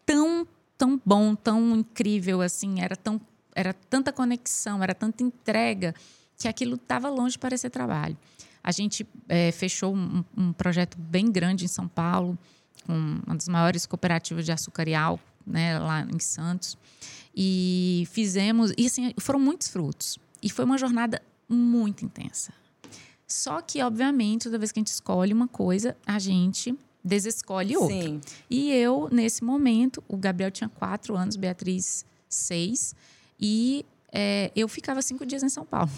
tão, 0.06 0.46
tão 0.78 1.02
bom, 1.06 1.34
tão 1.34 1.78
incrível, 1.78 2.42
assim, 2.42 2.82
era, 2.82 2.98
tão, 2.98 3.22
era 3.56 3.74
tanta 3.74 4.12
conexão, 4.12 4.84
era 4.84 4.94
tanta 4.94 5.24
entrega, 5.24 5.96
que 6.38 6.50
aquilo 6.50 6.76
estava 6.76 7.10
longe 7.10 7.34
de 7.34 7.40
parecer 7.40 7.70
trabalho. 7.70 8.18
A 8.62 8.72
gente 8.74 9.08
é, 9.30 9.50
fechou 9.54 9.96
um, 9.96 10.26
um 10.36 10.52
projeto 10.52 10.98
bem 10.98 11.32
grande 11.32 11.64
em 11.64 11.70
São 11.70 11.88
Paulo, 11.88 12.38
com 12.86 12.94
uma 13.26 13.36
das 13.36 13.48
maiores 13.48 13.86
cooperativas 13.86 14.46
de 14.46 14.52
açúcar 14.52 14.86
álcool, 14.98 15.24
né, 15.46 15.78
lá 15.80 16.02
em 16.02 16.20
Santos. 16.20 16.78
E 17.36 18.08
fizemos, 18.12 18.72
e 18.78 18.86
assim, 18.86 19.14
foram 19.18 19.40
muitos 19.40 19.68
frutos. 19.68 20.18
E 20.42 20.50
foi 20.50 20.64
uma 20.66 20.78
jornada 20.78 21.22
muito 21.50 22.06
intensa. 22.06 22.54
Só 23.28 23.62
que, 23.62 23.82
obviamente, 23.82 24.44
toda 24.44 24.58
vez 24.58 24.72
que 24.72 24.80
a 24.80 24.82
gente 24.82 24.88
escolhe 24.88 25.34
uma 25.34 25.48
coisa, 25.48 25.98
a 26.06 26.20
gente 26.20 26.78
desescolhe 27.04 27.76
outra. 27.76 28.02
Sim. 28.02 28.22
E 28.50 28.72
eu, 28.72 29.10
nesse 29.12 29.44
momento, 29.44 30.04
o 30.08 30.18
Gabriel 30.18 30.52
tinha 30.52 30.70
quatro 30.70 31.16
anos, 31.16 31.36
Beatriz, 31.36 32.06
seis, 32.30 32.96
e 33.40 33.86
é, 34.12 34.52
eu 34.56 34.68
ficava 34.68 35.02
cinco 35.02 35.26
dias 35.26 35.44
em 35.44 35.50
São 35.50 35.66
Paulo. 35.66 35.92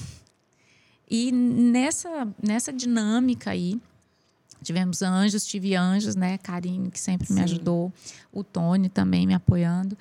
E 1.09 1.31
nessa, 1.31 2.27
nessa 2.41 2.73
dinâmica 2.73 3.51
aí, 3.51 3.79
tivemos 4.63 5.01
anjos, 5.01 5.45
tive 5.45 5.75
anjos, 5.75 6.15
né? 6.15 6.37
Karine, 6.37 6.89
que 6.91 6.99
sempre 6.99 7.27
me 7.31 7.37
Sim. 7.39 7.43
ajudou, 7.43 7.93
o 8.31 8.43
Tony 8.43 8.89
também 8.89 9.25
me 9.27 9.33
apoiando. 9.33 9.97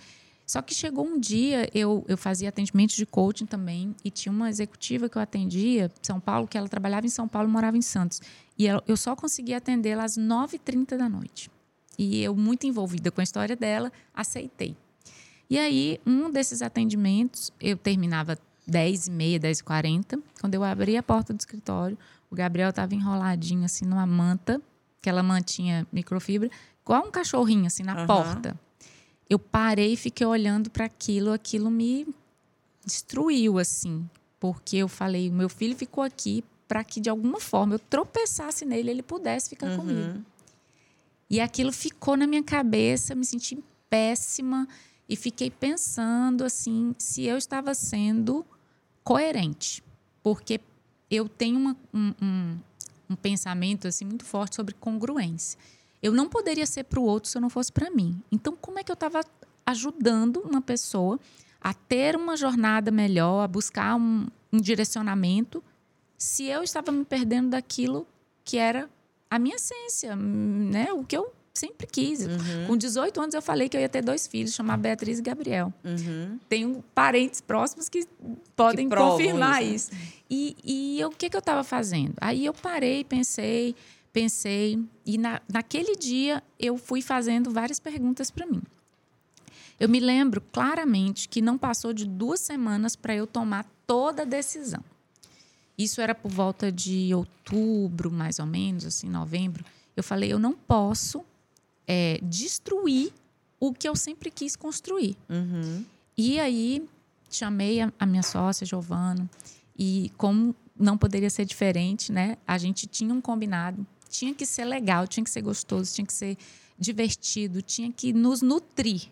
Só 0.47 0.63
que 0.63 0.73
chegou 0.73 1.05
um 1.05 1.19
dia, 1.19 1.69
eu, 1.75 2.05
eu 2.07 2.17
fazia 2.17 2.49
atendimento 2.49 2.95
de 2.95 3.05
coaching 3.05 3.47
também, 3.47 3.95
e 4.05 4.11
tinha 4.13 4.33
uma 4.33 4.49
executiva 4.49 5.09
que 5.09 5.19
eu 5.19 5.23
atendia, 5.23 5.91
São 6.01 6.21
Paulo, 6.21 6.47
que 6.47 6.57
ela 6.57 6.69
trabalhava 6.69 7.05
em 7.05 7.09
São 7.11 7.27
Paulo 7.27 7.49
e 7.49 7.53
morava 7.53 7.77
em 7.77 7.83
Santos. 7.83 8.21
E 8.57 8.67
ela- 8.69 8.83
eu 8.87 8.97
só 8.97 9.17
conseguia 9.17 9.57
atendê-la 9.57 10.05
às 10.05 10.17
9h30 10.17 10.97
da 10.97 11.09
noite. 11.09 11.51
E 11.99 12.23
eu, 12.23 12.37
muito 12.37 12.65
envolvida 12.67 13.11
com 13.11 13.21
a 13.21 13.25
história 13.25 13.57
dela, 13.57 13.91
aceitei. 14.15 14.77
E 15.51 15.59
aí, 15.59 16.01
um 16.07 16.31
desses 16.31 16.63
atendimentos, 16.63 17.53
eu 17.61 17.77
terminava 17.77 18.39
10h30, 18.69 19.39
10h40. 19.41 20.23
Quando 20.41 20.55
eu 20.55 20.63
abri 20.63 20.97
a 20.97 21.03
porta 21.03 21.33
do 21.33 21.41
escritório, 21.41 21.99
o 22.31 22.35
Gabriel 22.35 22.71
estava 22.71 22.95
enroladinho, 22.95 23.65
assim, 23.65 23.85
numa 23.85 24.07
manta, 24.07 24.61
aquela 25.01 25.23
mantinha 25.23 25.87
microfibra, 25.93 26.51
igual 26.83 27.07
um 27.07 27.11
cachorrinho, 27.11 27.67
assim, 27.67 27.83
na 27.83 27.95
Aham. 27.95 28.07
porta. 28.07 28.61
Eu 29.29 29.39
parei 29.39 29.93
e 29.95 29.97
fiquei 29.97 30.27
olhando 30.27 30.71
para 30.71 30.85
aquilo, 30.85 31.33
aquilo 31.33 31.71
me 31.71 32.07
destruiu, 32.85 33.59
assim. 33.59 34.09
Porque 34.39 34.77
eu 34.77 34.89
falei, 34.89 35.29
o 35.29 35.33
meu 35.33 35.49
filho 35.49 35.77
ficou 35.77 36.05
aqui 36.05 36.45
para 36.69 36.85
que, 36.85 37.01
de 37.01 37.09
alguma 37.09 37.41
forma, 37.41 37.75
eu 37.75 37.79
tropeçasse 37.79 38.65
nele 38.65 38.89
e 38.89 38.93
ele 38.93 39.03
pudesse 39.03 39.49
ficar 39.51 39.77
comigo. 39.77 40.01
Uhum. 40.01 40.25
E 41.29 41.41
aquilo 41.41 41.73
ficou 41.73 42.17
na 42.17 42.27
minha 42.27 42.43
cabeça, 42.43 43.15
me 43.15 43.25
senti 43.25 43.59
péssima 43.91 44.69
e 45.09 45.17
fiquei 45.17 45.51
pensando 45.51 46.45
assim, 46.45 46.95
se 46.99 47.25
eu 47.25 47.37
estava 47.37 47.75
sendo 47.75 48.45
coerente, 49.03 49.83
porque 50.23 50.61
eu 51.11 51.29
tenho 51.29 51.59
uma- 51.59 51.77
um, 51.93 52.13
um- 52.23 52.59
um 53.11 53.17
pensamento 53.17 53.87
assim 53.87 54.05
muito 54.05 54.25
forte 54.25 54.57
sobre 54.57 54.75
congruência. 54.75 55.59
Eu 56.03 56.13
não 56.13 56.29
poderia 56.29 56.67
ser 56.67 56.85
para 56.85 57.01
o 57.01 57.05
outro 57.05 57.31
se 57.31 57.37
eu 57.37 57.41
não 57.43 57.51
fosse 57.51 57.73
para 57.73 57.91
mim. 57.91 58.21
Então, 58.31 58.57
como 58.61 58.79
é 58.79 58.85
que 58.85 58.91
eu 58.91 58.95
estava 58.95 59.21
ajudando 59.65 60.39
uma 60.41 60.61
pessoa 60.61 61.19
a 61.61 61.73
ter 61.75 62.15
uma 62.17 62.37
jornada 62.37 62.91
melhor, 62.91 63.43
a 63.43 63.49
buscar 63.49 63.97
um, 63.97 64.27
um 64.53 64.61
direcionamento, 64.61 65.63
se 66.17 66.45
eu 66.45 66.63
estava 66.63 66.93
me 66.93 67.05
perdendo 67.05 67.51
daquilo 67.51 68.07
que 68.45 68.57
era 68.59 68.89
a 69.31 69.39
minha 69.39 69.57
essência, 69.57 70.15
né? 70.15 70.93
O 70.93 71.03
que 71.05 71.17
eu 71.17 71.33
sempre 71.57 71.87
quis. 71.87 72.21
Uhum. 72.27 72.67
Com 72.67 72.77
18 72.77 73.21
anos 73.21 73.35
eu 73.35 73.43
falei 73.43 73.69
que 73.69 73.77
eu 73.77 73.81
ia 73.81 73.89
ter 73.89 74.03
dois 74.03 74.27
filhos, 74.27 74.55
chamar 74.55 74.77
Beatriz 74.77 75.19
e 75.19 75.23
Gabriel. 75.23 75.73
Uhum. 75.85 76.39
Tenho 76.49 76.85
parentes 76.95 77.41
próximos 77.41 77.89
que 77.89 78.07
podem 78.55 78.89
Que 78.89 78.97
confirmar 78.97 79.63
isso, 79.63 79.93
isso. 79.93 80.03
E, 80.31 80.57
e 80.65 81.01
eu- 81.01 81.09
o 81.09 81.13
que, 81.13 81.29
que 81.31 81.37
eu 81.37 81.41
estava 81.41 81.63
fazendo? 81.65 82.15
Aí 82.21 82.45
eu 82.47 82.53
parei, 82.55 83.05
pensei, 83.05 83.75
pensei, 84.13 84.79
e 85.05 85.19
na, 85.19 85.41
naquele 85.53 85.95
dia 85.97 86.43
eu 86.59 86.77
fui 86.77 87.01
fazendo 87.03 87.51
várias 87.51 87.79
perguntas 87.81 88.31
para 88.31 88.47
mim. 88.47 88.63
Eu 89.79 89.89
me 89.89 90.01
lembro 90.01 90.41
claramente 90.53 91.29
que 91.29 91.43
não 91.43 91.59
passou 91.59 91.93
de 91.93 92.07
duas 92.07 92.41
semanas 92.41 92.97
para 92.97 93.15
eu 93.15 93.27
tomar 93.27 93.67
toda 93.87 94.23
a 94.23 94.25
decisão. 94.25 94.83
Isso 95.77 96.01
era 96.01 96.15
por 96.15 96.31
volta 96.31 96.73
de 96.73 97.15
outubro, 97.15 98.11
mais 98.11 98.39
ou 98.39 98.47
menos, 98.47 98.87
assim, 98.87 99.11
novembro. 99.11 99.63
Eu 99.95 100.03
falei, 100.03 100.33
eu 100.33 100.39
não 100.39 100.55
posso 100.55 101.23
é, 101.87 102.19
destruir 102.23 103.13
o 103.59 103.73
que 103.73 103.89
eu 103.89 103.97
sempre 103.97 104.31
quis 104.31 104.57
construir. 104.57 105.17
Uhum. 105.29 105.85
E 106.17 106.39
aí 106.41 106.87
chamei 107.31 107.81
a, 107.81 107.93
a 107.99 108.07
minha 108.07 108.23
sócia, 108.23 108.67
Giovana, 108.67 109.29
e 109.79 110.11
como 110.17 110.55
não 110.79 110.97
poderia 110.97 111.31
ser 111.31 111.45
diferente, 111.45 112.13
né? 112.13 112.37
A 112.47 112.59
gente 112.59 112.87
tinha 112.87 113.13
um 113.13 113.21
combinado, 113.21 113.87
tinha 114.09 114.35
que 114.35 114.45
ser 114.45 114.65
legal, 114.65 115.07
tinha 115.07 115.25
que 115.25 115.31
ser 115.31 115.43
gostoso, 115.43 115.95
tinha 115.95 116.07
que 116.07 116.13
ser 116.13 116.37
divertido, 116.79 117.63
tinha 117.63 117.91
que 117.91 118.13
nos 118.13 118.43
nutrir 118.43 119.09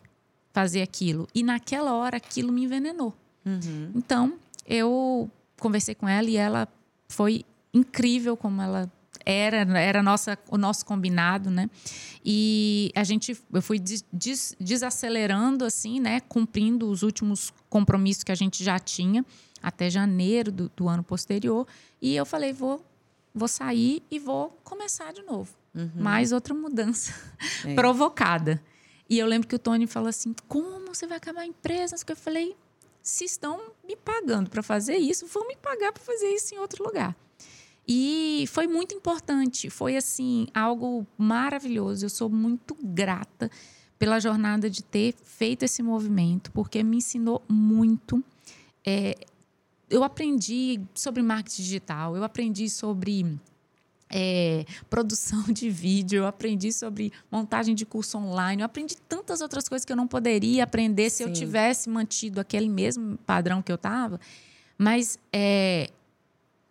fazer 0.52 0.82
aquilo. 0.82 1.26
E 1.34 1.42
naquela 1.42 1.94
hora 1.94 2.16
aquilo 2.16 2.52
me 2.52 2.64
envenenou. 2.64 3.14
Uhum. 3.44 3.90
Então, 3.94 4.34
eu 4.66 5.30
conversei 5.58 5.94
com 5.94 6.08
ela 6.08 6.28
e 6.28 6.36
ela 6.36 6.68
foi 7.08 7.44
incrível 7.72 8.36
como 8.36 8.62
ela 8.62 8.90
era, 9.24 9.58
era 9.78 10.02
nossa, 10.02 10.38
o 10.50 10.56
nosso 10.58 10.84
combinado, 10.86 11.50
né? 11.50 11.68
E 12.24 12.90
a 12.94 13.04
gente, 13.04 13.36
eu 13.52 13.62
fui 13.62 13.78
des- 13.78 14.04
des- 14.12 14.56
desacelerando, 14.60 15.64
assim, 15.64 16.00
né? 16.00 16.20
Cumprindo 16.20 16.88
os 16.90 17.02
últimos 17.02 17.52
compromissos 17.68 18.24
que 18.24 18.32
a 18.32 18.34
gente 18.34 18.62
já 18.64 18.78
tinha 18.78 19.24
até 19.62 19.88
janeiro 19.90 20.50
do, 20.52 20.70
do 20.76 20.88
ano 20.88 21.02
posterior. 21.02 21.66
E 22.00 22.14
eu 22.14 22.24
falei, 22.26 22.52
vou, 22.52 22.84
vou 23.34 23.48
sair 23.48 24.02
e 24.10 24.18
vou 24.18 24.50
começar 24.62 25.12
de 25.12 25.22
novo. 25.22 25.50
Mais 25.96 26.30
outra 26.30 26.54
mudança 26.54 27.12
É. 27.64 27.74
provocada. 27.74 28.62
E 29.10 29.18
eu 29.18 29.26
lembro 29.26 29.48
que 29.48 29.54
o 29.56 29.58
Tony 29.58 29.86
falou 29.86 30.08
assim: 30.08 30.34
como 30.48 30.86
você 30.86 31.06
vai 31.06 31.16
acabar 31.18 31.40
a 31.40 31.46
empresa? 31.46 31.96
Eu 32.08 32.16
falei: 32.16 32.56
se 33.02 33.24
estão 33.24 33.60
me 33.86 33.96
pagando 33.96 34.48
para 34.48 34.62
fazer 34.62 34.96
isso, 34.96 35.26
vão 35.26 35.46
me 35.48 35.56
pagar 35.56 35.92
para 35.92 36.02
fazer 36.02 36.28
isso 36.28 36.54
em 36.54 36.58
outro 36.58 36.84
lugar. 36.84 37.14
E 37.86 38.46
foi 38.48 38.66
muito 38.66 38.94
importante, 38.94 39.68
foi 39.68 39.96
assim, 39.96 40.46
algo 40.54 41.06
maravilhoso. 41.18 42.06
Eu 42.06 42.10
sou 42.10 42.30
muito 42.30 42.76
grata 42.82 43.50
pela 43.98 44.18
jornada 44.18 44.70
de 44.70 44.82
ter 44.82 45.14
feito 45.22 45.64
esse 45.64 45.82
movimento, 45.82 46.50
porque 46.52 46.82
me 46.82 46.96
ensinou 46.96 47.42
muito. 47.48 48.24
É, 48.86 49.14
eu 49.90 50.02
aprendi 50.02 50.80
sobre 50.94 51.22
marketing 51.22 51.62
digital, 51.62 52.16
eu 52.16 52.24
aprendi 52.24 52.68
sobre 52.70 53.38
é, 54.10 54.64
produção 54.88 55.42
de 55.52 55.68
vídeo, 55.68 56.18
eu 56.18 56.26
aprendi 56.26 56.72
sobre 56.72 57.12
montagem 57.30 57.74
de 57.74 57.84
curso 57.84 58.18
online, 58.18 58.62
eu 58.62 58.66
aprendi 58.66 58.96
tantas 59.08 59.40
outras 59.40 59.68
coisas 59.68 59.84
que 59.84 59.92
eu 59.92 59.96
não 59.96 60.06
poderia 60.06 60.64
aprender 60.64 61.10
se 61.10 61.22
eu 61.22 61.28
Sim. 61.28 61.34
tivesse 61.34 61.88
mantido 61.90 62.40
aquele 62.40 62.68
mesmo 62.68 63.18
padrão 63.26 63.60
que 63.60 63.70
eu 63.70 63.76
estava. 63.76 64.18
Mas 64.78 65.18
é, 65.32 65.90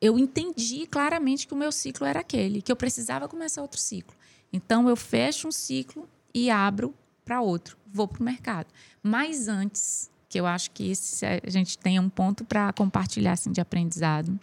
eu 0.03 0.19
entendi 0.19 0.85
claramente 0.85 1.47
que 1.47 1.53
o 1.53 1.57
meu 1.57 1.71
ciclo 1.71 2.05
era 2.05 2.19
aquele, 2.19 2.61
que 2.61 2.71
eu 2.71 2.75
precisava 2.75 3.27
começar 3.27 3.61
outro 3.61 3.79
ciclo. 3.79 4.15
Então 4.51 4.89
eu 4.89 4.95
fecho 4.95 5.47
um 5.47 5.51
ciclo 5.51 6.07
e 6.33 6.49
abro 6.49 6.93
para 7.23 7.41
outro, 7.41 7.77
vou 7.87 8.07
para 8.07 8.19
o 8.19 8.23
mercado. 8.23 8.67
Mas 9.01 9.47
antes, 9.47 10.11
que 10.27 10.39
eu 10.39 10.45
acho 10.45 10.71
que 10.71 10.91
esse, 10.91 11.25
a 11.25 11.49
gente 11.49 11.77
tem 11.77 11.99
um 11.99 12.09
ponto 12.09 12.43
para 12.43 12.73
compartilhar 12.73 13.33
assim, 13.33 13.51
de 13.51 13.61
aprendizado 13.61 14.37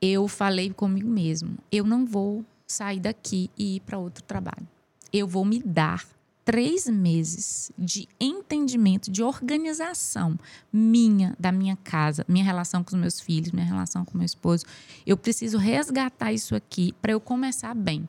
eu 0.00 0.28
falei 0.28 0.70
comigo 0.70 1.08
mesmo: 1.08 1.58
eu 1.70 1.84
não 1.84 2.06
vou 2.06 2.44
sair 2.66 3.00
daqui 3.00 3.50
e 3.56 3.76
ir 3.76 3.80
para 3.80 3.98
outro 3.98 4.22
trabalho. 4.24 4.66
Eu 5.12 5.26
vou 5.26 5.44
me 5.44 5.62
dar 5.62 6.06
três 6.46 6.86
meses 6.86 7.72
de 7.76 8.08
entendimento, 8.20 9.10
de 9.10 9.20
organização 9.20 10.38
minha, 10.72 11.36
da 11.40 11.50
minha 11.50 11.74
casa, 11.74 12.24
minha 12.28 12.44
relação 12.44 12.84
com 12.84 12.94
os 12.94 13.00
meus 13.00 13.20
filhos, 13.20 13.50
minha 13.50 13.66
relação 13.66 14.04
com 14.04 14.16
meu 14.16 14.24
esposo. 14.24 14.64
Eu 15.04 15.16
preciso 15.16 15.58
resgatar 15.58 16.32
isso 16.32 16.54
aqui 16.54 16.94
para 17.02 17.10
eu 17.10 17.20
começar 17.20 17.74
bem. 17.74 18.08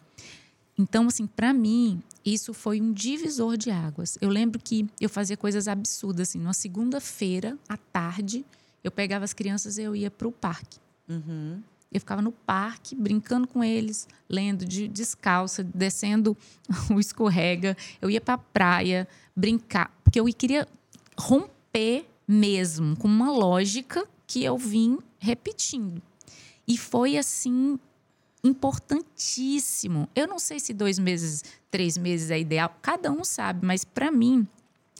Então, 0.77 1.07
assim, 1.07 1.25
para 1.25 1.51
mim, 1.51 1.99
isso 2.23 2.53
foi 2.53 2.79
um 2.79 2.93
divisor 2.93 3.57
de 3.57 3.71
águas. 3.71 4.19
Eu 4.21 4.29
lembro 4.29 4.59
que 4.59 4.87
eu 5.01 5.09
fazia 5.09 5.35
coisas 5.35 5.67
absurdas, 5.67 6.29
assim, 6.29 6.37
numa 6.37 6.53
segunda-feira 6.53 7.57
à 7.67 7.75
tarde, 7.75 8.45
eu 8.83 8.91
pegava 8.91 9.25
as 9.25 9.33
crianças 9.33 9.79
e 9.79 9.81
eu 9.81 9.95
ia 9.95 10.11
para 10.11 10.27
o 10.27 10.31
parque. 10.31 10.77
Uhum. 11.09 11.63
Eu 11.97 12.01
ficava 12.01 12.21
no 12.21 12.31
parque, 12.31 12.95
brincando 12.95 13.47
com 13.47 13.63
eles, 13.63 14.07
lendo 14.29 14.65
de 14.65 14.87
descalça, 14.87 15.63
descendo 15.63 16.37
o 16.93 16.99
escorrega. 16.99 17.75
Eu 17.99 18.09
ia 18.09 18.21
para 18.21 18.35
a 18.35 18.37
praia 18.37 19.07
brincar, 19.35 19.91
porque 20.03 20.19
eu 20.19 20.25
queria 20.25 20.67
romper 21.17 22.05
mesmo 22.27 22.95
com 22.97 23.07
uma 23.07 23.31
lógica 23.31 24.07
que 24.27 24.43
eu 24.43 24.57
vim 24.57 24.99
repetindo. 25.19 26.01
E 26.67 26.77
foi 26.77 27.17
assim 27.17 27.79
importantíssimo. 28.43 30.07
Eu 30.15 30.27
não 30.27 30.37
sei 30.37 30.59
se 30.59 30.73
dois 30.73 30.99
meses, 30.99 31.43
três 31.71 31.97
meses 31.97 32.29
é 32.29 32.39
ideal, 32.39 32.77
cada 32.81 33.11
um 33.11 33.23
sabe, 33.23 33.65
mas 33.65 33.83
para 33.83 34.11
mim 34.11 34.47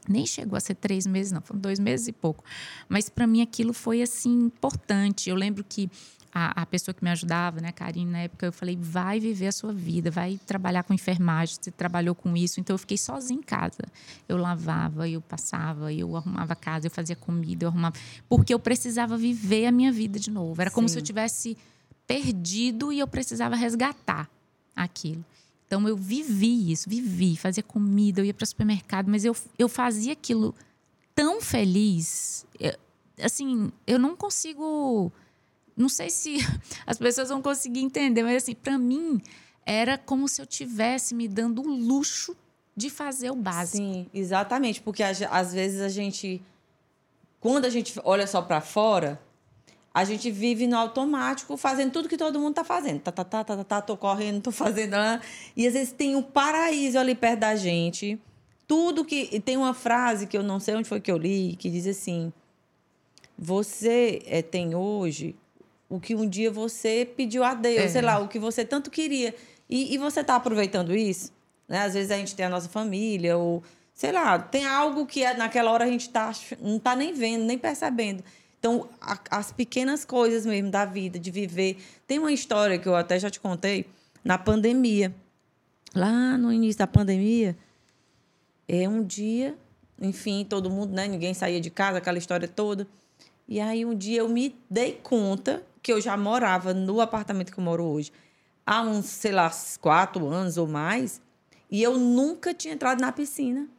nem 0.07 0.25
chegou 0.25 0.55
a 0.55 0.59
ser 0.59 0.75
três 0.75 1.05
meses, 1.05 1.31
não, 1.31 1.41
foram 1.41 1.59
dois 1.59 1.79
meses 1.79 2.07
e 2.07 2.13
pouco. 2.13 2.43
Mas 2.87 3.09
para 3.09 3.27
mim 3.27 3.41
aquilo 3.41 3.73
foi 3.73 4.01
assim 4.01 4.45
importante. 4.45 5.29
Eu 5.29 5.35
lembro 5.35 5.63
que 5.67 5.89
a, 6.38 6.61
a 6.61 6.65
pessoa 6.68 6.93
que 6.93 7.03
me 7.03 7.09
ajudava, 7.09 7.59
né, 7.59 7.72
Karine, 7.72 8.11
na 8.11 8.19
época, 8.19 8.45
eu 8.45 8.53
falei: 8.53 8.77
vai 8.80 9.19
viver 9.19 9.47
a 9.47 9.51
sua 9.51 9.73
vida, 9.73 10.11
vai 10.11 10.39
trabalhar 10.45 10.84
com 10.84 10.93
enfermagem, 10.93 11.57
você 11.59 11.72
trabalhou 11.72 12.14
com 12.14 12.38
isso. 12.38 12.59
Então 12.59 12.76
eu 12.76 12.77
fiquei 12.77 12.97
sozinha 12.97 13.39
em 13.39 13.43
casa. 13.43 13.84
Eu 14.30 14.38
lavava, 14.38 15.09
eu 15.09 15.19
passava, 15.19 15.91
eu 15.91 16.15
arrumava 16.15 16.53
a 16.53 16.55
casa, 16.55 16.85
eu 16.85 16.91
fazia 16.91 17.15
comida, 17.15 17.65
eu 17.65 17.69
arrumava. 17.69 17.95
Porque 18.30 18.53
eu 18.53 18.59
precisava 18.59 19.18
viver 19.18 19.65
a 19.65 19.72
minha 19.72 19.91
vida 19.91 20.19
de 20.19 20.30
novo. 20.30 20.61
Era 20.61 20.69
como 20.69 20.88
Sim. 20.88 20.93
se 20.93 20.99
eu 20.99 21.03
tivesse 21.03 21.57
perdido 22.05 22.93
e 22.93 22.99
eu 22.99 23.07
precisava 23.07 23.55
resgatar 23.55 24.30
aquilo. 24.76 25.26
Então 25.65 25.88
eu 25.88 25.97
vivi 25.97 26.72
isso, 26.72 26.89
vivi, 26.89 27.35
fazia 27.35 27.64
comida, 27.64 28.22
eu 28.22 28.26
ia 28.26 28.34
para 28.34 28.43
o 28.43 28.47
supermercado, 28.47 29.09
mas 29.09 29.26
eu, 29.26 29.35
eu 29.59 29.68
fazia 29.68 30.14
aquilo 30.14 30.55
tão 31.14 31.41
feliz. 31.41 32.45
Eu, 32.59 32.73
assim, 33.22 33.72
eu 33.85 33.97
não 33.97 34.15
consigo. 34.15 35.11
Não 35.77 35.87
sei 35.87 36.09
se 36.09 36.37
as 36.85 36.97
pessoas 36.97 37.29
vão 37.29 37.41
conseguir 37.41 37.81
entender, 37.81 38.23
mas 38.23 38.43
assim, 38.43 38.55
para 38.55 38.77
mim 38.77 39.21
era 39.65 39.97
como 39.97 40.27
se 40.27 40.41
eu 40.41 40.45
tivesse 40.45 41.13
me 41.13 41.27
dando 41.27 41.61
o 41.61 41.67
luxo 41.67 42.35
de 42.75 42.89
fazer 42.89 43.31
o 43.31 43.35
básico. 43.35 43.77
Sim, 43.77 44.07
exatamente, 44.13 44.81
porque 44.81 45.03
às 45.03 45.53
vezes 45.53 45.81
a 45.81 45.89
gente 45.89 46.41
quando 47.39 47.65
a 47.65 47.69
gente 47.69 47.99
olha 48.03 48.25
só 48.25 48.41
para 48.41 48.59
fora, 48.61 49.21
a 49.93 50.03
gente 50.03 50.29
vive 50.29 50.67
no 50.67 50.77
automático, 50.77 51.55
fazendo 51.57 51.91
tudo 51.91 52.09
que 52.09 52.17
todo 52.17 52.39
mundo 52.39 52.51
está 52.51 52.63
fazendo. 52.63 52.99
Tá, 52.99 53.11
tá, 53.11 53.23
tá, 53.23 53.43
tá, 53.43 53.57
tá, 53.57 53.63
tá, 53.63 53.81
tô 53.81 53.97
correndo, 53.97 54.41
tô 54.41 54.51
fazendo. 54.51 54.91
Né? 54.91 55.21
E 55.55 55.65
às 55.65 55.73
vezes 55.73 55.91
tem 55.91 56.15
um 56.15 56.21
paraíso 56.21 56.99
ali 56.99 57.15
perto 57.15 57.39
da 57.39 57.55
gente. 57.55 58.19
Tudo 58.67 59.05
que. 59.05 59.29
E 59.31 59.39
tem 59.39 59.57
uma 59.57 59.73
frase 59.73 60.27
que 60.27 60.37
eu 60.37 60.43
não 60.43 60.59
sei 60.59 60.75
onde 60.75 60.87
foi 60.87 60.99
que 60.99 61.11
eu 61.11 61.17
li, 61.17 61.55
que 61.57 61.69
diz 61.69 61.87
assim: 61.87 62.33
Você 63.37 64.21
é, 64.25 64.41
tem 64.41 64.75
hoje 64.75 65.35
o 65.89 65.99
que 65.99 66.15
um 66.15 66.27
dia 66.27 66.51
você 66.51 67.09
pediu 67.15 67.43
a 67.43 67.53
Deus, 67.53 67.85
é. 67.85 67.88
sei 67.88 68.01
lá, 68.01 68.19
o 68.19 68.27
que 68.27 68.39
você 68.39 68.65
tanto 68.65 68.91
queria. 68.91 69.34
E, 69.69 69.93
e 69.93 69.97
você 69.97 70.22
está 70.22 70.35
aproveitando 70.35 70.95
isso? 70.95 71.31
Né? 71.68 71.80
Às 71.80 71.93
vezes 71.93 72.11
a 72.11 72.18
gente 72.18 72.35
tem 72.35 72.45
a 72.45 72.49
nossa 72.49 72.69
família, 72.69 73.38
ou 73.38 73.64
sei 73.93 74.11
lá, 74.11 74.38
tem 74.38 74.65
algo 74.65 75.05
que 75.05 75.23
é, 75.23 75.35
naquela 75.35 75.72
hora 75.72 75.85
a 75.85 75.88
gente 75.88 76.09
tá, 76.09 76.31
não 76.61 76.77
está 76.77 76.95
nem 76.95 77.14
vendo, 77.14 77.43
nem 77.43 77.57
percebendo. 77.57 78.23
Então, 78.59 78.89
a, 78.99 79.18
as 79.31 79.51
pequenas 79.51 80.03
coisas 80.03 80.45
mesmo 80.45 80.69
da 80.69 80.84
vida, 80.84 81.19
de 81.19 81.31
viver. 81.31 81.77
Tem 82.05 82.19
uma 82.19 82.31
história 82.31 82.77
que 82.77 82.88
eu 82.88 82.95
até 82.95 83.19
já 83.19 83.30
te 83.30 83.39
contei, 83.39 83.85
na 84.23 84.38
pandemia. 84.38 85.14
Lá 85.95 86.38
no 86.38 86.51
início 86.51 86.80
da 86.80 86.88
pandemia, 86.88 87.55
é 88.68 88.88
um 88.88 89.03
dia, 89.03 89.55
enfim, 90.01 90.45
todo 90.47 90.69
mundo, 90.69 90.93
né? 90.93 91.07
Ninguém 91.07 91.34
saía 91.34 91.61
de 91.61 91.69
casa, 91.69 91.99
aquela 91.99 92.18
história 92.18 92.47
toda. 92.47 92.85
E 93.47 93.61
aí 93.61 93.85
um 93.85 93.95
dia 93.95 94.19
eu 94.19 94.27
me 94.27 94.53
dei 94.69 94.99
conta 95.01 95.64
que 95.88 95.93
eu 95.93 96.01
já 96.01 96.18
morava 96.18 96.73
no 96.73 96.99
apartamento 96.99 97.49
que 97.49 97.57
eu 97.57 97.64
moro 97.64 97.85
hoje 97.85 98.11
há 98.65 98.81
uns, 98.81 99.05
sei 99.05 99.31
lá, 99.31 99.49
quatro 99.80 100.27
anos 100.27 100.57
ou 100.57 100.68
mais, 100.68 101.22
e 101.72 101.81
eu 101.81 101.97
nunca 101.97 102.53
tinha 102.53 102.73
entrado 102.73 102.99
na 102.99 103.09
piscina. 103.09 103.69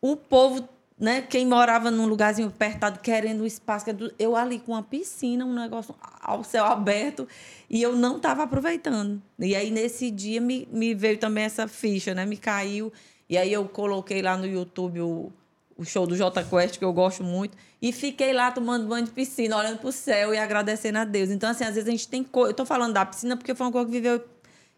O 0.00 0.16
povo 0.16 0.68
né? 0.98 1.22
Quem 1.22 1.46
morava 1.46 1.88
num 1.88 2.04
lugarzinho 2.04 2.48
apertado, 2.48 2.98
querendo 2.98 3.44
um 3.44 3.46
espaço, 3.46 3.86
eu 4.18 4.34
ali 4.34 4.58
com 4.58 4.72
uma 4.72 4.82
piscina, 4.82 5.46
um 5.46 5.54
negócio 5.54 5.94
ao 6.20 6.42
céu 6.42 6.64
aberto, 6.64 7.28
e 7.70 7.80
eu 7.80 7.94
não 7.94 8.16
estava 8.16 8.42
aproveitando. 8.42 9.22
E 9.38 9.54
aí, 9.54 9.70
nesse 9.70 10.10
dia, 10.10 10.40
me, 10.40 10.68
me 10.72 10.94
veio 10.94 11.16
também 11.16 11.44
essa 11.44 11.68
ficha, 11.68 12.12
né? 12.12 12.26
Me 12.26 12.36
caiu. 12.36 12.92
E 13.28 13.38
aí, 13.38 13.52
eu 13.52 13.66
coloquei 13.66 14.20
lá 14.20 14.36
no 14.36 14.46
YouTube 14.46 15.00
o, 15.00 15.32
o 15.80 15.84
show 15.86 16.06
do 16.06 16.14
Jota 16.14 16.44
Quest, 16.44 16.78
que 16.78 16.84
eu 16.84 16.92
gosto 16.92 17.24
muito, 17.24 17.56
e 17.80 17.90
fiquei 17.90 18.34
lá 18.34 18.52
tomando 18.52 18.86
banho 18.86 19.06
de 19.06 19.10
piscina, 19.12 19.56
olhando 19.56 19.78
para 19.78 19.88
o 19.88 19.92
céu 19.92 20.34
e 20.34 20.36
agradecendo 20.36 20.98
a 20.98 21.04
Deus. 21.06 21.30
Então, 21.30 21.48
assim, 21.48 21.64
às 21.64 21.74
vezes 21.74 21.88
a 21.88 21.90
gente 21.90 22.06
tem 22.06 22.22
coisa. 22.22 22.48
Eu 22.48 22.50
estou 22.50 22.66
falando 22.66 22.92
da 22.92 23.06
piscina 23.06 23.34
porque 23.34 23.54
foi 23.54 23.66
uma 23.66 23.72
coisa 23.72 23.86
que, 23.86 23.92
viveu, 23.92 24.22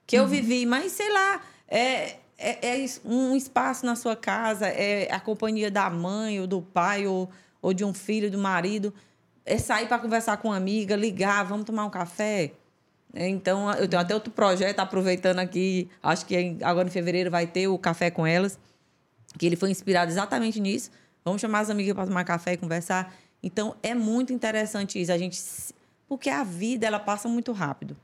que 0.06 0.16
eu 0.16 0.22
uhum. 0.22 0.28
vivi, 0.28 0.64
mas 0.64 0.92
sei 0.92 1.12
lá. 1.12 1.42
É, 1.66 2.18
é, 2.38 2.82
é, 2.82 2.86
um 3.04 3.34
espaço 3.34 3.84
na 3.84 3.96
sua 3.96 4.14
casa, 4.14 4.66
é 4.66 5.08
a 5.12 5.18
companhia 5.18 5.70
da 5.70 5.90
mãe 5.90 6.40
ou 6.40 6.46
do 6.46 6.62
pai 6.62 7.06
ou, 7.06 7.28
ou 7.60 7.72
de 7.72 7.84
um 7.84 7.92
filho, 7.92 8.30
do 8.30 8.38
marido. 8.38 8.94
É 9.44 9.58
sair 9.58 9.88
para 9.88 9.98
conversar 9.98 10.36
com 10.36 10.48
uma 10.48 10.56
amiga, 10.56 10.94
ligar, 10.94 11.44
vamos 11.44 11.64
tomar 11.64 11.84
um 11.84 11.90
café. 11.90 12.52
É, 13.12 13.28
então, 13.28 13.70
eu 13.72 13.88
tenho 13.88 14.00
até 14.00 14.14
outro 14.14 14.32
projeto, 14.32 14.78
aproveitando 14.78 15.40
aqui, 15.40 15.90
acho 16.00 16.24
que 16.26 16.56
agora 16.62 16.86
em 16.86 16.90
fevereiro 16.90 17.30
vai 17.30 17.46
ter 17.46 17.66
o 17.68 17.76
Café 17.76 18.10
com 18.10 18.26
Elas, 18.26 18.58
que 19.38 19.46
ele 19.46 19.56
foi 19.56 19.70
inspirado 19.70 20.10
exatamente 20.10 20.60
nisso. 20.60 20.90
Vamos 21.24 21.40
chamar 21.40 21.60
as 21.60 21.70
amigas 21.70 21.94
para 21.94 22.06
tomar 22.06 22.24
café 22.24 22.54
e 22.54 22.56
conversar. 22.56 23.14
Então, 23.42 23.76
é 23.82 23.94
muito 23.94 24.32
interessante 24.32 25.00
isso. 25.00 25.12
A 25.12 25.18
gente, 25.18 25.40
porque 26.08 26.30
a 26.30 26.44
vida 26.44 26.86
ela 26.86 26.98
passa 26.98 27.28
muito 27.28 27.52
rápido. 27.52 27.96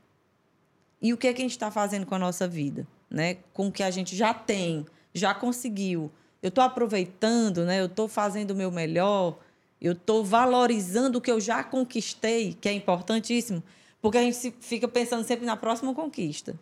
E 1.01 1.13
o 1.13 1.17
que, 1.17 1.27
é 1.27 1.33
que 1.33 1.41
a 1.41 1.43
gente 1.43 1.51
está 1.51 1.71
fazendo 1.71 2.05
com 2.05 2.15
a 2.15 2.19
nossa 2.19 2.47
vida? 2.47 2.85
né, 3.09 3.37
com 3.53 3.67
o 3.67 3.71
que 3.71 3.81
a 3.81 3.89
gente 3.89 4.15
já 4.15 4.33
tem, 4.33 4.85
já 5.13 5.33
conseguiu. 5.33 6.11
Eu 6.41 6.49
estou 6.49 6.63
aproveitando, 6.63 7.65
né, 7.65 7.81
eu 7.81 7.87
estou 7.87 8.07
fazendo 8.07 8.51
o 8.51 8.55
meu 8.55 8.71
melhor, 8.71 9.39
eu 9.81 9.93
estou 9.93 10.23
valorizando 10.23 11.17
o 11.17 11.21
que 11.21 11.31
eu 11.31 11.39
já 11.39 11.63
conquistei, 11.63 12.53
que 12.53 12.69
é 12.69 12.73
importantíssimo, 12.73 13.63
porque 14.01 14.17
a 14.17 14.21
gente 14.21 14.53
fica 14.61 14.87
pensando 14.87 15.23
sempre 15.23 15.45
na 15.45 15.57
próxima 15.57 15.93
conquista. 15.93 16.57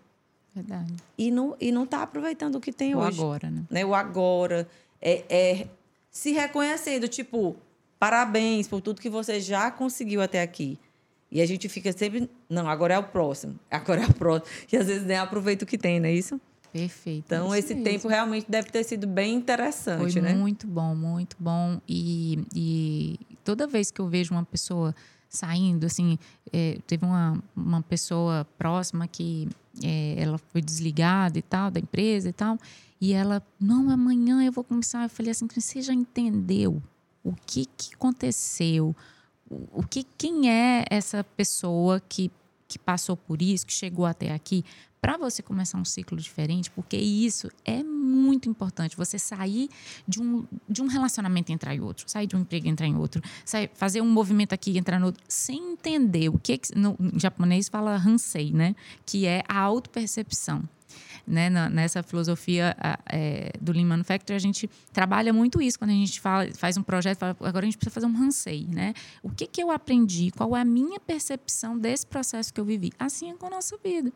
Verdade. 0.53 0.93
E 1.17 1.29
não 1.29 1.55
e 1.59 1.71
não 1.71 1.83
está 1.83 2.01
aproveitando 2.01 2.55
o 2.55 2.59
que 2.59 2.73
tem 2.73 2.95
o 2.95 2.99
hoje. 2.99 3.19
O 3.19 3.23
agora, 3.23 3.49
né? 3.49 3.63
né? 3.69 3.85
O 3.85 3.93
agora. 3.93 4.67
É, 5.01 5.23
é 5.29 5.67
se 6.09 6.31
reconhecendo, 6.31 7.07
tipo, 7.07 7.55
parabéns 7.99 8.67
por 8.67 8.81
tudo 8.81 8.99
que 8.99 9.09
você 9.09 9.39
já 9.39 9.69
conseguiu 9.69 10.21
até 10.21 10.41
aqui. 10.41 10.79
E 11.31 11.41
a 11.41 11.45
gente 11.45 11.67
fica 11.67 11.91
sempre, 11.91 12.29
não, 12.49 12.67
agora 12.67 12.95
é 12.95 12.97
o 12.97 13.03
próximo, 13.03 13.59
agora 13.69 14.01
é 14.01 14.05
o 14.05 14.13
próximo. 14.13 14.49
E 14.71 14.77
às 14.77 14.87
vezes 14.87 15.05
nem 15.05 15.17
aproveita 15.17 15.63
o 15.63 15.67
que 15.67 15.77
tem, 15.77 15.99
não 15.99 16.07
é 16.07 16.13
isso? 16.13 16.39
Perfeito. 16.71 17.25
Então, 17.25 17.53
esse 17.55 17.73
mesmo. 17.73 17.83
tempo 17.83 18.07
realmente 18.07 18.45
deve 18.49 18.69
ter 18.69 18.83
sido 18.83 19.07
bem 19.07 19.35
interessante, 19.35 20.13
Foi 20.13 20.21
né? 20.21 20.33
Muito 20.33 20.67
bom, 20.67 20.95
muito 20.95 21.35
bom. 21.39 21.79
E, 21.87 22.45
e 22.55 23.19
toda 23.43 23.67
vez 23.67 23.91
que 23.91 23.99
eu 23.99 24.07
vejo 24.07 24.33
uma 24.33 24.45
pessoa 24.45 24.95
saindo, 25.29 25.85
assim, 25.85 26.17
é, 26.51 26.77
teve 26.87 27.05
uma, 27.05 27.41
uma 27.55 27.81
pessoa 27.81 28.47
próxima 28.57 29.07
que 29.07 29.47
é, 29.83 30.15
ela 30.17 30.37
foi 30.37 30.61
desligada 30.61 31.37
e 31.37 31.41
tal, 31.41 31.69
da 31.69 31.79
empresa 31.79 32.29
e 32.29 32.33
tal, 32.33 32.57
e 32.99 33.13
ela, 33.13 33.41
não, 33.59 33.89
amanhã 33.89 34.43
eu 34.43 34.51
vou 34.51 34.63
começar. 34.63 35.03
Eu 35.03 35.09
falei 35.09 35.31
assim, 35.31 35.47
você 35.47 35.81
já 35.81 35.93
entendeu 35.93 36.81
o 37.23 37.33
que, 37.45 37.65
que 37.77 37.93
aconteceu? 37.93 38.95
o 39.49 39.83
que 39.83 40.05
quem 40.17 40.49
é 40.49 40.85
essa 40.89 41.23
pessoa 41.23 42.01
que, 42.01 42.31
que 42.67 42.77
passou 42.77 43.15
por 43.15 43.41
isso, 43.41 43.65
que 43.65 43.73
chegou 43.73 44.05
até 44.05 44.33
aqui, 44.33 44.63
para 44.99 45.17
você 45.17 45.41
começar 45.43 45.77
um 45.77 45.85
ciclo 45.85 46.17
diferente, 46.17 46.71
porque 46.71 46.97
isso 46.97 47.49
é 47.63 47.83
muito 47.83 48.49
importante. 48.49 48.97
Você 48.97 49.19
sair 49.19 49.69
de 50.07 50.21
um, 50.21 50.45
de 50.67 50.81
um 50.81 50.87
relacionamento 50.87 51.51
entrar 51.51 51.75
em 51.75 51.79
outro, 51.79 52.09
sair 52.09 52.27
de 52.27 52.35
um 52.35 52.39
emprego 52.39 52.67
entrar 52.67 52.87
em 52.87 52.95
outro, 52.95 53.21
sair, 53.45 53.69
fazer 53.73 54.01
um 54.01 54.09
movimento 54.09 54.53
aqui 54.53 54.77
entrar 54.77 54.99
no 54.99 55.07
outro, 55.07 55.23
sem 55.27 55.73
entender 55.73 56.29
o 56.29 56.39
que. 56.39 56.59
No 56.75 56.97
japonês 57.15 57.69
fala 57.69 57.95
hansei, 57.95 58.51
né? 58.51 58.75
Que 59.05 59.25
é 59.25 59.43
a 59.47 59.59
autopercepção 59.59 60.67
né, 61.27 61.49
na, 61.49 61.69
nessa 61.69 62.01
filosofia 62.01 62.75
é, 63.05 63.51
do 63.59 63.73
Lean 63.73 63.85
Manufacturing, 63.85 64.35
a 64.35 64.39
gente 64.39 64.69
trabalha 64.93 65.33
muito 65.33 65.61
isso 65.61 65.77
quando 65.77 65.91
a 65.91 65.93
gente 65.93 66.21
fala, 66.21 66.47
faz 66.53 66.77
um 66.77 66.83
projeto, 66.83 67.17
fala, 67.17 67.35
agora 67.41 67.65
a 67.65 67.65
gente 67.65 67.77
precisa 67.77 67.93
fazer 67.93 68.05
um 68.05 68.23
Hansei, 68.23 68.65
né? 68.71 68.93
O 69.21 69.29
que, 69.29 69.45
que 69.45 69.61
eu 69.61 69.69
aprendi? 69.69 70.31
Qual 70.31 70.55
é 70.55 70.61
a 70.61 70.65
minha 70.65 70.99
percepção 70.99 71.77
desse 71.77 72.07
processo 72.07 72.53
que 72.53 72.61
eu 72.61 72.65
vivi? 72.65 72.93
Assim 72.97 73.29
é 73.29 73.35
com 73.35 73.45
a 73.47 73.49
nossa 73.49 73.77
vida. 73.83 74.11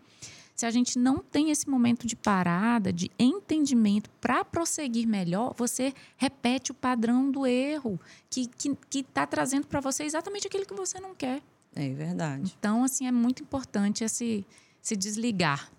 Se 0.56 0.66
a 0.66 0.72
gente 0.72 0.98
não 1.00 1.18
tem 1.18 1.50
esse 1.50 1.70
momento 1.70 2.06
de 2.06 2.16
parada, 2.16 2.94
de 2.94 3.10
entendimento 3.18 4.10
para 4.22 4.46
prosseguir 4.46 5.08
melhor, 5.08 5.54
você 5.58 5.94
repete 6.16 6.72
o 6.72 6.74
padrão 6.74 7.32
do 7.32 7.46
erro 7.46 8.00
que 8.30 8.42
está 8.42 8.56
que, 8.58 8.78
que 8.90 9.04
tá 9.04 9.26
trazendo 9.26 9.68
para 9.68 9.80
você 9.80 10.04
exatamente 10.04 10.48
aquilo 10.48 10.66
que 10.66 10.74
você 10.74 11.00
não 11.00 11.16
quer. 11.16 11.42
É 11.76 11.90
verdade. 11.90 12.54
Então, 12.60 12.84
assim, 12.84 13.08
é 13.08 13.12
muito 13.12 13.42
importante 13.42 14.04
esse, 14.04 14.46
se 14.82 14.96
desligar 14.96 15.72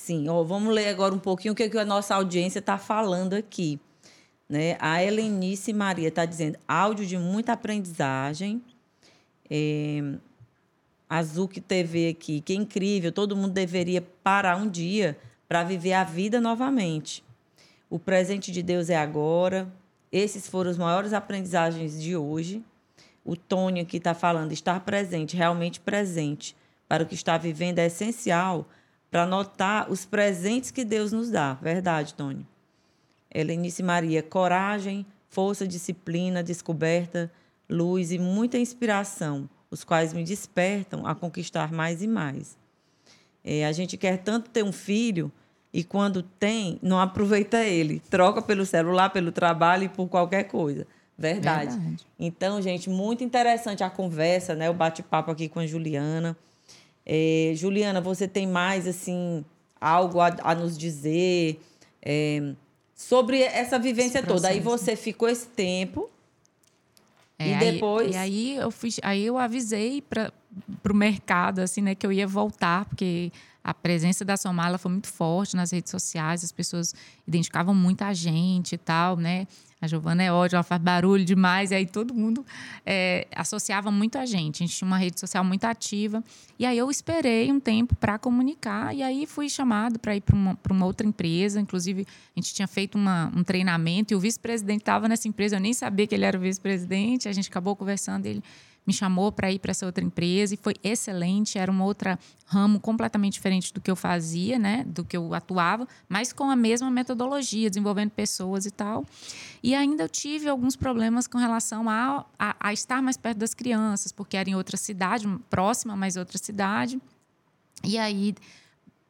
Sim, 0.00 0.24
vamos 0.46 0.72
ler 0.72 0.88
agora 0.88 1.12
um 1.12 1.18
pouquinho 1.18 1.52
o 1.52 1.56
que, 1.56 1.68
que 1.68 1.76
a 1.76 1.84
nossa 1.84 2.14
audiência 2.14 2.60
está 2.60 2.78
falando 2.78 3.34
aqui. 3.34 3.78
Né? 4.48 4.76
A 4.80 5.02
Helenice 5.02 5.72
Maria 5.72 6.08
está 6.08 6.24
dizendo 6.24 6.56
áudio 6.66 7.04
de 7.04 7.18
muita 7.18 7.52
aprendizagem. 7.52 8.62
É, 9.50 10.14
Azuki 11.10 11.60
TV 11.60 12.10
aqui, 12.10 12.40
que 12.40 12.54
incrível, 12.54 13.12
todo 13.12 13.36
mundo 13.36 13.52
deveria 13.52 14.00
parar 14.22 14.56
um 14.56 14.68
dia 14.68 15.18
para 15.46 15.64
viver 15.64 15.92
a 15.92 16.04
vida 16.04 16.40
novamente. 16.40 17.22
O 17.90 17.98
presente 17.98 18.50
de 18.52 18.62
Deus 18.62 18.88
é 18.88 18.96
agora. 18.96 19.70
Esses 20.12 20.48
foram 20.48 20.70
os 20.70 20.78
maiores 20.78 21.12
aprendizagens 21.12 22.00
de 22.00 22.16
hoje. 22.16 22.62
O 23.24 23.36
Tony 23.36 23.80
aqui 23.80 23.98
está 23.98 24.14
falando, 24.14 24.52
estar 24.52 24.80
presente, 24.80 25.36
realmente 25.36 25.80
presente, 25.80 26.56
para 26.88 27.02
o 27.02 27.06
que 27.06 27.14
está 27.14 27.36
vivendo 27.36 27.80
é 27.80 27.86
essencial 27.86 28.66
para 29.10 29.26
notar 29.26 29.90
os 29.90 30.04
presentes 30.04 30.70
que 30.70 30.84
Deus 30.84 31.12
nos 31.12 31.30
dá. 31.30 31.54
Verdade, 31.54 32.14
Tony. 32.14 32.46
Helenice 33.32 33.82
Maria, 33.82 34.22
coragem, 34.22 35.04
força, 35.28 35.66
disciplina, 35.66 36.42
descoberta, 36.42 37.30
luz 37.68 38.12
e 38.12 38.18
muita 38.18 38.58
inspiração, 38.58 39.48
os 39.70 39.84
quais 39.84 40.12
me 40.12 40.24
despertam 40.24 41.06
a 41.06 41.14
conquistar 41.14 41.72
mais 41.72 42.02
e 42.02 42.06
mais. 42.06 42.56
É, 43.44 43.66
a 43.66 43.72
gente 43.72 43.96
quer 43.96 44.18
tanto 44.18 44.50
ter 44.50 44.62
um 44.62 44.72
filho 44.72 45.30
e 45.72 45.84
quando 45.84 46.22
tem, 46.22 46.78
não 46.82 46.98
aproveita 46.98 47.64
ele, 47.64 48.00
troca 48.10 48.40
pelo 48.40 48.64
celular, 48.64 49.10
pelo 49.10 49.30
trabalho 49.30 49.84
e 49.84 49.88
por 49.88 50.08
qualquer 50.08 50.44
coisa. 50.44 50.86
Verdade. 51.16 51.76
Verdade. 51.76 52.06
Então, 52.18 52.62
gente, 52.62 52.88
muito 52.88 53.24
interessante 53.24 53.82
a 53.82 53.90
conversa, 53.90 54.54
né? 54.54 54.70
O 54.70 54.74
bate-papo 54.74 55.30
aqui 55.30 55.48
com 55.48 55.58
a 55.58 55.66
Juliana. 55.66 56.36
É, 57.08 57.52
Juliana, 57.54 58.02
você 58.02 58.28
tem 58.28 58.46
mais 58.46 58.86
assim 58.86 59.42
algo 59.80 60.20
a, 60.20 60.36
a 60.42 60.54
nos 60.54 60.76
dizer 60.76 61.58
é, 62.02 62.52
sobre 62.94 63.40
essa 63.42 63.78
vivência 63.78 64.22
toda? 64.22 64.48
Aí 64.48 64.60
você 64.60 64.94
ficou 64.94 65.26
esse 65.26 65.46
tempo 65.46 66.10
é, 67.38 67.52
e 67.52 67.72
depois. 67.72 68.08
Aí, 68.08 68.12
e 68.14 68.16
aí 68.16 68.56
eu 68.56 68.70
fui, 68.70 68.90
aí 69.02 69.24
eu 69.24 69.38
avisei 69.38 70.02
para 70.02 70.32
o 70.90 70.94
mercado 70.94 71.60
assim, 71.60 71.80
né, 71.80 71.94
que 71.94 72.06
eu 72.06 72.12
ia 72.12 72.26
voltar, 72.26 72.84
porque 72.84 73.32
a 73.64 73.72
presença 73.72 74.24
da 74.24 74.36
Somala 74.36 74.76
foi 74.76 74.90
muito 74.90 75.08
forte 75.08 75.56
nas 75.56 75.70
redes 75.70 75.90
sociais, 75.90 76.44
as 76.44 76.52
pessoas 76.52 76.94
identificavam 77.26 77.74
muito 77.74 78.02
a 78.02 78.12
gente 78.12 78.74
e 78.74 78.78
tal, 78.78 79.16
né? 79.16 79.46
A 79.80 79.86
Giovana 79.86 80.24
é 80.24 80.32
ótima, 80.32 80.56
ela 80.56 80.62
faz 80.64 80.82
barulho 80.82 81.24
demais, 81.24 81.70
e 81.70 81.74
aí 81.76 81.86
todo 81.86 82.12
mundo 82.12 82.44
é, 82.84 83.28
associava 83.34 83.92
muito 83.92 84.18
a 84.18 84.26
gente. 84.26 84.62
A 84.62 84.66
gente 84.66 84.76
tinha 84.76 84.86
uma 84.86 84.98
rede 84.98 85.20
social 85.20 85.44
muito 85.44 85.64
ativa. 85.64 86.22
E 86.58 86.66
aí 86.66 86.76
eu 86.76 86.90
esperei 86.90 87.52
um 87.52 87.60
tempo 87.60 87.94
para 87.94 88.18
comunicar, 88.18 88.92
e 88.92 89.04
aí 89.04 89.24
fui 89.24 89.48
chamado 89.48 89.98
para 90.00 90.16
ir 90.16 90.20
para 90.20 90.34
uma, 90.34 90.58
uma, 90.68 90.84
outra 90.84 91.06
empresa. 91.06 91.60
Inclusive, 91.60 92.04
a 92.36 92.40
gente 92.40 92.52
tinha 92.52 92.66
feito 92.66 92.98
uma, 92.98 93.32
um 93.36 93.44
treinamento, 93.44 94.12
e 94.12 94.16
o 94.16 94.20
vice-presidente 94.20 94.80
estava 94.80 95.06
nessa 95.06 95.28
empresa, 95.28 95.56
eu 95.56 95.60
nem 95.60 95.72
sabia 95.72 96.08
que 96.08 96.14
ele 96.14 96.24
era 96.24 96.36
o 96.36 96.40
vice-presidente. 96.40 97.28
A 97.28 97.32
gente 97.32 97.48
acabou 97.48 97.76
conversando, 97.76 98.26
ele 98.26 98.42
me 98.88 98.94
chamou 98.94 99.30
para 99.30 99.52
ir 99.52 99.58
para 99.58 99.70
essa 99.70 99.84
outra 99.84 100.02
empresa 100.02 100.54
e 100.54 100.56
foi 100.56 100.74
excelente. 100.82 101.58
Era 101.58 101.70
uma 101.70 101.84
outra 101.84 102.18
ramo 102.46 102.80
completamente 102.80 103.34
diferente 103.34 103.70
do 103.70 103.82
que 103.82 103.90
eu 103.90 103.94
fazia, 103.94 104.58
né? 104.58 104.82
Do 104.84 105.04
que 105.04 105.14
eu 105.14 105.34
atuava, 105.34 105.86
mas 106.08 106.32
com 106.32 106.44
a 106.50 106.56
mesma 106.56 106.90
metodologia, 106.90 107.68
desenvolvendo 107.68 108.12
pessoas 108.12 108.64
e 108.64 108.70
tal. 108.70 109.04
E 109.62 109.74
ainda 109.74 110.04
eu 110.04 110.08
tive 110.08 110.48
alguns 110.48 110.74
problemas 110.74 111.26
com 111.26 111.36
relação 111.36 111.86
a, 111.86 112.24
a, 112.38 112.56
a 112.58 112.72
estar 112.72 113.02
mais 113.02 113.18
perto 113.18 113.36
das 113.36 113.52
crianças, 113.52 114.10
porque 114.10 114.38
era 114.38 114.48
em 114.48 114.54
outra 114.54 114.78
cidade, 114.78 115.28
próxima, 115.50 115.94
mas 115.94 116.16
outra 116.16 116.38
cidade. 116.38 116.98
E 117.84 117.98
aí 117.98 118.34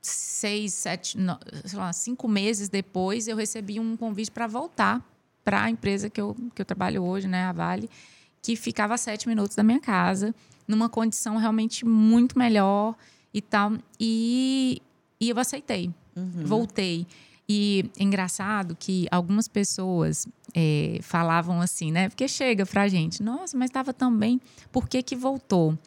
seis, 0.02 0.74
sete, 0.74 1.16
não, 1.16 1.38
lá, 1.72 1.92
cinco 1.92 2.26
meses 2.26 2.68
depois, 2.68 3.28
eu 3.28 3.36
recebi 3.36 3.78
um 3.78 3.96
convite 3.96 4.32
para 4.32 4.48
voltar 4.48 5.00
para 5.44 5.62
a 5.62 5.70
empresa 5.70 6.10
que 6.10 6.20
eu, 6.20 6.34
que 6.52 6.60
eu 6.60 6.66
trabalho 6.66 7.05
hoje, 7.05 7.28
né, 7.28 7.44
a 7.44 7.52
Vale 7.52 7.88
que 8.48 8.56
ficava 8.56 8.94
a 8.94 8.96
sete 8.96 9.28
minutos 9.28 9.54
da 9.54 9.62
minha 9.62 9.78
casa, 9.78 10.34
numa 10.66 10.88
condição 10.88 11.36
realmente 11.36 11.84
muito 11.84 12.38
melhor 12.38 12.94
e 13.34 13.42
tal. 13.42 13.74
E, 14.00 14.80
e 15.20 15.28
eu 15.28 15.38
aceitei, 15.38 15.90
uhum. 16.16 16.46
voltei. 16.46 17.06
E 17.46 17.90
é 17.98 18.02
engraçado 18.02 18.74
que 18.74 19.06
algumas 19.10 19.48
pessoas 19.48 20.26
é, 20.54 20.98
falavam 21.02 21.60
assim, 21.60 21.92
né? 21.92 22.08
Porque 22.08 22.26
chega 22.26 22.64
pra 22.64 22.88
gente, 22.88 23.22
nossa, 23.22 23.54
mas 23.54 23.68
estava 23.68 23.92
tão 23.92 24.16
bem, 24.16 24.40
por 24.72 24.88
que, 24.88 25.02
que 25.02 25.14
voltou? 25.14 25.78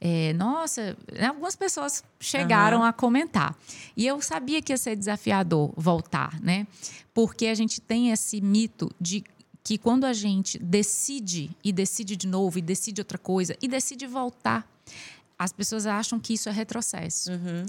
É, 0.00 0.32
nossa, 0.32 0.96
algumas 1.28 1.54
pessoas 1.54 2.02
chegaram 2.18 2.78
uhum. 2.78 2.84
a 2.84 2.94
comentar. 2.94 3.54
E 3.94 4.06
eu 4.06 4.22
sabia 4.22 4.62
que 4.62 4.72
ia 4.72 4.78
ser 4.78 4.96
desafiador 4.96 5.70
voltar, 5.76 6.40
né? 6.40 6.66
Porque 7.12 7.46
a 7.46 7.54
gente 7.54 7.78
tem 7.78 8.10
esse 8.10 8.40
mito 8.40 8.90
de 8.98 9.22
que 9.66 9.76
quando 9.76 10.04
a 10.04 10.12
gente 10.12 10.60
decide 10.60 11.50
e 11.64 11.72
decide 11.72 12.14
de 12.14 12.28
novo 12.28 12.56
e 12.56 12.62
decide 12.62 13.00
outra 13.00 13.18
coisa 13.18 13.56
e 13.60 13.66
decide 13.66 14.06
voltar, 14.06 14.64
as 15.36 15.52
pessoas 15.52 15.86
acham 15.86 16.20
que 16.20 16.34
isso 16.34 16.48
é 16.48 16.52
retrocesso. 16.52 17.32
Uhum. 17.32 17.66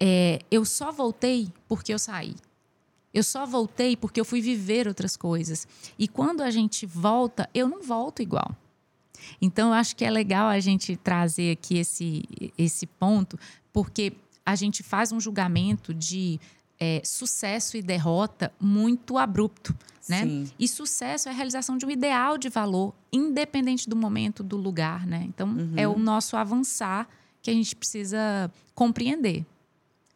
É, 0.00 0.38
eu 0.50 0.64
só 0.64 0.90
voltei 0.90 1.52
porque 1.68 1.92
eu 1.92 1.98
saí. 1.98 2.34
Eu 3.12 3.22
só 3.22 3.44
voltei 3.44 3.94
porque 3.94 4.18
eu 4.18 4.24
fui 4.24 4.40
viver 4.40 4.88
outras 4.88 5.14
coisas. 5.14 5.68
E 5.98 6.08
quando 6.08 6.40
a 6.40 6.50
gente 6.50 6.86
volta, 6.86 7.46
eu 7.52 7.68
não 7.68 7.82
volto 7.82 8.22
igual. 8.22 8.56
Então, 9.38 9.68
eu 9.68 9.74
acho 9.74 9.94
que 9.94 10.06
é 10.06 10.10
legal 10.10 10.48
a 10.48 10.60
gente 10.60 10.96
trazer 10.96 11.52
aqui 11.52 11.76
esse, 11.76 12.24
esse 12.56 12.86
ponto, 12.86 13.38
porque 13.70 14.14
a 14.46 14.54
gente 14.54 14.82
faz 14.82 15.12
um 15.12 15.20
julgamento 15.20 15.92
de 15.92 16.40
é, 16.84 17.00
sucesso 17.04 17.76
e 17.76 17.82
derrota 17.82 18.52
muito 18.58 19.16
abrupto. 19.16 19.72
Né? 20.08 20.22
Sim. 20.22 20.50
E 20.58 20.66
sucesso 20.66 21.28
é 21.28 21.30
a 21.30 21.34
realização 21.34 21.78
de 21.78 21.86
um 21.86 21.90
ideal 21.90 22.36
de 22.36 22.48
valor, 22.48 22.92
independente 23.12 23.88
do 23.88 23.94
momento, 23.94 24.42
do 24.42 24.56
lugar. 24.56 25.06
Né? 25.06 25.24
Então, 25.28 25.46
uhum. 25.46 25.74
é 25.76 25.86
o 25.86 25.96
nosso 25.96 26.36
avançar 26.36 27.08
que 27.40 27.52
a 27.52 27.54
gente 27.54 27.76
precisa 27.76 28.50
compreender. 28.74 29.46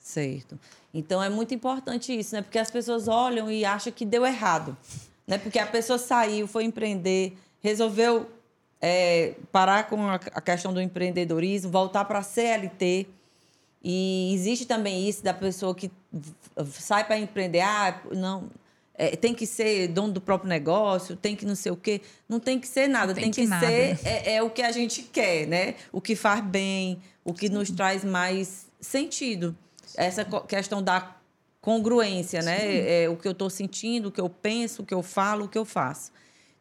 Certo. 0.01 0.59
Então, 0.93 1.22
é 1.22 1.28
muito 1.28 1.55
importante 1.55 2.12
isso, 2.12 2.34
né? 2.34 2.43
Porque 2.43 2.59
as 2.59 2.70
pessoas 2.70 3.06
olham 3.06 3.48
e 3.48 3.64
acham 3.64 3.93
que 3.93 4.05
deu 4.05 4.26
errado. 4.26 4.76
Né? 5.24 5.38
Porque 5.38 5.60
a 5.60 5.66
pessoa 5.66 5.98
saiu, 5.98 6.48
foi 6.48 6.64
empreender, 6.64 7.38
resolveu 7.60 8.28
é, 8.80 9.34
parar 9.52 9.88
com 9.88 10.05
a 10.09 10.18
questão 10.40 10.74
do 10.74 10.80
empreendedorismo, 10.80 11.70
voltar 11.70 12.05
para 12.06 12.18
a 12.18 12.22
CLT. 12.24 13.06
E 13.82 14.32
existe 14.35 14.66
também 14.66 15.09
isso 15.09 15.23
da 15.23 15.32
pessoa 15.35 15.74
que 15.74 15.90
sai 16.73 17.05
para 17.05 17.19
empreender, 17.19 17.61
ah, 17.61 18.01
não, 18.12 18.51
é, 18.98 19.15
tem 19.15 19.35
que 19.35 19.47
ser 19.47 19.89
dono 19.89 20.12
do 20.12 20.20
próprio 20.20 20.48
negócio, 20.48 21.16
tem 21.16 21.36
que 21.36 21.44
não 21.44 21.55
sei 21.55 21.70
o 21.70 21.77
quê. 21.77 22.01
Não 22.28 22.40
tem 22.40 22.59
que 22.59 22.66
ser 22.66 22.89
nada, 22.89 23.15
tem, 23.15 23.24
tem, 23.24 23.31
que, 23.31 23.43
que 23.43 23.47
nada. 23.47 23.66
ser 23.66 23.98
é, 24.05 24.36
é, 24.36 24.43
o 24.43 24.51
que 24.51 24.62
a 24.62 24.73
gente 24.73 25.03
quer, 25.03 25.47
né? 25.47 25.74
O 25.93 26.01
que 26.01 26.16
faz 26.16 26.43
bem, 26.43 26.98
o 27.24 27.32
que 27.32 27.48
nos 27.48 27.70
traz 27.70 28.05
mais 28.05 28.66
sentido. 28.81 29.57
Essa 29.97 30.24
questão 30.24 30.82
da 30.82 31.15
congruência, 31.61 32.40
né? 32.43 33.03
É, 33.03 33.09
o 33.09 33.16
que 33.16 33.28
eu 33.28 33.32
estou 33.32 33.51
sentindo, 33.51 34.09
o 34.09 34.12
que 34.12 34.20
eu 34.20 34.28
penso, 34.28 34.82
o 34.82 34.86
que 34.86 34.94
eu 34.94 35.03
falo, 35.03 35.44
o 35.44 35.48
que 35.48 35.59
eu 35.59 35.65
faço. 35.65 36.11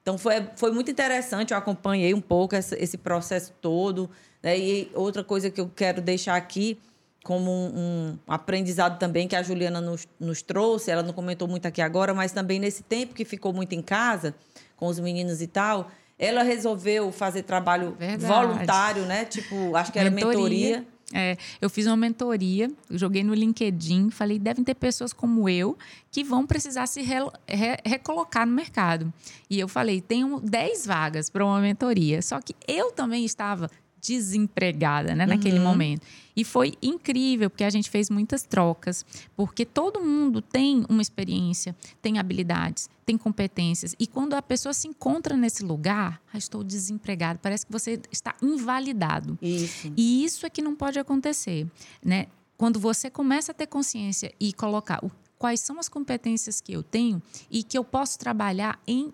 Então 0.01 0.17
foi, 0.17 0.45
foi 0.55 0.71
muito 0.71 0.91
interessante, 0.91 1.51
eu 1.51 1.57
acompanhei 1.57 2.13
um 2.13 2.21
pouco 2.21 2.55
esse, 2.55 2.75
esse 2.75 2.97
processo 2.97 3.53
todo. 3.61 4.09
Né? 4.43 4.59
E 4.59 4.91
outra 4.93 5.23
coisa 5.23 5.49
que 5.49 5.59
eu 5.59 5.71
quero 5.73 6.01
deixar 6.01 6.35
aqui 6.35 6.77
como 7.25 7.49
um, 7.49 7.71
um, 7.75 8.19
aprendizado 8.27 8.99
também 8.99 9.27
que 9.27 9.35
a 9.35 9.41
Juliana 9.41 9.81
nos, 9.81 10.07
nos, 10.19 10.43
trouxe. 10.43 10.91
Ela 10.91 11.01
não 11.01 11.11
comentou 11.11 11.47
muito 11.47 11.67
aqui 11.67 11.81
agora, 11.81 12.13
mas 12.13 12.31
também 12.31 12.59
nesse 12.59 12.83
tempo 12.83 13.15
que 13.15 13.25
ficou 13.25 13.51
muito 13.51 13.73
em 13.73 13.81
casa 13.81 14.35
com 14.77 14.85
os 14.85 14.99
meninos 14.99 15.41
e 15.41 15.47
tal, 15.47 15.89
ela 16.19 16.43
resolveu 16.43 17.11
fazer 17.11 17.41
trabalho 17.41 17.95
Verdade. 17.97 18.31
voluntário, 18.31 19.05
né? 19.05 19.25
Tipo, 19.25 19.75
acho 19.75 19.91
que 19.91 19.97
era 19.97 20.11
mentoria. 20.11 20.37
mentoria. 20.37 20.87
É, 21.13 21.35
eu 21.59 21.69
fiz 21.69 21.87
uma 21.87 21.97
mentoria, 21.97 22.69
joguei 22.91 23.23
no 23.23 23.33
LinkedIn, 23.33 24.11
falei, 24.11 24.37
devem 24.37 24.63
ter 24.63 24.75
pessoas 24.75 25.11
como 25.11 25.49
eu 25.49 25.75
que 26.11 26.23
vão 26.23 26.45
precisar 26.45 26.85
se 26.85 27.01
re, 27.01 27.15
re, 27.47 27.77
recolocar 27.83 28.45
no 28.45 28.53
mercado. 28.53 29.11
E 29.49 29.59
eu 29.59 29.67
falei, 29.67 29.99
tenho 29.99 30.39
10 30.39 30.85
vagas 30.85 31.29
para 31.29 31.43
uma 31.43 31.59
mentoria. 31.59 32.21
Só 32.21 32.39
que 32.39 32.55
eu 32.67 32.91
também 32.91 33.25
estava 33.25 33.69
desempregada, 34.07 35.15
né, 35.15 35.25
naquele 35.25 35.57
uhum. 35.57 35.63
momento. 35.63 36.05
E 36.35 36.43
foi 36.43 36.73
incrível, 36.81 37.49
porque 37.49 37.63
a 37.63 37.69
gente 37.69 37.89
fez 37.89 38.09
muitas 38.09 38.43
trocas, 38.43 39.05
porque 39.35 39.65
todo 39.65 40.01
mundo 40.01 40.41
tem 40.41 40.85
uma 40.89 41.01
experiência, 41.01 41.75
tem 42.01 42.19
habilidades, 42.19 42.89
tem 43.05 43.17
competências. 43.17 43.95
E 43.97 44.05
quando 44.05 44.33
a 44.33 44.41
pessoa 44.41 44.73
se 44.73 44.87
encontra 44.87 45.37
nesse 45.37 45.63
lugar, 45.63 46.21
ah, 46.33 46.37
estou 46.37 46.63
desempregado, 46.63 47.39
parece 47.41 47.65
que 47.65 47.71
você 47.71 47.99
está 48.11 48.35
invalidado. 48.41 49.37
Isso. 49.41 49.91
E 49.95 50.25
isso 50.25 50.45
é 50.45 50.49
que 50.49 50.61
não 50.61 50.75
pode 50.75 50.99
acontecer, 50.99 51.65
né? 52.03 52.27
Quando 52.57 52.79
você 52.79 53.09
começa 53.09 53.51
a 53.51 53.55
ter 53.55 53.67
consciência 53.67 54.33
e 54.39 54.53
colocar 54.53 55.03
o, 55.03 55.11
quais 55.37 55.59
são 55.59 55.79
as 55.79 55.89
competências 55.89 56.61
que 56.61 56.73
eu 56.73 56.81
tenho 56.81 57.21
e 57.51 57.63
que 57.63 57.77
eu 57.77 57.83
posso 57.83 58.17
trabalhar 58.17 58.79
em 58.87 59.13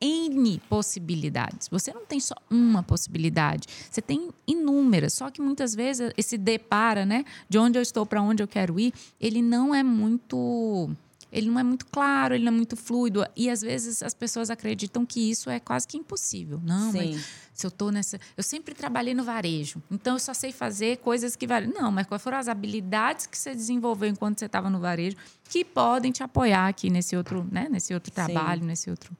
N 0.00 0.60
possibilidades. 0.68 1.68
Você 1.68 1.92
não 1.92 2.06
tem 2.06 2.20
só 2.20 2.34
uma 2.50 2.82
possibilidade, 2.82 3.66
você 3.90 4.00
tem 4.00 4.30
inúmeras. 4.46 5.14
Só 5.14 5.30
que 5.30 5.40
muitas 5.40 5.74
vezes 5.74 6.12
esse 6.16 6.38
depara, 6.38 7.04
né, 7.04 7.24
de 7.48 7.58
onde 7.58 7.78
eu 7.78 7.82
estou 7.82 8.06
para 8.06 8.22
onde 8.22 8.42
eu 8.42 8.48
quero 8.48 8.78
ir, 8.78 8.92
ele 9.20 9.42
não 9.42 9.74
é 9.74 9.82
muito 9.82 10.88
ele 11.30 11.50
não 11.50 11.60
é 11.60 11.62
muito 11.62 11.86
claro, 11.86 12.34
ele 12.34 12.44
não 12.44 12.52
é 12.52 12.56
muito 12.56 12.76
fluido. 12.76 13.24
E 13.36 13.50
às 13.50 13.60
vezes 13.60 14.02
as 14.02 14.14
pessoas 14.14 14.50
acreditam 14.50 15.04
que 15.04 15.30
isso 15.30 15.50
é 15.50 15.60
quase 15.60 15.86
que 15.86 15.96
impossível. 15.96 16.60
Não, 16.64 16.90
Sim. 16.90 17.12
mas 17.12 17.26
se 17.52 17.66
eu 17.66 17.68
estou 17.68 17.92
nessa. 17.92 18.18
Eu 18.36 18.42
sempre 18.42 18.74
trabalhei 18.74 19.14
no 19.14 19.22
varejo, 19.24 19.82
então 19.90 20.14
eu 20.14 20.18
só 20.18 20.32
sei 20.32 20.52
fazer 20.52 20.98
coisas 20.98 21.36
que. 21.36 21.46
Não, 21.46 21.90
mas 21.92 22.06
quais 22.06 22.22
foram 22.22 22.38
as 22.38 22.48
habilidades 22.48 23.26
que 23.26 23.36
você 23.36 23.54
desenvolveu 23.54 24.08
enquanto 24.08 24.38
você 24.38 24.46
estava 24.46 24.70
no 24.70 24.80
varejo 24.80 25.16
que 25.48 25.64
podem 25.64 26.12
te 26.12 26.22
apoiar 26.22 26.68
aqui 26.68 26.88
nesse 26.90 27.16
outro, 27.16 27.46
né, 27.50 27.68
nesse 27.70 27.92
outro 27.92 28.12
trabalho, 28.12 28.60
Sim. 28.60 28.66
nesse 28.66 28.90
outro. 28.90 29.14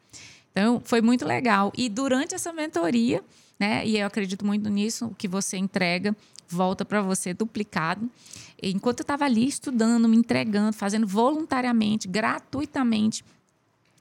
Então, 0.58 0.82
foi 0.84 1.00
muito 1.00 1.24
legal. 1.24 1.72
E 1.76 1.88
durante 1.88 2.34
essa 2.34 2.52
mentoria, 2.52 3.22
né, 3.60 3.86
e 3.86 3.98
eu 3.98 4.06
acredito 4.06 4.44
muito 4.44 4.68
nisso, 4.68 5.06
o 5.06 5.14
que 5.14 5.28
você 5.28 5.56
entrega 5.56 6.16
volta 6.48 6.84
para 6.84 7.00
você 7.00 7.32
duplicado. 7.32 8.10
Enquanto 8.60 9.00
eu 9.00 9.04
estava 9.04 9.24
ali 9.24 9.46
estudando, 9.46 10.08
me 10.08 10.16
entregando, 10.16 10.72
fazendo 10.72 11.06
voluntariamente, 11.06 12.08
gratuitamente 12.08 13.24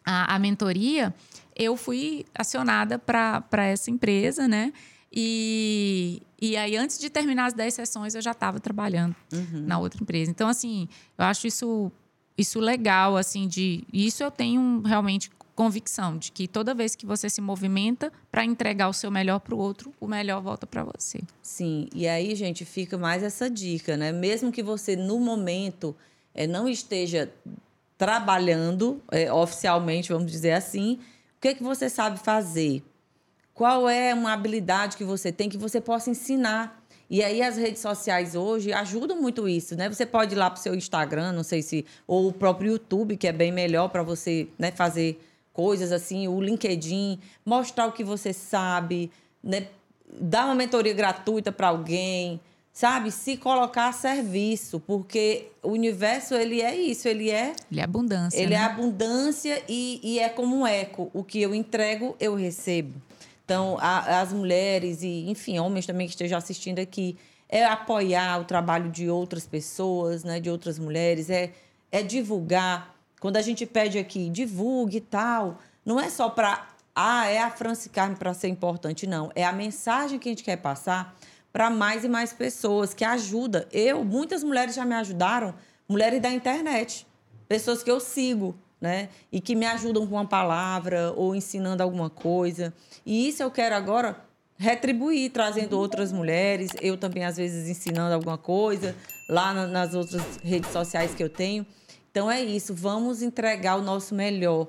a, 0.03 0.35
a 0.35 0.39
mentoria, 0.39 1.13
eu 1.55 1.75
fui 1.75 2.25
acionada 2.33 2.97
para 2.97 3.65
essa 3.65 3.91
empresa, 3.91 4.47
né? 4.47 4.73
E, 5.11 6.21
e 6.41 6.57
aí, 6.57 6.75
antes 6.75 6.97
de 6.97 7.09
terminar 7.09 7.45
as 7.47 7.53
10 7.53 7.73
sessões, 7.73 8.15
eu 8.15 8.21
já 8.21 8.31
estava 8.31 8.59
trabalhando 8.59 9.15
uhum. 9.31 9.63
na 9.65 9.77
outra 9.77 10.01
empresa. 10.01 10.31
Então, 10.31 10.47
assim, 10.47 10.87
eu 11.17 11.25
acho 11.25 11.45
isso, 11.47 11.91
isso 12.37 12.59
legal, 12.59 13.15
assim, 13.15 13.47
de... 13.47 13.83
Isso 13.91 14.23
eu 14.23 14.31
tenho 14.31 14.81
realmente 14.85 15.29
convicção 15.57 16.15
de 16.15 16.31
que 16.31 16.47
toda 16.47 16.75
vez 16.75 16.95
que 16.95 17.03
você 17.03 17.27
se 17.31 17.41
movimenta 17.41 18.13
para 18.31 18.45
entregar 18.45 18.89
o 18.89 18.93
seu 18.93 19.09
melhor 19.09 19.39
para 19.39 19.55
o 19.55 19.57
outro, 19.57 19.91
o 19.99 20.07
melhor 20.07 20.39
volta 20.39 20.67
para 20.67 20.83
você. 20.83 21.19
Sim, 21.41 21.87
e 21.95 22.07
aí, 22.07 22.35
gente, 22.35 22.63
fica 22.63 22.95
mais 22.95 23.23
essa 23.23 23.49
dica, 23.49 23.97
né? 23.97 24.11
Mesmo 24.11 24.51
que 24.51 24.61
você, 24.61 24.95
no 24.95 25.19
momento, 25.19 25.95
é, 26.35 26.45
não 26.45 26.69
esteja 26.69 27.33
trabalhando 27.97 29.01
é, 29.11 29.33
oficialmente, 29.33 30.13
vamos 30.13 30.31
dizer 30.31 30.51
assim, 30.51 30.99
o 31.37 31.41
que, 31.41 31.47
é 31.47 31.53
que 31.55 31.63
você 31.63 31.89
sabe 31.89 32.19
fazer? 32.19 32.83
Qual 33.51 33.89
é 33.89 34.13
uma 34.13 34.33
habilidade 34.33 34.95
que 34.95 35.03
você 35.03 35.31
tem 35.31 35.49
que 35.49 35.57
você 35.57 35.81
possa 35.81 36.11
ensinar? 36.11 36.85
E 37.09 37.23
aí 37.23 37.41
as 37.41 37.57
redes 37.57 37.81
sociais 37.81 38.35
hoje 38.35 38.71
ajudam 38.71 39.19
muito 39.19 39.49
isso, 39.49 39.75
né? 39.75 39.89
Você 39.89 40.05
pode 40.05 40.35
ir 40.35 40.37
lá 40.37 40.51
para 40.51 40.59
o 40.59 40.61
seu 40.61 40.75
Instagram, 40.75 41.31
não 41.31 41.43
sei 41.43 41.63
se 41.63 41.83
ou 42.05 42.27
o 42.27 42.33
próprio 42.33 42.73
YouTube, 42.73 43.17
que 43.17 43.27
é 43.27 43.31
bem 43.31 43.51
melhor 43.51 43.87
para 43.87 44.03
você, 44.03 44.47
né, 44.59 44.71
fazer 44.71 45.19
coisas 45.57 45.91
assim, 45.91 46.27
o 46.27 46.39
LinkedIn, 46.39 47.19
mostrar 47.43 47.87
o 47.87 47.91
que 47.91 48.03
você 48.03 48.31
sabe, 48.31 49.11
né? 49.43 49.69
Dar 50.21 50.45
uma 50.45 50.53
mentoria 50.53 50.93
gratuita 50.93 51.51
para 51.51 51.69
alguém, 51.69 52.39
sabe? 52.71 53.09
Se 53.09 53.37
colocar 53.37 53.87
a 53.87 53.91
serviço, 53.91 54.79
porque 54.79 55.47
o 55.63 55.69
universo 55.69 56.35
ele 56.35 56.61
é 56.61 56.75
isso, 56.75 57.07
ele 57.07 57.31
é 57.31 57.55
ele 57.71 57.81
é 57.81 57.83
abundância. 57.83 58.37
Ele 58.37 58.53
é 58.53 58.57
né? 58.59 58.63
é 58.63 58.67
abundância 58.67 59.63
e, 59.67 59.99
e 60.03 60.19
é 60.19 60.29
como 60.29 60.55
um 60.55 60.67
eco, 60.67 61.09
o 61.11 61.23
que 61.23 61.41
eu 61.41 61.55
entrego 61.55 62.15
eu 62.19 62.35
recebo. 62.35 63.01
Então, 63.43 63.79
a, 63.79 64.21
as 64.21 64.31
mulheres 64.31 65.01
e, 65.01 65.27
enfim, 65.27 65.57
homens 65.57 65.87
também 65.87 66.05
que 66.05 66.13
estejam 66.13 66.37
assistindo 66.37 66.77
aqui, 66.77 67.17
é 67.49 67.65
apoiar 67.65 68.39
o 68.41 68.45
trabalho 68.45 68.91
de 68.91 69.09
outras 69.09 69.47
pessoas, 69.47 70.23
né, 70.23 70.39
de 70.39 70.49
outras 70.49 70.77
mulheres, 70.77 71.31
é, 71.31 71.51
é 71.91 72.03
divulgar. 72.03 72.95
Quando 73.27 73.35
a 73.35 73.41
gente 73.41 73.65
pede 73.65 73.99
aqui, 73.99 74.29
divulgue 74.29 74.99
e 74.99 75.01
tal, 75.01 75.59
não 75.85 75.99
é 75.99 76.09
só 76.09 76.29
para, 76.29 76.65
ah, 76.95 77.27
é 77.27 77.39
a 77.39 77.51
Franci 77.51 77.89
Carme 77.89 78.15
para 78.15 78.33
ser 78.33 78.47
importante, 78.47 79.05
não. 79.05 79.29
É 79.35 79.43
a 79.43 79.51
mensagem 79.51 80.17
que 80.17 80.29
a 80.29 80.31
gente 80.31 80.45
quer 80.45 80.55
passar 80.55 81.13
para 81.51 81.69
mais 81.69 82.05
e 82.05 82.07
mais 82.07 82.31
pessoas, 82.31 82.93
que 82.93 83.03
ajuda. 83.03 83.67
Eu, 83.69 84.05
muitas 84.05 84.45
mulheres 84.45 84.75
já 84.75 84.85
me 84.85 84.95
ajudaram, 84.95 85.53
mulheres 85.89 86.21
da 86.21 86.31
internet, 86.31 87.05
pessoas 87.49 87.83
que 87.83 87.91
eu 87.91 87.99
sigo, 87.99 88.55
né? 88.79 89.09
E 89.29 89.41
que 89.41 89.57
me 89.57 89.65
ajudam 89.65 90.07
com 90.07 90.15
uma 90.15 90.25
palavra 90.25 91.11
ou 91.11 91.35
ensinando 91.35 91.83
alguma 91.83 92.09
coisa. 92.09 92.73
E 93.05 93.27
isso 93.27 93.43
eu 93.43 93.51
quero 93.51 93.75
agora 93.75 94.15
retribuir, 94.57 95.31
trazendo 95.33 95.77
outras 95.77 96.13
mulheres, 96.13 96.71
eu 96.79 96.95
também 96.95 97.25
às 97.25 97.35
vezes 97.35 97.67
ensinando 97.67 98.13
alguma 98.15 98.37
coisa 98.37 98.95
lá 99.27 99.53
nas 99.67 99.93
outras 99.93 100.23
redes 100.41 100.71
sociais 100.71 101.13
que 101.13 101.21
eu 101.21 101.29
tenho. 101.29 101.65
Então 102.11 102.29
é 102.29 102.41
isso, 102.41 102.73
vamos 102.73 103.21
entregar 103.21 103.77
o 103.77 103.81
nosso 103.81 104.15
melhor 104.15 104.67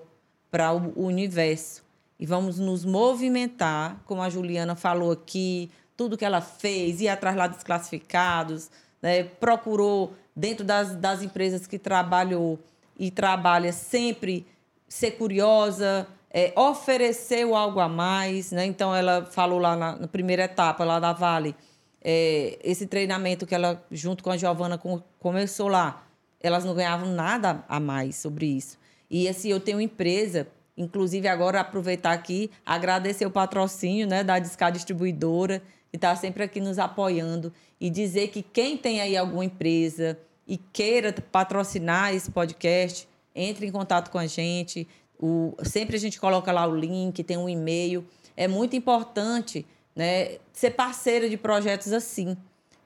para 0.51 0.73
o 0.73 1.05
universo 1.05 1.83
e 2.19 2.27
vamos 2.27 2.59
nos 2.59 2.85
movimentar, 2.85 4.01
como 4.05 4.23
a 4.23 4.29
Juliana 4.29 4.75
falou 4.75 5.13
aqui, 5.13 5.71
tudo 5.97 6.17
que 6.17 6.25
ela 6.25 6.41
fez, 6.41 7.01
ir 7.01 7.09
atrás 7.09 7.37
lá 7.37 7.47
dos 7.47 7.63
classificados, 7.63 8.71
né? 9.01 9.25
procurou 9.25 10.15
dentro 10.35 10.65
das, 10.65 10.95
das 10.97 11.23
empresas 11.23 11.67
que 11.67 11.79
trabalhou 11.79 12.59
e 12.99 13.11
trabalha 13.11 13.73
sempre 13.73 14.47
ser 14.89 15.13
curiosa, 15.13 16.07
é, 16.31 16.53
ofereceu 16.57 17.55
algo 17.55 17.81
a 17.81 17.89
mais, 17.89 18.53
né? 18.53 18.67
Então 18.67 18.95
ela 18.95 19.25
falou 19.25 19.59
lá 19.59 19.77
na, 19.77 19.97
na 19.97 20.09
primeira 20.09 20.45
etapa 20.45 20.85
lá 20.85 20.99
da 20.99 21.13
Vale, 21.13 21.55
é, 22.03 22.59
esse 22.63 22.87
treinamento 22.87 23.47
que 23.47 23.55
ela 23.55 23.85
junto 23.91 24.23
com 24.23 24.31
a 24.31 24.37
Giovana 24.37 24.79
com, 24.79 25.03
começou 25.19 25.69
lá, 25.69 26.07
elas 26.41 26.65
não 26.65 26.75
ganhavam 26.75 27.11
nada 27.13 27.65
a 27.69 27.81
mais 27.81 28.17
sobre 28.17 28.47
isso. 28.47 28.79
E 29.11 29.29
assim, 29.29 29.49
eu 29.49 29.61
tenho 29.61 29.81
empresa, 29.81 30.47
inclusive 30.77 31.27
agora 31.29 31.61
aproveitar 31.61 32.13
aqui, 32.13 32.51
agradecer 32.65 33.27
o 33.27 33.31
patrocínio, 33.31 34.07
né, 34.07 34.23
da 34.23 34.39
Discar 34.39 34.71
Distribuidora, 34.71 35.63
que 35.91 35.97
está 35.97 36.15
sempre 36.15 36.43
aqui 36.43 36.61
nos 36.61 36.79
apoiando 36.79 37.53
e 37.81 37.89
dizer 37.89 38.29
que 38.29 38.43
quem 38.43 38.77
tem 38.77 39.01
aí 39.01 39.17
alguma 39.17 39.45
empresa 39.45 40.19
e 40.47 40.57
queira 40.57 41.13
patrocinar 41.13 42.15
esse 42.15 42.31
podcast, 42.31 43.09
entre 43.35 43.67
em 43.67 43.71
contato 43.71 44.11
com 44.11 44.19
a 44.19 44.27
gente. 44.27 44.89
O, 45.19 45.55
sempre 45.63 45.97
a 45.97 45.99
gente 45.99 46.19
coloca 46.19 46.51
lá 46.51 46.67
o 46.67 46.75
link, 46.75 47.23
tem 47.23 47.37
um 47.37 47.49
e-mail. 47.49 48.05
É 48.37 48.49
muito 48.49 48.75
importante 48.75 49.67
né, 49.95 50.39
ser 50.53 50.71
parceira 50.71 51.29
de 51.29 51.37
projetos 51.37 51.93
assim, 51.93 52.37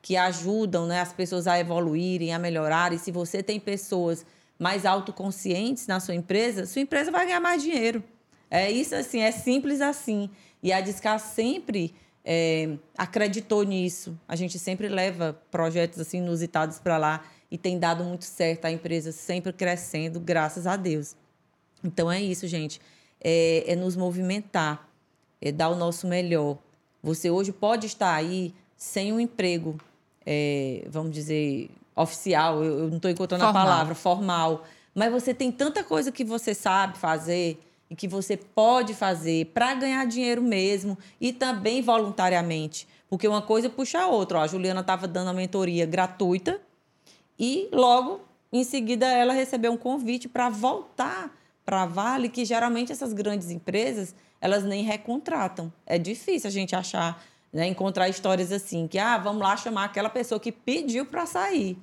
que 0.02 0.16
ajudam 0.16 0.86
né, 0.86 1.00
as 1.00 1.12
pessoas 1.12 1.46
a 1.46 1.58
evoluírem, 1.58 2.34
a 2.34 2.38
melhorarem. 2.38 2.98
Se 2.98 3.12
você 3.12 3.40
tem 3.42 3.60
pessoas 3.60 4.26
mais 4.58 4.84
autoconscientes 4.84 5.86
na 5.86 6.00
sua 6.00 6.14
empresa, 6.14 6.66
sua 6.66 6.82
empresa 6.82 7.10
vai 7.12 7.24
ganhar 7.24 7.40
mais 7.40 7.62
dinheiro. 7.62 8.02
É 8.50 8.70
isso 8.70 8.94
assim, 8.96 9.20
é 9.20 9.30
simples 9.30 9.80
assim. 9.80 10.28
E 10.60 10.72
a 10.72 10.80
Discar 10.80 11.18
sempre 11.20 11.94
é, 12.24 12.76
acreditou 12.98 13.62
nisso. 13.62 14.18
A 14.26 14.36
gente 14.36 14.58
sempre 14.58 14.88
leva 14.88 15.40
projetos 15.50 16.00
assim 16.00 16.18
inusitados 16.18 16.78
para 16.78 16.98
lá 16.98 17.24
e 17.50 17.56
tem 17.56 17.78
dado 17.78 18.02
muito 18.02 18.24
certo, 18.24 18.64
a 18.64 18.72
empresa 18.72 19.12
sempre 19.12 19.52
crescendo, 19.52 20.18
graças 20.18 20.66
a 20.66 20.76
Deus. 20.76 21.14
Então 21.84 22.10
é 22.10 22.20
isso, 22.20 22.46
gente. 22.46 22.80
É, 23.20 23.72
é 23.72 23.76
nos 23.76 23.94
movimentar, 23.94 24.88
é 25.40 25.52
dar 25.52 25.68
o 25.68 25.76
nosso 25.76 26.06
melhor. 26.06 26.58
Você 27.02 27.30
hoje 27.30 27.52
pode 27.52 27.86
estar 27.86 28.14
aí 28.14 28.54
sem 28.76 29.12
um 29.12 29.20
emprego, 29.20 29.78
é, 30.26 30.86
vamos 30.88 31.12
dizer, 31.12 31.70
oficial, 31.94 32.62
eu, 32.62 32.80
eu 32.80 32.88
não 32.88 32.96
estou 32.96 33.10
encontrando 33.10 33.44
formal. 33.44 33.62
a 33.62 33.66
palavra, 33.66 33.94
formal. 33.94 34.64
Mas 34.94 35.12
você 35.12 35.32
tem 35.32 35.50
tanta 35.50 35.82
coisa 35.82 36.12
que 36.12 36.24
você 36.24 36.54
sabe 36.54 36.98
fazer 36.98 37.58
e 37.90 37.96
que 37.96 38.08
você 38.08 38.36
pode 38.36 38.94
fazer 38.94 39.46
para 39.46 39.74
ganhar 39.74 40.06
dinheiro 40.06 40.42
mesmo 40.42 40.96
e 41.20 41.32
também 41.32 41.82
voluntariamente. 41.82 42.88
Porque 43.08 43.28
uma 43.28 43.42
coisa 43.42 43.68
puxa 43.68 44.00
a 44.00 44.06
outra. 44.06 44.38
Ó, 44.38 44.42
a 44.42 44.46
Juliana 44.46 44.80
estava 44.80 45.06
dando 45.06 45.28
a 45.28 45.32
mentoria 45.34 45.84
gratuita 45.84 46.60
e 47.38 47.68
logo 47.72 48.20
em 48.52 48.64
seguida 48.64 49.06
ela 49.06 49.32
recebeu 49.32 49.72
um 49.72 49.76
convite 49.76 50.28
para 50.28 50.48
voltar 50.48 51.30
para 51.64 51.82
a 51.82 51.86
Vale, 51.86 52.28
que 52.28 52.44
geralmente 52.44 52.92
essas 52.92 53.12
grandes 53.12 53.50
empresas 53.50 54.14
elas 54.40 54.64
nem 54.64 54.82
recontratam. 54.82 55.72
É 55.86 55.98
difícil 55.98 56.48
a 56.48 56.50
gente 56.50 56.74
achar, 56.74 57.22
né, 57.52 57.66
encontrar 57.66 58.08
histórias 58.08 58.50
assim, 58.50 58.88
que 58.88 58.98
ah, 58.98 59.18
vamos 59.18 59.42
lá 59.42 59.56
chamar 59.56 59.84
aquela 59.84 60.08
pessoa 60.08 60.40
que 60.40 60.50
pediu 60.50 61.04
para 61.04 61.26
sair. 61.26 61.76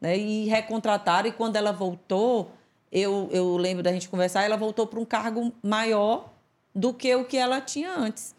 Né, 0.00 0.16
e 0.16 0.46
recontrataram, 0.46 1.28
e 1.28 1.32
quando 1.32 1.56
ela 1.56 1.72
voltou, 1.72 2.50
eu, 2.90 3.28
eu 3.30 3.56
lembro 3.56 3.82
da 3.82 3.92
gente 3.92 4.08
conversar, 4.08 4.42
ela 4.42 4.56
voltou 4.56 4.86
para 4.86 4.98
um 4.98 5.04
cargo 5.04 5.52
maior 5.62 6.32
do 6.74 6.94
que 6.94 7.14
o 7.14 7.24
que 7.24 7.36
ela 7.36 7.60
tinha 7.60 7.94
antes. 7.94 8.34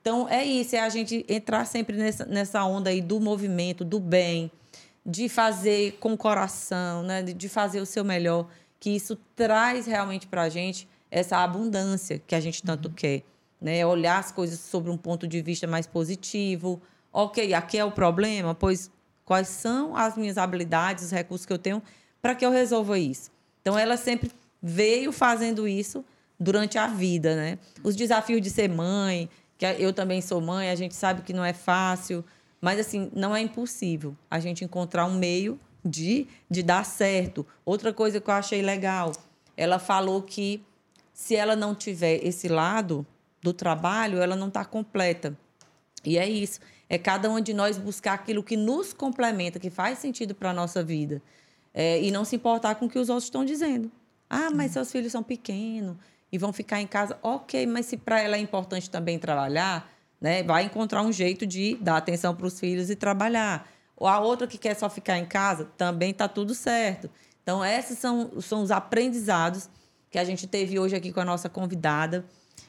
Então, 0.00 0.28
é 0.28 0.44
isso, 0.44 0.76
é 0.76 0.80
a 0.80 0.88
gente 0.88 1.24
entrar 1.28 1.64
sempre 1.64 1.96
nessa, 1.96 2.26
nessa 2.26 2.64
onda 2.64 2.90
aí 2.90 3.00
do 3.00 3.20
movimento, 3.20 3.84
do 3.84 3.98
bem, 3.98 4.50
de 5.06 5.28
fazer 5.28 5.92
com 5.98 6.12
o 6.12 6.16
coração, 6.16 7.02
né? 7.02 7.22
de 7.22 7.48
fazer 7.48 7.80
o 7.80 7.86
seu 7.86 8.04
melhor, 8.04 8.46
que 8.78 8.90
isso 8.90 9.16
traz 9.34 9.86
realmente 9.86 10.26
para 10.26 10.42
a 10.42 10.48
gente 10.48 10.88
essa 11.10 11.38
abundância 11.38 12.20
que 12.26 12.34
a 12.34 12.40
gente 12.40 12.62
tanto 12.62 12.88
uhum. 12.88 12.94
quer. 12.94 13.22
Né? 13.64 13.84
Olhar 13.86 14.18
as 14.18 14.30
coisas 14.30 14.60
sobre 14.60 14.90
um 14.90 14.96
ponto 14.98 15.26
de 15.26 15.40
vista 15.40 15.66
mais 15.66 15.86
positivo. 15.86 16.82
Ok, 17.10 17.54
aqui 17.54 17.78
é 17.78 17.84
o 17.84 17.90
problema, 17.90 18.54
pois 18.54 18.90
quais 19.24 19.48
são 19.48 19.96
as 19.96 20.18
minhas 20.18 20.36
habilidades, 20.36 21.04
os 21.04 21.10
recursos 21.10 21.46
que 21.46 21.52
eu 21.54 21.58
tenho 21.58 21.82
para 22.20 22.34
que 22.34 22.44
eu 22.44 22.50
resolva 22.50 22.98
isso? 22.98 23.30
Então, 23.62 23.78
ela 23.78 23.96
sempre 23.96 24.30
veio 24.62 25.10
fazendo 25.12 25.66
isso 25.66 26.04
durante 26.38 26.76
a 26.76 26.88
vida, 26.88 27.34
né? 27.34 27.58
Os 27.82 27.96
desafios 27.96 28.42
de 28.42 28.50
ser 28.50 28.68
mãe, 28.68 29.30
que 29.56 29.64
eu 29.64 29.94
também 29.94 30.20
sou 30.20 30.42
mãe, 30.42 30.68
a 30.68 30.74
gente 30.74 30.94
sabe 30.94 31.22
que 31.22 31.32
não 31.32 31.42
é 31.42 31.54
fácil, 31.54 32.22
mas, 32.60 32.78
assim, 32.78 33.10
não 33.14 33.34
é 33.34 33.40
impossível 33.40 34.14
a 34.30 34.38
gente 34.38 34.62
encontrar 34.62 35.06
um 35.06 35.14
meio 35.14 35.58
de, 35.82 36.26
de 36.50 36.62
dar 36.62 36.84
certo. 36.84 37.46
Outra 37.64 37.94
coisa 37.94 38.20
que 38.20 38.28
eu 38.28 38.34
achei 38.34 38.60
legal, 38.60 39.12
ela 39.56 39.78
falou 39.78 40.20
que 40.20 40.62
se 41.14 41.34
ela 41.34 41.56
não 41.56 41.74
tiver 41.74 42.22
esse 42.22 42.46
lado 42.46 43.06
do 43.44 43.52
trabalho, 43.52 44.22
ela 44.22 44.34
não 44.34 44.48
está 44.48 44.64
completa. 44.64 45.36
E 46.02 46.16
é 46.16 46.26
isso. 46.26 46.60
É 46.88 46.96
cada 46.96 47.30
um 47.30 47.38
de 47.40 47.52
nós 47.52 47.76
buscar 47.76 48.14
aquilo 48.14 48.42
que 48.42 48.56
nos 48.56 48.94
complementa, 48.94 49.60
que 49.60 49.68
faz 49.68 49.98
sentido 49.98 50.34
para 50.34 50.50
a 50.50 50.52
nossa 50.54 50.82
vida. 50.82 51.20
É, 51.74 52.00
e 52.00 52.10
não 52.10 52.24
se 52.24 52.36
importar 52.36 52.76
com 52.76 52.86
o 52.86 52.88
que 52.88 52.98
os 52.98 53.10
outros 53.10 53.24
estão 53.24 53.44
dizendo. 53.44 53.92
Ah, 54.30 54.50
mas 54.50 54.70
seus 54.70 54.90
filhos 54.90 55.12
são 55.12 55.22
pequenos 55.22 55.96
e 56.32 56.38
vão 56.38 56.54
ficar 56.54 56.80
em 56.80 56.86
casa. 56.86 57.18
Ok, 57.22 57.66
mas 57.66 57.84
se 57.84 57.98
para 57.98 58.18
ela 58.18 58.36
é 58.36 58.38
importante 58.38 58.88
também 58.88 59.18
trabalhar, 59.18 59.92
né? 60.18 60.42
Vai 60.42 60.64
encontrar 60.64 61.02
um 61.02 61.12
jeito 61.12 61.46
de 61.46 61.76
dar 61.82 61.98
atenção 61.98 62.34
para 62.34 62.46
os 62.46 62.58
filhos 62.58 62.88
e 62.88 62.96
trabalhar. 62.96 63.68
Ou 63.94 64.08
a 64.08 64.20
outra 64.20 64.46
que 64.46 64.56
quer 64.56 64.74
só 64.74 64.88
ficar 64.88 65.18
em 65.18 65.26
casa, 65.26 65.66
também 65.76 66.12
está 66.12 66.26
tudo 66.28 66.54
certo. 66.54 67.10
Então, 67.42 67.62
esses 67.62 67.98
são, 67.98 68.40
são 68.40 68.62
os 68.62 68.70
aprendizados 68.70 69.68
que 70.10 70.18
a 70.18 70.24
gente 70.24 70.46
teve 70.46 70.78
hoje 70.78 70.96
aqui 70.96 71.12
com 71.12 71.20
a 71.20 71.24
nossa 71.24 71.48
convidada. 71.48 72.24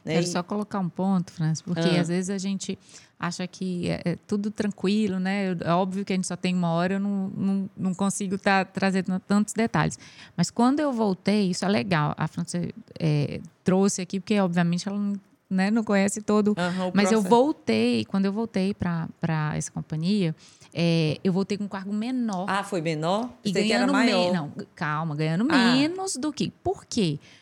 Né? 0.06 0.14
Quero 0.14 0.27
só 0.27 0.44
colocar 0.44 0.80
um 0.80 0.88
ponto, 0.88 1.32
França, 1.32 1.64
porque 1.65 1.90
ah. 1.90 2.02
às 2.02 2.07
vezes 2.07 2.30
a 2.30 2.38
gente 2.38 2.77
acha 3.19 3.48
que 3.48 3.90
é, 3.90 4.02
é, 4.06 4.15
tudo 4.27 4.52
tranquilo, 4.52 5.19
né? 5.19 5.57
É 5.61 5.72
óbvio 5.72 6.06
que 6.06 6.14
a 6.14 6.15
gente 6.15 6.27
só 6.27 6.36
tem 6.36 6.53
uma 6.53 6.69
hora, 6.72 6.94
eu 6.95 6.99
não, 6.99 7.32
não, 7.36 7.69
não 7.76 7.94
consigo 7.94 8.36
estar 8.36 8.65
tá 8.65 8.72
trazendo 8.72 9.19
tantos 9.19 9.53
detalhes. 9.53 9.98
Mas 10.38 10.52
quando 10.52 10.80
eu 10.80 10.94
voltei, 10.94 11.49
isso 11.49 11.65
é 11.65 11.68
legal. 11.68 12.14
A 12.18 12.27
França 12.27 12.61
é, 12.99 13.41
trouxe 13.64 14.02
aqui, 14.02 14.19
porque 14.19 14.40
obviamente 14.40 14.88
ela 14.88 14.98
não, 14.98 15.19
né, 15.49 15.72
não 15.72 15.84
conhece 15.84 16.22
todo. 16.22 16.49
Uhum, 16.49 16.91
mas 16.94 17.11
eu 17.11 17.22
voltei, 17.22 18.06
quando 18.06 18.26
eu 18.26 18.32
voltei 18.32 18.76
para 18.76 19.56
essa 19.56 19.72
companhia, 19.72 20.36
é, 20.72 21.18
eu 21.23 21.34
voltei 21.34 21.57
com 21.57 21.64
um 21.64 21.69
cargo 21.69 21.94
menor. 21.94 22.45
Ah, 22.48 22.64
foi 22.64 22.82
menor? 22.82 23.30
E 23.44 23.52
Você 23.52 23.64
ganhando 23.64 23.94
menos. 23.94 24.34
Não, 24.34 24.52
calma, 24.76 25.15
ganhando 25.15 25.48
ah. 25.49 25.73
menos 25.73 26.15
do 26.15 26.32
que. 26.32 26.52
Por 26.64 26.86
quê? 26.86 27.18
Porque 27.18 27.36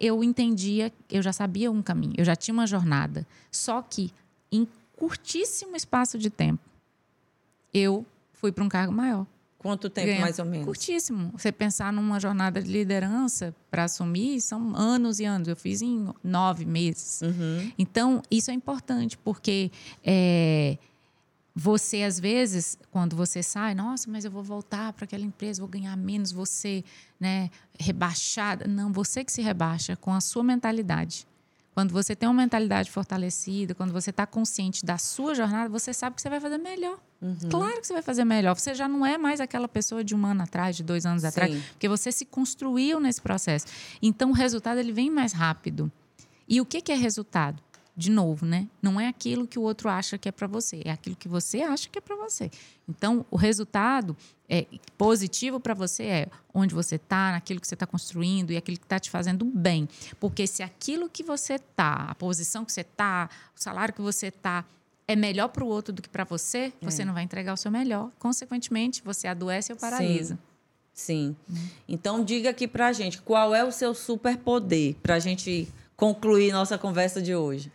eu 0.00 0.24
entendia, 0.24 0.92
eu 1.08 1.22
já 1.22 1.32
sabia 1.32 1.70
um 1.70 1.80
caminho, 1.80 2.14
eu 2.18 2.24
já 2.24 2.34
tinha 2.34 2.52
uma 2.52 2.66
jornada. 2.66 3.24
Só 3.50 3.80
que 3.80 4.12
em 4.50 4.66
curtíssimo 4.96 5.76
espaço 5.76 6.18
de 6.18 6.28
tempo, 6.28 6.62
eu 7.72 8.04
fui 8.32 8.50
para 8.50 8.64
um 8.64 8.68
cargo 8.68 8.92
maior. 8.92 9.26
Quanto 9.58 9.88
tempo, 9.88 10.20
mais 10.20 10.40
ou 10.40 10.44
menos? 10.44 10.66
Curtíssimo. 10.66 11.30
Você 11.38 11.52
pensar 11.52 11.92
numa 11.92 12.18
jornada 12.18 12.60
de 12.60 12.68
liderança 12.68 13.54
para 13.70 13.84
assumir, 13.84 14.40
são 14.40 14.74
anos 14.74 15.20
e 15.20 15.24
anos. 15.24 15.46
Eu 15.46 15.54
fiz 15.54 15.80
em 15.80 16.08
nove 16.22 16.64
meses. 16.64 17.22
Uhum. 17.22 17.72
Então, 17.78 18.22
isso 18.28 18.50
é 18.50 18.54
importante, 18.54 19.16
porque 19.16 19.70
é, 20.02 20.76
você, 21.54 22.02
às 22.02 22.18
vezes, 22.18 22.78
quando 22.90 23.14
você 23.14 23.42
sai, 23.42 23.74
nossa, 23.74 24.10
mas 24.10 24.24
eu 24.24 24.30
vou 24.30 24.42
voltar 24.42 24.92
para 24.94 25.04
aquela 25.04 25.24
empresa, 25.24 25.60
vou 25.60 25.68
ganhar 25.68 25.96
menos, 25.96 26.32
você 26.32 26.82
né, 27.20 27.50
rebaixada. 27.78 28.66
Não, 28.66 28.92
você 28.92 29.22
que 29.22 29.30
se 29.30 29.42
rebaixa 29.42 29.94
com 29.96 30.12
a 30.12 30.20
sua 30.20 30.42
mentalidade. 30.42 31.26
Quando 31.74 31.92
você 31.92 32.14
tem 32.14 32.28
uma 32.28 32.42
mentalidade 32.42 32.90
fortalecida, 32.90 33.74
quando 33.74 33.92
você 33.92 34.10
está 34.10 34.26
consciente 34.26 34.84
da 34.84 34.98
sua 34.98 35.34
jornada, 35.34 35.70
você 35.70 35.92
sabe 35.92 36.16
que 36.16 36.22
você 36.22 36.28
vai 36.28 36.38
fazer 36.38 36.58
melhor. 36.58 36.98
Uhum. 37.20 37.36
Claro 37.50 37.80
que 37.80 37.86
você 37.86 37.94
vai 37.94 38.02
fazer 38.02 38.24
melhor. 38.24 38.54
Você 38.54 38.74
já 38.74 38.86
não 38.86 39.06
é 39.06 39.16
mais 39.16 39.40
aquela 39.40 39.68
pessoa 39.68 40.04
de 40.04 40.14
um 40.14 40.26
ano 40.26 40.42
atrás, 40.42 40.76
de 40.76 40.82
dois 40.82 41.06
anos 41.06 41.22
Sim. 41.22 41.28
atrás, 41.28 41.64
porque 41.72 41.88
você 41.88 42.12
se 42.12 42.26
construiu 42.26 43.00
nesse 43.00 43.22
processo. 43.22 43.66
Então, 44.02 44.30
o 44.30 44.34
resultado 44.34 44.78
ele 44.78 44.92
vem 44.92 45.10
mais 45.10 45.32
rápido. 45.32 45.90
E 46.46 46.60
o 46.60 46.66
que, 46.66 46.82
que 46.82 46.92
é 46.92 46.94
resultado? 46.94 47.62
De 47.94 48.10
novo, 48.10 48.46
né? 48.46 48.68
Não 48.80 48.98
é 48.98 49.06
aquilo 49.06 49.46
que 49.46 49.58
o 49.58 49.62
outro 49.62 49.88
acha 49.88 50.16
que 50.16 50.28
é 50.28 50.32
para 50.32 50.46
você, 50.46 50.80
é 50.84 50.90
aquilo 50.90 51.14
que 51.14 51.28
você 51.28 51.60
acha 51.60 51.88
que 51.88 51.98
é 51.98 52.00
para 52.00 52.16
você. 52.16 52.50
Então, 52.88 53.24
o 53.30 53.36
resultado 53.36 54.16
é 54.48 54.66
positivo 54.96 55.60
para 55.60 55.74
você 55.74 56.02
é 56.04 56.28
onde 56.54 56.74
você 56.74 56.96
está, 56.96 57.32
naquilo 57.32 57.60
que 57.60 57.66
você 57.66 57.74
está 57.74 57.86
construindo 57.86 58.50
e 58.50 58.56
aquilo 58.56 58.78
que 58.78 58.84
está 58.84 58.98
te 58.98 59.10
fazendo 59.10 59.44
bem. 59.44 59.88
Porque 60.18 60.46
se 60.46 60.62
aquilo 60.62 61.08
que 61.08 61.22
você 61.22 61.54
está, 61.54 62.06
a 62.08 62.14
posição 62.14 62.64
que 62.64 62.72
você 62.72 62.80
está, 62.80 63.28
o 63.56 63.62
salário 63.62 63.94
que 63.94 64.02
você 64.02 64.28
está 64.28 64.64
é 65.06 65.16
melhor 65.16 65.48
para 65.48 65.64
o 65.64 65.66
outro 65.66 65.92
do 65.92 66.00
que 66.00 66.08
para 66.08 66.24
você, 66.24 66.72
é. 66.80 66.84
você 66.84 67.04
não 67.04 67.12
vai 67.12 67.22
entregar 67.22 67.52
o 67.52 67.56
seu 67.56 67.70
melhor. 67.70 68.10
Consequentemente, 68.18 69.02
você 69.04 69.26
adoece 69.28 69.72
ou 69.72 69.78
paralisa. 69.78 70.34
Sim. 70.34 70.52
Sim. 70.94 71.36
Hum. 71.50 71.68
Então, 71.88 72.24
diga 72.24 72.50
aqui 72.50 72.68
para 72.68 72.88
a 72.88 72.92
gente 72.92 73.20
qual 73.22 73.54
é 73.54 73.64
o 73.64 73.72
seu 73.72 73.94
superpoder 73.94 74.94
para 75.02 75.14
a 75.14 75.18
gente 75.18 75.68
concluir 75.96 76.52
nossa 76.52 76.76
conversa 76.76 77.20
de 77.22 77.34
hoje. 77.34 77.72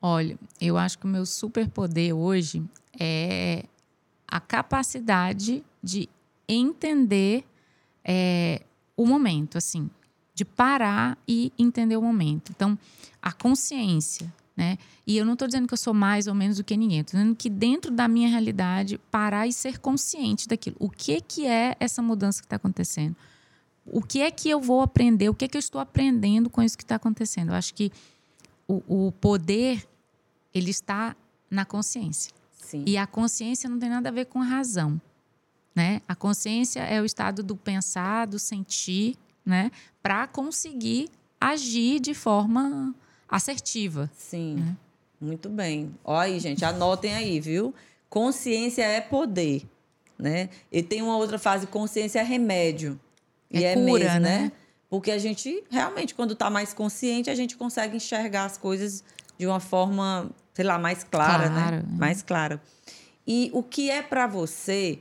Olha, 0.00 0.38
eu 0.60 0.78
acho 0.78 0.98
que 0.98 1.06
o 1.06 1.08
meu 1.08 1.26
superpoder 1.26 2.14
hoje 2.14 2.62
é 2.98 3.64
a 4.26 4.38
capacidade 4.38 5.64
de 5.82 6.08
entender 6.48 7.44
é, 8.04 8.62
o 8.96 9.04
momento, 9.04 9.58
assim, 9.58 9.90
de 10.34 10.44
parar 10.44 11.18
e 11.26 11.52
entender 11.58 11.96
o 11.96 12.02
momento. 12.02 12.52
Então, 12.54 12.78
a 13.20 13.32
consciência, 13.32 14.32
né? 14.56 14.78
E 15.06 15.16
eu 15.16 15.24
não 15.24 15.32
estou 15.32 15.48
dizendo 15.48 15.66
que 15.66 15.74
eu 15.74 15.78
sou 15.78 15.94
mais 15.94 16.26
ou 16.26 16.34
menos 16.34 16.58
do 16.58 16.64
que 16.64 16.76
ninguém, 16.76 17.00
estou 17.00 17.18
dizendo 17.18 17.34
que 17.34 17.50
dentro 17.50 17.90
da 17.90 18.06
minha 18.06 18.28
realidade, 18.28 18.98
parar 19.10 19.46
e 19.46 19.52
ser 19.52 19.78
consciente 19.78 20.46
daquilo. 20.46 20.76
O 20.78 20.88
que, 20.88 21.20
que 21.20 21.46
é 21.46 21.76
essa 21.80 22.00
mudança 22.02 22.40
que 22.40 22.46
está 22.46 22.56
acontecendo? 22.56 23.16
O 23.84 24.02
que 24.02 24.20
é 24.20 24.30
que 24.30 24.50
eu 24.50 24.60
vou 24.60 24.82
aprender? 24.82 25.28
O 25.28 25.34
que 25.34 25.46
é 25.46 25.48
que 25.48 25.56
eu 25.56 25.60
estou 25.60 25.80
aprendendo 25.80 26.50
com 26.50 26.62
isso 26.62 26.76
que 26.76 26.84
está 26.84 26.96
acontecendo? 26.96 27.48
Eu 27.48 27.54
acho 27.54 27.74
que 27.74 27.90
o, 28.68 29.06
o 29.06 29.12
poder 29.12 29.88
ele 30.54 30.70
está 30.70 31.16
na 31.50 31.64
consciência. 31.64 32.32
Sim. 32.52 32.84
E 32.86 32.98
a 32.98 33.06
consciência 33.06 33.68
não 33.68 33.78
tem 33.78 33.88
nada 33.88 34.10
a 34.10 34.12
ver 34.12 34.26
com 34.26 34.40
a 34.40 34.44
razão. 34.44 35.00
Né? 35.74 36.02
A 36.06 36.14
consciência 36.14 36.80
é 36.80 37.00
o 37.00 37.04
estado 37.04 37.42
do 37.42 37.56
pensar, 37.56 38.26
do 38.26 38.38
sentir, 38.38 39.16
né? 39.44 39.70
para 40.02 40.26
conseguir 40.26 41.08
agir 41.40 42.00
de 42.00 42.12
forma 42.12 42.94
assertiva. 43.28 44.10
Sim. 44.14 44.56
Né? 44.56 44.76
Muito 45.20 45.48
bem. 45.48 45.94
Olha 46.04 46.32
aí, 46.32 46.38
gente, 46.38 46.64
anotem 46.64 47.14
aí, 47.14 47.40
viu? 47.40 47.74
Consciência 48.08 48.82
é 48.82 49.00
poder, 49.00 49.66
né? 50.18 50.48
E 50.72 50.82
tem 50.82 51.02
uma 51.02 51.16
outra 51.16 51.38
fase, 51.38 51.66
consciência 51.66 52.20
é 52.20 52.22
remédio. 52.22 52.98
É 53.52 53.58
e 53.60 53.64
é 53.64 53.74
cura, 53.74 54.04
mesmo, 54.04 54.20
né? 54.20 54.38
né? 54.38 54.52
Porque 54.88 55.10
a 55.10 55.18
gente 55.18 55.64
realmente, 55.70 56.14
quando 56.14 56.32
está 56.32 56.48
mais 56.48 56.72
consciente, 56.72 57.28
a 57.28 57.34
gente 57.34 57.56
consegue 57.56 57.96
enxergar 57.96 58.44
as 58.44 58.56
coisas 58.56 59.04
de 59.38 59.46
uma 59.46 59.60
forma, 59.60 60.30
sei 60.54 60.64
lá, 60.64 60.78
mais 60.78 61.04
clara, 61.04 61.48
né? 61.48 61.60
claro, 61.60 61.76
né? 61.76 61.98
Mais 61.98 62.22
clara. 62.22 62.62
E 63.26 63.50
o 63.52 63.62
que 63.62 63.90
é 63.90 64.02
para 64.02 64.26
você 64.26 65.00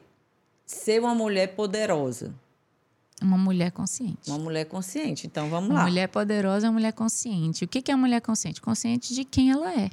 ser 0.65 0.99
uma 0.99 1.15
mulher 1.15 1.55
poderosa? 1.55 2.33
Uma 3.21 3.37
mulher 3.37 3.71
consciente. 3.71 4.29
Uma 4.29 4.37
mulher 4.37 4.65
consciente. 4.65 5.25
Então 5.25 5.49
vamos 5.49 5.69
uma 5.69 5.75
lá. 5.75 5.81
Uma 5.81 5.89
mulher 5.89 6.07
poderosa 6.07 6.67
é 6.67 6.69
uma 6.69 6.73
mulher 6.73 6.93
consciente. 6.93 7.63
O 7.63 7.67
que 7.67 7.89
é 7.89 7.93
a 7.93 7.97
mulher 7.97 8.21
consciente? 8.21 8.61
Consciente 8.61 9.13
de 9.15 9.23
quem 9.23 9.51
ela 9.51 9.73
é. 9.73 9.89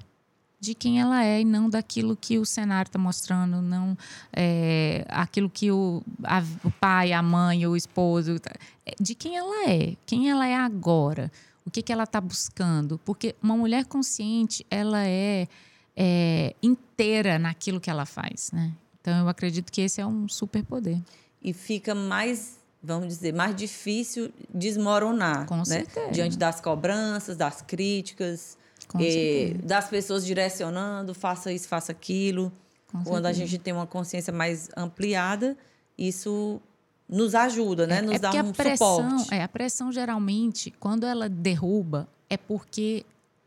De 0.65 0.74
quem 0.74 1.01
ela 1.01 1.24
é 1.24 1.41
e 1.41 1.45
não 1.45 1.69
daquilo 1.69 2.16
que 2.16 2.39
o 2.39 2.47
cenário 2.47 2.89
está 2.89 2.99
mostrando, 2.99 3.61
não 3.61 3.97
é, 4.32 5.05
aquilo 5.09 5.51
que 5.51 5.70
o, 5.70 6.03
a, 6.23 6.43
o 6.65 6.70
pai, 6.70 7.12
a 7.12 7.23
mãe, 7.23 7.66
o 7.66 7.77
esposo. 7.77 8.39
Tá, 8.39 8.51
é, 8.86 8.95
de 9.01 9.15
quem 9.15 9.36
ela 9.36 9.69
é. 9.69 9.97
Quem 10.07 10.31
ela 10.31 10.47
é 10.47 10.55
agora 10.55 11.31
o 11.65 11.70
que, 11.70 11.82
que 11.82 11.93
ela 11.93 12.05
está 12.05 12.20
buscando. 12.20 12.99
Porque 13.05 13.35
uma 13.43 13.57
mulher 13.57 13.86
consciente, 13.86 14.66
ela 14.70 15.07
é, 15.07 15.49
é, 15.97 16.55
inteira 16.62 17.39
naquilo 17.39 17.81
que 17.81 17.91
ela 17.91 18.05
faz, 18.05 18.51
né? 18.53 18.73
Então, 19.01 19.19
eu 19.19 19.28
acredito 19.28 19.70
que 19.70 19.82
esse 19.82 20.01
é 20.01 20.07
um 20.07 20.28
superpoder. 20.28 20.99
E 21.43 21.53
fica 21.53 21.95
mais, 21.95 22.59
vamos 22.82 23.09
dizer, 23.09 23.35
mais 23.35 23.55
difícil 23.55 24.32
desmoronar. 24.53 25.47
Com 25.47 25.59
né? 25.59 25.65
certeza. 25.65 26.11
Diante 26.11 26.39
das 26.39 26.61
cobranças, 26.61 27.36
das 27.36 27.61
críticas, 27.61 28.57
eh, 29.01 29.55
das 29.62 29.89
pessoas 29.89 30.24
direcionando, 30.24 31.15
faça 31.15 31.52
isso, 31.52 31.69
faça 31.69 31.93
aquilo. 31.93 32.52
Com 32.90 33.02
Quando 33.02 33.24
certeza. 33.24 33.28
a 33.28 33.32
gente 33.32 33.59
tem 33.59 33.73
uma 33.73 33.86
consciência 33.86 34.32
mais 34.32 34.69
ampliada, 34.77 35.56
isso 35.98 36.61
nos 37.09 37.35
ajuda, 37.35 37.86
né? 37.86 37.98
É, 37.98 38.02
nos 38.02 38.15
é 38.15 38.19
dá 38.19 38.31
um 38.31 38.52
pressão, 38.52 39.19
suporte. 39.19 39.35
É, 39.35 39.43
a 39.43 39.48
pressão 39.48 39.93
geralmente, 39.93 40.70
quando 40.78 41.05
ela 41.05 41.28
derruba, 41.28 42.09
é 42.31 42.36
porque 42.36 43.05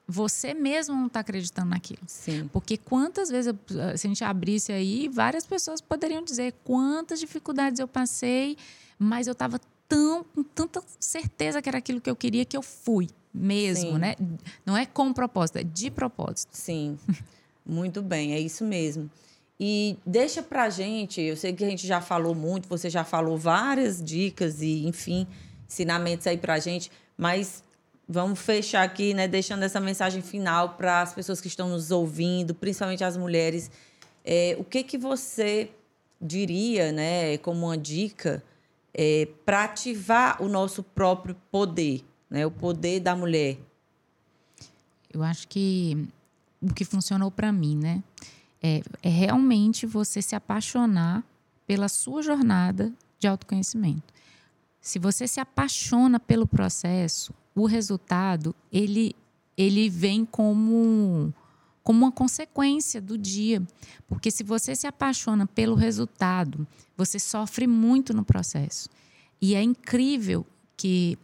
você 0.07 0.53
mesmo 0.53 0.95
não 0.95 1.07
está 1.07 1.19
acreditando 1.19 1.69
naquilo. 1.69 2.01
Sim. 2.07 2.49
Porque 2.53 2.77
quantas 2.77 3.29
vezes, 3.29 3.53
se 3.67 4.07
a 4.07 4.09
gente 4.09 4.23
abrisse 4.23 4.71
aí, 4.71 5.09
várias 5.09 5.45
pessoas 5.45 5.81
poderiam 5.81 6.23
dizer 6.23 6.53
quantas 6.63 7.19
dificuldades 7.19 7.79
eu 7.79 7.87
passei, 7.87 8.57
mas 8.97 9.27
eu 9.27 9.33
estava 9.33 9.59
tão 9.87 10.23
com 10.23 10.43
tanta 10.43 10.81
certeza 10.99 11.61
que 11.61 11.69
era 11.69 11.77
aquilo 11.77 11.99
que 11.99 12.09
eu 12.09 12.15
queria 12.15 12.45
que 12.45 12.55
eu 12.55 12.61
fui 12.61 13.09
mesmo, 13.37 13.93
Sim. 13.93 13.97
né? 13.97 14.15
Não 14.65 14.75
é 14.75 14.85
com 14.85 15.13
propósito, 15.13 15.57
é 15.57 15.63
de 15.63 15.89
propósito. 15.89 16.49
Sim. 16.51 16.97
Muito 17.65 18.01
bem, 18.01 18.33
é 18.33 18.39
isso 18.39 18.63
mesmo. 18.63 19.09
E 19.59 19.97
deixa 20.05 20.41
pra 20.43 20.69
gente, 20.69 21.19
eu 21.21 21.35
sei 21.35 21.51
que 21.51 21.65
a 21.65 21.69
gente 21.69 21.85
já 21.87 21.99
falou 21.99 22.35
muito, 22.35 22.69
você 22.69 22.89
já 22.91 23.03
falou 23.03 23.37
várias 23.37 24.01
dicas 24.03 24.61
e, 24.61 24.85
enfim, 24.85 25.25
ensinamentos 25.67 26.27
aí 26.27 26.37
pra 26.37 26.59
gente, 26.59 26.91
mas 27.17 27.63
vamos 28.07 28.39
fechar 28.39 28.83
aqui, 28.83 29.13
né, 29.13 29.27
deixando 29.27 29.63
essa 29.63 29.79
mensagem 29.79 30.21
final 30.21 30.75
para 30.75 31.01
as 31.01 31.13
pessoas 31.13 31.41
que 31.41 31.47
estão 31.47 31.69
nos 31.69 31.89
ouvindo, 31.89 32.53
principalmente 32.53 33.03
as 33.03 33.17
mulheres. 33.17 33.69
É, 34.23 34.55
o 34.59 34.63
que 34.63 34.83
que 34.83 34.97
você 34.97 35.71
diria, 36.21 36.91
né, 36.91 37.37
como 37.39 37.65
uma 37.65 37.77
dica, 37.77 38.43
é, 38.93 39.27
para 39.45 39.65
ativar 39.65 40.41
o 40.41 40.47
nosso 40.47 40.81
próprio 40.81 41.35
poder, 41.51 42.03
né, 42.29 42.45
o 42.45 42.51
poder 42.51 42.99
da 42.99 43.15
mulher? 43.15 43.57
Eu 45.11 45.23
acho 45.23 45.47
que 45.47 46.07
o 46.61 46.73
que 46.73 46.85
funcionou 46.85 47.31
para 47.31 47.51
mim, 47.51 47.75
né? 47.77 48.03
É, 48.61 48.81
é 49.03 49.09
realmente 49.09 49.85
você 49.85 50.21
se 50.21 50.35
apaixonar 50.35 51.23
pela 51.65 51.87
sua 51.87 52.21
jornada 52.21 52.91
de 53.19 53.27
autoconhecimento. 53.27 54.13
Se 54.81 54.99
você 54.99 55.27
se 55.27 55.39
apaixona 55.39 56.19
pelo 56.19 56.47
processo, 56.47 57.33
o 57.53 57.65
resultado 57.65 58.55
ele, 58.71 59.15
ele 59.57 59.89
vem 59.89 60.25
como, 60.25 61.33
como 61.83 62.05
uma 62.05 62.11
consequência 62.11 63.01
do 63.01 63.17
dia. 63.17 63.61
Porque 64.07 64.31
se 64.31 64.43
você 64.43 64.75
se 64.75 64.87
apaixona 64.87 65.45
pelo 65.45 65.75
resultado, 65.75 66.65
você 66.95 67.19
sofre 67.19 67.67
muito 67.67 68.13
no 68.13 68.23
processo. 68.23 68.89
E 69.41 69.55
é 69.55 69.61
incrível 69.61 70.45
que 70.75 71.17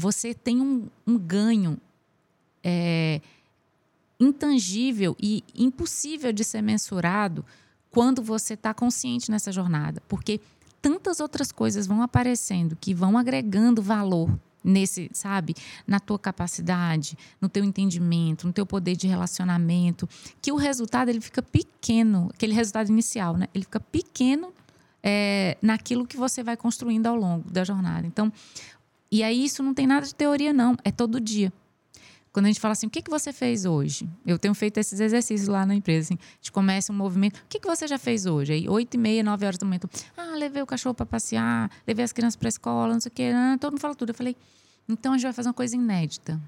você 0.00 0.32
tem 0.32 0.60
um, 0.60 0.88
um 1.06 1.18
ganho 1.18 1.78
é, 2.64 3.20
intangível 4.18 5.14
e 5.20 5.44
impossível 5.54 6.32
de 6.32 6.42
ser 6.42 6.62
mensurado 6.62 7.44
quando 7.90 8.22
você 8.22 8.54
está 8.54 8.72
consciente 8.72 9.30
nessa 9.30 9.52
jornada, 9.52 10.02
porque 10.08 10.40
tantas 10.80 11.20
outras 11.20 11.52
coisas 11.52 11.86
vão 11.86 12.02
aparecendo 12.02 12.76
que 12.80 12.94
vão 12.94 13.18
agregando 13.18 13.82
valor 13.82 14.32
nesse, 14.62 15.10
sabe, 15.12 15.54
na 15.86 16.00
tua 16.00 16.18
capacidade, 16.18 17.16
no 17.40 17.48
teu 17.48 17.64
entendimento, 17.64 18.46
no 18.46 18.52
teu 18.52 18.64
poder 18.64 18.96
de 18.96 19.06
relacionamento, 19.06 20.08
que 20.40 20.52
o 20.52 20.56
resultado 20.56 21.08
ele 21.08 21.20
fica 21.20 21.42
pequeno, 21.42 22.30
aquele 22.32 22.54
resultado 22.54 22.88
inicial, 22.88 23.36
né? 23.36 23.48
Ele 23.54 23.64
fica 23.64 23.80
pequeno 23.80 24.52
é, 25.02 25.56
naquilo 25.62 26.06
que 26.06 26.16
você 26.16 26.42
vai 26.42 26.56
construindo 26.56 27.06
ao 27.06 27.16
longo 27.16 27.50
da 27.50 27.64
jornada. 27.64 28.06
Então, 28.06 28.32
e 29.10 29.22
aí 29.22 29.44
isso 29.44 29.62
não 29.62 29.74
tem 29.74 29.86
nada 29.86 30.06
de 30.06 30.14
teoria 30.14 30.52
não, 30.52 30.76
é 30.84 30.90
todo 30.90 31.20
dia. 31.20 31.52
Quando 32.32 32.46
a 32.46 32.48
gente 32.48 32.60
fala 32.60 32.72
assim, 32.72 32.86
o 32.86 32.90
que, 32.90 33.02
que 33.02 33.10
você 33.10 33.32
fez 33.32 33.64
hoje? 33.64 34.08
Eu 34.24 34.38
tenho 34.38 34.54
feito 34.54 34.78
esses 34.78 35.00
exercícios 35.00 35.48
lá 35.48 35.66
na 35.66 35.74
empresa. 35.74 36.06
Assim, 36.06 36.18
a 36.20 36.36
gente 36.36 36.52
começa 36.52 36.92
um 36.92 36.96
movimento. 36.96 37.38
O 37.38 37.48
que, 37.48 37.58
que 37.58 37.66
você 37.66 37.88
já 37.88 37.98
fez 37.98 38.24
hoje? 38.24 38.52
Aí, 38.52 38.68
oito 38.68 38.94
e 38.94 38.98
meia, 38.98 39.22
nove 39.24 39.44
horas 39.44 39.58
da 39.58 39.66
manhã. 39.66 39.80
Ah, 40.16 40.36
levei 40.36 40.62
o 40.62 40.66
cachorro 40.66 40.94
para 40.94 41.06
passear, 41.06 41.68
levei 41.84 42.04
as 42.04 42.12
crianças 42.12 42.36
para 42.36 42.46
a 42.46 42.50
escola, 42.50 42.92
não 42.92 43.00
sei 43.00 43.10
o 43.10 43.12
quê. 43.12 43.32
Ah, 43.34 43.56
todo 43.58 43.72
mundo 43.72 43.80
fala 43.80 43.96
tudo. 43.96 44.10
Eu 44.10 44.14
falei, 44.14 44.36
então 44.88 45.12
a 45.12 45.16
gente 45.16 45.24
vai 45.24 45.32
fazer 45.32 45.48
uma 45.48 45.54
coisa 45.54 45.74
inédita. 45.74 46.40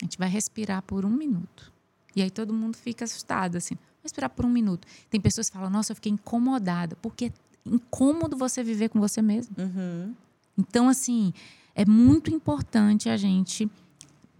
A 0.00 0.04
gente 0.04 0.16
vai 0.16 0.30
respirar 0.30 0.80
por 0.80 1.04
um 1.04 1.10
minuto. 1.10 1.70
E 2.16 2.22
aí 2.22 2.30
todo 2.30 2.54
mundo 2.54 2.76
fica 2.78 3.04
assustado, 3.04 3.56
assim. 3.56 3.76
Respirar 4.02 4.30
por 4.30 4.46
um 4.46 4.50
minuto. 4.50 4.88
Tem 5.10 5.20
pessoas 5.20 5.50
que 5.50 5.56
falam, 5.56 5.68
nossa, 5.68 5.92
eu 5.92 5.96
fiquei 5.96 6.10
incomodada. 6.10 6.96
Porque 7.02 7.26
é 7.26 7.32
incômodo 7.66 8.34
você 8.34 8.62
viver 8.62 8.88
com 8.88 8.98
você 8.98 9.20
mesmo. 9.20 9.54
Uhum. 9.58 10.14
Então, 10.56 10.88
assim, 10.88 11.34
é 11.78 11.84
muito 11.86 12.28
importante 12.34 13.08
a 13.08 13.16
gente 13.16 13.70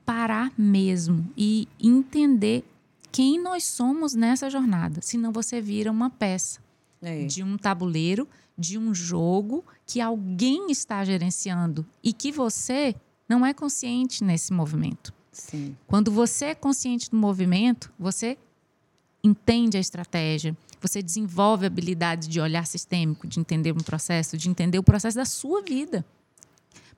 parar 0.05 0.53
mesmo 0.59 1.25
e 1.37 1.69
entender 1.81 2.65
quem 3.13 3.41
nós 3.41 3.63
somos 3.63 4.13
nessa 4.13 4.51
jornada. 4.51 5.01
Senão 5.01 5.31
você 5.31 5.61
vira 5.61 5.89
uma 5.93 6.11
peça 6.11 6.59
É. 7.01 7.27
de 7.27 7.45
um 7.45 7.57
tabuleiro, 7.57 8.27
de 8.59 8.77
um 8.77 8.93
jogo 8.93 9.65
que 9.87 10.01
alguém 10.01 10.69
está 10.73 11.05
gerenciando 11.05 11.87
e 12.03 12.13
que 12.13 12.33
você 12.33 12.93
não 13.29 13.47
é 13.47 13.55
consciente 13.55 14.25
nesse 14.25 14.53
movimento. 14.53 15.15
Sim. 15.31 15.77
Quando 15.87 16.11
você 16.11 16.47
é 16.47 16.55
consciente 16.57 17.09
do 17.09 17.17
movimento, 17.17 17.93
você 17.97 18.37
entende 19.23 19.77
a 19.77 19.81
estratégia, 19.81 20.57
você 20.81 21.01
desenvolve 21.01 21.67
a 21.67 21.69
habilidade 21.69 22.27
de 22.27 22.41
olhar 22.41 22.67
sistêmico, 22.67 23.29
de 23.29 23.39
entender 23.39 23.71
um 23.73 23.77
processo, 23.85 24.37
de 24.37 24.49
entender 24.49 24.79
o 24.79 24.83
processo 24.83 25.17
da 25.17 25.25
sua 25.25 25.63
vida. 25.63 26.05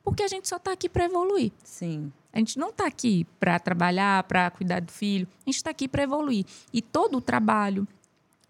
Porque 0.02 0.22
a 0.22 0.28
gente 0.28 0.48
só 0.48 0.56
está 0.56 0.72
aqui 0.72 0.88
para 0.88 1.04
evoluir. 1.04 1.52
Sim. 1.62 2.12
A 2.32 2.38
gente 2.38 2.58
não 2.58 2.70
está 2.70 2.86
aqui 2.86 3.26
para 3.38 3.58
trabalhar, 3.58 4.22
para 4.24 4.50
cuidar 4.50 4.80
do 4.80 4.92
filho. 4.92 5.26
A 5.46 5.50
gente 5.50 5.56
está 5.56 5.70
aqui 5.70 5.88
para 5.88 6.02
evoluir. 6.02 6.44
E 6.72 6.80
todo 6.80 7.18
o 7.18 7.20
trabalho, 7.20 7.86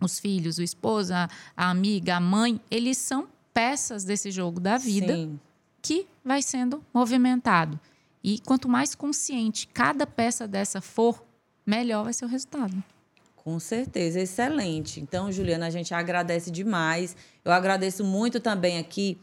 os 0.00 0.18
filhos, 0.18 0.58
o 0.58 0.62
esposo, 0.62 1.12
a, 1.14 1.28
a 1.56 1.70
amiga, 1.70 2.16
a 2.16 2.20
mãe, 2.20 2.60
eles 2.70 2.98
são 2.98 3.28
peças 3.52 4.04
desse 4.04 4.30
jogo 4.30 4.60
da 4.60 4.76
vida 4.76 5.14
Sim. 5.14 5.40
que 5.82 6.06
vai 6.24 6.42
sendo 6.42 6.84
movimentado. 6.92 7.80
E 8.22 8.38
quanto 8.40 8.68
mais 8.68 8.94
consciente 8.94 9.66
cada 9.68 10.06
peça 10.06 10.46
dessa 10.46 10.80
for, 10.80 11.24
melhor 11.66 12.04
vai 12.04 12.12
ser 12.12 12.26
o 12.26 12.28
resultado. 12.28 12.82
Com 13.34 13.58
certeza, 13.58 14.20
excelente. 14.20 15.00
Então, 15.00 15.32
Juliana, 15.32 15.66
a 15.66 15.70
gente 15.70 15.94
agradece 15.94 16.50
demais. 16.50 17.16
Eu 17.42 17.52
agradeço 17.52 18.04
muito 18.04 18.38
também 18.38 18.78
aqui 18.78 19.18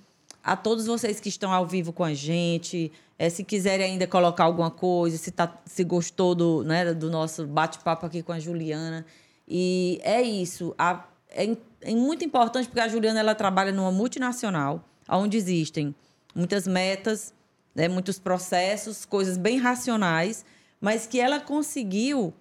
a 0.47 0.55
todos 0.55 0.85
vocês 0.85 1.19
que 1.19 1.27
estão 1.27 1.51
ao 1.51 1.67
vivo 1.67 1.91
com 1.91 2.05
a 2.05 2.13
gente. 2.13 2.89
É, 3.19 3.29
se 3.29 3.43
quiserem 3.43 3.91
ainda 3.91 4.07
colocar 4.07 4.45
alguma 4.45 4.71
coisa, 4.71 5.17
se, 5.17 5.29
tá, 5.29 5.61
se 5.65 5.83
gostou 5.83 6.33
do, 6.33 6.63
né, 6.63 6.93
do 6.93 7.11
nosso 7.11 7.45
bate-papo 7.45 8.05
aqui 8.05 8.23
com 8.23 8.31
a 8.31 8.39
Juliana. 8.39 9.05
E 9.45 9.99
é 10.01 10.21
isso. 10.21 10.73
A, 10.77 11.05
é, 11.29 11.53
é 11.81 11.91
muito 11.91 12.23
importante 12.23 12.69
porque 12.69 12.79
a 12.79 12.87
Juliana 12.87 13.19
ela 13.19 13.35
trabalha 13.35 13.73
numa 13.73 13.91
multinacional, 13.91 14.87
onde 15.09 15.35
existem 15.35 15.93
muitas 16.33 16.65
metas, 16.65 17.33
né, 17.75 17.89
muitos 17.89 18.17
processos, 18.17 19.03
coisas 19.03 19.37
bem 19.37 19.57
racionais, 19.57 20.45
mas 20.79 21.05
que 21.05 21.19
ela 21.19 21.41
conseguiu 21.41 22.33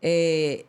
é, 0.00 0.64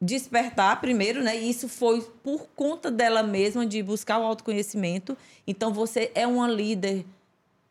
despertar 0.00 0.80
primeiro, 0.80 1.22
né? 1.22 1.36
E 1.36 1.50
isso 1.50 1.68
foi 1.68 2.00
por 2.22 2.48
conta 2.54 2.90
dela 2.90 3.22
mesma 3.22 3.66
de 3.66 3.82
buscar 3.82 4.18
o 4.18 4.24
autoconhecimento. 4.24 5.16
Então 5.46 5.72
você 5.72 6.10
é 6.14 6.26
uma 6.26 6.48
líder 6.48 7.04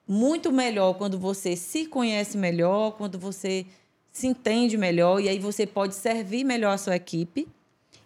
muito 0.08 0.52
melhor 0.52 0.94
quando 0.94 1.18
você 1.18 1.56
se 1.56 1.86
conhece 1.86 2.38
melhor, 2.38 2.92
quando 2.92 3.18
você 3.18 3.66
se 4.12 4.28
entende 4.28 4.78
melhor 4.78 5.20
e 5.20 5.30
aí 5.30 5.40
você 5.40 5.66
pode 5.66 5.96
servir 5.96 6.44
melhor 6.44 6.74
a 6.74 6.78
sua 6.78 6.96
equipe 6.96 7.48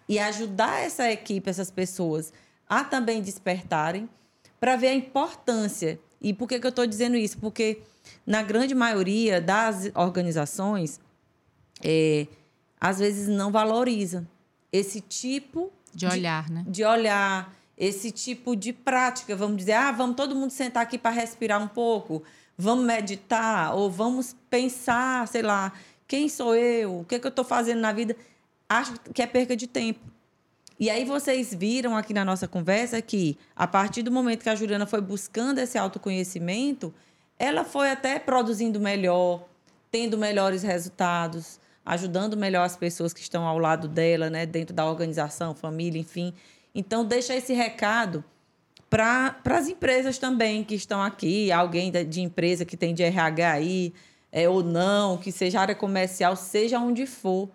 e 0.10 0.19
ajudar 0.19 0.81
essa 0.81 1.10
equipe, 1.11 1.49
essas 1.49 1.72
pessoas 1.72 2.34
a 2.68 2.84
também 2.84 3.22
despertarem 3.22 4.10
para 4.60 4.76
ver 4.76 4.88
a 4.88 4.93
importância. 4.93 5.99
E 6.22 6.34
por 6.34 6.48
que, 6.48 6.60
que 6.60 6.65
eu 6.65 6.69
estou 6.69 6.85
dizendo 6.85 7.15
isso? 7.15 7.38
Porque 7.38 7.81
na 8.26 8.43
grande 8.43 8.76
maioria 8.76 9.41
das 9.41 9.91
organizações, 9.95 10.99
é, 11.84 12.27
às 12.82 12.98
vezes 12.98 13.28
não 13.28 13.52
valoriza 13.52 14.28
esse 14.74 14.99
tipo 14.99 15.72
De 15.94 16.08
olhar, 16.08 16.49
né? 16.49 16.66
de 16.68 16.84
olhar, 16.84 17.53
esse 17.78 18.12
tipo 18.12 18.56
de 18.56 18.74
prática. 18.74 19.36
Vamos 19.36 19.58
dizer, 19.58 19.74
ah, 19.74 19.91
vamos 19.91 20.16
todo 20.16 20.36
mundo 20.36 20.49
sentar 20.49 20.82
aqui 20.82 20.98
para 20.98 21.12
respirar 21.12 21.62
um 21.62 21.68
pouco, 21.68 22.24
vamos 22.58 22.84
meditar, 22.84 23.76
ou 23.76 23.90
vamos 23.90 24.36
pensar, 24.49 25.28
sei 25.28 25.44
lá, 25.44 25.72
quem 26.08 26.28
sou 26.28 26.56
eu, 26.56 27.02
o 27.02 27.06
que, 27.06 27.20
que 27.20 27.28
eu 27.28 27.30
estou 27.30 27.45
fazendo 27.45 27.80
na 27.80 27.94
vida. 27.94 28.16
Acho 28.68 28.94
que 29.14 29.22
é 29.22 29.28
perca 29.28 29.56
de 29.56 29.68
tempo. 29.68 29.99
E 30.80 30.90
aí 30.90 31.06
vocês 31.06 31.53
viram 31.53 31.95
aqui 31.95 32.12
na 32.12 32.26
nossa 32.26 32.48
conversa 32.48 32.99
que, 33.02 33.38
a 33.56 33.68
partir 33.68 34.02
do 34.02 34.12
momento 34.12 34.41
que 34.41 34.49
a 34.49 34.56
Juliana 34.56 34.88
foi 34.88 34.99
buscando 34.99 35.60
esse 35.60 35.78
autoconhecimento, 35.78 36.91
ela 37.38 37.64
foi 37.64 37.91
até 37.91 38.18
produzindo 38.18 38.80
melhor, 38.80 39.48
tendo 39.91 40.18
melhores 40.18 40.64
resultados, 40.64 41.60
ajudando 41.86 42.38
melhor 42.38 42.64
as 42.64 42.76
pessoas 42.76 43.14
que 43.14 43.22
estão 43.22 43.45
ao 43.45 43.58
lado 43.58 43.88
dela, 43.88 44.30
né, 44.30 44.45
dentro 44.45 44.74
da 44.76 44.86
organização, 44.86 45.56
família, 45.56 45.99
enfim. 45.99 46.34
Então, 46.74 47.03
deixa 47.03 47.36
esse 47.36 47.53
recado 47.53 48.24
para 48.90 49.36
as 49.45 49.68
empresas 49.68 50.18
também 50.18 50.64
que 50.64 50.76
estão 50.76 51.02
aqui, 51.02 51.52
alguém 51.52 51.91
de 51.91 52.22
empresa 52.22 52.66
que 52.66 52.76
tem 52.76 52.94
de 52.94 53.02
RH 53.03 53.52
aí, 53.52 53.94
é, 54.32 54.48
ou 54.49 54.62
não, 54.64 55.18
que 55.18 55.32
seja 55.32 55.62
área 55.62 55.76
comercial, 55.76 56.36
seja 56.36 56.78
onde 56.78 57.06
for, 57.06 57.49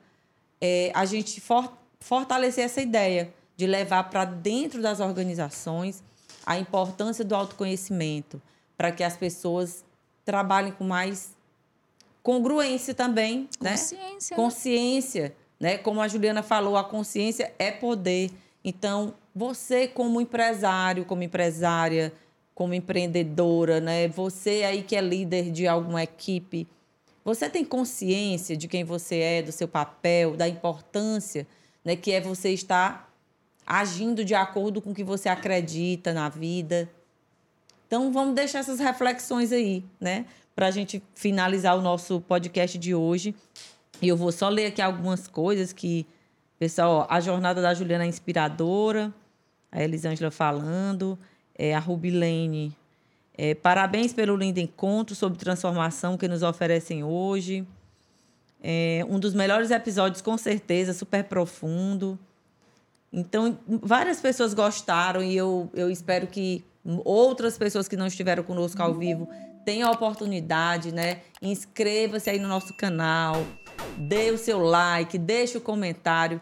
é, 0.61 0.91
a 0.95 1.05
gente 1.05 1.41
for- 1.41 1.73
fortalecer 2.01 2.65
essa 2.65 2.81
ideia 2.81 3.33
de 3.57 3.67
levar 3.67 4.05
para 4.05 4.25
dentro 4.25 4.81
das 4.83 4.99
organizações 4.99 6.03
a 6.45 6.59
importância 6.59 7.25
do 7.25 7.35
autoconhecimento, 7.35 8.41
para 8.77 8.91
que 8.91 9.03
as 9.05 9.17
pessoas 9.17 9.85
trabalhem 10.25 10.73
com 10.73 10.85
mais 10.85 11.36
congruência 12.27 12.93
também, 12.93 13.49
né? 13.61 13.71
Consciência. 13.71 14.37
né? 14.37 14.43
Consciência, 14.43 15.37
né? 15.61 15.79
Como 15.79 16.01
a 16.01 16.09
Juliana 16.09 16.43
falou, 16.43 16.77
a 16.77 16.83
consciência 16.83 17.55
é 17.57 17.71
poder. 17.71 18.33
Então, 18.65 19.15
você 19.33 19.87
como 19.87 20.21
empresário, 20.21 21.05
como 21.05 21.23
empresária, 21.23 22.13
como 22.53 22.75
empreendedora, 22.75 23.79
né? 23.79 24.09
Você 24.09 24.65
aí 24.65 24.83
que 24.83 24.97
é 24.97 25.01
líder 25.01 25.53
de 25.53 25.69
alguma 25.69 26.03
equipe, 26.03 26.67
você 27.25 27.49
tem 27.49 27.65
consciência 27.65 28.57
de 28.57 28.67
quem 28.67 28.83
você 28.83 29.21
é, 29.21 29.43
do 29.43 29.53
seu 29.53 29.69
papel, 29.69 30.37
da 30.37 30.49
importância, 30.49 31.47
né, 31.85 31.95
que 31.95 32.11
é 32.11 32.21
você 32.21 32.51
estar 32.51 33.09
agindo 33.65 34.25
de 34.25 34.35
acordo 34.35 34.83
com 34.83 34.91
o 34.91 34.95
que 34.95 35.05
você 35.05 35.29
acredita 35.29 36.13
na 36.13 36.29
vida. 36.29 36.91
Então, 37.87 38.13
vamos 38.13 38.35
deixar 38.35 38.59
essas 38.59 38.81
reflexões 38.81 39.53
aí, 39.53 39.85
né? 40.01 40.27
Para 40.57 40.69
a 40.69 40.71
gente 40.71 41.03
finalizar 41.15 41.77
o 41.77 41.83
nosso 41.83 42.19
podcast 42.23 42.79
de 42.79 42.95
hoje. 42.95 43.35
E 44.01 44.09
eu 44.09 44.17
vou 44.17 44.33
só 44.33 44.49
ler 44.49 44.69
aqui 44.69 44.81
algumas 44.81 45.29
coisas 45.29 45.71
que, 45.71 46.07
pessoal, 46.59 47.07
ó, 47.11 47.15
a 47.15 47.21
jornada 47.21 47.61
da 47.61 47.75
Juliana 47.75 48.05
é 48.05 48.07
inspiradora. 48.07 49.13
A 49.71 49.83
Elisângela 49.85 50.31
falando. 50.31 51.19
É, 51.55 51.75
a 51.75 51.79
Rubilene. 51.79 52.75
É, 53.37 53.55
parabéns 53.55 54.15
pelo 54.15 54.35
lindo 54.35 54.59
encontro 54.59 55.15
sobre 55.15 55.39
transformação 55.39 56.17
que 56.17 56.27
nos 56.27 56.43
oferecem 56.43 57.05
hoje. 57.05 57.69
É, 58.63 59.05
um 59.11 59.21
dos 59.21 59.35
melhores 59.35 59.71
episódios, 59.71 60.23
com 60.23 60.39
certeza, 60.39 60.95
super 60.95 61.23
profundo. 61.25 62.19
Então, 63.13 63.59
várias 63.69 64.21
pessoas 64.23 64.55
gostaram 64.55 65.23
e 65.23 65.37
eu, 65.37 65.71
eu 65.75 65.91
espero 65.91 66.27
que 66.27 66.65
outras 67.05 67.59
pessoas 67.59 67.87
que 67.87 67.97
não 67.97 68.07
estiveram 68.07 68.43
conosco 68.43 68.81
ao 68.83 68.95
vivo 68.95 69.29
tenham 69.67 69.89
a 69.89 69.93
oportunidade, 69.93 70.95
né? 70.95 71.23
Inscreva-se 71.43 72.31
aí 72.31 72.39
no 72.39 72.47
nosso 72.47 72.73
canal, 72.75 73.45
dê 73.99 74.31
o 74.31 74.39
seu 74.39 74.61
like, 74.61 75.19
deixe 75.19 75.59
o 75.59 75.61
comentário, 75.61 76.41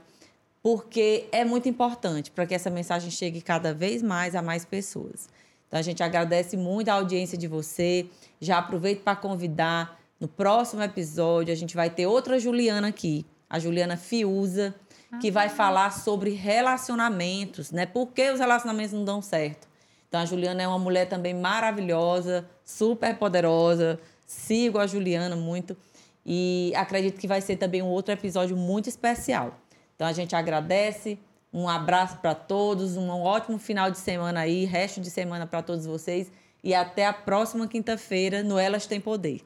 porque 0.62 1.26
é 1.32 1.42
muito 1.42 1.66
importante 1.66 2.30
para 2.30 2.46
que 2.46 2.54
essa 2.54 2.68
mensagem 2.68 3.10
chegue 3.10 3.40
cada 3.40 3.72
vez 3.72 4.02
mais 4.02 4.34
a 4.34 4.42
mais 4.42 4.66
pessoas. 4.66 5.28
Então, 5.66 5.80
a 5.80 5.82
gente 5.82 6.02
agradece 6.02 6.54
muito 6.54 6.90
a 6.90 6.94
audiência 6.94 7.36
de 7.36 7.48
você. 7.48 8.06
Já 8.40 8.58
aproveito 8.58 9.02
para 9.02 9.16
convidar. 9.16 9.98
No 10.20 10.28
próximo 10.28 10.82
episódio, 10.82 11.52
a 11.52 11.56
gente 11.56 11.74
vai 11.74 11.90
ter 11.90 12.06
outra 12.06 12.38
Juliana 12.38 12.88
aqui, 12.88 13.26
a 13.50 13.58
Juliana 13.58 13.96
Fiuza, 13.96 14.74
que 15.20 15.30
vai 15.30 15.48
falar 15.48 15.90
sobre 15.90 16.30
relacionamentos, 16.30 17.72
né? 17.72 17.84
Por 17.84 18.12
que 18.12 18.30
os 18.30 18.38
relacionamentos 18.38 18.92
não 18.92 19.04
dão 19.04 19.20
certo? 19.20 19.66
Então, 20.08 20.20
a 20.20 20.24
Juliana 20.24 20.62
é 20.62 20.68
uma 20.68 20.78
mulher 20.78 21.08
também 21.08 21.34
maravilhosa, 21.34 22.48
super 22.64 23.16
poderosa, 23.16 24.00
Sigo 24.26 24.78
a 24.78 24.86
Juliana 24.86 25.36
muito. 25.36 25.76
E 26.24 26.72
acredito 26.76 27.20
que 27.20 27.28
vai 27.28 27.40
ser 27.40 27.56
também 27.56 27.82
um 27.82 27.88
outro 27.88 28.12
episódio 28.12 28.56
muito 28.56 28.88
especial. 28.88 29.58
Então 29.94 30.06
a 30.06 30.12
gente 30.12 30.34
agradece, 30.34 31.18
um 31.52 31.68
abraço 31.68 32.18
para 32.18 32.34
todos, 32.34 32.96
um 32.96 33.08
ótimo 33.10 33.58
final 33.58 33.90
de 33.90 33.98
semana 33.98 34.40
aí, 34.40 34.64
resto 34.64 35.00
de 35.00 35.10
semana 35.10 35.46
para 35.46 35.62
todos 35.62 35.86
vocês. 35.86 36.32
E 36.62 36.74
até 36.74 37.06
a 37.06 37.12
próxima 37.12 37.68
quinta-feira 37.68 38.42
no 38.42 38.58
Elas 38.58 38.86
Tem 38.86 39.00
Poder. 39.00 39.42